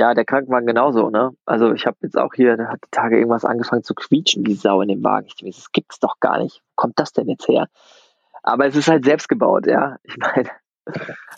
ja, 0.00 0.14
der 0.14 0.24
Krankenwagen 0.24 0.66
genauso, 0.66 1.10
ne? 1.10 1.32
Also 1.44 1.74
ich 1.74 1.84
habe 1.84 1.98
jetzt 2.00 2.16
auch 2.16 2.32
hier, 2.34 2.56
da 2.56 2.68
hat 2.68 2.80
die 2.82 2.90
Tage 2.90 3.18
irgendwas 3.18 3.44
angefangen 3.44 3.82
zu 3.82 3.94
quietschen, 3.94 4.46
wie 4.46 4.54
Sau 4.54 4.80
in 4.80 4.88
dem 4.88 5.04
Wagen. 5.04 5.26
Ich 5.26 5.36
denke, 5.36 5.54
das 5.54 5.72
gibt's 5.72 6.00
doch 6.00 6.18
gar 6.20 6.38
nicht. 6.38 6.62
Wo 6.62 6.72
kommt 6.76 6.98
das 6.98 7.12
denn 7.12 7.28
jetzt 7.28 7.46
her? 7.48 7.66
Aber 8.42 8.66
es 8.66 8.74
ist 8.76 8.88
halt 8.88 9.04
selbst 9.04 9.28
gebaut, 9.28 9.66
ja. 9.66 9.98
Ich 10.04 10.16
meine, 10.16 10.48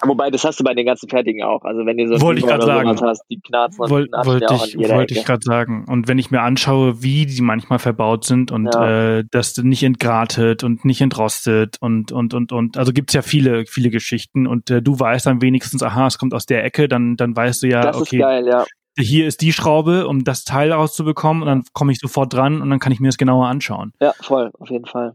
Wobei, 0.05 0.31
das 0.31 0.45
hast 0.45 0.59
du 0.59 0.65
bei 0.65 0.75
den 0.75 0.85
ganzen 0.87 1.09
Fertigen 1.09 1.43
auch. 1.45 1.63
Also 1.65 1.87
wenn 1.87 1.97
du 1.97 2.09
so 2.09 2.21
Wollte 2.21 2.41
ich 2.41 2.47
gerade 2.47 2.65
sagen. 2.67 3.01
hast, 3.01 3.23
die 3.31 3.41
knarzen 3.41 3.83
und 3.85 3.91
Woll, 3.91 4.09
wollte 4.25 4.55
ich, 4.55 4.77
wollte 4.91 5.15
ich 5.15 5.25
gerade 5.25 5.43
sagen. 5.45 5.85
Und 5.89 6.09
wenn 6.09 6.19
ich 6.19 6.31
mir 6.31 6.43
anschaue, 6.43 7.03
wie 7.03 7.27
die 7.27 7.41
manchmal 7.43 7.79
verbaut 7.79 8.25
sind 8.25 8.51
und 8.51 8.75
Ja. 8.75 9.19
äh, 9.19 9.25
das 9.31 9.57
nicht 9.59 9.83
entgratet 9.83 10.65
und 10.65 10.85
nicht 10.85 11.01
entrostet 11.01 11.77
und 11.81 12.11
und 12.13 12.35
und 12.35 12.53
und 12.53 12.77
also 12.79 12.93
gibt's 12.93 13.13
ja 13.15 13.23
viele 13.23 13.65
viele 13.67 13.91
Geschichten 13.91 14.47
und 14.47 14.71
äh, 14.71 14.83
du 14.83 14.99
weißt 14.99 15.27
dann 15.27 15.41
wenigstens, 15.43 15.83
aha, 15.83 16.07
es 16.07 16.19
kommt 16.19 16.35
aus 16.35 16.47
der 16.47 16.65
Ecke, 16.65 16.89
dann 16.89 17.17
dann 17.17 17.37
weißt 17.37 17.63
du 17.63 17.69
ja, 17.69 17.83
Das 17.83 17.97
ist 17.97 18.03
okay, 18.03 18.19
geil, 18.19 18.47
ja. 18.47 18.65
hier 18.99 19.27
ist 19.27 19.41
die 19.41 19.53
Schraube, 19.53 20.09
um 20.09 20.25
das 20.25 20.45
Teil 20.45 20.73
rauszubekommen 20.73 21.43
und 21.43 21.49
dann 21.49 21.63
komme 21.73 21.93
ich 21.93 21.99
sofort 21.99 22.33
dran 22.33 22.61
und 22.61 22.71
dann 22.71 22.79
kann 22.81 22.93
ich 22.93 23.01
mir 23.01 23.09
das 23.09 23.19
genauer 23.19 23.47
anschauen. 23.47 23.93
Ja, 24.01 24.15
voll, 24.21 24.51
auf 24.59 24.71
jeden 24.71 24.87
Fall. 24.87 25.15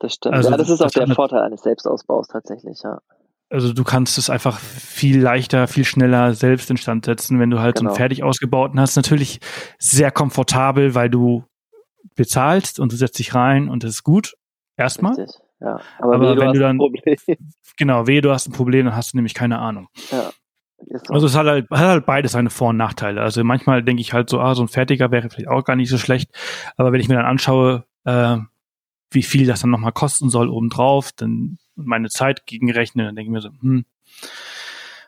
Das 0.00 0.14
stimmt. 0.14 0.34
Also 0.34 0.50
ja, 0.50 0.56
das 0.56 0.68
ist 0.68 0.80
auch 0.80 0.90
das 0.90 1.06
der 1.06 1.14
Vorteil 1.14 1.42
eines 1.42 1.62
Selbstausbaus 1.62 2.26
tatsächlich, 2.28 2.80
ja. 2.82 2.98
Also 3.52 3.72
du 3.74 3.84
kannst 3.84 4.16
es 4.18 4.30
einfach 4.30 4.58
viel 4.58 5.20
leichter, 5.20 5.68
viel 5.68 5.84
schneller 5.84 6.32
selbst 6.34 6.70
instand 6.70 7.04
setzen, 7.04 7.38
wenn 7.38 7.50
du 7.50 7.60
halt 7.60 7.76
so 7.78 7.82
Genau. 7.82 7.90
einen 7.90 7.96
fertig 7.98 8.22
ausgebauten 8.22 8.80
hast. 8.80 8.96
Natürlich 8.96 9.40
sehr 9.78 10.10
komfortabel, 10.10 10.94
weil 10.94 11.10
du 11.10 11.44
bezahlst 12.16 12.80
und 12.80 12.92
du 12.92 12.96
setzt 12.96 13.18
dich 13.18 13.34
rein 13.34 13.68
und 13.68 13.84
das 13.84 13.90
ist 13.90 14.02
gut. 14.04 14.34
Erstmal. 14.76 15.14
Richtig. 15.14 15.36
Ja. 15.60 15.80
Aber, 15.98 16.14
Aber 16.14 16.30
weh, 16.30 16.34
du 16.34 16.40
wenn 16.40 16.48
hast 16.48 16.54
du 16.56 16.58
ein 16.58 16.60
dann- 16.62 16.78
Problem. 16.78 17.16
Genau, 17.78 18.06
wehe, 18.06 18.20
du 18.20 18.30
hast 18.30 18.48
ein 18.48 18.52
Problem, 18.52 18.86
dann 18.86 18.96
hast 18.96 19.12
du 19.12 19.16
nämlich 19.18 19.34
keine 19.34 19.58
Ahnung. 19.58 19.88
So. 19.94 20.16
Also 21.08 21.26
es 21.26 21.34
hat 21.36 21.46
halt, 21.46 21.70
hat 21.70 21.78
halt 21.78 22.06
beides 22.06 22.32
seine 22.32 22.50
Vor- 22.50 22.70
und 22.70 22.76
Nachteile. 22.76 23.22
Also 23.22 23.42
manchmal 23.44 23.82
denke 23.82 24.00
ich 24.02 24.12
halt 24.12 24.28
so, 24.28 24.40
ah, 24.40 24.54
so 24.54 24.62
ein 24.62 24.68
fertiger 24.68 25.10
wäre 25.10 25.30
vielleicht 25.30 25.48
auch 25.48 25.64
gar 25.64 25.76
nicht 25.76 25.88
so 25.88 25.96
schlecht. 25.98 26.30
Aber 26.76 26.92
wenn 26.92 27.00
ich 27.00 27.08
mir 27.08 27.14
dann 27.16 27.24
anschaue, 27.26 27.84
äh, 28.04 28.36
wie 29.10 29.22
viel 29.22 29.46
das 29.46 29.60
dann 29.60 29.70
nochmal 29.70 29.92
kosten 29.92 30.28
soll 30.28 30.48
obendrauf, 30.48 31.12
dann 31.12 31.58
meine 31.76 32.08
Zeit 32.08 32.46
gegenrechne, 32.46 33.04
dann 33.04 33.16
denke 33.16 33.28
ich 33.28 33.32
mir 33.32 33.40
so, 33.40 33.50
hm, 33.60 33.84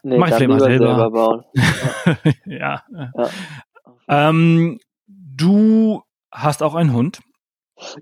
nee, 0.03 0.19
mach 0.19 0.29
ich 0.29 0.35
vielleicht 0.35 0.49
mal 0.49 0.73
lieber 0.73 0.87
selber. 0.97 1.11
bauen. 1.11 1.45
ja. 2.47 2.83
Ja. 2.93 3.29
Ähm, 4.09 4.79
du 5.07 6.03
hast 6.31 6.63
auch 6.63 6.75
einen 6.75 6.93
Hund, 6.93 7.21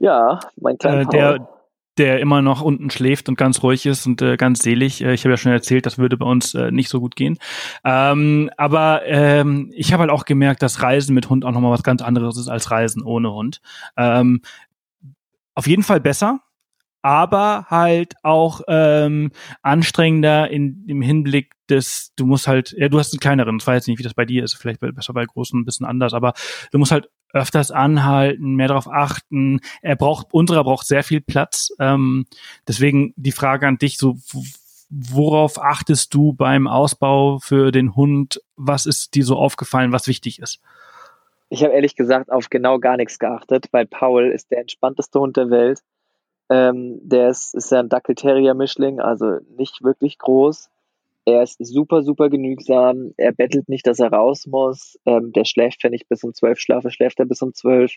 Ja, 0.01 0.41
mein 0.57 0.79
kleiner 0.79 1.03
äh, 1.03 1.07
der, 1.07 1.49
der 1.99 2.21
immer 2.21 2.41
noch 2.41 2.63
unten 2.63 2.91
schläft 2.91 3.29
und 3.29 3.37
ganz 3.37 3.63
ruhig 3.63 3.85
ist 3.87 4.07
und 4.07 4.23
äh, 4.23 4.37
ganz 4.37 4.63
selig. 4.63 5.03
Äh, 5.03 5.13
ich 5.13 5.25
habe 5.25 5.33
ja 5.33 5.37
schon 5.37 5.53
erzählt, 5.53 5.87
das 5.87 5.99
würde 5.99 6.17
bei 6.17 6.27
uns 6.27 6.55
äh, 6.55 6.71
nicht 6.71 6.89
so 6.89 7.01
gut 7.01 7.17
gehen. 7.17 7.39
Ähm, 7.85 8.51
aber 8.57 9.03
ähm, 9.05 9.71
ich 9.75 9.93
habe 9.93 10.03
halt 10.03 10.11
auch 10.11 10.25
gemerkt, 10.25 10.63
dass 10.63 10.83
Reisen 10.83 11.15
mit 11.15 11.29
Hund 11.29 11.45
auch 11.45 11.53
nochmal 11.53 11.73
was 11.73 11.83
ganz 11.83 12.03
anderes 12.03 12.39
ist 12.39 12.49
als 12.49 12.71
Reisen 12.71 13.03
ohne 13.03 13.33
Hund. 13.33 13.61
Ähm, 13.97 14.41
auf 15.55 15.67
jeden 15.67 15.83
Fall 15.83 16.01
besser, 16.01 16.41
aber 17.03 17.67
halt 17.69 18.15
auch 18.23 18.63
ähm, 18.69 19.33
anstrengender 19.61 20.51
in 20.51 20.85
im 20.87 21.03
Hinblick 21.03 21.53
des, 21.69 22.13
du 22.17 22.27
musst 22.27 22.49
halt, 22.49 22.75
ja, 22.77 22.89
du 22.89 22.99
hast 22.99 23.13
einen 23.13 23.21
kleineren, 23.21 23.59
ich 23.59 23.67
weiß 23.67 23.87
nicht, 23.87 23.99
wie 23.99 24.03
das 24.03 24.15
bei 24.15 24.25
dir 24.25 24.45
ist, 24.45 24.55
vielleicht 24.55 24.81
besser 24.81 25.13
bei 25.13 25.25
großen 25.25 25.61
ein 25.61 25.65
bisschen 25.65 25.87
anders, 25.87 26.15
aber 26.15 26.33
du 26.71 26.79
musst 26.79 26.93
halt 26.93 27.09
öfters 27.33 27.71
anhalten, 27.71 28.55
mehr 28.55 28.69
darauf 28.69 28.89
achten. 28.89 29.61
Er 29.81 29.97
braucht, 29.97 30.29
unserer 30.33 30.65
braucht 30.65 30.87
sehr 30.87 31.03
viel 31.03 31.21
Platz. 31.21 31.71
Ähm, 31.79 32.27
deswegen 32.69 33.15
die 33.17 33.33
Frage 33.33 33.67
an 33.67 33.79
dich, 33.79 33.97
so 33.97 34.19
worauf 34.91 35.59
achtest 35.59 36.13
du 36.13 36.35
beim 36.35 36.69
Ausbau 36.69 37.39
für 37.39 37.73
den 37.73 37.97
Hund? 37.97 38.43
Was 38.57 38.85
ist 38.85 39.15
dir 39.15 39.25
so 39.25 39.37
aufgefallen, 39.37 39.93
was 39.93 40.07
wichtig 40.07 40.39
ist? 40.39 40.61
Ich 41.49 41.63
habe 41.65 41.75
ehrlich 41.75 41.97
gesagt 41.97 42.31
auf 42.31 42.51
genau 42.51 42.79
gar 42.79 42.97
nichts 42.97 43.19
geachtet, 43.19 43.69
weil 43.73 43.87
Paul 43.87 44.31
ist 44.31 44.51
der 44.51 44.61
entspannteste 44.61 45.19
Hund 45.19 45.37
der 45.37 45.51
Welt. 45.51 45.81
Ähm, 46.53 47.01
der 47.03 47.31
ist, 47.31 47.55
ist 47.55 47.73
ja 47.73 47.81
ein 47.81 47.89
Dackel-Terrier-Mischling, 47.89 49.01
also 49.01 49.39
nicht 49.57 49.83
wirklich 49.83 50.19
groß. 50.19 50.69
Er 51.25 51.43
ist 51.43 51.57
super, 51.65 52.03
super 52.03 52.29
genügsam. 52.29 53.15
Er 53.17 53.33
bettelt 53.33 53.71
nicht, 53.71 53.87
dass 53.87 54.01
er 54.01 54.13
raus 54.13 54.47
muss. 54.47 54.99
Ähm, 55.07 55.33
der 55.33 55.47
schläft, 55.47 55.83
wenn 55.83 55.95
ich 55.95 56.09
bis 56.09 56.23
um 56.25 56.35
zwölf 56.35 56.59
schlafe, 56.59 56.91
schläft 56.91 57.21
er 57.21 57.25
bis 57.25 57.41
um 57.41 57.55
zwölf. 57.55 57.95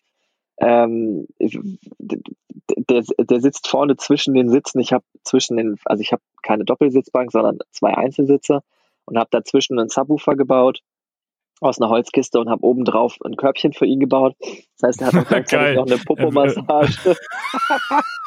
Ähm, 0.57 1.27
der, 1.39 3.03
der 3.17 3.41
sitzt 3.41 3.67
vorne 3.67 3.97
zwischen 3.97 4.33
den 4.35 4.49
Sitzen. 4.49 4.79
Ich 4.79 4.93
habe 4.93 5.03
zwischen 5.23 5.57
den, 5.57 5.77
also 5.83 5.99
ich 5.99 6.13
habe 6.13 6.21
keine 6.41 6.63
Doppelsitzbank, 6.63 7.33
sondern 7.33 7.59
zwei 7.71 7.93
Einzelsitze 7.93 8.61
und 9.03 9.17
habe 9.17 9.29
dazwischen 9.31 9.77
einen 9.77 9.89
Subwoofer 9.89 10.35
gebaut 10.35 10.81
aus 11.59 11.81
einer 11.81 11.89
Holzkiste 11.89 12.39
und 12.39 12.49
habe 12.49 12.63
oben 12.63 12.85
drauf 12.85 13.17
ein 13.25 13.35
Körbchen 13.35 13.73
für 13.73 13.85
ihn 13.85 13.99
gebaut. 13.99 14.35
Das 14.79 14.87
heißt, 14.87 15.01
er 15.01 15.07
hat 15.07 15.15
auch 15.15 15.27
gleichzeitig 15.27 15.75
noch 15.75 15.87
eine 15.87 15.97
Popomassage. 15.97 17.17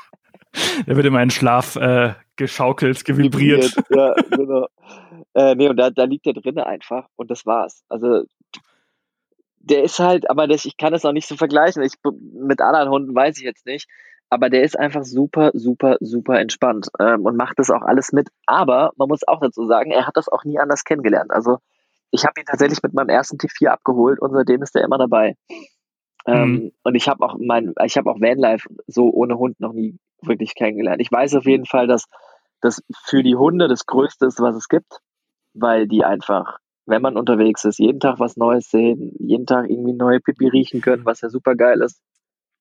Er 0.86 0.96
wird 0.96 1.06
in 1.06 1.30
Schlaf 1.30 1.76
äh, 1.76 2.14
geschaukelt, 2.36 3.04
gevibriert. 3.04 3.74
ja, 3.90 4.14
genau. 4.30 4.66
Äh, 5.34 5.54
nee, 5.54 5.68
und 5.68 5.76
da, 5.76 5.90
da 5.90 6.04
liegt 6.04 6.26
er 6.26 6.32
drinnen 6.32 6.64
einfach 6.64 7.06
und 7.16 7.30
das 7.30 7.46
war's. 7.46 7.82
Also 7.88 8.24
der 9.60 9.82
ist 9.82 9.98
halt, 9.98 10.30
aber 10.30 10.46
das, 10.46 10.64
ich 10.64 10.76
kann 10.76 10.92
das 10.92 11.04
auch 11.04 11.12
nicht 11.12 11.28
so 11.28 11.36
vergleichen. 11.36 11.82
Ich, 11.82 11.94
mit 12.32 12.60
anderen 12.60 12.88
Hunden 12.88 13.14
weiß 13.14 13.36
ich 13.38 13.44
jetzt 13.44 13.66
nicht. 13.66 13.88
Aber 14.30 14.50
der 14.50 14.62
ist 14.62 14.78
einfach 14.78 15.04
super, 15.04 15.52
super, 15.54 15.96
super 16.00 16.38
entspannt 16.38 16.88
ähm, 17.00 17.24
und 17.24 17.36
macht 17.36 17.58
das 17.58 17.70
auch 17.70 17.82
alles 17.82 18.12
mit. 18.12 18.28
Aber 18.46 18.92
man 18.96 19.08
muss 19.08 19.26
auch 19.26 19.40
dazu 19.40 19.66
sagen, 19.66 19.90
er 19.90 20.06
hat 20.06 20.16
das 20.16 20.28
auch 20.28 20.44
nie 20.44 20.58
anders 20.58 20.84
kennengelernt. 20.84 21.30
Also 21.30 21.58
ich 22.10 22.24
habe 22.24 22.40
ihn 22.40 22.46
tatsächlich 22.46 22.82
mit 22.82 22.92
meinem 22.92 23.08
ersten 23.08 23.38
T4 23.38 23.68
abgeholt 23.68 24.20
und 24.20 24.32
seitdem 24.32 24.62
ist 24.62 24.76
er 24.76 24.84
immer 24.84 24.98
dabei. 24.98 25.34
Ähm, 26.28 26.52
Mhm. 26.52 26.72
Und 26.82 26.94
ich 26.94 27.08
habe 27.08 27.24
auch 27.24 27.36
mein, 27.40 27.74
ich 27.84 27.96
habe 27.96 28.10
auch 28.10 28.20
Vanlife 28.20 28.68
so 28.86 29.10
ohne 29.10 29.38
Hund 29.38 29.60
noch 29.60 29.72
nie 29.72 29.98
wirklich 30.22 30.54
kennengelernt. 30.54 31.00
Ich 31.00 31.10
weiß 31.10 31.34
auf 31.36 31.46
jeden 31.46 31.64
Fall, 31.64 31.86
dass 31.86 32.04
das 32.60 32.82
für 33.04 33.22
die 33.22 33.36
Hunde 33.36 33.68
das 33.68 33.86
Größte 33.86 34.26
ist, 34.26 34.40
was 34.40 34.54
es 34.56 34.68
gibt, 34.68 34.98
weil 35.54 35.88
die 35.88 36.04
einfach, 36.04 36.58
wenn 36.86 37.02
man 37.02 37.16
unterwegs 37.16 37.64
ist, 37.64 37.78
jeden 37.78 38.00
Tag 38.00 38.18
was 38.18 38.36
Neues 38.36 38.70
sehen, 38.70 39.12
jeden 39.18 39.46
Tag 39.46 39.70
irgendwie 39.70 39.94
neue 39.94 40.20
Pipi 40.20 40.48
riechen 40.48 40.80
können, 40.80 41.06
was 41.06 41.20
ja 41.22 41.30
super 41.30 41.54
geil 41.54 41.80
ist. 41.80 42.00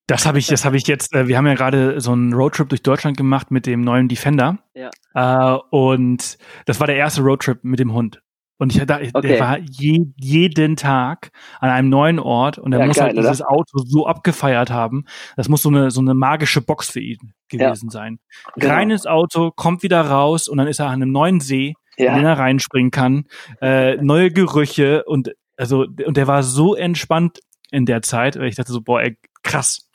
Das 0.08 0.26
habe 0.26 0.40
ich, 0.40 0.48
das 0.48 0.64
habe 0.64 0.78
ich 0.78 0.88
jetzt. 0.88 1.14
Äh, 1.14 1.28
wir 1.28 1.38
haben 1.38 1.48
ja 1.48 1.56
gerade 1.56 2.00
so 2.00 2.14
einen 2.14 2.34
Roadtrip 2.34 2.70
durch 2.70 2.82
Deutschland 2.82 3.18
gemacht 3.18 3.52
mit 3.52 3.66
dem 3.66 3.82
neuen 3.82 4.08
Defender. 4.08 4.60
Ja. 4.74 4.90
Äh, 5.14 5.60
und 5.72 6.38
das 6.66 6.80
war 6.80 6.88
der 6.88 6.96
erste 6.96 7.22
Roadtrip 7.22 7.66
mit 7.66 7.80
dem 7.80 7.94
Hund. 7.94 8.22
Und 8.60 8.76
ich 8.76 8.84
da, 8.86 9.00
Okay. 9.14 9.28
der 9.28 9.40
war 9.40 9.60
je, 9.60 10.06
jeden 10.16 10.76
Tag 10.76 11.32
an 11.60 11.70
einem 11.70 11.90
neuen 11.90 12.20
Ort 12.20 12.58
und 12.58 12.74
er 12.74 12.80
Ja, 12.80 12.86
muss 12.88 12.96
geil, 12.98 13.08
halt 13.08 13.18
dieses 13.18 13.42
Auto 13.42 13.78
so 13.86 14.08
abgefeiert 14.08 14.72
haben. 14.72 15.06
Das 15.36 15.48
muss 15.48 15.62
so 15.62 15.70
eine 15.70 15.92
so 15.92 16.02
eine 16.02 16.14
magische 16.16 16.62
Box 16.62 16.90
für 16.90 17.00
ihn 17.00 17.34
gewesen 17.50 17.90
sein. 17.90 18.20
Genau. 18.56 18.74
Reines 18.74 19.06
Auto, 19.06 19.52
kommt 19.52 19.84
wieder 19.84 20.02
raus 20.02 20.48
und 20.48 20.58
dann 20.58 20.68
ist 20.68 20.80
er 20.80 20.88
an 20.88 20.94
einem 21.02 21.12
neuen 21.12 21.40
See, 21.40 21.74
in 21.98 22.06
den 22.06 22.24
Ja, 22.24 22.30
er 22.32 22.40
reinspringen 22.40 22.92
kann. 22.92 23.26
Äh, 23.62 23.98
neue 23.98 24.32
Gerüche 24.32 25.04
und 25.06 25.32
also 25.56 25.86
und 26.06 26.18
der 26.18 26.28
war 26.28 26.44
so 26.44 26.76
entspannt 26.76 27.40
in 27.72 27.86
der 27.86 28.02
Zeit. 28.02 28.38
weil 28.38 28.48
Ich 28.48 28.56
dachte 28.56 28.72
so, 28.72 28.82
boah, 28.82 29.02
ey, 29.02 29.18
krass. 29.44 29.88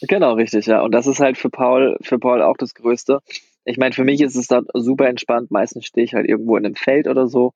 genau, 0.00 0.34
richtig, 0.34 0.66
ja. 0.66 0.80
Und 0.82 0.92
das 0.92 1.06
ist 1.06 1.20
halt 1.20 1.38
für 1.38 1.50
Paul, 1.50 1.96
für 2.02 2.18
Paul 2.18 2.42
auch 2.42 2.56
das 2.56 2.74
Größte. 2.74 3.20
Ich 3.64 3.78
meine, 3.78 3.94
für 3.94 4.04
mich 4.04 4.20
ist 4.20 4.36
es 4.36 4.46
dann 4.48 4.66
super 4.74 5.08
entspannt. 5.08 5.50
Meistens 5.50 5.86
stehe 5.86 6.04
ich 6.04 6.14
halt 6.14 6.28
irgendwo 6.28 6.56
in 6.56 6.66
einem 6.66 6.74
Feld 6.74 7.06
oder 7.08 7.28
so. 7.28 7.52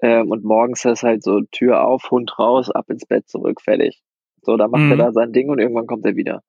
Ähm, 0.00 0.30
und 0.30 0.44
morgens 0.44 0.84
ist 0.84 1.02
halt 1.02 1.22
so 1.22 1.40
Tür 1.52 1.84
auf, 1.84 2.10
Hund 2.10 2.38
raus, 2.38 2.70
ab 2.70 2.90
ins 2.90 3.06
Bett 3.06 3.28
zurück, 3.28 3.60
fertig. 3.60 4.02
So, 4.42 4.56
dann 4.56 4.70
macht 4.70 4.84
Mhm. 4.84 4.92
er 4.92 4.96
da 4.96 5.12
sein 5.12 5.32
Ding 5.32 5.48
und 5.48 5.58
irgendwann 5.58 5.86
kommt 5.86 6.04
er 6.04 6.16
wieder. 6.16 6.42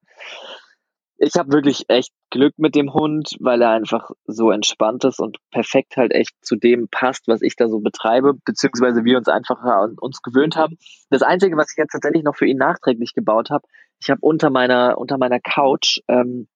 Ich 1.18 1.36
habe 1.36 1.54
wirklich 1.54 1.86
echt 1.88 2.12
Glück 2.30 2.56
mit 2.58 2.76
dem 2.76 2.94
Hund, 2.94 3.38
weil 3.40 3.62
er 3.62 3.70
einfach 3.70 4.12
so 4.26 4.52
entspannt 4.52 5.06
ist 5.06 5.22
und 5.22 5.38
perfekt 5.50 5.96
halt 5.96 6.12
echt 6.12 6.34
zu 6.42 6.58
dem 6.58 6.90
passt, 6.90 7.28
was 7.28 7.42
ich 7.42 7.56
da 7.56 7.70
so 7.70 7.80
betreibe, 7.80 8.34
beziehungsweise 8.44 9.06
wir 9.06 9.18
uns 9.18 9.30
einfach 9.30 9.62
an 9.62 9.96
uns 9.98 10.22
gewöhnt 10.22 10.58
haben. 10.58 10.76
Das 11.10 11.22
Einzige, 11.22 11.56
was 11.56 11.72
ich 11.72 11.78
jetzt 11.78 11.94
tatsächlich 11.94 12.24
noch 12.24 12.36
für 12.36 12.46
ihn 12.46 12.58
nachträglich 12.58 13.14
gebaut 13.14 13.50
habe, 13.50 13.66
ich 14.02 14.10
habe 14.10 14.20
unter 14.22 14.50
meiner 14.50 14.98
unter 14.98 15.18
meiner 15.18 15.40
Couch 15.40 16.00
ähm, 16.10 16.50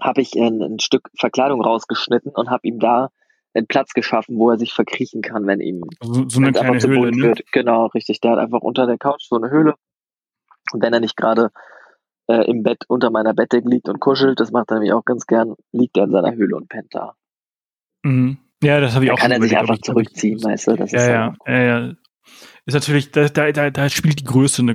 habe 0.00 0.22
ich 0.22 0.34
ein, 0.34 0.60
ein 0.60 0.80
Stück 0.80 1.08
Verkleidung 1.16 1.62
rausgeschnitten 1.62 2.32
und 2.34 2.50
habe 2.50 2.66
ihm 2.66 2.80
da 2.80 3.10
einen 3.54 3.66
Platz 3.66 3.92
geschaffen, 3.92 4.36
wo 4.38 4.50
er 4.50 4.58
sich 4.58 4.72
verkriechen 4.72 5.22
kann, 5.22 5.46
wenn 5.46 5.60
ihm 5.60 5.82
So, 6.02 6.28
so 6.28 6.40
eine 6.40 6.52
kleine 6.52 6.80
Höhle, 6.82 7.10
ne? 7.12 7.22
wird. 7.22 7.42
Genau, 7.52 7.86
richtig. 7.86 8.20
Der 8.20 8.32
hat 8.32 8.38
einfach 8.38 8.60
unter 8.60 8.86
der 8.86 8.98
Couch 8.98 9.22
so 9.28 9.36
eine 9.36 9.50
Höhle. 9.50 9.74
Und 10.72 10.82
wenn 10.82 10.92
er 10.92 11.00
nicht 11.00 11.16
gerade 11.16 11.50
äh, 12.26 12.48
im 12.50 12.62
Bett 12.62 12.84
unter 12.88 13.10
meiner 13.10 13.32
Bettdecke 13.34 13.68
liegt 13.68 13.88
und 13.88 14.00
kuschelt, 14.00 14.40
das 14.40 14.50
macht 14.50 14.70
er 14.70 14.74
nämlich 14.76 14.92
auch 14.92 15.04
ganz 15.04 15.26
gern, 15.26 15.54
liegt 15.72 15.96
er 15.96 16.04
in 16.04 16.10
seiner 16.10 16.32
Höhle 16.34 16.56
und 16.56 16.68
pennt 16.68 16.88
da. 16.94 17.14
Mhm. 18.02 18.38
Ja, 18.62 18.80
das 18.80 18.94
habe 18.94 19.04
ich 19.04 19.10
Da 19.10 19.14
auch 19.14 19.18
kann 19.18 19.30
er 19.30 19.40
sich 19.42 19.56
einfach 19.56 19.74
ob 19.74 19.76
ich- 19.76 19.82
zurückziehen, 19.82 20.42
weißt 20.42 20.68
du? 20.68 20.76
Das 20.76 20.90
Ja, 20.92 20.98
ist 20.98 21.06
ja, 21.08 21.34
ja, 21.46 21.62
ja. 21.62 21.92
Ist 22.66 22.74
natürlich, 22.74 23.10
da, 23.12 23.28
da, 23.28 23.70
da, 23.70 23.88
spielt 23.90 24.20
die 24.20 24.24
Größe 24.24 24.62
eine, 24.62 24.74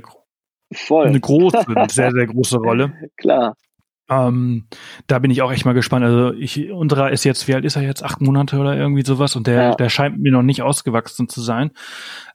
voll. 0.72 1.06
eine 1.08 1.18
große, 1.20 1.66
eine 1.66 1.88
sehr, 1.90 2.12
sehr 2.12 2.26
große 2.26 2.56
Rolle. 2.58 2.92
Klar. 3.16 3.56
Ähm, 4.10 4.66
da 5.06 5.18
bin 5.20 5.30
ich 5.30 5.40
auch 5.42 5.52
echt 5.52 5.64
mal 5.64 5.72
gespannt. 5.72 6.04
Also 6.04 6.32
ich, 6.34 6.70
unserer 6.70 7.12
ist 7.12 7.24
jetzt, 7.24 7.46
wie 7.48 7.54
alt 7.54 7.64
ist 7.64 7.76
er 7.76 7.82
jetzt? 7.82 8.02
Acht 8.02 8.20
Monate 8.20 8.58
oder 8.58 8.76
irgendwie 8.76 9.04
sowas 9.04 9.36
und 9.36 9.46
der, 9.46 9.62
Ja. 9.62 9.74
der 9.76 9.88
scheint 9.88 10.18
mir 10.18 10.32
noch 10.32 10.42
nicht 10.42 10.62
ausgewachsen 10.62 11.28
zu 11.28 11.40
sein. 11.40 11.70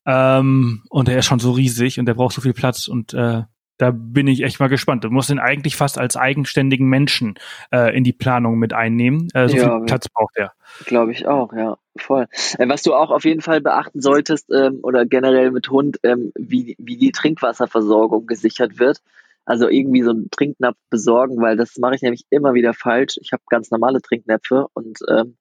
Ähm, 0.06 0.84
und 0.90 1.08
der 1.08 1.18
ist 1.18 1.26
schon 1.26 1.40
so 1.40 1.52
riesig 1.52 2.00
und 2.00 2.06
der 2.06 2.14
braucht 2.14 2.34
so 2.34 2.42
viel 2.42 2.54
Platz 2.54 2.88
und 2.88 3.14
äh, 3.14 3.44
Da 3.78 3.92
bin 3.92 4.28
ich 4.28 4.42
echt 4.44 4.62
mal 4.62 4.70
gespannt. 4.70 5.04
Du 5.04 5.10
musst 5.10 5.30
ihn 5.30 5.38
eigentlich 5.40 5.76
fast 5.76 5.98
als 5.98 6.16
eigenständigen 6.16 6.88
Menschen 6.88 7.34
äh, 7.74 7.94
in 7.94 8.06
die 8.06 8.14
Planung 8.14 8.58
mit 8.58 8.72
einnehmen. 8.72 9.28
Äh, 9.34 9.50
so 9.50 9.58
ja, 9.58 9.64
viel 9.64 9.86
Platz 9.86 10.08
braucht 10.08 10.38
er. 10.38 10.54
Glaube 10.86 11.12
ich 11.12 11.28
auch, 11.28 11.52
ja, 11.52 11.76
voll. 11.98 12.28
Äh, 12.58 12.70
was 12.70 12.84
du 12.84 12.94
auch 12.94 13.12
auf 13.12 13.26
jeden 13.26 13.42
Fall 13.42 13.60
beachten 13.60 14.00
solltest 14.00 14.50
ähm, 14.50 14.80
oder 14.82 15.06
generell 15.06 15.52
mit 15.52 15.70
Hund, 15.70 16.00
ähm, 16.04 16.32
wie, 16.36 16.78
wie 16.80 16.96
die 16.96 17.12
Trinkwasserversorgung 17.12 18.28
gesichert 18.28 18.80
wird. 18.80 19.02
Also 19.46 19.70
irgendwie 19.70 20.02
so 20.02 20.12
einen 20.12 20.30
Trinknapf 20.32 20.78
besorgen, 20.90 21.42
weil 21.42 21.56
das 21.56 21.78
mache 21.78 21.96
ich 21.96 22.02
nämlich 22.02 22.26
immer 22.30 22.54
wieder 22.54 22.74
falsch. 22.74 23.18
Ich 23.22 23.32
habe 23.32 23.44
ganz 23.50 23.70
normale 23.70 24.02
Trinknäpfe 24.02 24.68
und 24.74 25.00
ähm, 25.08 25.38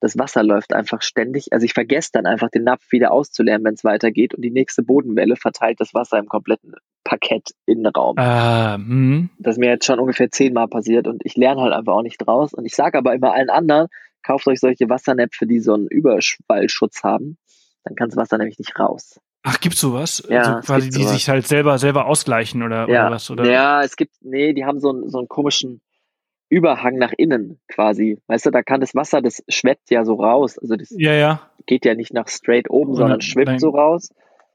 das 0.00 0.16
Wasser 0.16 0.44
läuft 0.44 0.72
einfach 0.72 1.02
ständig. 1.02 1.52
Also 1.52 1.64
ich 1.64 1.74
vergesse 1.74 2.10
dann 2.12 2.26
einfach 2.26 2.50
den 2.50 2.64
Napf 2.64 2.92
wieder 2.92 3.10
auszuleeren, 3.10 3.64
wenn 3.64 3.74
es 3.74 3.84
weitergeht 3.84 4.34
und 4.34 4.42
die 4.42 4.50
nächste 4.50 4.82
Bodenwelle 4.82 5.36
verteilt 5.36 5.80
das 5.80 5.92
Wasser 5.92 6.18
im 6.18 6.26
kompletten 6.26 6.74
Parkett 7.04 7.50
Innenraum. 7.66 8.16
Ah, 8.18 8.76
hm. 8.76 9.30
das 9.38 9.54
ist 9.54 9.58
mir 9.58 9.70
jetzt 9.70 9.86
schon 9.86 9.98
ungefähr 9.98 10.30
zehnmal 10.30 10.68
passiert 10.68 11.08
und 11.08 11.22
ich 11.24 11.36
lerne 11.36 11.62
halt 11.62 11.72
einfach 11.72 11.94
auch 11.94 12.02
nicht 12.02 12.18
draus. 12.18 12.52
Und 12.54 12.64
ich 12.64 12.76
sage 12.76 12.98
aber 12.98 13.14
immer 13.14 13.32
allen 13.32 13.50
anderen, 13.50 13.88
kauft 14.22 14.46
euch 14.46 14.60
solche 14.60 14.88
Wassernäpfe, 14.88 15.46
die 15.46 15.60
so 15.60 15.74
einen 15.74 15.88
Überschwallschutz 15.88 17.02
haben. 17.02 17.38
Dann 17.84 17.96
kann 17.96 18.10
das 18.10 18.16
Wasser 18.16 18.38
nämlich 18.38 18.58
nicht 18.58 18.78
raus. 18.78 19.18
Ach, 19.50 19.60
gibt's 19.60 19.80
sowas? 19.80 20.22
Ja, 20.28 20.56
also 20.56 20.66
quasi, 20.66 20.90
die 20.90 21.02
sowas. 21.02 21.12
sich 21.12 21.28
halt 21.30 21.46
selber 21.46 21.78
selber 21.78 22.04
ausgleichen 22.04 22.62
oder, 22.62 22.86
ja. 22.86 23.06
oder 23.06 23.14
was? 23.14 23.30
Oder? 23.30 23.50
Ja, 23.50 23.82
es 23.82 23.96
gibt, 23.96 24.12
nee, 24.20 24.52
die 24.52 24.66
haben 24.66 24.78
so 24.78 24.90
einen, 24.90 25.08
so 25.08 25.18
einen 25.18 25.28
komischen 25.28 25.80
Überhang 26.50 26.96
nach 26.96 27.12
innen 27.16 27.58
quasi. 27.66 28.20
Weißt 28.26 28.44
du, 28.44 28.50
da 28.50 28.62
kann 28.62 28.82
das 28.82 28.94
Wasser, 28.94 29.22
das 29.22 29.42
schweppt 29.48 29.90
ja 29.90 30.04
so 30.04 30.16
raus. 30.16 30.58
Also 30.58 30.76
das 30.76 30.88
ja, 30.90 31.14
ja. 31.14 31.40
geht 31.64 31.86
ja 31.86 31.94
nicht 31.94 32.12
nach 32.12 32.28
straight 32.28 32.68
oben, 32.68 32.94
sondern 32.94 33.22
schwimmt 33.22 33.48
nein. 33.48 33.58
so 33.58 33.70
raus. 33.70 34.10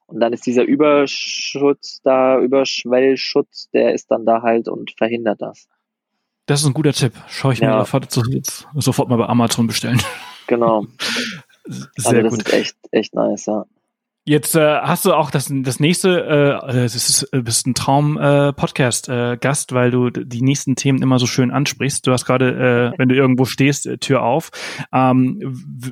Und 0.06 0.20
dann 0.20 0.32
ist 0.32 0.46
dieser 0.46 0.64
Überschutz 0.64 2.02
da, 2.04 2.40
Überschwellschutz, 2.40 3.72
der 3.74 3.96
ist 3.96 4.12
dann 4.12 4.28
da 4.28 4.44
halt 4.44 4.68
und 4.68 4.92
verhindert 4.96 5.42
das. 5.42 5.68
Das 6.46 6.62
ist 6.62 6.68
ein 6.68 6.74
guter 6.74 6.94
Tipp. 6.94 7.14
Schau 7.30 7.50
ich 7.50 7.60
ja. 7.60 7.78
mir 7.78 7.80
sofort, 7.80 8.12
sofort 8.76 9.10
mal 9.10 9.18
bei 9.18 9.26
Amazon 9.26 9.66
bestellen. 9.66 10.00
Genau. 10.46 10.86
Sehr 11.66 11.88
also 12.06 12.22
das 12.22 12.34
gut. 12.34 12.42
ist 12.44 12.54
echt, 12.54 12.78
echt 12.92 13.16
nice, 13.16 13.46
ja. 13.48 13.66
Jetzt 14.26 14.56
äh, 14.56 14.80
hast 14.80 15.04
du 15.04 15.14
auch 15.14 15.32
das, 15.32 15.52
das 15.52 15.82
nächste, 15.82 16.62
äh, 16.66 16.74
das 16.74 16.96
ist, 16.96 17.28
äh, 17.34 17.42
bist 17.42 17.68
ein 17.68 17.74
Traum-Podcast-Gast, 17.74 19.72
äh, 19.72 19.76
weil 19.76 19.92
du 19.92 20.10
die 20.12 20.42
nächsten 20.42 20.78
Themen 20.78 21.02
immer 21.02 21.20
so 21.20 21.26
schön 21.26 21.52
ansprichst. 21.52 22.08
Du 22.08 22.14
hast 22.14 22.24
gerade, 22.24 22.94
äh, 22.94 22.98
wenn 22.98 23.10
du 23.10 23.16
irgendwo 23.16 23.44
stehst, 23.44 23.86
äh, 23.86 23.98
Tür 23.98 24.24
auf. 24.24 24.52
Ähm, 24.94 25.42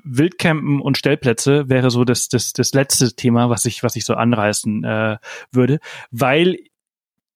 Wildcampen 0.06 0.80
und 0.80 0.98
Stellplätze 0.98 1.68
wäre 1.68 1.92
so 1.92 2.06
das, 2.06 2.30
das, 2.30 2.54
das 2.54 2.74
letzte 2.74 3.14
Thema, 3.14 3.50
was 3.50 3.66
ich, 3.66 3.84
was 3.84 3.98
ich 3.98 4.06
so 4.06 4.14
anreißen 4.14 4.86
äh, 4.86 5.18
würde, 5.52 5.80
weil 6.12 6.58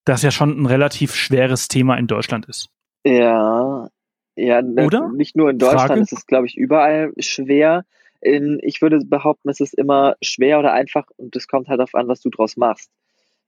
das 0.06 0.22
ja 0.22 0.32
schon 0.32 0.62
ein 0.62 0.66
relativ 0.66 1.14
schweres 1.14 1.68
Thema 1.68 1.98
in 1.98 2.08
Deutschland 2.08 2.46
ist. 2.46 2.70
Ja, 3.04 3.90
ja, 4.38 4.62
ne, 4.62 4.86
Oder? 4.86 5.10
nicht 5.10 5.36
nur 5.36 5.50
in 5.50 5.58
Deutschland, 5.58 5.88
Frage? 5.88 6.02
es 6.02 6.12
ist, 6.14 6.28
glaube 6.28 6.48
ich, 6.48 6.58
überall 6.58 7.12
schwer. 7.20 7.84
In, 8.26 8.60
ich 8.64 8.82
würde 8.82 9.00
behaupten, 9.06 9.50
es 9.50 9.60
ist 9.60 9.76
immer 9.76 10.16
schwer 10.22 10.60
oder 10.60 10.74
einfach 10.74 11.06
und 11.16 11.36
es 11.36 11.48
kommt 11.48 11.68
halt 11.68 11.80
darauf 11.80 11.94
an, 11.94 12.08
was 12.08 12.22
du 12.22 12.30
draus 12.30 12.58
machst. 12.58 12.90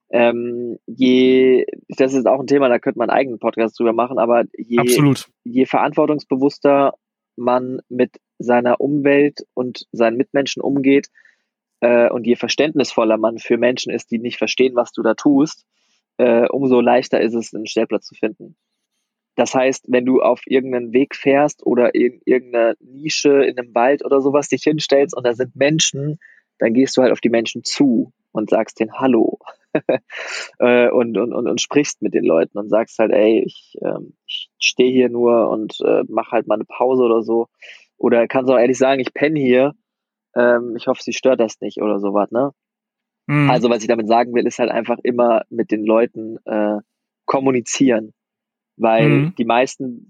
Ähm, 0.10 0.78
je, 0.86 1.66
das 1.90 2.14
ist 2.14 2.28
auch 2.28 2.40
ein 2.40 2.48
Thema, 2.48 2.70
da 2.70 2.80
könnte 2.80 3.00
man 3.00 3.10
einen 3.10 3.20
eigenen 3.20 3.40
Podcast 3.40 3.78
drüber 3.78 3.92
machen, 3.92 4.20
aber 4.20 4.44
je, 4.56 4.78
Absolut. 4.78 5.30
je 5.44 5.66
verantwortungsbewusster 5.66 6.94
man 7.36 7.82
mit 7.90 8.18
seiner 8.38 8.80
Umwelt 8.80 9.46
und 9.54 9.88
seinen 9.92 10.18
Mitmenschen 10.18 10.62
umgeht 10.62 11.10
äh, 11.82 12.10
und 12.10 12.26
je 12.26 12.36
verständnisvoller 12.36 13.18
man 13.18 13.40
für 13.40 13.58
Menschen 13.58 13.92
ist, 13.92 14.12
die 14.12 14.20
nicht 14.20 14.38
verstehen, 14.38 14.76
was 14.76 14.92
du 14.92 15.02
da 15.02 15.16
tust, 15.16 15.66
äh, 16.18 16.48
umso 16.48 16.82
leichter 16.82 17.20
ist 17.20 17.34
es, 17.34 17.54
einen 17.54 17.66
Stellplatz 17.66 18.06
zu 18.06 18.16
finden. 18.16 18.56
Das 19.38 19.54
heißt, 19.54 19.86
wenn 19.88 20.04
du 20.04 20.20
auf 20.20 20.42
irgendeinen 20.48 20.94
Weg 20.94 21.16
fährst 21.16 21.64
oder 21.64 21.94
in 21.94 22.22
irgendeiner 22.26 22.74
Nische 22.80 23.44
in 23.44 23.58
einem 23.58 23.74
Wald 23.76 24.04
oder 24.04 24.20
sowas 24.20 24.50
dich 24.50 24.64
hinstellst 24.64 25.16
und 25.16 25.26
da 25.26 25.34
sind 25.34 25.56
Menschen, 25.56 26.18
dann 26.58 26.74
gehst 26.74 26.98
du 26.98 27.04
halt 27.04 27.12
auf 27.12 27.22
die 27.22 27.30
Menschen 27.30 27.64
zu 27.64 28.12
und 28.32 28.50
sagst 28.50 28.80
denen 28.80 28.94
Hallo 28.94 29.38
äh, 30.60 30.90
und, 30.90 31.16
und, 31.20 31.34
und, 31.34 31.48
und 31.48 31.62
sprichst 31.62 32.02
mit 32.02 32.16
den 32.16 32.26
Leuten 32.26 32.58
und 32.58 32.70
sagst 32.70 32.98
halt, 32.98 33.12
ey, 33.12 33.44
ich, 33.46 33.78
ähm, 33.84 34.18
ich 34.26 34.50
stehe 34.58 34.92
hier 34.92 35.10
nur 35.10 35.50
und 35.52 35.80
äh, 35.82 36.04
mach 36.08 36.32
halt 36.32 36.48
mal 36.48 36.56
eine 36.56 36.66
Pause 36.66 37.04
oder 37.04 37.22
so. 37.22 37.48
Oder 37.98 38.28
kannst 38.28 38.50
auch 38.50 38.58
ehrlich 38.58 38.80
sagen, 38.80 39.00
ich 39.02 39.14
penne 39.14 39.40
hier, 39.40 39.74
ähm, 40.36 40.74
ich 40.76 40.88
hoffe, 40.88 41.04
sie 41.04 41.14
stört 41.14 41.40
das 41.40 41.62
nicht 41.62 41.80
oder 41.80 42.00
sowas, 42.00 42.32
ne? 42.32 42.54
Mhm. 43.28 43.52
Also 43.52 43.70
was 43.70 43.84
ich 43.84 43.88
damit 43.88 44.08
sagen 44.08 44.34
will, 44.34 44.48
ist 44.48 44.58
halt 44.58 44.72
einfach 44.72 44.98
immer 45.04 45.44
mit 45.52 45.70
den 45.70 45.86
Leuten 45.86 46.38
äh, 46.46 46.80
kommunizieren 47.26 48.14
weil 48.78 49.10
Mhm. 49.10 49.36
die 49.38 49.46
meisten 49.46 50.10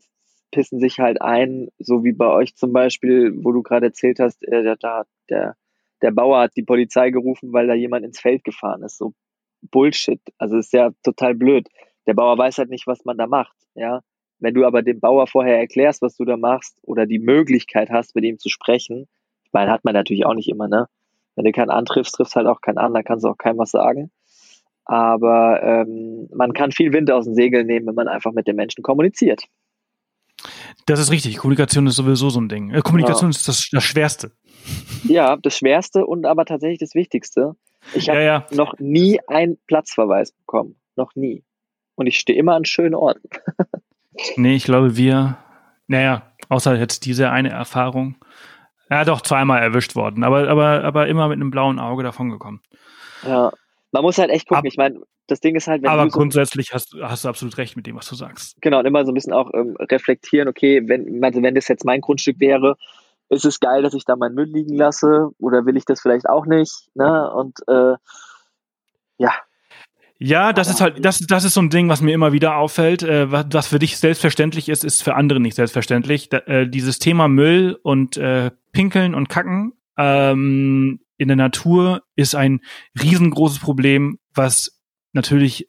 pissen 0.51 0.79
sich 0.79 0.99
halt 0.99 1.21
ein, 1.21 1.69
so 1.79 2.03
wie 2.03 2.13
bei 2.13 2.27
euch 2.27 2.55
zum 2.55 2.73
Beispiel, 2.73 3.33
wo 3.43 3.51
du 3.51 3.63
gerade 3.63 3.87
erzählt 3.87 4.19
hast, 4.19 4.43
äh, 4.43 4.63
der, 4.63 4.75
der, 4.77 5.05
der, 5.29 5.55
der 6.01 6.11
Bauer 6.11 6.39
hat 6.41 6.55
die 6.55 6.63
Polizei 6.63 7.09
gerufen, 7.11 7.53
weil 7.53 7.67
da 7.67 7.73
jemand 7.73 8.05
ins 8.05 8.19
Feld 8.19 8.43
gefahren 8.43 8.83
ist. 8.83 8.97
So 8.97 9.13
Bullshit. 9.61 10.21
Also 10.37 10.57
ist 10.57 10.73
ja 10.73 10.91
total 11.03 11.35
blöd. 11.35 11.67
Der 12.05 12.13
Bauer 12.13 12.37
weiß 12.37 12.59
halt 12.59 12.69
nicht, 12.69 12.87
was 12.87 13.03
man 13.05 13.17
da 13.17 13.27
macht. 13.27 13.55
Ja, 13.75 14.01
wenn 14.39 14.53
du 14.53 14.65
aber 14.65 14.81
dem 14.83 14.99
Bauer 14.99 15.27
vorher 15.27 15.57
erklärst, 15.57 16.01
was 16.01 16.15
du 16.15 16.25
da 16.25 16.37
machst 16.37 16.79
oder 16.83 17.05
die 17.05 17.19
Möglichkeit 17.19 17.89
hast, 17.89 18.15
mit 18.15 18.23
ihm 18.23 18.37
zu 18.37 18.49
sprechen, 18.49 19.07
ich 19.43 19.51
meine, 19.51 19.71
hat 19.71 19.83
man 19.83 19.93
natürlich 19.93 20.25
auch 20.25 20.33
nicht 20.33 20.49
immer, 20.49 20.67
ne? 20.67 20.87
Wenn 21.35 21.45
du 21.45 21.51
keinen 21.51 21.69
antriffst, 21.69 22.15
triffst 22.15 22.35
halt 22.35 22.47
auch 22.47 22.61
keinen 22.61 22.77
an, 22.77 22.93
dann 22.93 23.03
kannst 23.03 23.23
du 23.25 23.29
auch 23.29 23.37
keinem 23.37 23.59
was 23.59 23.71
sagen. 23.71 24.11
Aber 24.87 25.61
ähm, 25.63 26.29
man 26.33 26.53
kann 26.53 26.71
viel 26.71 26.93
Wind 26.93 27.11
aus 27.11 27.25
den 27.25 27.35
Segeln 27.35 27.67
nehmen, 27.67 27.87
wenn 27.87 27.95
man 27.95 28.07
einfach 28.07 28.31
mit 28.31 28.47
den 28.47 28.55
Menschen 28.55 28.83
kommuniziert. 28.83 29.43
Das 30.85 30.99
ist 30.99 31.11
richtig. 31.11 31.37
Kommunikation 31.37 31.87
ist 31.87 31.97
sowieso 31.97 32.29
so 32.29 32.39
ein 32.39 32.47
Ding. 32.47 32.71
Äh, 32.71 32.81
Kommunikation 32.81 33.29
ist 33.29 33.47
das, 33.47 33.69
das 33.71 33.83
Schwerste. 33.83 34.31
Ja, 35.03 35.35
das 35.35 35.57
Schwerste 35.57 36.05
und 36.05 36.25
aber 36.25 36.45
tatsächlich 36.45 36.79
das 36.79 36.95
Wichtigste. 36.95 37.55
Ich 37.93 38.07
habe 38.07 38.19
Ja, 38.19 38.23
ja. 38.23 38.47
noch 38.51 38.79
nie 38.79 39.19
einen 39.27 39.57
Platzverweis 39.67 40.31
bekommen. 40.31 40.75
Noch 40.95 41.15
nie. 41.15 41.43
Und 41.95 42.07
ich 42.07 42.17
stehe 42.19 42.39
immer 42.39 42.55
an 42.55 42.65
schönen 42.65 42.95
Orten. 42.95 43.27
Nee, 44.35 44.55
ich 44.55 44.63
glaube, 44.63 44.97
wir, 44.97 45.37
naja, 45.85 46.31
außer 46.49 46.75
jetzt 46.75 47.05
diese 47.05 47.29
eine 47.29 47.49
Erfahrung. 47.49 48.15
Ja, 48.89 49.05
doch, 49.05 49.21
zweimal 49.21 49.61
erwischt 49.61 49.95
worden, 49.95 50.23
aber, 50.23 50.49
aber, 50.49 50.83
aber 50.83 51.07
immer 51.07 51.27
mit 51.27 51.35
einem 51.35 51.51
blauen 51.51 51.77
Auge 51.77 52.01
davongekommen. 52.01 52.61
Ja. 53.23 53.51
Man 53.91 54.03
muss 54.03 54.17
halt 54.17 54.29
echt 54.31 54.47
gucken. 54.47 54.59
Ab- 54.59 54.65
ich 54.65 54.77
meine, 54.77 55.01
das 55.27 55.39
Ding 55.39 55.55
ist 55.55 55.67
halt, 55.67 55.81
wenn 55.83 55.89
Aber 55.89 56.03
du 56.05 56.09
so, 56.09 56.19
grundsätzlich 56.19 56.73
hast, 56.73 56.95
hast 57.01 57.23
du 57.25 57.29
absolut 57.29 57.57
recht 57.57 57.75
mit 57.75 57.85
dem, 57.87 57.95
was 57.95 58.07
du 58.07 58.15
sagst. 58.15 58.55
genau, 58.61 58.79
und 58.79 58.85
immer 58.85 59.05
so 59.05 59.11
ein 59.11 59.15
bisschen 59.15 59.33
auch 59.33 59.51
ähm, 59.53 59.75
reflektieren, 59.79 60.47
okay, 60.47 60.81
wenn, 60.87 61.23
also 61.23 61.41
wenn 61.41 61.55
das 61.55 61.67
jetzt 61.67 61.85
mein 61.85 62.01
Grundstück 62.01 62.39
wäre, 62.39 62.75
ist 63.29 63.43
es 63.45 63.59
geil, 63.59 63.81
dass 63.83 63.93
ich 63.93 64.05
da 64.05 64.15
meinen 64.15 64.35
Müll 64.35 64.47
liegen 64.49 64.75
lasse 64.75 65.29
oder 65.39 65.65
will 65.65 65.75
ich 65.77 65.85
das 65.85 66.01
vielleicht 66.01 66.29
auch 66.29 66.45
nicht, 66.45 66.87
ne? 66.95 67.29
Und 67.33 67.59
äh, 67.67 67.95
ja, 69.17 69.33
Ja, 70.19 70.53
das 70.53 70.69
ist 70.69 70.79
halt, 70.81 71.03
das, 71.03 71.19
das 71.19 71.43
ist 71.43 71.53
so 71.53 71.61
ein 71.61 71.69
Ding, 71.69 71.89
was 71.89 72.01
mir 72.01 72.13
immer 72.13 72.31
wieder 72.31 72.55
auffällt. 72.55 73.03
Äh, 73.03 73.31
was, 73.31 73.45
was 73.51 73.67
für 73.67 73.79
dich 73.79 73.97
selbstverständlich 73.97 74.69
ist, 74.69 74.83
ist 74.85 75.03
für 75.03 75.15
andere 75.15 75.39
nicht 75.39 75.55
selbstverständlich. 75.55 76.29
Da, 76.29 76.37
äh, 76.39 76.67
dieses 76.69 76.99
Thema 76.99 77.27
Müll 77.27 77.77
und 77.83 78.15
äh, 78.17 78.51
Pinkeln 78.71 79.13
und 79.13 79.27
Kacken 79.29 79.73
ähm, 79.97 80.99
in 81.17 81.27
der 81.27 81.37
Natur 81.37 82.03
ist 82.15 82.35
ein 82.35 82.61
riesengroßes 83.01 83.59
Problem, 83.59 84.19
was 84.33 84.81
natürlich 85.13 85.67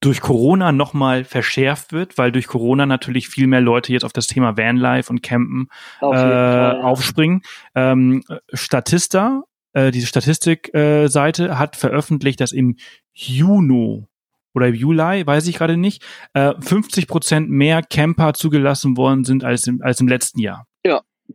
durch 0.00 0.20
Corona 0.20 0.72
nochmal 0.72 1.24
verschärft 1.24 1.92
wird, 1.92 2.18
weil 2.18 2.32
durch 2.32 2.46
Corona 2.46 2.86
natürlich 2.86 3.28
viel 3.28 3.46
mehr 3.46 3.60
Leute 3.60 3.92
jetzt 3.92 4.04
auf 4.04 4.12
das 4.12 4.26
Thema 4.26 4.56
Vanlife 4.56 5.10
und 5.10 5.22
Campen 5.22 5.68
auf 6.00 6.14
äh, 6.14 6.18
Fall. 6.18 6.82
aufspringen. 6.82 7.42
Ähm, 7.74 8.22
Statista, 8.52 9.44
äh, 9.72 9.90
diese 9.90 10.06
Statistikseite, 10.06 11.48
äh, 11.48 11.54
hat 11.54 11.76
veröffentlicht, 11.76 12.40
dass 12.40 12.52
im 12.52 12.76
Juni 13.12 14.06
oder 14.54 14.68
Juli, 14.68 15.26
weiß 15.26 15.46
ich 15.48 15.56
gerade 15.58 15.76
nicht, 15.76 16.02
äh, 16.32 16.54
50 16.58 17.06
Prozent 17.06 17.50
mehr 17.50 17.82
Camper 17.82 18.32
zugelassen 18.34 18.96
worden 18.96 19.24
sind 19.24 19.44
als 19.44 19.66
im, 19.66 19.82
als 19.82 20.00
im 20.00 20.08
letzten 20.08 20.40
Jahr. 20.40 20.66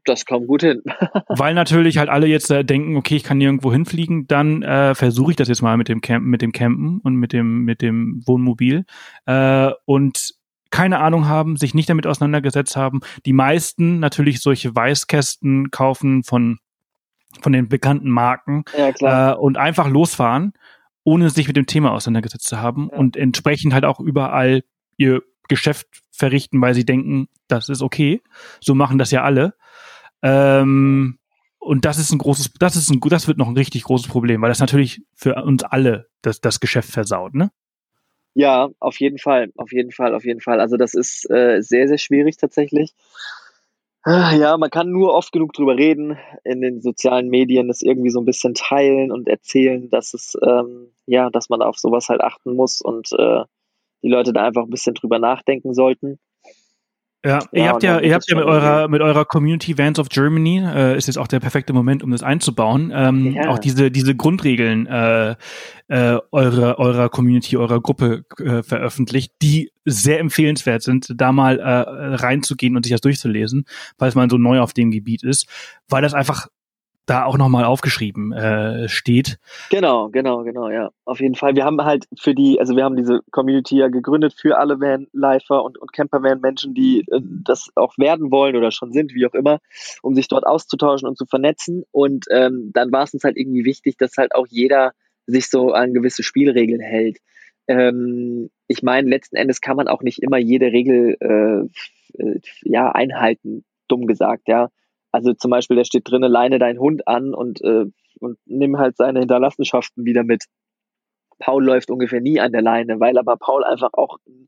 Das 0.05 0.25
kommt 0.25 0.47
gut 0.47 0.61
hin. 0.61 0.81
Weil 1.27 1.53
natürlich 1.53 1.97
halt 1.97 2.09
alle 2.09 2.27
jetzt 2.27 2.49
äh, 2.51 2.63
denken, 2.63 2.95
okay, 2.95 3.15
ich 3.15 3.23
kann 3.23 3.37
nirgendwo 3.37 3.71
hinfliegen, 3.71 4.27
dann 4.27 4.63
äh, 4.63 4.95
versuche 4.95 5.31
ich 5.31 5.37
das 5.37 5.47
jetzt 5.47 5.61
mal 5.61 5.77
mit 5.77 5.89
dem 5.89 6.01
Campen, 6.01 6.29
mit 6.29 6.41
dem 6.41 6.51
Campen 6.51 6.99
und 7.03 7.15
mit 7.15 7.33
dem 7.33 7.63
mit 7.63 7.81
dem 7.81 8.21
Wohnmobil 8.25 8.85
äh, 9.25 9.71
und 9.85 10.33
keine 10.69 10.99
Ahnung 10.99 11.27
haben, 11.27 11.57
sich 11.57 11.73
nicht 11.73 11.89
damit 11.89 12.07
auseinandergesetzt 12.07 12.77
haben. 12.77 13.01
Die 13.25 13.33
meisten 13.33 13.99
natürlich 13.99 14.39
solche 14.41 14.73
Weißkästen 14.73 15.69
kaufen 15.69 16.23
von 16.23 16.59
von 17.41 17.53
den 17.53 17.67
bekannten 17.69 18.09
Marken 18.09 18.63
ja, 18.77 19.31
äh, 19.31 19.35
und 19.35 19.57
einfach 19.57 19.87
losfahren, 19.89 20.53
ohne 21.03 21.29
sich 21.29 21.47
mit 21.47 21.55
dem 21.57 21.65
Thema 21.65 21.91
auseinandergesetzt 21.91 22.47
zu 22.47 22.59
haben 22.59 22.89
Ja. 22.91 22.97
und 22.97 23.17
entsprechend 23.17 23.73
halt 23.73 23.85
auch 23.85 23.99
überall 23.99 24.63
ihr 24.97 25.21
Geschäft 25.47 25.87
verrichten, 26.11 26.61
weil 26.61 26.73
sie 26.73 26.85
denken, 26.85 27.27
das 27.47 27.67
ist 27.69 27.81
okay. 27.81 28.21
So 28.59 28.75
machen 28.75 28.97
das 28.97 29.11
ja 29.11 29.23
alle. 29.23 29.53
Ähm, 30.23 31.17
und 31.59 31.85
das 31.85 31.99
ist 31.99 32.11
ein 32.11 32.17
großes, 32.17 32.53
das 32.59 32.75
ist 32.75 32.89
ein, 32.89 32.99
das 33.01 33.27
wird 33.27 33.37
noch 33.37 33.47
ein 33.47 33.57
richtig 33.57 33.83
großes 33.83 34.07
Problem, 34.07 34.41
weil 34.41 34.49
das 34.49 34.59
natürlich 34.59 35.03
für 35.15 35.35
uns 35.43 35.63
alle 35.63 36.07
das, 36.21 36.41
das 36.41 36.59
Geschäft 36.59 36.89
versaut, 36.89 37.33
ne? 37.35 37.51
Ja, 38.33 38.69
auf 38.79 38.99
jeden 38.99 39.17
Fall, 39.17 39.51
auf 39.55 39.71
jeden 39.71 39.91
Fall, 39.91 40.15
auf 40.15 40.23
jeden 40.23 40.39
Fall. 40.39 40.61
Also 40.61 40.77
das 40.77 40.93
ist 40.93 41.29
äh, 41.29 41.61
sehr, 41.61 41.87
sehr 41.87 41.97
schwierig 41.97 42.37
tatsächlich. 42.37 42.93
Ah, 44.03 44.33
ja, 44.33 44.57
man 44.57 44.71
kann 44.71 44.89
nur 44.89 45.13
oft 45.13 45.31
genug 45.31 45.53
drüber 45.53 45.77
reden, 45.77 46.17
in 46.43 46.61
den 46.61 46.81
sozialen 46.81 47.29
Medien 47.29 47.67
das 47.67 47.83
irgendwie 47.83 48.09
so 48.09 48.19
ein 48.19 48.25
bisschen 48.25 48.55
teilen 48.55 49.11
und 49.11 49.27
erzählen, 49.27 49.91
dass 49.91 50.15
es, 50.15 50.35
ähm, 50.41 50.87
ja, 51.05 51.29
dass 51.29 51.49
man 51.49 51.61
auf 51.61 51.77
sowas 51.77 52.09
halt 52.09 52.21
achten 52.21 52.55
muss 52.55 52.81
und 52.81 53.11
äh, 53.11 53.43
die 54.01 54.09
Leute 54.09 54.33
da 54.33 54.43
einfach 54.43 54.63
ein 54.63 54.71
bisschen 54.71 54.95
drüber 54.95 55.19
nachdenken 55.19 55.75
sollten. 55.75 56.17
Ja, 57.23 57.39
ihr 57.51 57.69
habt 57.69 57.83
ja, 57.83 57.99
ihr 57.99 58.15
habt 58.15 58.27
ja 58.27 58.35
mit 58.35 58.45
eurer, 58.45 58.87
mit 58.87 59.01
eurer 59.01 59.25
Community 59.25 59.77
Vans 59.77 59.99
of 59.99 60.09
Germany, 60.09 60.63
äh, 60.65 60.97
ist 60.97 61.05
jetzt 61.05 61.17
auch 61.17 61.27
der 61.27 61.39
perfekte 61.39 61.71
Moment, 61.71 62.01
um 62.01 62.09
das 62.09 62.23
einzubauen, 62.23 62.91
ähm, 62.95 63.33
ja. 63.33 63.49
auch 63.49 63.59
diese, 63.59 63.91
diese 63.91 64.15
Grundregeln 64.15 64.87
äh, 64.87 65.35
äh, 65.87 66.17
eurer, 66.31 66.79
eurer 66.79 67.09
Community, 67.09 67.57
eurer 67.57 67.79
Gruppe 67.79 68.23
äh, 68.39 68.63
veröffentlicht, 68.63 69.33
die 69.43 69.71
sehr 69.85 70.19
empfehlenswert 70.19 70.81
sind, 70.81 71.13
da 71.15 71.31
mal 71.31 71.59
äh, 71.59 72.15
reinzugehen 72.15 72.75
und 72.75 72.83
sich 72.83 72.91
das 72.91 73.01
durchzulesen, 73.01 73.65
falls 73.99 74.15
man 74.15 74.29
so 74.29 74.37
neu 74.39 74.59
auf 74.59 74.73
dem 74.73 74.89
Gebiet 74.89 75.21
ist, 75.21 75.47
weil 75.89 76.01
das 76.01 76.15
einfach 76.15 76.47
da 77.05 77.25
auch 77.25 77.37
nochmal 77.37 77.65
aufgeschrieben 77.65 78.31
äh, 78.31 78.87
steht. 78.87 79.37
Genau, 79.69 80.09
genau, 80.09 80.43
genau, 80.43 80.69
ja. 80.69 80.91
Auf 81.05 81.19
jeden 81.19 81.35
Fall. 81.35 81.55
Wir 81.55 81.65
haben 81.65 81.81
halt 81.81 82.05
für 82.17 82.35
die, 82.35 82.59
also 82.59 82.75
wir 82.75 82.83
haben 82.83 82.95
diese 82.95 83.21
Community 83.31 83.77
ja 83.77 83.87
gegründet 83.87 84.33
für 84.33 84.57
alle 84.57 84.79
Van-Lifer 84.79 85.63
und, 85.63 85.77
und 85.77 85.93
Campervan-Menschen, 85.93 86.73
die 86.73 86.99
äh, 87.11 87.19
das 87.21 87.69
auch 87.75 87.97
werden 87.97 88.31
wollen 88.31 88.55
oder 88.55 88.71
schon 88.71 88.93
sind, 88.93 89.13
wie 89.13 89.25
auch 89.25 89.33
immer, 89.33 89.59
um 90.01 90.15
sich 90.15 90.27
dort 90.27 90.45
auszutauschen 90.45 91.07
und 91.07 91.17
zu 91.17 91.25
vernetzen. 91.25 91.83
Und 91.91 92.25
ähm, 92.29 92.71
dann 92.73 92.91
war 92.91 93.03
es 93.03 93.13
uns 93.13 93.23
halt 93.23 93.37
irgendwie 93.37 93.65
wichtig, 93.65 93.97
dass 93.97 94.17
halt 94.17 94.35
auch 94.35 94.47
jeder 94.47 94.91
sich 95.25 95.49
so 95.49 95.71
an 95.71 95.93
gewisse 95.93 96.23
Spielregeln 96.23 96.81
hält. 96.81 97.17
Ähm, 97.67 98.49
ich 98.67 98.83
meine, 98.83 99.09
letzten 99.09 99.35
Endes 99.35 99.61
kann 99.61 99.77
man 99.77 99.87
auch 99.87 100.01
nicht 100.01 100.21
immer 100.21 100.37
jede 100.37 100.67
Regel 100.67 101.17
äh, 101.19 102.23
äh 102.23 102.39
ja 102.63 102.91
einhalten, 102.91 103.63
dumm 103.87 104.07
gesagt, 104.07 104.47
ja. 104.47 104.69
Also 105.11 105.33
zum 105.33 105.51
Beispiel, 105.51 105.77
da 105.77 105.83
steht 105.83 106.09
drin, 106.09 106.21
leine 106.21 106.59
deinen 106.59 106.79
Hund 106.79 107.07
an 107.07 107.33
und, 107.33 107.61
äh, 107.61 107.85
und 108.19 108.37
nimm 108.45 108.77
halt 108.77 108.97
seine 108.97 109.19
Hinterlassenschaften 109.19 110.05
wieder 110.05 110.23
mit. 110.23 110.45
Paul 111.39 111.65
läuft 111.65 111.89
ungefähr 111.89 112.21
nie 112.21 112.39
an 112.39 112.51
der 112.51 112.61
Leine, 112.61 112.99
weil 112.99 113.17
aber 113.17 113.35
Paul 113.37 113.63
einfach 113.63 113.89
auch 113.93 114.17
ein 114.27 114.47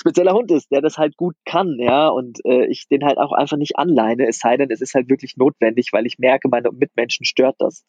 spezieller 0.00 0.34
Hund 0.34 0.50
ist, 0.50 0.70
der 0.72 0.80
das 0.80 0.98
halt 0.98 1.16
gut 1.16 1.36
kann, 1.44 1.76
ja, 1.78 2.08
und 2.08 2.40
äh, 2.44 2.66
ich 2.66 2.88
den 2.88 3.04
halt 3.04 3.18
auch 3.18 3.32
einfach 3.32 3.56
nicht 3.56 3.78
anleine, 3.78 4.26
es 4.26 4.38
sei 4.38 4.56
denn, 4.56 4.70
es 4.70 4.80
ist 4.80 4.94
halt 4.94 5.08
wirklich 5.08 5.36
notwendig, 5.36 5.90
weil 5.92 6.06
ich 6.06 6.18
merke, 6.18 6.48
meine 6.48 6.70
Mitmenschen 6.72 7.24
stört 7.24 7.56
das. 7.58 7.84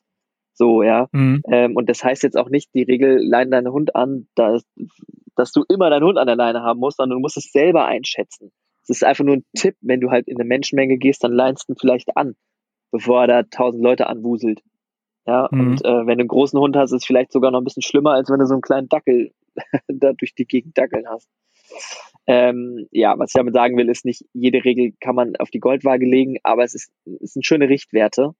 So, 0.53 0.84
ja. 0.84 1.07
Mhm. 1.11 1.41
Ähm, 1.49 1.76
und 1.76 1.90
das 1.90 2.03
heißt 2.03 2.22
jetzt 2.22 2.38
auch 2.38 2.49
nicht, 2.49 2.69
die 2.76 2.84
Regel, 2.84 3.18
leine 3.27 3.49
deinen 3.52 3.72
Hund 3.72 3.95
an, 3.95 4.27
dass, 4.35 4.64
dass 5.35 5.52
du 5.52 5.64
immer 5.68 5.90
deinen 5.90 6.06
Hund 6.06 6.19
an 6.19 6.27
der 6.27 6.35
Leine 6.35 6.61
haben 6.61 6.80
musst, 6.80 6.98
sondern 6.98 7.18
du 7.18 7.22
musst 7.22 7.38
es 7.38 7.52
selber 7.52 7.85
einschätzen. 7.85 8.52
Es 8.84 8.89
ist 8.89 9.03
einfach 9.03 9.23
nur 9.23 9.38
ein 9.38 9.45
Tipp, 9.55 9.76
wenn 9.81 10.01
du 10.01 10.11
halt 10.11 10.27
in 10.27 10.38
eine 10.38 10.47
Menschenmenge 10.47 10.97
gehst, 10.97 11.23
dann 11.23 11.31
leinst 11.31 11.68
du 11.68 11.73
ihn 11.73 11.77
vielleicht 11.80 12.15
an, 12.18 12.35
bevor 12.91 13.22
er 13.22 13.27
da 13.27 13.43
tausend 13.43 13.84
Leute 13.84 14.07
anwuselt. 14.07 14.61
Ja, 15.26 15.47
mhm. 15.51 15.60
und 15.60 15.85
äh, 15.85 16.05
wenn 16.05 16.18
du 16.18 16.23
einen 16.23 16.27
großen 16.27 16.60
Hund 16.60 16.76
hast, 16.76 16.91
ist 16.91 17.03
es 17.03 17.05
vielleicht 17.05 17.31
sogar 17.31 17.51
noch 17.51 17.61
ein 17.61 17.64
bisschen 17.64 17.81
schlimmer, 17.81 18.11
als 18.11 18.30
wenn 18.30 18.39
du 18.39 18.45
so 18.45 18.53
einen 18.53 18.61
kleinen 18.61 18.89
Dackel 18.89 19.31
da 19.88 20.14
durch 20.14 20.35
die 20.35 20.45
Gegend 20.45 20.77
dackeln 20.77 21.07
hast. 21.07 21.30
Ähm, 22.26 22.88
ja, 22.91 23.18
was 23.18 23.31
ich 23.31 23.34
damit 23.34 23.53
sagen 23.53 23.77
will, 23.77 23.89
ist 23.89 24.05
nicht, 24.05 24.26
jede 24.34 24.64
Regel 24.64 24.93
kann 24.99 25.15
man 25.15 25.35
auf 25.38 25.49
die 25.49 25.60
Goldwaage 25.60 26.05
legen, 26.05 26.38
aber 26.43 26.64
es 26.64 26.73
ist, 26.73 26.91
es 27.22 27.34
sind 27.34 27.45
schöne 27.45 27.69
Richtwerte. 27.69 28.31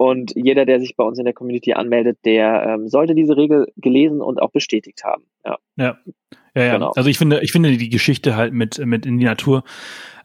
Und 0.00 0.32
jeder, 0.34 0.64
der 0.64 0.80
sich 0.80 0.96
bei 0.96 1.04
uns 1.04 1.18
in 1.18 1.26
der 1.26 1.34
Community 1.34 1.74
anmeldet, 1.74 2.20
der 2.24 2.62
ähm, 2.66 2.88
sollte 2.88 3.14
diese 3.14 3.36
Regel 3.36 3.70
gelesen 3.76 4.22
und 4.22 4.40
auch 4.40 4.50
bestätigt 4.50 5.04
haben. 5.04 5.24
Ja. 5.44 5.58
Ja. 5.76 5.98
Ja, 6.54 6.64
ja. 6.64 6.72
Genau. 6.72 6.92
Also 6.96 7.10
ich 7.10 7.18
finde, 7.18 7.40
ich 7.42 7.52
finde 7.52 7.76
die 7.76 7.90
Geschichte 7.90 8.34
halt 8.34 8.54
mit, 8.54 8.78
mit 8.78 9.04
in 9.04 9.18
die 9.18 9.26
Natur 9.26 9.62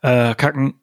äh, 0.02 0.34
kacken. 0.34 0.76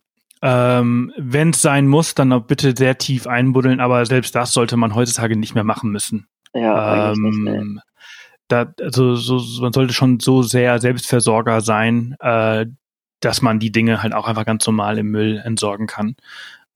Ähm, 0.42 1.10
Wenn 1.16 1.50
es 1.50 1.62
sein 1.62 1.86
muss, 1.86 2.14
dann 2.14 2.34
auch 2.34 2.42
bitte 2.42 2.74
sehr 2.76 2.98
tief 2.98 3.26
einbuddeln, 3.26 3.80
aber 3.80 4.04
selbst 4.04 4.34
das 4.34 4.52
sollte 4.52 4.76
man 4.76 4.94
heutzutage 4.94 5.36
nicht 5.36 5.54
mehr 5.54 5.64
machen 5.64 5.90
müssen. 5.90 6.26
Ja, 6.52 7.12
ähm, 7.12 7.80
da, 8.48 8.74
also 8.78 9.14
so, 9.14 9.62
man 9.62 9.72
sollte 9.72 9.94
schon 9.94 10.20
so 10.20 10.42
sehr 10.42 10.78
Selbstversorger 10.80 11.62
sein, 11.62 12.14
äh, 12.20 12.66
dass 13.20 13.40
man 13.40 13.58
die 13.58 13.72
Dinge 13.72 14.02
halt 14.02 14.12
auch 14.12 14.28
einfach 14.28 14.44
ganz 14.44 14.66
normal 14.66 14.98
im 14.98 15.10
Müll 15.10 15.40
entsorgen 15.42 15.86
kann. 15.86 16.14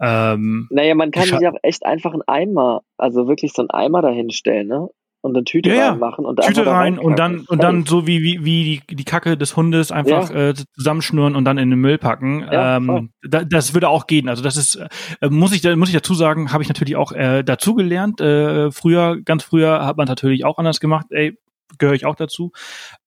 Ähm, 0.00 0.66
naja, 0.70 0.94
man 0.94 1.10
kann 1.10 1.24
sich 1.24 1.46
auch 1.46 1.56
echt 1.62 1.86
einfach 1.86 2.12
einen 2.12 2.22
Eimer, 2.26 2.82
also 2.98 3.28
wirklich 3.28 3.52
so 3.52 3.62
einen 3.62 3.70
Eimer 3.70 4.02
dahinstellen, 4.02 4.68
ne? 4.68 4.88
und 5.26 5.36
eine 5.36 5.44
Tüte 5.44 5.74
ja, 5.74 5.90
reinmachen 5.90 6.24
und 6.24 6.40
Tüte 6.40 6.66
rein 6.66 6.98
und 6.98 7.18
dann 7.18 7.40
und 7.40 7.62
dann 7.62 7.84
so 7.84 8.06
wie 8.06 8.22
wie, 8.22 8.44
wie 8.44 8.80
die, 8.88 8.96
die 8.96 9.04
Kacke 9.04 9.36
des 9.36 9.56
Hundes 9.56 9.90
einfach 9.90 10.30
ja. 10.30 10.50
äh, 10.50 10.54
zusammenschnüren 10.74 11.34
und 11.34 11.44
dann 11.44 11.58
in 11.58 11.68
den 11.68 11.78
Müll 11.80 11.98
packen. 11.98 12.46
Ja, 12.50 12.76
ähm, 12.76 13.10
da, 13.22 13.44
das 13.44 13.74
würde 13.74 13.88
auch 13.88 14.06
gehen. 14.06 14.28
Also 14.28 14.42
das 14.42 14.56
ist 14.56 14.76
äh, 14.76 15.28
muss 15.28 15.52
ich 15.52 15.62
muss 15.76 15.88
ich 15.88 15.94
dazu 15.94 16.14
sagen, 16.14 16.52
habe 16.52 16.62
ich 16.62 16.68
natürlich 16.68 16.96
auch 16.96 17.12
äh, 17.12 17.42
dazu 17.42 17.74
gelernt. 17.74 18.20
Äh, 18.20 18.70
früher 18.70 19.20
ganz 19.20 19.42
früher 19.42 19.84
hat 19.84 19.96
man 19.96 20.06
natürlich 20.06 20.44
auch 20.44 20.58
anders 20.58 20.80
gemacht. 20.80 21.06
Ey, 21.10 21.36
gehöre 21.78 21.94
ich 21.94 22.06
auch 22.06 22.16
dazu. 22.16 22.52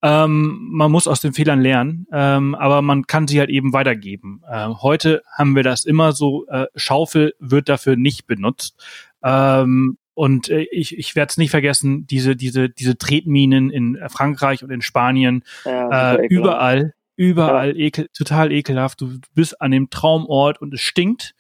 Ähm, 0.02 0.68
man 0.72 0.92
muss 0.92 1.08
aus 1.08 1.22
den 1.22 1.34
Fehlern 1.34 1.62
lernen, 1.62 2.08
ähm, 2.12 2.56
aber 2.56 2.82
man 2.82 3.08
kann 3.08 3.28
sie 3.28 3.40
halt 3.40 3.50
eben 3.50 3.74
weitergeben. 3.74 4.42
Ähm, 4.52 4.82
heute 4.82 5.22
haben 5.38 5.56
wir 5.56 5.64
das 5.64 5.86
immer 5.86 6.12
so, 6.12 6.46
äh, 6.48 6.68
Schaufel 6.76 7.34
wird 7.40 7.70
dafür 7.70 7.96
nicht 7.96 8.28
benutzt. 8.28 8.76
Ähm, 9.24 9.98
und 10.14 10.50
äh, 10.50 10.68
ich, 10.72 10.98
ich 10.98 11.16
werde 11.16 11.30
es 11.30 11.38
nicht 11.38 11.52
vergessen, 11.52 12.06
diese, 12.06 12.36
diese, 12.36 12.70
diese 12.70 12.98
Tretminen 12.98 13.70
in 13.70 13.98
Frankreich 14.10 14.64
und 14.64 14.70
in 14.70 14.82
Spanien, 14.82 15.44
ja, 15.64 16.16
äh, 16.16 16.28
überall, 16.28 16.94
überall 17.16 17.78
ja. 17.78 17.86
ekel, 17.86 18.10
total 18.14 18.52
ekelhaft. 18.52 19.02
Du 19.02 19.20
bist 19.34 19.62
an 19.62 19.72
dem 19.72 19.90
Traumort 19.90 20.62
und 20.62 20.74
es 20.74 20.82
stinkt. 20.82 21.36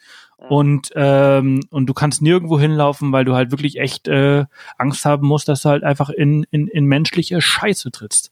Und, 0.47 0.91
ähm, 0.95 1.61
und 1.69 1.87
du 1.87 1.93
kannst 1.93 2.21
nirgendwo 2.21 2.59
hinlaufen, 2.59 3.11
weil 3.11 3.25
du 3.25 3.35
halt 3.35 3.51
wirklich 3.51 3.79
echt 3.79 4.07
äh, 4.07 4.45
Angst 4.77 5.05
haben 5.05 5.27
musst, 5.27 5.49
dass 5.49 5.63
du 5.63 5.69
halt 5.69 5.83
einfach 5.83 6.09
in, 6.09 6.45
in, 6.49 6.67
in 6.67 6.85
menschliche 6.85 7.41
Scheiße 7.41 7.91
trittst. 7.91 8.31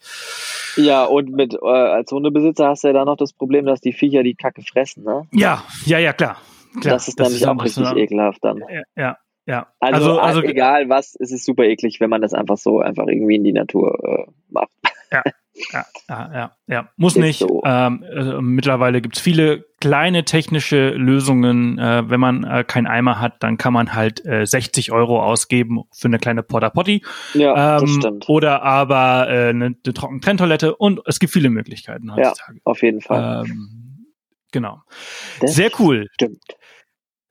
Ja, 0.78 1.04
und 1.04 1.32
mit 1.32 1.54
äh, 1.54 1.68
als 1.68 2.12
Hundebesitzer 2.12 2.70
hast 2.70 2.84
du 2.84 2.88
ja 2.88 2.94
da 2.94 3.06
noch 3.06 3.18
das 3.18 3.34
Problem, 3.34 3.66
dass 3.66 3.82
die 3.82 3.94
Viecher 3.94 4.24
die 4.24 4.36
Kacke 4.36 4.62
fressen, 4.62 5.04
ne? 5.04 5.28
Ja, 5.34 5.64
ja, 5.86 6.00
ja, 6.00 6.14
klar. 6.14 6.38
klar 6.80 6.94
das 6.94 7.08
ist 7.08 7.20
das 7.20 7.28
nämlich 7.28 7.42
ist 7.42 7.48
auch 7.48 7.64
richtig 7.64 7.92
ekelhaft 7.96 8.44
dann. 8.44 8.64
Ja, 8.70 8.82
ja, 8.96 9.18
ja. 9.46 9.68
Also, 9.80 10.12
also, 10.12 10.20
also, 10.20 10.42
egal 10.44 10.90
was, 10.90 11.16
es 11.20 11.32
ist 11.32 11.46
super 11.46 11.64
eklig, 11.64 12.00
wenn 12.00 12.10
man 12.10 12.22
das 12.22 12.34
einfach 12.34 12.58
so 12.58 12.80
einfach 12.80 13.08
irgendwie 13.08 13.36
in 13.36 13.44
die 13.44 13.54
Natur 13.54 13.98
äh, 14.04 14.32
macht. 14.50 14.70
Ja. 15.12 15.24
Ja, 15.72 15.86
ja, 16.10 16.34
ja, 16.34 16.52
ja. 16.68 16.90
muss 16.98 17.16
ist 17.16 17.22
nicht. 17.22 17.40
So. 17.40 17.62
Ähm, 17.66 18.04
also 18.16 18.42
mittlerweile 18.42 19.02
gibt's 19.02 19.20
viele 19.20 19.66
kleine 19.80 20.24
technische 20.26 20.90
Lösungen. 20.90 21.78
Äh, 21.78 22.10
wenn 22.10 22.20
man 22.20 22.44
äh, 22.44 22.64
keinen 22.64 22.88
Eimer 22.88 23.20
hat, 23.20 23.44
dann 23.44 23.58
kann 23.58 23.74
man 23.74 23.94
halt 23.94 24.26
äh, 24.26 24.46
60 24.46 24.92
Euro 24.92 25.22
ausgeben 25.22 25.84
für 25.92 26.08
eine 26.08 26.20
kleine 26.20 26.44
Porta 26.44 26.70
Potty. 26.70 27.04
Ja, 27.34 27.78
ähm, 27.78 27.82
das 27.82 27.90
stimmt. 27.92 28.30
Oder 28.30 28.64
aber 28.64 29.28
äh, 29.30 29.50
eine, 29.50 29.66
eine 29.66 29.94
Trockentrenntoilette 29.94 30.76
und 30.76 31.02
es 31.06 31.20
gibt 31.20 31.34
viele 31.34 31.50
Möglichkeiten 31.50 32.14
heutzutage. 32.14 32.58
Ja, 32.58 32.62
auf 32.64 32.82
jeden 32.82 33.02
Fall. 33.02 33.46
Ähm, 33.46 34.14
genau. 34.52 34.82
Das 35.42 35.56
Sehr 35.56 35.72
cool. 35.80 36.08
Stimmt. 36.14 36.42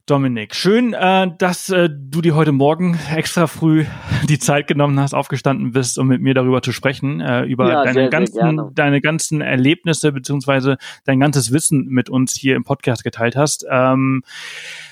Dominik, 0.07 0.55
schön, 0.55 0.93
äh, 0.93 1.33
dass 1.37 1.69
äh, 1.69 1.89
du 1.91 2.21
dir 2.21 2.37
heute 2.37 2.53
Morgen 2.53 2.97
extra 3.13 3.49
früh 3.49 3.87
die 4.29 4.39
Zeit 4.39 4.69
genommen 4.69 5.01
hast, 5.01 5.15
aufgestanden 5.15 5.73
bist, 5.73 5.99
um 5.99 6.07
mit 6.07 6.23
mir 6.23 6.33
darüber 6.33 6.63
zu 6.63 6.71
sprechen, 6.71 7.21
äh, 7.21 7.43
über 7.43 7.69
ja, 7.69 7.83
deine 7.83 7.95
sehr, 8.03 8.09
ganzen, 8.09 8.57
sehr 8.57 8.71
deine 8.73 9.01
ganzen 9.01 9.41
Erlebnisse 9.41 10.13
beziehungsweise 10.13 10.77
dein 11.07 11.19
ganzes 11.19 11.53
Wissen 11.53 11.87
mit 11.89 12.09
uns 12.09 12.37
hier 12.37 12.55
im 12.55 12.63
Podcast 12.63 13.03
geteilt 13.03 13.35
hast. 13.35 13.67
Ähm, 13.69 14.23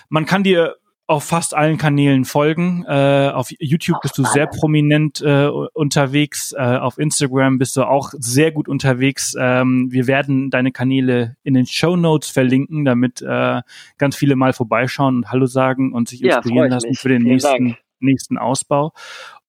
man 0.08 0.26
kann 0.26 0.42
dir 0.42 0.74
auf 1.06 1.24
fast 1.24 1.54
allen 1.54 1.76
Kanälen 1.76 2.24
folgen. 2.24 2.84
Äh, 2.88 3.30
auf 3.34 3.50
YouTube 3.58 4.00
bist 4.00 4.16
du 4.16 4.24
sehr 4.24 4.46
prominent 4.46 5.20
äh, 5.20 5.48
unterwegs. 5.48 6.52
Äh, 6.52 6.62
auf 6.62 6.98
Instagram 6.98 7.58
bist 7.58 7.76
du 7.76 7.82
auch 7.82 8.12
sehr 8.18 8.52
gut 8.52 8.68
unterwegs. 8.68 9.34
Ähm, 9.38 9.88
wir 9.90 10.06
werden 10.06 10.50
deine 10.50 10.72
Kanäle 10.72 11.36
in 11.42 11.54
den 11.54 11.66
Show 11.66 11.96
Notes 11.96 12.30
verlinken, 12.30 12.84
damit 12.86 13.20
äh, 13.20 13.60
ganz 13.98 14.16
viele 14.16 14.34
mal 14.34 14.54
vorbeischauen 14.54 15.16
und 15.16 15.30
Hallo 15.30 15.46
sagen 15.46 15.92
und 15.92 16.08
sich 16.08 16.22
inspirieren 16.22 16.68
ja, 16.70 16.74
lassen 16.74 16.88
mich. 16.88 16.98
für 16.98 17.10
den 17.10 17.22
nächsten, 17.22 17.76
nächsten 18.00 18.38
Ausbau. 18.38 18.92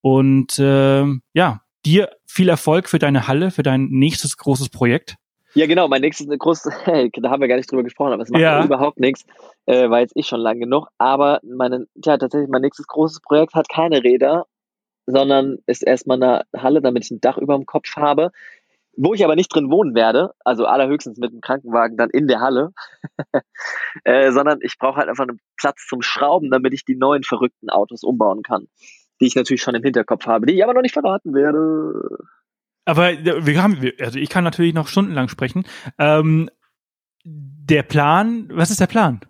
Und 0.02 0.60
äh, 0.60 1.06
ja, 1.34 1.61
dir 1.86 2.10
viel 2.26 2.49
Erfolg 2.49 2.90
für 2.90 2.99
deine 2.99 3.27
Halle, 3.30 3.49
für 3.49 3.64
dein 3.64 3.86
nächstes 3.86 4.36
großes 4.38 4.69
Projekt. 4.69 5.15
Ja, 5.56 5.68
genau, 5.68 5.88
mein 5.88 6.02
nächstes 6.02 6.27
großes, 6.27 6.73
da 7.14 7.30
haben 7.30 7.41
wir 7.41 7.48
gar 7.48 7.56
nicht 7.56 7.72
drüber 7.72 7.84
gesprochen, 7.84 8.11
aber 8.11 8.23
es 8.23 8.30
macht 8.30 8.41
ja. 8.41 8.64
überhaupt 8.64 8.99
nichts, 8.99 9.26
äh, 9.65 9.90
war 9.90 10.02
jetzt 10.02 10.15
eh 10.18 10.23
schon 10.23 10.41
lang 10.41 10.60
genug. 10.60 10.88
Aber 10.98 11.40
meine, 11.44 11.88
tja, 12.02 12.18
tatsächlich, 12.18 12.49
mein 12.49 12.61
nächstes 12.61 12.88
großes 12.88 13.22
Projekt 13.22 13.53
hat 13.53 13.69
keine 13.69 14.03
Räder, 14.03 14.45
sondern 15.06 15.60
ist 15.65 15.82
erstmal 15.82 16.22
eine 16.22 16.44
Halle, 16.56 16.82
damit 16.82 17.06
ich 17.06 17.11
ein 17.11 17.22
Dach 17.22 17.38
über 17.38 17.56
dem 17.56 17.65
Kopf 17.65 17.95
habe, 17.95 18.32
wo 18.98 19.14
ich 19.14 19.23
aber 19.23 19.36
nicht 19.36 19.53
drin 19.53 19.72
wohnen 19.72 19.95
werde, 19.95 20.34
also 20.44 20.65
allerhöchstens 20.65 21.18
mit 21.18 21.32
dem 21.32 21.40
Krankenwagen 21.40 21.95
dann 21.95 22.10
in 22.10 22.27
der 22.27 22.41
Halle, 22.41 22.72
äh, 24.03 24.32
sondern 24.34 24.60
ich 24.61 24.77
brauche 24.77 24.98
halt 24.98 25.07
einfach 25.07 25.27
einen 25.27 25.40
Platz 25.57 25.86
zum 25.88 26.02
Schrauben, 26.02 26.52
damit 26.52 26.73
ich 26.73 26.84
die 26.84 26.95
neuen 26.98 27.23
verrückten 27.23 27.69
Autos 27.69 28.03
umbauen 28.03 28.41
kann, 28.44 28.68
die 29.22 29.27
ich 29.27 29.36
natürlich 29.36 29.61
schon 29.61 29.76
im 29.76 29.84
Hinterkopf 29.84 30.26
habe, 30.26 30.45
die 30.48 30.56
ich 30.56 30.64
aber 30.64 30.73
noch 30.73 30.82
nicht 30.82 30.94
verraten 30.94 31.34
werde. 31.34 32.18
Aber 32.86 33.12
wir 33.12 33.64
haben, 33.64 33.78
also 33.99 34.20
ich 34.20 34.30
kann 34.30 34.44
natürlich 34.44 34.74
noch 34.74 34.88
stundenlang 34.88 35.28
sprechen. 35.28 35.66
Ähm, 35.98 36.49
der 37.24 37.84
Plan, 37.84 38.48
was 38.52 38.70
ist 38.70 38.80
der 38.80 38.88
Plan? 38.88 39.22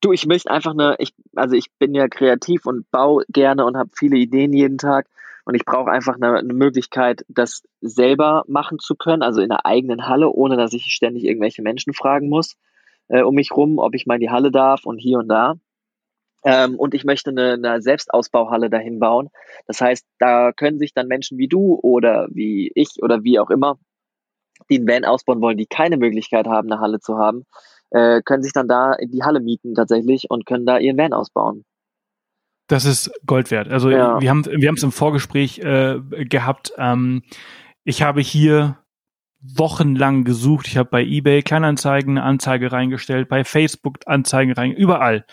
Du, 0.00 0.12
ich 0.12 0.26
möchte 0.26 0.50
einfach 0.50 0.72
eine, 0.72 0.96
ich, 0.98 1.12
also 1.34 1.56
ich 1.56 1.72
bin 1.78 1.94
ja 1.94 2.08
kreativ 2.08 2.64
und 2.64 2.90
baue 2.90 3.24
gerne 3.28 3.66
und 3.66 3.76
habe 3.76 3.90
viele 3.94 4.16
Ideen 4.16 4.52
jeden 4.52 4.78
Tag 4.78 5.06
und 5.44 5.54
ich 5.54 5.64
brauche 5.64 5.90
einfach 5.90 6.14
eine, 6.14 6.38
eine, 6.38 6.54
Möglichkeit, 6.54 7.24
das 7.28 7.62
selber 7.80 8.44
machen 8.46 8.78
zu 8.78 8.94
können, 8.94 9.22
also 9.22 9.42
in 9.42 9.48
der 9.50 9.66
eigenen 9.66 10.06
Halle, 10.06 10.30
ohne 10.30 10.56
dass 10.56 10.72
ich 10.72 10.84
ständig 10.84 11.24
irgendwelche 11.24 11.62
Menschen 11.62 11.92
fragen 11.92 12.28
muss 12.28 12.56
äh, 13.10 13.22
um 13.22 13.34
mich 13.34 13.52
rum, 13.52 13.78
ob 13.78 13.94
ich 13.94 14.06
mal 14.06 14.14
in 14.14 14.20
die 14.20 14.30
Halle 14.30 14.50
darf 14.50 14.86
und 14.86 14.98
hier 14.98 15.18
und 15.18 15.28
da. 15.28 15.56
Ähm, 16.44 16.76
und 16.76 16.94
ich 16.94 17.04
möchte 17.04 17.30
eine, 17.30 17.52
eine 17.52 17.82
Selbstausbauhalle 17.82 18.70
dahin 18.70 18.98
bauen. 18.98 19.28
Das 19.66 19.80
heißt, 19.80 20.06
da 20.18 20.52
können 20.52 20.78
sich 20.78 20.94
dann 20.94 21.06
Menschen 21.06 21.38
wie 21.38 21.48
du 21.48 21.78
oder 21.82 22.28
wie 22.30 22.72
ich 22.74 23.02
oder 23.02 23.22
wie 23.24 23.38
auch 23.38 23.50
immer, 23.50 23.78
die 24.70 24.78
einen 24.78 24.88
Van 24.88 25.04
ausbauen 25.04 25.40
wollen, 25.40 25.58
die 25.58 25.66
keine 25.66 25.96
Möglichkeit 25.96 26.46
haben, 26.46 26.70
eine 26.70 26.80
Halle 26.80 27.00
zu 27.00 27.18
haben, 27.18 27.44
äh, 27.90 28.22
können 28.22 28.42
sich 28.42 28.52
dann 28.52 28.68
da 28.68 28.92
in 28.92 29.10
die 29.10 29.22
Halle 29.22 29.40
mieten 29.40 29.74
tatsächlich 29.74 30.30
und 30.30 30.46
können 30.46 30.66
da 30.66 30.78
ihren 30.78 30.96
Van 30.96 31.12
ausbauen. 31.12 31.64
Das 32.68 32.84
ist 32.84 33.10
Gold 33.26 33.50
wert. 33.50 33.68
Also 33.68 33.90
ja. 33.90 34.20
wir 34.20 34.30
haben 34.30 34.44
wir 34.46 34.68
haben 34.68 34.76
es 34.76 34.82
im 34.84 34.92
Vorgespräch 34.92 35.58
äh, 35.58 35.98
gehabt. 36.08 36.72
Ähm, 36.78 37.22
ich 37.82 38.02
habe 38.02 38.20
hier 38.20 38.78
wochenlang 39.40 40.24
gesucht. 40.24 40.68
Ich 40.68 40.76
habe 40.76 40.88
bei 40.88 41.02
eBay 41.02 41.42
Kleinanzeigen 41.42 42.16
eine 42.16 42.26
Anzeige 42.26 42.70
reingestellt, 42.70 43.28
bei 43.28 43.42
Facebook 43.42 43.98
Anzeigen 44.06 44.52
rein, 44.52 44.72
überall. 44.72 45.24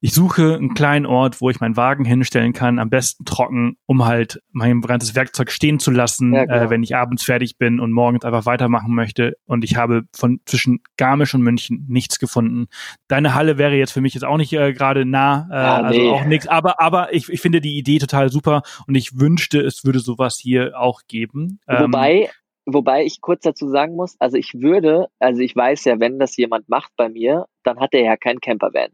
Ich 0.00 0.14
suche 0.14 0.54
einen 0.54 0.74
kleinen 0.74 1.06
Ort, 1.06 1.40
wo 1.40 1.50
ich 1.50 1.58
meinen 1.58 1.76
Wagen 1.76 2.04
hinstellen 2.04 2.52
kann, 2.52 2.78
am 2.78 2.88
besten 2.88 3.24
trocken, 3.24 3.76
um 3.86 4.04
halt 4.04 4.40
mein 4.52 4.80
ganzes 4.80 5.16
Werkzeug 5.16 5.50
stehen 5.50 5.80
zu 5.80 5.90
lassen, 5.90 6.32
ja, 6.32 6.44
äh, 6.44 6.70
wenn 6.70 6.84
ich 6.84 6.94
abends 6.94 7.24
fertig 7.24 7.58
bin 7.58 7.80
und 7.80 7.92
morgens 7.92 8.24
einfach 8.24 8.46
weitermachen 8.46 8.94
möchte. 8.94 9.36
Und 9.44 9.64
ich 9.64 9.76
habe 9.76 10.02
von 10.14 10.40
zwischen 10.44 10.80
Garmisch 10.96 11.34
und 11.34 11.42
München 11.42 11.84
nichts 11.88 12.20
gefunden. 12.20 12.68
Deine 13.08 13.34
Halle 13.34 13.58
wäre 13.58 13.74
jetzt 13.74 13.92
für 13.92 14.00
mich 14.00 14.14
jetzt 14.14 14.24
auch 14.24 14.36
nicht 14.36 14.52
äh, 14.52 14.72
gerade 14.72 15.04
nah, 15.04 15.48
äh, 15.50 15.54
ja, 15.54 15.76
also 15.82 16.00
nee. 16.00 16.10
auch 16.10 16.24
nichts. 16.24 16.46
Aber 16.46 16.80
aber 16.80 17.12
ich, 17.12 17.28
ich 17.28 17.40
finde 17.40 17.60
die 17.60 17.76
Idee 17.76 17.98
total 17.98 18.30
super 18.30 18.62
und 18.86 18.94
ich 18.94 19.18
wünschte, 19.18 19.60
es 19.60 19.84
würde 19.84 19.98
sowas 19.98 20.38
hier 20.38 20.78
auch 20.78 21.02
geben. 21.08 21.58
Wobei 21.66 22.22
ähm, 22.22 22.28
Wobei 22.70 23.02
ich 23.02 23.22
kurz 23.22 23.44
dazu 23.44 23.66
sagen 23.70 23.96
muss, 23.96 24.14
also 24.18 24.36
ich 24.36 24.52
würde, 24.52 25.06
also 25.18 25.40
ich 25.40 25.56
weiß 25.56 25.86
ja, 25.86 26.00
wenn 26.00 26.18
das 26.18 26.36
jemand 26.36 26.68
macht 26.68 26.92
bei 26.98 27.08
mir, 27.08 27.46
dann 27.62 27.80
hat 27.80 27.94
er 27.94 28.02
ja 28.02 28.18
keinen 28.18 28.40
Campervan. 28.40 28.90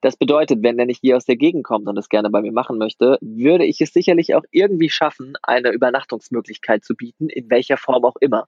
Das 0.00 0.16
bedeutet, 0.16 0.62
wenn 0.62 0.78
er 0.78 0.86
nicht 0.86 1.00
hier 1.00 1.16
aus 1.16 1.24
der 1.24 1.36
Gegend 1.36 1.64
kommt 1.64 1.88
und 1.88 1.96
das 1.96 2.08
gerne 2.08 2.30
bei 2.30 2.42
mir 2.42 2.52
machen 2.52 2.78
möchte, 2.78 3.18
würde 3.20 3.64
ich 3.64 3.80
es 3.80 3.92
sicherlich 3.92 4.34
auch 4.34 4.44
irgendwie 4.50 4.90
schaffen, 4.90 5.34
eine 5.42 5.70
Übernachtungsmöglichkeit 5.70 6.84
zu 6.84 6.94
bieten, 6.94 7.28
in 7.28 7.50
welcher 7.50 7.76
Form 7.76 8.04
auch 8.04 8.16
immer. 8.20 8.46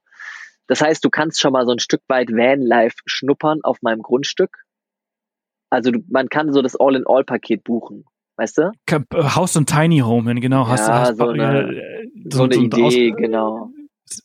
Das 0.67 0.81
heißt, 0.81 1.03
du 1.03 1.09
kannst 1.09 1.41
schon 1.41 1.53
mal 1.53 1.65
so 1.65 1.71
ein 1.71 1.79
Stück 1.79 2.01
weit 2.07 2.29
Vanlife 2.29 2.97
schnuppern 3.05 3.61
auf 3.63 3.81
meinem 3.81 4.01
Grundstück. 4.01 4.65
Also 5.69 5.91
du, 5.91 5.99
man 6.07 6.29
kann 6.29 6.53
so 6.53 6.61
das 6.61 6.75
All-in-All-Paket 6.75 7.63
buchen, 7.63 8.05
weißt 8.37 8.59
du? 8.59 8.71
Haus 9.13 9.55
und 9.55 9.67
Tiny 9.67 9.99
Home, 9.99 10.35
genau. 10.35 10.67
Hast, 10.67 10.87
ja, 10.87 10.99
hast, 10.99 11.17
so, 11.17 11.27
eine, 11.27 11.71
äh, 11.71 12.07
so, 12.29 12.39
so 12.39 12.43
eine 12.43 12.55
Idee, 12.55 13.11
genau. 13.11 13.71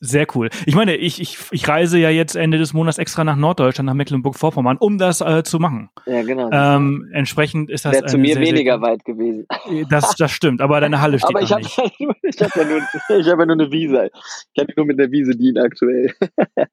Sehr 0.01 0.27
cool. 0.35 0.48
Ich 0.66 0.74
meine, 0.74 0.97
ich, 0.97 1.20
ich, 1.20 1.39
ich 1.51 1.69
reise 1.69 1.98
ja 1.98 2.09
jetzt 2.09 2.36
Ende 2.36 2.59
des 2.59 2.73
Monats 2.73 2.98
extra 2.98 3.23
nach 3.23 3.36
Norddeutschland, 3.36 3.86
nach 3.86 3.94
Mecklenburg-Vorpommern, 3.94 4.78
um 4.78 4.98
das 4.98 5.20
äh, 5.20 5.43
zu 5.43 5.59
machen. 5.59 5.90
Ja, 6.06 6.23
genau. 6.23 6.51
Ähm, 6.51 7.09
entsprechend 7.12 7.70
ist 7.70 7.85
das. 7.85 7.93
Wäre 7.94 8.06
zu 8.06 8.19
mir 8.19 8.35
sehr, 8.35 8.43
weniger 8.43 8.78
sehr, 8.78 8.82
weit 8.82 9.05
gewesen. 9.05 9.47
Das, 9.90 10.15
das 10.16 10.32
stimmt, 10.32 10.62
aber 10.62 10.81
deine 10.81 11.01
Halle 11.01 11.19
steht 11.19 11.31
aber 11.31 11.43
ich 11.43 11.52
habe 11.52 11.62
ich 12.23 12.40
hab 12.40 12.56
ja, 12.56 12.65
nur, 12.65 12.78
ich 13.19 13.28
hab 13.28 13.39
ja 13.39 13.47
nur 13.47 13.55
eine 13.55 13.70
Wiese. 13.70 14.11
Ich 14.52 14.59
kann 14.59 14.73
nur 14.77 14.86
mit 14.86 14.98
der 14.98 15.11
Wiese 15.11 15.36
dienen 15.36 15.59
aktuell. 15.59 16.15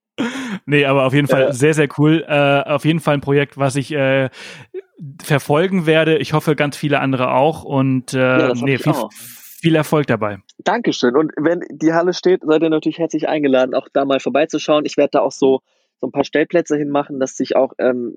nee, 0.65 0.85
aber 0.85 1.05
auf 1.05 1.13
jeden 1.13 1.27
Fall 1.27 1.41
ja. 1.41 1.53
sehr, 1.53 1.73
sehr 1.73 1.89
cool. 1.97 2.23
Äh, 2.27 2.61
auf 2.69 2.85
jeden 2.85 2.99
Fall 2.99 3.15
ein 3.15 3.21
Projekt, 3.21 3.57
was 3.57 3.75
ich 3.75 3.91
äh, 3.91 4.29
verfolgen 5.21 5.85
werde. 5.85 6.17
Ich 6.17 6.33
hoffe, 6.33 6.55
ganz 6.55 6.77
viele 6.77 6.99
andere 6.99 7.31
auch. 7.31 7.63
Und 7.63 8.13
äh, 8.13 8.19
ja, 8.19 8.53
nee, 8.55 8.77
viel, 8.77 8.93
auch 8.93 9.09
viel 9.61 9.75
Erfolg 9.75 10.07
dabei. 10.07 10.39
Dankeschön. 10.57 11.15
Und 11.15 11.31
wenn 11.38 11.61
die 11.69 11.93
Halle 11.93 12.13
steht, 12.13 12.41
seid 12.43 12.63
ihr 12.63 12.69
natürlich 12.69 12.97
herzlich 12.97 13.29
eingeladen, 13.29 13.75
auch 13.75 13.88
da 13.93 14.05
mal 14.05 14.19
vorbeizuschauen. 14.19 14.85
Ich 14.85 14.97
werde 14.97 15.11
da 15.11 15.19
auch 15.21 15.31
so, 15.31 15.61
so 15.99 16.07
ein 16.07 16.11
paar 16.11 16.23
Stellplätze 16.23 16.77
hinmachen, 16.77 17.19
dass 17.19 17.38
sich 17.38 17.55
auch 17.55 17.73
ähm, 17.77 18.15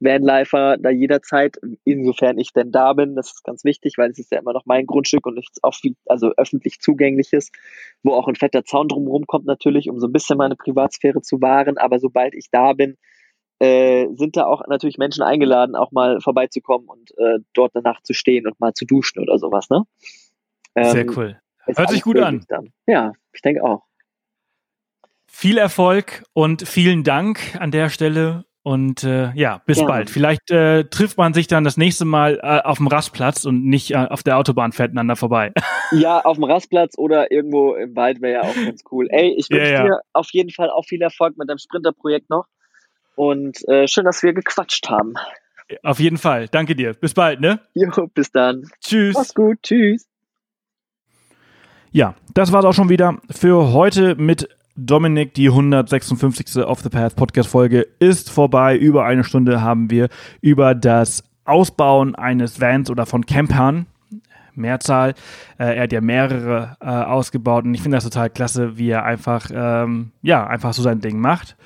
Vanlifer 0.00 0.78
da 0.78 0.88
jederzeit, 0.88 1.58
insofern 1.84 2.38
ich 2.38 2.52
denn 2.52 2.72
da 2.72 2.94
bin, 2.94 3.14
das 3.14 3.32
ist 3.32 3.44
ganz 3.44 3.64
wichtig, 3.64 3.94
weil 3.98 4.10
es 4.10 4.18
ist 4.18 4.32
ja 4.32 4.38
immer 4.38 4.54
noch 4.54 4.64
mein 4.64 4.86
Grundstück 4.86 5.26
und 5.26 5.34
nichts 5.34 5.62
auch 5.62 5.74
viel, 5.74 5.96
also 6.06 6.32
öffentlich 6.38 6.80
zugängliches, 6.80 7.50
wo 8.02 8.14
auch 8.14 8.26
ein 8.26 8.34
fetter 8.34 8.64
Zaun 8.64 8.88
drumherum 8.88 9.26
kommt 9.26 9.46
natürlich, 9.46 9.90
um 9.90 10.00
so 10.00 10.06
ein 10.06 10.12
bisschen 10.12 10.38
meine 10.38 10.56
Privatsphäre 10.56 11.20
zu 11.20 11.40
wahren. 11.42 11.76
Aber 11.76 11.98
sobald 11.98 12.34
ich 12.34 12.48
da 12.50 12.72
bin, 12.72 12.96
äh, 13.58 14.06
sind 14.14 14.36
da 14.36 14.46
auch 14.46 14.66
natürlich 14.66 14.98
Menschen 14.98 15.22
eingeladen, 15.22 15.76
auch 15.76 15.92
mal 15.92 16.20
vorbeizukommen 16.20 16.88
und 16.88 17.10
äh, 17.18 17.38
dort 17.54 17.74
Nacht 17.74 18.06
zu 18.06 18.12
stehen 18.12 18.46
und 18.46 18.60
mal 18.60 18.74
zu 18.74 18.84
duschen 18.84 19.20
oder 19.20 19.38
sowas, 19.38 19.70
ne? 19.70 19.84
Sehr 20.84 21.02
ähm, 21.02 21.12
cool. 21.16 21.40
Hört 21.64 21.90
sich 21.90 22.02
gut 22.02 22.18
an. 22.18 22.44
Dann. 22.48 22.72
Ja, 22.86 23.12
ich 23.32 23.42
denke 23.42 23.64
auch. 23.64 23.82
Viel 25.26 25.58
Erfolg 25.58 26.22
und 26.32 26.66
vielen 26.66 27.02
Dank 27.02 27.56
an 27.58 27.70
der 27.70 27.88
Stelle. 27.88 28.44
Und 28.62 29.04
äh, 29.04 29.30
ja, 29.34 29.62
bis 29.64 29.78
ja. 29.78 29.86
bald. 29.86 30.10
Vielleicht 30.10 30.50
äh, 30.50 30.84
trifft 30.84 31.18
man 31.18 31.34
sich 31.34 31.46
dann 31.46 31.62
das 31.62 31.76
nächste 31.76 32.04
Mal 32.04 32.40
äh, 32.42 32.62
auf 32.62 32.78
dem 32.78 32.88
Rastplatz 32.88 33.44
und 33.44 33.64
nicht 33.64 33.92
äh, 33.92 33.96
auf 33.96 34.24
der 34.24 34.38
Autobahn 34.38 34.72
fährt 34.72 34.90
einander 34.90 35.16
vorbei. 35.16 35.52
Ja, 35.92 36.20
auf 36.22 36.34
dem 36.34 36.42
Rastplatz 36.42 36.98
oder 36.98 37.30
irgendwo 37.30 37.76
im 37.76 37.94
Wald 37.94 38.20
wäre 38.20 38.32
ja 38.32 38.40
auch 38.40 38.56
ganz 38.56 38.82
cool. 38.90 39.06
Ey, 39.08 39.36
ich 39.38 39.48
wünsche 39.50 39.70
ja, 39.70 39.72
ja. 39.72 39.84
dir 39.84 40.00
auf 40.14 40.30
jeden 40.32 40.50
Fall 40.50 40.68
auch 40.68 40.84
viel 40.84 41.00
Erfolg 41.00 41.36
mit 41.36 41.48
deinem 41.48 41.58
Sprinter-Projekt 41.58 42.28
noch. 42.28 42.46
Und 43.14 43.56
äh, 43.68 43.86
schön, 43.86 44.04
dass 44.04 44.24
wir 44.24 44.32
gequatscht 44.32 44.88
haben. 44.88 45.14
Auf 45.84 46.00
jeden 46.00 46.18
Fall. 46.18 46.48
Danke 46.48 46.74
dir. 46.74 46.94
Bis 46.94 47.14
bald, 47.14 47.40
ne? 47.40 47.60
Jo, 47.74 48.08
bis 48.12 48.32
dann. 48.32 48.68
Tschüss. 48.80 49.14
Mach's 49.14 49.32
gut. 49.32 49.58
Tschüss. 49.62 50.08
Ja, 51.96 52.14
das 52.34 52.52
war's 52.52 52.66
auch 52.66 52.74
schon 52.74 52.90
wieder 52.90 53.16
für 53.30 53.72
heute 53.72 54.16
mit 54.16 54.50
Dominik. 54.76 55.32
Die 55.32 55.48
156. 55.48 56.62
Off 56.62 56.80
the 56.80 56.90
Path 56.90 57.16
Podcast 57.16 57.48
Folge 57.48 57.86
ist 58.00 58.28
vorbei. 58.28 58.76
Über 58.76 59.06
eine 59.06 59.24
Stunde 59.24 59.62
haben 59.62 59.88
wir 59.88 60.10
über 60.42 60.74
das 60.74 61.24
Ausbauen 61.46 62.14
eines 62.14 62.60
Vans 62.60 62.90
oder 62.90 63.06
von 63.06 63.24
Campern 63.24 63.86
Mehrzahl. 64.54 65.14
Äh, 65.56 65.74
er 65.74 65.84
hat 65.84 65.92
ja 65.94 66.02
mehrere 66.02 66.76
äh, 66.82 66.86
ausgebaut 66.86 67.64
und 67.64 67.72
ich 67.72 67.80
finde 67.80 67.96
das 67.96 68.04
total 68.04 68.28
klasse, 68.28 68.76
wie 68.76 68.90
er 68.90 69.06
einfach, 69.06 69.48
ähm, 69.50 70.12
ja, 70.20 70.46
einfach 70.46 70.74
so 70.74 70.82
sein 70.82 71.00
Ding 71.00 71.18
macht 71.18 71.56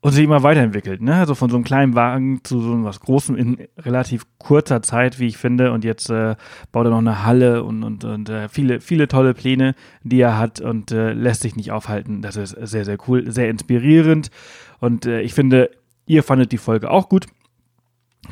und 0.00 0.12
sich 0.12 0.24
immer 0.24 0.44
weiterentwickelt, 0.44 1.02
ne? 1.02 1.16
Also 1.16 1.34
von 1.34 1.50
so 1.50 1.56
einem 1.56 1.64
kleinen 1.64 1.94
Wagen 1.94 2.40
zu 2.44 2.60
so 2.60 2.84
was 2.84 3.00
Großem 3.00 3.36
in 3.36 3.66
relativ 3.78 4.26
kurzer 4.38 4.80
Zeit, 4.80 5.18
wie 5.18 5.26
ich 5.26 5.38
finde. 5.38 5.72
Und 5.72 5.84
jetzt 5.84 6.08
äh, 6.08 6.36
baut 6.70 6.86
er 6.86 6.90
noch 6.90 6.98
eine 6.98 7.24
Halle 7.24 7.64
und, 7.64 7.82
und, 7.82 8.04
und 8.04 8.28
äh, 8.28 8.48
viele, 8.48 8.80
viele 8.80 9.08
tolle 9.08 9.34
Pläne, 9.34 9.74
die 10.04 10.20
er 10.20 10.38
hat 10.38 10.60
und 10.60 10.92
äh, 10.92 11.12
lässt 11.12 11.42
sich 11.42 11.56
nicht 11.56 11.72
aufhalten. 11.72 12.22
Das 12.22 12.36
ist 12.36 12.50
sehr, 12.50 12.84
sehr 12.84 12.98
cool, 13.08 13.30
sehr 13.30 13.50
inspirierend. 13.50 14.30
Und 14.78 15.04
äh, 15.04 15.20
ich 15.22 15.34
finde, 15.34 15.70
ihr 16.06 16.22
fandet 16.22 16.52
die 16.52 16.58
Folge 16.58 16.90
auch 16.90 17.08
gut. 17.08 17.26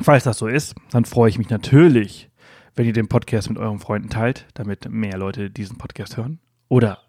Falls 0.01 0.23
das 0.23 0.37
so 0.37 0.47
ist, 0.47 0.73
dann 0.91 1.03
freue 1.03 1.29
ich 1.29 1.37
mich 1.37 1.49
natürlich, 1.49 2.29
wenn 2.75 2.85
ihr 2.85 2.93
den 2.93 3.09
Podcast 3.09 3.49
mit 3.49 3.57
euren 3.57 3.79
Freunden 3.79 4.09
teilt, 4.09 4.45
damit 4.53 4.89
mehr 4.89 5.17
Leute 5.17 5.49
diesen 5.49 5.77
Podcast 5.77 6.15
hören. 6.15 6.39
Oder 6.69 6.99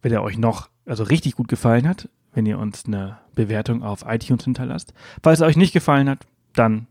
wenn 0.00 0.12
er 0.12 0.22
euch 0.22 0.38
noch 0.38 0.70
also 0.86 1.04
richtig 1.04 1.34
gut 1.34 1.48
gefallen 1.48 1.86
hat, 1.86 2.08
wenn 2.32 2.46
ihr 2.46 2.58
uns 2.58 2.84
eine 2.86 3.18
Bewertung 3.34 3.82
auf 3.82 4.04
iTunes 4.06 4.44
hinterlasst. 4.44 4.94
Falls 5.22 5.40
es 5.40 5.46
euch 5.46 5.56
nicht 5.56 5.72
gefallen 5.72 6.08
hat, 6.08 6.26
dann 6.54 6.86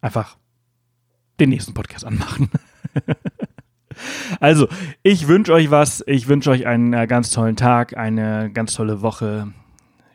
einfach 0.00 0.36
den 1.38 1.50
nächsten 1.50 1.74
Podcast 1.74 2.04
anmachen. 2.04 2.50
also, 4.40 4.68
ich 5.02 5.28
wünsche 5.28 5.52
euch 5.52 5.70
was. 5.70 6.04
Ich 6.06 6.28
wünsche 6.28 6.50
euch 6.50 6.66
einen 6.66 6.92
äh, 6.92 7.06
ganz 7.06 7.30
tollen 7.30 7.56
Tag, 7.56 7.96
eine 7.96 8.50
ganz 8.52 8.74
tolle 8.74 9.02
Woche 9.02 9.52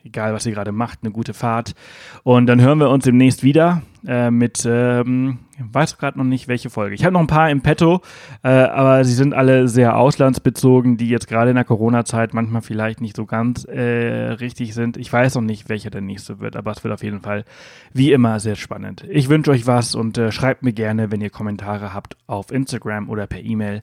egal 0.06 0.32
was 0.32 0.46
ihr 0.46 0.52
gerade 0.52 0.72
macht, 0.72 1.00
eine 1.02 1.10
gute 1.10 1.34
Fahrt. 1.34 1.74
Und 2.22 2.46
dann 2.46 2.60
hören 2.60 2.78
wir 2.78 2.90
uns 2.90 3.04
demnächst 3.04 3.42
wieder 3.42 3.82
äh, 4.06 4.30
mit, 4.30 4.64
ähm, 4.64 5.38
weiß 5.58 5.98
gerade 5.98 6.18
noch 6.18 6.24
nicht, 6.24 6.48
welche 6.48 6.70
Folge. 6.70 6.94
Ich 6.94 7.04
habe 7.04 7.12
noch 7.12 7.20
ein 7.20 7.26
paar 7.26 7.50
im 7.50 7.62
Petto, 7.62 8.00
äh, 8.42 8.48
aber 8.48 9.04
sie 9.04 9.14
sind 9.14 9.34
alle 9.34 9.68
sehr 9.68 9.96
auslandsbezogen, 9.96 10.96
die 10.96 11.08
jetzt 11.08 11.28
gerade 11.28 11.50
in 11.50 11.56
der 11.56 11.64
Corona-Zeit 11.64 12.34
manchmal 12.34 12.62
vielleicht 12.62 13.00
nicht 13.00 13.16
so 13.16 13.26
ganz 13.26 13.64
äh, 13.64 13.80
richtig 13.80 14.74
sind. 14.74 14.96
Ich 14.96 15.12
weiß 15.12 15.34
noch 15.36 15.42
nicht, 15.42 15.68
welcher 15.68 15.90
der 15.90 16.00
nächste 16.00 16.40
wird, 16.40 16.56
aber 16.56 16.72
es 16.72 16.84
wird 16.84 16.92
auf 16.92 17.02
jeden 17.02 17.20
Fall 17.20 17.44
wie 17.92 18.12
immer 18.12 18.40
sehr 18.40 18.56
spannend. 18.56 19.04
Ich 19.08 19.28
wünsche 19.28 19.50
euch 19.50 19.66
was 19.66 19.94
und 19.94 20.18
äh, 20.18 20.32
schreibt 20.32 20.62
mir 20.62 20.72
gerne, 20.72 21.10
wenn 21.10 21.20
ihr 21.20 21.30
Kommentare 21.30 21.94
habt, 21.94 22.16
auf 22.26 22.50
Instagram 22.50 23.08
oder 23.08 23.26
per 23.26 23.40
E-Mail. 23.40 23.82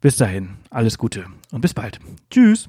Bis 0.00 0.16
dahin, 0.16 0.50
alles 0.70 0.98
Gute 0.98 1.26
und 1.52 1.60
bis 1.60 1.74
bald. 1.74 2.00
Tschüss. 2.30 2.68